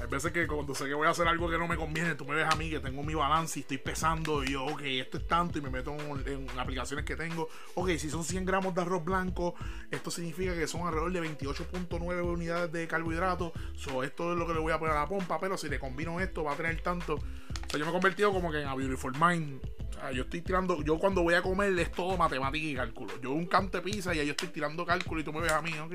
Hay 0.00 0.06
veces 0.06 0.30
que 0.30 0.46
cuando 0.46 0.76
sé 0.76 0.86
que 0.86 0.94
voy 0.94 1.08
a 1.08 1.10
hacer 1.10 1.26
algo 1.26 1.50
que 1.50 1.58
no 1.58 1.66
me 1.66 1.76
conviene, 1.76 2.14
tú 2.14 2.24
me 2.24 2.36
ves 2.36 2.46
a 2.48 2.54
mí 2.54 2.70
que 2.70 2.78
tengo 2.78 3.02
mi 3.02 3.14
balance 3.14 3.58
y 3.58 3.62
estoy 3.62 3.78
pesando 3.78 4.44
y 4.44 4.52
yo, 4.52 4.64
ok, 4.64 4.82
esto 4.82 5.18
es 5.18 5.26
tanto 5.26 5.58
y 5.58 5.60
me 5.60 5.70
meto 5.70 5.92
en, 5.92 6.46
aplicaciones 6.56 7.04
que 7.04 7.16
tengo. 7.16 7.48
Ok, 7.74 7.90
si 7.98 8.08
son 8.08 8.22
100 8.22 8.44
gramos 8.44 8.74
de 8.76 8.82
arroz 8.82 9.04
blanco, 9.04 9.56
esto 9.90 10.12
significa 10.12 10.54
que 10.54 10.68
son 10.68 10.86
alrededor 10.86 11.12
de 11.12 11.22
28.9 11.22 12.22
unidades 12.22 12.70
de 12.70 12.86
carbohidratos. 12.86 13.50
So, 13.76 14.04
esto 14.04 14.32
es 14.32 14.38
lo 14.38 14.46
que 14.46 14.54
le 14.54 14.60
voy 14.60 14.72
a 14.72 14.78
poner 14.78 14.94
a 14.94 15.00
la 15.00 15.08
pompa, 15.08 15.40
pero 15.40 15.58
si 15.58 15.68
le 15.68 15.80
combino 15.80 16.20
esto 16.20 16.44
va 16.44 16.52
a 16.52 16.56
tener 16.56 16.80
tanto. 16.80 17.14
O 17.14 17.70
sea, 17.70 17.80
yo 17.80 17.84
me 17.84 17.90
he 17.90 17.92
convertido 17.92 18.32
como 18.32 18.52
que 18.52 18.62
en 18.62 18.68
a 18.68 18.76
Beautiful 18.76 19.14
Mind 19.18 19.60
yo 20.14 20.22
estoy 20.22 20.42
tirando, 20.42 20.82
yo 20.82 20.98
cuando 20.98 21.22
voy 21.22 21.34
a 21.34 21.42
comer 21.42 21.78
es 21.78 21.92
todo 21.92 22.16
matemática 22.16 22.66
y 22.66 22.74
cálculo. 22.74 23.20
Yo 23.20 23.32
un 23.32 23.46
cante 23.46 23.80
pizza 23.80 24.14
y 24.14 24.20
ahí 24.20 24.26
yo 24.26 24.32
estoy 24.32 24.48
tirando 24.48 24.84
cálculo 24.86 25.20
y 25.20 25.24
tú 25.24 25.32
me 25.32 25.40
ves 25.40 25.52
a 25.52 25.62
mí, 25.62 25.72
ok, 25.78 25.92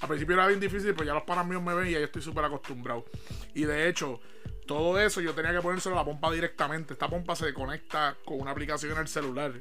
Al 0.00 0.08
principio 0.08 0.34
era 0.34 0.46
bien 0.46 0.60
difícil, 0.60 0.94
pero 0.94 1.04
ya 1.04 1.14
los 1.14 1.24
panas 1.24 1.46
míos 1.46 1.62
me 1.62 1.74
ven 1.74 1.88
y 1.88 1.94
ahí 1.94 2.02
estoy 2.02 2.22
súper 2.22 2.44
acostumbrado. 2.44 3.04
Y 3.54 3.64
de 3.64 3.88
hecho, 3.88 4.20
todo 4.66 4.98
eso 4.98 5.20
yo 5.20 5.34
tenía 5.34 5.52
que 5.52 5.60
ponérselo 5.60 5.94
a 5.94 5.98
la 5.98 6.04
pompa 6.04 6.30
directamente. 6.30 6.92
Esta 6.92 7.08
pompa 7.08 7.36
se 7.36 7.54
conecta 7.54 8.16
con 8.24 8.40
una 8.40 8.50
aplicación 8.50 8.92
en 8.92 8.98
el 8.98 9.08
celular. 9.08 9.52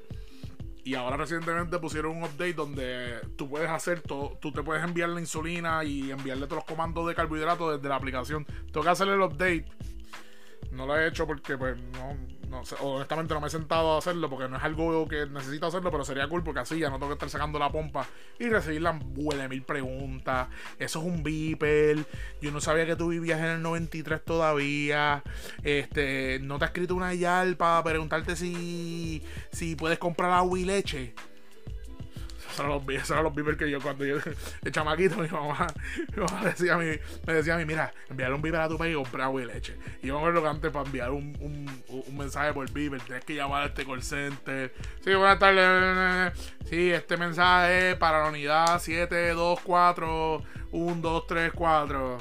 Y 0.84 0.94
ahora 0.94 1.18
recientemente 1.18 1.80
pusieron 1.80 2.18
un 2.18 2.24
update 2.24 2.54
donde 2.54 3.20
tú 3.36 3.50
puedes 3.50 3.70
hacer 3.70 4.02
todo, 4.02 4.38
tú 4.40 4.52
te 4.52 4.62
puedes 4.62 4.84
enviar 4.84 5.10
la 5.10 5.20
insulina 5.20 5.84
y 5.84 6.12
enviarle 6.12 6.46
todos 6.46 6.58
los 6.58 6.66
comandos 6.66 7.08
de 7.08 7.16
carbohidratos 7.16 7.78
desde 7.78 7.90
la 7.90 7.96
aplicación. 7.96 8.46
Tengo 8.72 8.84
que 8.84 8.90
hacer 8.90 9.08
el 9.08 9.20
update. 9.20 9.66
No 10.72 10.86
lo 10.86 10.96
he 10.96 11.08
hecho 11.08 11.26
porque 11.26 11.58
pues 11.58 11.76
no, 11.94 12.16
no 12.50 12.64
honestamente 12.82 13.34
no 13.34 13.42
me 13.42 13.48
he 13.48 13.50
sentado 13.50 13.96
a 13.96 13.98
hacerlo 13.98 14.30
porque 14.30 14.48
no 14.48 14.58
es 14.58 14.64
algo 14.64 15.08
que 15.08 15.26
necesito 15.26 15.68
hacerlo, 15.68 15.92
pero 15.92 16.06
sería 16.06 16.28
cool 16.28 16.44
porque 16.44 16.62
así 16.62 16.80
ya 16.80 16.90
no 16.90 16.96
tengo 16.96 17.10
que 17.10 17.14
estar 17.14 17.30
sacando 17.30 17.60
la 17.60 17.72
pompa 17.72 18.06
y 18.40 18.48
recibir 18.50 18.82
las 18.82 18.96
mil 19.50 19.64
preguntas. 19.64 20.48
Eso 20.80 21.00
es 21.00 21.06
un 21.06 21.24
beeper. 21.24 22.06
Yo 22.42 22.52
no 22.52 22.62
sabía 22.62 22.86
que 22.86 22.96
tú 22.96 23.10
vivías 23.10 23.40
en 23.40 23.46
el 23.46 23.62
93 23.62 24.24
todavía. 24.24 25.24
Este, 25.64 26.40
no 26.42 26.58
te 26.58 26.66
ha 26.66 26.68
escrito 26.68 26.96
una 26.96 27.14
YAL 27.14 27.58
para 27.58 27.84
preguntarte 27.84 28.36
si, 28.36 29.24
si 29.52 29.76
puedes 29.76 30.00
comprar 30.00 30.32
agua 30.32 30.60
y 30.60 30.66
leche. 30.66 31.14
Eran 32.58 32.70
los, 32.70 32.88
esos 32.90 33.58
que 33.58 33.70
yo 33.70 33.82
cuando 33.82 34.06
yo, 34.06 34.18
el 34.64 34.72
chamaquito, 34.72 35.18
mi 35.18 35.28
mamá, 35.28 35.68
mi 36.16 36.24
mamá 36.24 36.46
decía 36.46 36.76
a 36.76 36.78
mí, 36.78 36.92
me 37.26 37.34
decía 37.34 37.56
a 37.56 37.58
mí, 37.58 37.66
mira, 37.66 37.94
enviarle 38.10 38.36
un 38.36 38.42
viver 38.42 38.62
a 38.62 38.68
tu 38.68 38.78
país 38.78 38.94
y 38.94 38.96
comprar 38.96 39.26
agua 39.26 39.42
y 39.42 39.46
leche. 39.46 39.78
Y 40.02 40.08
yo 40.08 40.14
me 40.14 40.20
acuerdo 40.20 40.42
que 40.42 40.48
antes 40.48 40.72
para 40.72 40.86
enviar 40.86 41.12
un, 41.12 41.38
un, 41.40 42.18
mensaje 42.18 42.54
por 42.54 42.70
viver 42.72 43.02
tienes 43.02 43.26
que 43.26 43.36
llamar 43.36 43.64
a 43.64 43.66
este 43.68 43.86
call 43.86 44.02
center. 44.02 44.74
Sí, 45.04 45.14
buenas 45.14 45.40
tardes. 45.40 46.34
Sí, 46.66 46.92
este 46.92 47.18
mensaje 47.18 47.92
es 47.92 47.96
para 47.98 48.24
la 48.24 48.30
unidad 48.30 48.80
724 48.80 50.44
1234. 50.72 52.18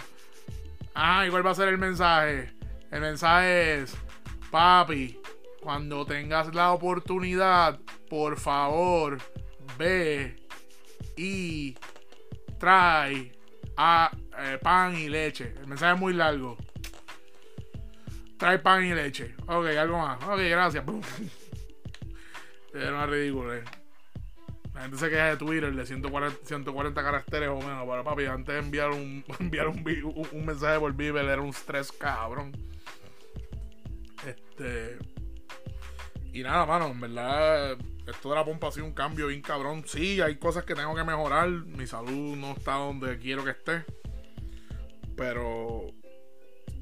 Ah, 0.94 1.24
¿y 1.26 1.30
cuál 1.30 1.46
va 1.46 1.50
a 1.50 1.54
ser 1.54 1.68
el 1.68 1.78
mensaje? 1.78 2.52
El 2.90 3.00
mensaje 3.00 3.82
es, 3.82 3.96
papi, 4.50 5.18
cuando 5.60 6.04
tengas 6.06 6.54
la 6.54 6.72
oportunidad, 6.72 7.80
por 8.08 8.38
favor, 8.38 9.18
ve 9.78 10.36
y 11.16 11.76
trae 12.58 13.32
a, 13.76 14.10
eh, 14.38 14.58
pan 14.62 14.96
y 14.96 15.08
leche. 15.08 15.54
El 15.60 15.66
mensaje 15.66 15.94
es 15.94 16.00
muy 16.00 16.12
largo. 16.12 16.56
Trae 18.38 18.58
pan 18.58 18.84
y 18.84 18.94
leche. 18.94 19.34
Ok, 19.46 19.66
algo 19.78 19.98
más. 19.98 20.22
Ok, 20.24 20.40
gracias. 20.48 20.84
Era 22.74 22.90
una 22.90 23.06
ridícula. 23.06 23.56
Eh. 23.56 23.64
La 24.74 24.82
gente 24.82 24.98
se 24.98 25.08
queja 25.08 25.26
de 25.26 25.36
Twitter 25.36 25.72
de 25.72 25.86
140, 25.86 26.44
140 26.44 27.02
caracteres 27.02 27.48
o 27.48 27.58
menos. 27.58 27.86
Pero 27.88 28.04
papi, 28.04 28.26
antes 28.26 28.54
de 28.54 28.60
enviar 28.60 28.90
un, 28.90 29.24
enviar 29.38 29.68
un, 29.68 30.26
un, 30.32 30.46
mensaje 30.46 30.80
por 30.80 30.92
Viber 30.92 31.24
era 31.24 31.40
un 31.40 31.52
stress 31.52 31.92
cabrón. 31.92 32.52
Este. 34.26 34.98
Y 36.34 36.42
nada, 36.42 36.66
mano, 36.66 36.88
en 36.88 37.00
verdad 37.00 37.78
esto 38.08 38.28
de 38.28 38.34
la 38.34 38.44
pompa 38.44 38.66
ha 38.66 38.72
sido 38.72 38.86
un 38.86 38.92
cambio 38.92 39.28
bien 39.28 39.40
cabrón. 39.40 39.84
Sí, 39.86 40.20
hay 40.20 40.36
cosas 40.36 40.64
que 40.64 40.74
tengo 40.74 40.92
que 40.92 41.04
mejorar. 41.04 41.48
Mi 41.48 41.86
salud 41.86 42.36
no 42.36 42.54
está 42.54 42.72
donde 42.72 43.20
quiero 43.20 43.44
que 43.44 43.52
esté. 43.52 43.84
Pero 45.16 45.86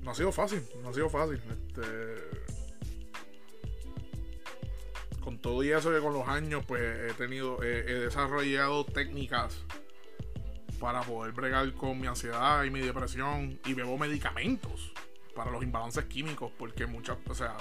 no 0.01 0.11
ha 0.11 0.15
sido 0.15 0.33
fácil, 0.33 0.63
no 0.83 0.89
ha 0.89 0.95
sido 0.95 1.11
fácil. 1.11 1.39
Este, 1.51 1.83
con 5.21 5.39
todo 5.39 5.63
y 5.63 5.71
eso 5.71 5.91
que 5.91 6.01
con 6.01 6.15
los 6.15 6.27
años, 6.27 6.65
pues 6.67 7.11
he 7.11 7.13
tenido, 7.13 7.63
he, 7.63 7.83
desarrollado 7.83 8.87
técnicas 8.87 9.67
para 10.81 11.03
poder 11.03 11.33
bregar 11.33 11.71
con 11.75 12.01
mi 12.01 12.07
ansiedad 12.07 12.65
y 12.65 12.71
mi 12.71 12.81
depresión. 12.81 13.61
Y 13.67 13.75
bebo 13.75 13.99
medicamentos 13.99 14.95
para 15.37 15.51
los 15.51 15.63
imbalances 15.63 16.07
químicos. 16.07 16.51
Porque 16.59 16.87
muchas, 16.87 17.19
o 17.29 17.35
sea, 17.35 17.55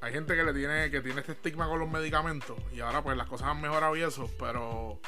hay 0.00 0.12
gente 0.12 0.36
que 0.36 0.44
le 0.44 0.52
tiene 0.54 0.90
que 0.90 1.00
tiene 1.00 1.20
este 1.20 1.32
estigma 1.32 1.66
con 1.68 1.80
los 1.80 1.90
medicamentos 1.90 2.56
y 2.72 2.80
ahora 2.80 3.02
pues 3.02 3.16
las 3.16 3.26
cosas 3.26 3.48
han 3.48 3.60
mejorado 3.60 3.96
y 3.96 4.02
eso, 4.02 4.30
pero 4.38 5.00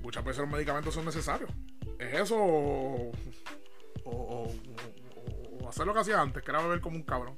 muchas 0.00 0.24
veces 0.24 0.42
los 0.42 0.50
medicamentos 0.50 0.94
son 0.94 1.04
necesarios. 1.04 1.50
¿Es 1.98 2.14
eso 2.14 2.36
o, 4.04 4.50
hacer 5.68 5.86
lo 5.86 5.94
que 5.94 6.00
hacía 6.00 6.20
antes, 6.20 6.42
que 6.42 6.50
era 6.50 6.60
beber 6.60 6.80
como 6.80 6.96
un 6.96 7.04
cabrón? 7.04 7.36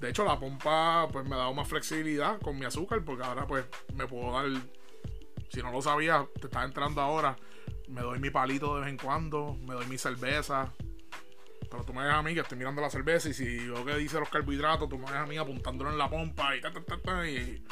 De 0.00 0.10
hecho, 0.10 0.24
la 0.24 0.38
pompa 0.38 1.08
pues 1.12 1.26
me 1.26 1.34
ha 1.34 1.38
dado 1.38 1.54
más 1.54 1.68
flexibilidad 1.68 2.40
con 2.40 2.58
mi 2.58 2.64
azúcar 2.64 3.04
porque 3.04 3.24
ahora 3.24 3.46
pues 3.46 3.64
me 3.94 4.06
puedo 4.06 4.32
dar, 4.32 4.46
si 5.48 5.62
no 5.62 5.70
lo 5.70 5.82
sabía, 5.82 6.26
te 6.40 6.46
está 6.46 6.64
entrando 6.64 7.00
ahora, 7.00 7.36
me 7.88 8.00
doy 8.00 8.18
mi 8.18 8.30
palito 8.30 8.74
de 8.74 8.80
vez 8.82 8.90
en 8.90 8.96
cuando, 8.96 9.56
me 9.66 9.74
doy 9.74 9.86
mi 9.86 9.98
cerveza, 9.98 10.72
pero 11.72 11.84
tú 11.84 11.94
me 11.94 12.04
ves 12.04 12.12
a 12.12 12.22
mí 12.22 12.34
que 12.34 12.40
estoy 12.40 12.58
mirando 12.58 12.82
la 12.82 12.90
cerveza 12.90 13.30
y 13.30 13.32
si 13.32 13.60
lo 13.60 13.82
que 13.82 13.96
dice 13.96 14.20
los 14.20 14.28
carbohidratos, 14.28 14.90
tú 14.90 14.98
me 14.98 15.06
ves 15.06 15.14
a 15.14 15.24
mí 15.24 15.38
apuntándolo 15.38 15.90
en 15.90 15.96
la 15.96 16.08
pompa 16.08 16.54
y 16.54 16.60
ta, 16.60 16.70
ta, 16.70 16.82
ta, 16.84 16.98
ta 16.98 17.26
y 17.26 17.64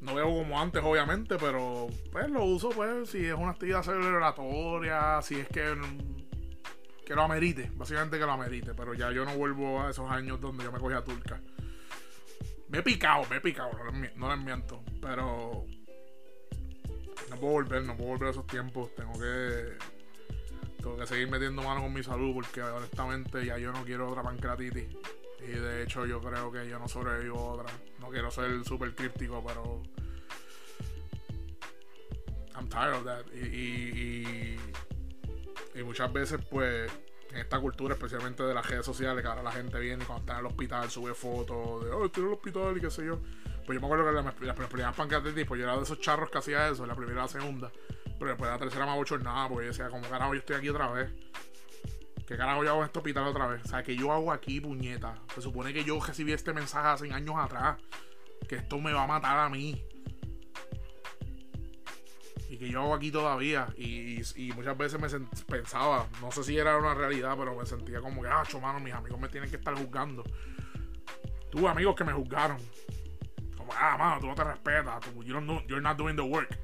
no 0.00 0.14
veo 0.14 0.26
como 0.26 0.60
antes, 0.60 0.80
obviamente, 0.84 1.36
pero 1.38 1.88
pues 2.12 2.30
lo 2.30 2.44
uso, 2.44 2.68
pues, 2.70 3.10
si 3.10 3.26
es 3.26 3.34
una 3.34 3.50
actividad 3.50 3.82
celebratoria, 3.82 5.20
si 5.22 5.40
es 5.40 5.48
que, 5.48 5.74
que 7.04 7.14
lo 7.16 7.22
amerite, 7.22 7.68
básicamente 7.74 8.16
que 8.16 8.24
lo 8.24 8.30
amerite, 8.30 8.72
pero 8.74 8.94
ya 8.94 9.10
yo 9.10 9.24
no 9.24 9.34
vuelvo 9.34 9.82
a 9.82 9.90
esos 9.90 10.08
años 10.08 10.40
donde 10.40 10.62
yo 10.62 10.70
me 10.70 10.78
cogía 10.78 11.02
turca. 11.02 11.40
Me 12.68 12.78
he 12.78 12.82
picado, 12.82 13.24
me 13.28 13.38
he 13.38 13.40
picado, 13.40 13.70
no 14.14 14.36
les 14.36 14.44
miento, 14.44 14.84
pero 15.02 15.64
no 17.28 17.36
puedo 17.40 17.54
volver, 17.54 17.82
no 17.82 17.96
puedo 17.96 18.10
volver 18.10 18.28
a 18.28 18.30
esos 18.30 18.46
tiempos, 18.46 18.94
tengo 18.94 19.18
que 19.18 19.97
tengo 20.78 20.96
que 20.96 21.06
seguir 21.06 21.28
metiendo 21.28 21.62
mano 21.62 21.82
con 21.82 21.92
mi 21.92 22.02
salud 22.02 22.34
porque 22.34 22.62
honestamente 22.62 23.44
ya 23.44 23.58
yo 23.58 23.72
no 23.72 23.84
quiero 23.84 24.08
otra 24.08 24.22
pancreatitis. 24.22 24.88
Y 25.40 25.52
de 25.52 25.82
hecho 25.82 26.06
yo 26.06 26.20
creo 26.20 26.50
que 26.50 26.68
yo 26.68 26.78
no 26.78 26.88
sobrevivo 26.88 27.38
a 27.38 27.52
otra. 27.54 27.72
No 28.00 28.08
quiero 28.08 28.30
ser 28.30 28.64
súper 28.64 28.94
críptico, 28.94 29.44
pero... 29.46 29.82
I'm 32.54 32.68
tired 32.68 32.94
of 32.94 33.04
that. 33.04 33.24
Y, 33.32 34.58
y, 35.74 35.82
muchas 35.84 36.12
veces 36.12 36.40
pues 36.50 36.90
en 37.30 37.38
esta 37.38 37.60
cultura, 37.60 37.94
especialmente 37.94 38.42
de 38.42 38.52
las 38.52 38.66
redes 38.66 38.84
sociales, 38.84 39.22
que 39.22 39.28
ahora 39.28 39.44
la 39.44 39.52
gente 39.52 39.78
viene 39.78 40.02
y 40.02 40.06
cuando 40.06 40.22
está 40.22 40.32
en 40.34 40.40
el 40.40 40.46
hospital 40.46 40.90
sube 40.90 41.14
fotos 41.14 41.84
de, 41.84 41.90
oh, 41.90 42.06
estoy 42.06 42.24
en 42.24 42.28
el 42.30 42.34
hospital 42.34 42.76
y 42.76 42.80
qué 42.80 42.90
sé 42.90 43.06
yo. 43.06 43.20
Pues 43.64 43.76
yo 43.76 43.80
me 43.80 43.86
acuerdo 43.86 44.06
que 44.06 44.12
las, 44.12 44.58
las 44.58 44.68
primeras 44.68 44.94
pancreatitis, 44.96 45.46
pues 45.46 45.60
yo 45.60 45.66
era 45.66 45.76
de 45.76 45.82
esos 45.82 46.00
charros 46.00 46.30
que 46.30 46.38
hacía 46.38 46.68
eso, 46.68 46.84
la 46.84 46.96
primera 46.96 47.20
y 47.20 47.22
la 47.22 47.28
segunda. 47.28 47.70
Pero 48.18 48.30
después 48.30 48.48
de 48.50 48.56
la 48.56 48.58
tercera 48.58 48.86
me 48.86 49.22
nada 49.22 49.48
porque 49.48 49.66
yo 49.66 49.72
decía, 49.72 49.88
como 49.88 50.08
carajo 50.08 50.34
yo 50.34 50.40
estoy 50.40 50.56
aquí 50.56 50.68
otra 50.68 50.90
vez. 50.90 51.10
¿Qué 52.26 52.36
carajo 52.36 52.62
yo 52.62 52.70
hago 52.70 52.80
en 52.80 52.86
este 52.86 52.98
hospital 52.98 53.26
otra 53.26 53.46
vez? 53.46 53.64
O 53.64 53.68
sea, 53.68 53.82
que 53.82 53.96
yo 53.96 54.12
hago 54.12 54.32
aquí, 54.32 54.60
puñeta. 54.60 55.14
Se 55.34 55.40
supone 55.40 55.72
que 55.72 55.82
yo 55.82 55.98
recibí 55.98 56.32
este 56.32 56.52
mensaje 56.52 56.88
hace 56.88 57.12
años 57.12 57.36
atrás. 57.38 57.78
Que 58.46 58.56
esto 58.56 58.78
me 58.78 58.92
va 58.92 59.04
a 59.04 59.06
matar 59.06 59.38
a 59.38 59.48
mí. 59.48 59.82
Y 62.50 62.58
que 62.58 62.68
yo 62.68 62.82
hago 62.82 62.94
aquí 62.94 63.10
todavía. 63.10 63.68
Y, 63.78 64.20
muchas 64.54 64.76
veces 64.76 65.00
me 65.00 65.08
pensaba, 65.46 66.06
no 66.20 66.30
sé 66.30 66.44
si 66.44 66.58
era 66.58 66.76
una 66.76 66.92
realidad, 66.92 67.34
pero 67.38 67.56
me 67.56 67.64
sentía 67.64 68.00
como 68.00 68.20
que, 68.20 68.28
ah, 68.28 68.42
mano, 68.60 68.80
mis 68.80 68.92
amigos 68.92 69.18
me 69.18 69.28
tienen 69.28 69.48
que 69.48 69.56
estar 69.56 69.74
juzgando. 69.74 70.22
Tuve 71.50 71.68
amigos 71.68 71.94
que 71.94 72.04
me 72.04 72.12
juzgaron. 72.12 72.58
Como, 73.56 73.72
ah, 73.72 73.96
mano, 73.96 74.20
tú 74.20 74.26
no 74.26 74.34
te 74.34 74.44
respetas. 74.44 75.02
you're 75.24 75.80
not 75.80 75.96
doing 75.96 76.16
the 76.16 76.22
work. 76.22 76.58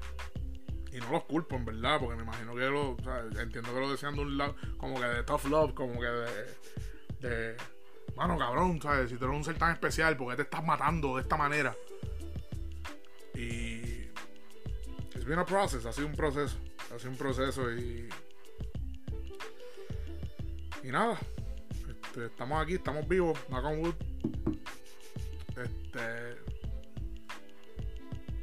Y 0.94 1.00
no 1.00 1.10
los 1.10 1.24
culpo, 1.24 1.56
en 1.56 1.64
verdad, 1.64 1.98
porque 1.98 2.14
me 2.14 2.22
imagino 2.22 2.54
que 2.54 2.66
lo. 2.66 2.96
Entiendo 3.40 3.74
que 3.74 3.80
lo 3.80 3.90
decían 3.90 4.14
de 4.14 4.20
un 4.22 4.38
lado, 4.38 4.54
como 4.78 4.94
que 4.94 5.06
de 5.06 5.24
tough 5.24 5.44
love, 5.46 5.74
como 5.74 6.00
que 6.00 6.06
de. 6.06 6.56
de 7.18 7.56
Mano, 8.14 8.38
cabrón, 8.38 8.80
¿sabes? 8.80 9.10
Si 9.10 9.16
tú 9.16 9.24
eres 9.24 9.36
un 9.36 9.42
ser 9.42 9.58
tan 9.58 9.72
especial, 9.72 10.16
¿por 10.16 10.30
qué 10.30 10.36
te 10.36 10.42
estás 10.42 10.64
matando 10.64 11.16
de 11.16 11.22
esta 11.22 11.36
manera? 11.36 11.74
Y. 13.34 14.04
Es 15.14 15.24
bien 15.24 15.40
un 15.40 15.44
proceso, 15.44 15.88
ha 15.88 15.92
sido 15.92 16.06
un 16.06 16.14
proceso. 16.14 16.56
Ha 16.94 16.98
sido 16.98 17.10
un 17.10 17.18
proceso 17.18 17.72
y. 17.72 18.08
Y 20.84 20.92
nada. 20.92 21.18
Este, 21.88 22.26
estamos 22.26 22.62
aquí, 22.62 22.74
estamos 22.74 23.08
vivos, 23.08 23.36
knock 23.48 23.64
wood. 23.64 23.94
Este. 25.56 26.36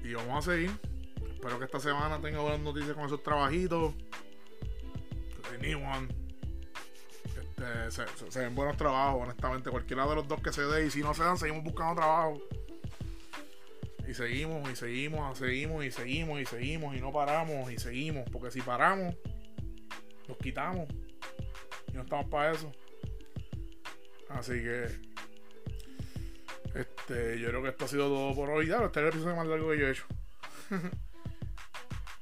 Y 0.03 0.13
vamos 0.15 0.45
a 0.45 0.51
seguir. 0.51 0.90
Espero 1.41 1.57
que 1.57 1.65
esta 1.65 1.79
semana 1.79 2.21
tenga 2.21 2.39
buenas 2.39 2.59
noticias 2.59 2.93
con 2.93 3.05
esos 3.05 3.23
trabajitos. 3.23 3.95
Anyone. 5.55 6.07
Este, 7.25 7.89
se, 7.89 8.31
se, 8.31 8.39
ven 8.41 8.53
buenos 8.53 8.77
trabajos, 8.77 9.23
honestamente. 9.23 9.71
Cualquiera 9.71 10.05
de 10.05 10.13
los 10.13 10.27
dos 10.27 10.39
que 10.39 10.53
se 10.53 10.61
dé. 10.61 10.85
Y 10.85 10.91
si 10.91 11.01
no 11.01 11.15
se 11.15 11.23
dan, 11.23 11.39
seguimos 11.39 11.63
buscando 11.63 11.95
trabajo. 11.95 12.39
Y 14.07 14.13
seguimos, 14.13 14.69
y 14.69 14.75
seguimos, 14.75 15.35
seguimos, 15.35 15.83
y 15.83 15.89
seguimos, 15.89 16.41
y 16.41 16.45
seguimos, 16.45 16.95
y 16.95 17.01
no 17.01 17.11
paramos, 17.11 17.71
y 17.71 17.79
seguimos. 17.79 18.29
Porque 18.29 18.51
si 18.51 18.61
paramos, 18.61 19.15
nos 20.27 20.37
quitamos. 20.37 20.87
Y 21.91 21.93
no 21.93 22.03
estamos 22.03 22.27
para 22.27 22.51
eso. 22.51 22.71
Así 24.29 24.61
que. 24.61 24.83
Este, 26.75 27.39
yo 27.39 27.49
creo 27.49 27.63
que 27.63 27.69
esto 27.69 27.85
ha 27.85 27.87
sido 27.87 28.09
todo 28.09 28.35
por 28.35 28.51
hoy. 28.51 28.67
Ya, 28.67 28.85
este 28.85 28.99
es 28.99 29.05
el 29.05 29.09
episodio 29.09 29.35
más 29.35 29.47
largo 29.47 29.71
que 29.71 29.79
yo 29.79 29.87
he 29.87 29.91
hecho. 29.91 30.05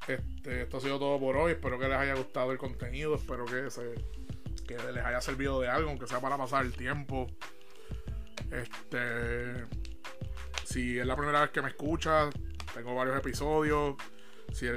este, 0.09 0.63
esto 0.63 0.77
ha 0.77 0.81
sido 0.81 0.99
todo 0.99 1.19
por 1.19 1.37
hoy. 1.37 1.53
Espero 1.53 1.77
que 1.79 1.87
les 1.87 1.97
haya 1.97 2.15
gustado 2.15 2.51
el 2.51 2.57
contenido. 2.57 3.15
Espero 3.15 3.45
que, 3.45 3.69
se, 3.69 3.93
que 4.67 4.77
les 4.93 5.03
haya 5.05 5.21
servido 5.21 5.61
de 5.61 5.67
algo, 5.67 5.89
aunque 5.89 6.07
sea 6.07 6.19
para 6.19 6.37
pasar 6.37 6.65
el 6.65 6.73
tiempo. 6.73 7.27
Este. 8.51 9.65
Si 10.65 10.99
es 10.99 11.05
la 11.05 11.15
primera 11.15 11.41
vez 11.41 11.49
que 11.49 11.61
me 11.61 11.69
escuchas, 11.69 12.33
tengo 12.73 12.95
varios 12.95 13.17
episodios. 13.17 13.95
Si, 14.53 14.67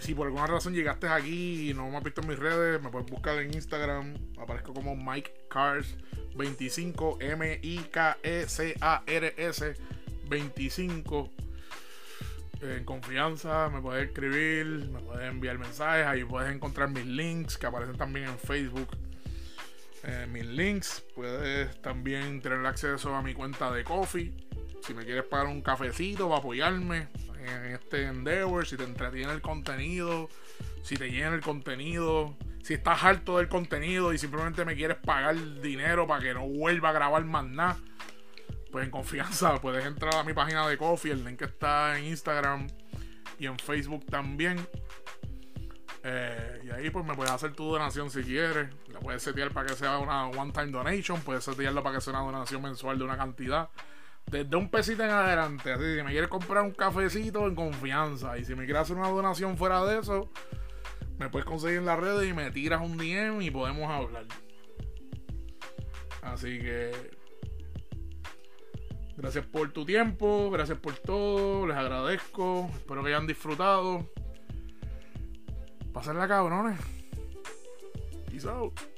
si, 0.00 0.14
por 0.14 0.26
alguna 0.26 0.46
razón 0.46 0.74
llegaste 0.74 1.06
aquí 1.08 1.70
y 1.70 1.74
no 1.74 1.88
me 1.88 1.96
has 1.96 2.04
visto 2.04 2.20
en 2.22 2.28
mis 2.28 2.38
redes, 2.38 2.82
me 2.82 2.90
puedes 2.90 3.08
buscar 3.10 3.38
en 3.38 3.54
Instagram. 3.54 4.16
Aparezco 4.38 4.74
como 4.74 4.96
Mike 4.96 5.46
Cars 5.48 5.96
25 6.36 7.18
M-I-K-E-C-A-R-S 7.20 7.76
25 10.28 11.30
en 12.60 12.84
confianza, 12.84 13.68
me 13.68 13.80
puedes 13.80 14.08
escribir, 14.08 14.88
me 14.90 15.00
puedes 15.00 15.28
enviar 15.28 15.58
mensajes, 15.58 16.06
ahí 16.06 16.24
puedes 16.24 16.54
encontrar 16.54 16.90
mis 16.90 17.06
links 17.06 17.58
que 17.58 17.66
aparecen 17.66 17.96
también 17.96 18.26
en 18.26 18.38
Facebook. 18.38 18.88
Eh, 20.04 20.26
mis 20.30 20.46
links, 20.46 21.04
puedes 21.14 21.80
también 21.82 22.40
tener 22.40 22.64
acceso 22.64 23.14
a 23.14 23.22
mi 23.22 23.34
cuenta 23.34 23.72
de 23.72 23.84
Coffee. 23.84 24.32
Si 24.82 24.94
me 24.94 25.04
quieres 25.04 25.24
pagar 25.24 25.46
un 25.46 25.62
cafecito 25.62 26.28
para 26.28 26.38
apoyarme 26.38 27.08
en 27.40 27.72
este 27.72 28.04
endeavor, 28.04 28.66
si 28.66 28.76
te 28.76 28.84
entretiene 28.84 29.32
el 29.32 29.40
contenido, 29.40 30.28
si 30.82 30.96
te 30.96 31.10
llena 31.10 31.34
el 31.34 31.40
contenido, 31.40 32.36
si 32.62 32.74
estás 32.74 33.02
harto 33.02 33.38
del 33.38 33.48
contenido 33.48 34.12
y 34.12 34.18
simplemente 34.18 34.64
me 34.64 34.76
quieres 34.76 34.96
pagar 34.98 35.36
dinero 35.60 36.06
para 36.06 36.22
que 36.22 36.34
no 36.34 36.46
vuelva 36.46 36.90
a 36.90 36.92
grabar 36.92 37.24
más 37.24 37.44
nada, 37.44 37.76
pues 38.76 38.84
en 38.84 38.90
confianza 38.90 39.54
puedes 39.62 39.86
entrar 39.86 40.16
a 40.16 40.22
mi 40.22 40.34
página 40.34 40.68
de 40.68 40.76
Coffee, 40.76 41.10
el 41.10 41.24
link 41.24 41.40
está 41.40 41.98
en 41.98 42.04
Instagram 42.04 42.66
y 43.38 43.46
en 43.46 43.58
Facebook 43.58 44.04
también. 44.04 44.58
Eh, 46.02 46.60
y 46.62 46.68
ahí 46.68 46.90
pues 46.90 47.02
me 47.06 47.14
puedes 47.14 47.32
hacer 47.32 47.54
tu 47.54 47.64
donación 47.64 48.10
si 48.10 48.22
quieres. 48.22 48.68
La 48.92 49.00
puedes 49.00 49.22
setear 49.22 49.50
para 49.52 49.68
que 49.68 49.76
sea 49.76 49.96
una 49.96 50.26
one-time 50.26 50.72
donation. 50.72 51.18
Puedes 51.22 51.44
setearlo 51.44 51.82
para 51.82 51.94
que 51.94 52.00
sea 52.02 52.12
una 52.12 52.22
donación 52.24 52.60
mensual 52.60 52.98
de 52.98 53.04
una 53.04 53.16
cantidad. 53.16 53.70
Desde 54.26 54.54
un 54.54 54.70
pesito 54.70 55.04
en 55.04 55.10
adelante. 55.10 55.72
Así 55.72 55.96
si 55.96 56.02
me 56.02 56.10
quieres 56.10 56.28
comprar 56.28 56.62
un 56.62 56.72
cafecito 56.72 57.46
en 57.46 57.54
confianza. 57.54 58.36
Y 58.36 58.44
si 58.44 58.54
me 58.54 58.66
quieres 58.66 58.82
hacer 58.82 58.96
una 58.98 59.08
donación 59.08 59.56
fuera 59.56 59.82
de 59.86 60.00
eso, 60.00 60.30
me 61.18 61.30
puedes 61.30 61.46
conseguir 61.46 61.78
en 61.78 61.86
las 61.86 61.98
redes 61.98 62.28
y 62.28 62.34
me 62.34 62.50
tiras 62.50 62.82
un 62.82 62.98
DM 62.98 63.40
y 63.40 63.50
podemos 63.50 63.90
hablar. 63.90 64.26
Así 66.20 66.58
que 66.58 67.16
gracias 69.16 69.46
por 69.46 69.72
tu 69.72 69.84
tiempo, 69.84 70.50
gracias 70.50 70.78
por 70.78 70.94
todo, 70.94 71.66
les 71.66 71.76
agradezco, 71.76 72.70
espero 72.74 73.02
que 73.02 73.08
hayan 73.08 73.26
disfrutado. 73.26 74.10
Pásenla 75.92 76.28
cabrones. 76.28 76.78
Peace 78.30 78.46
out. 78.46 78.95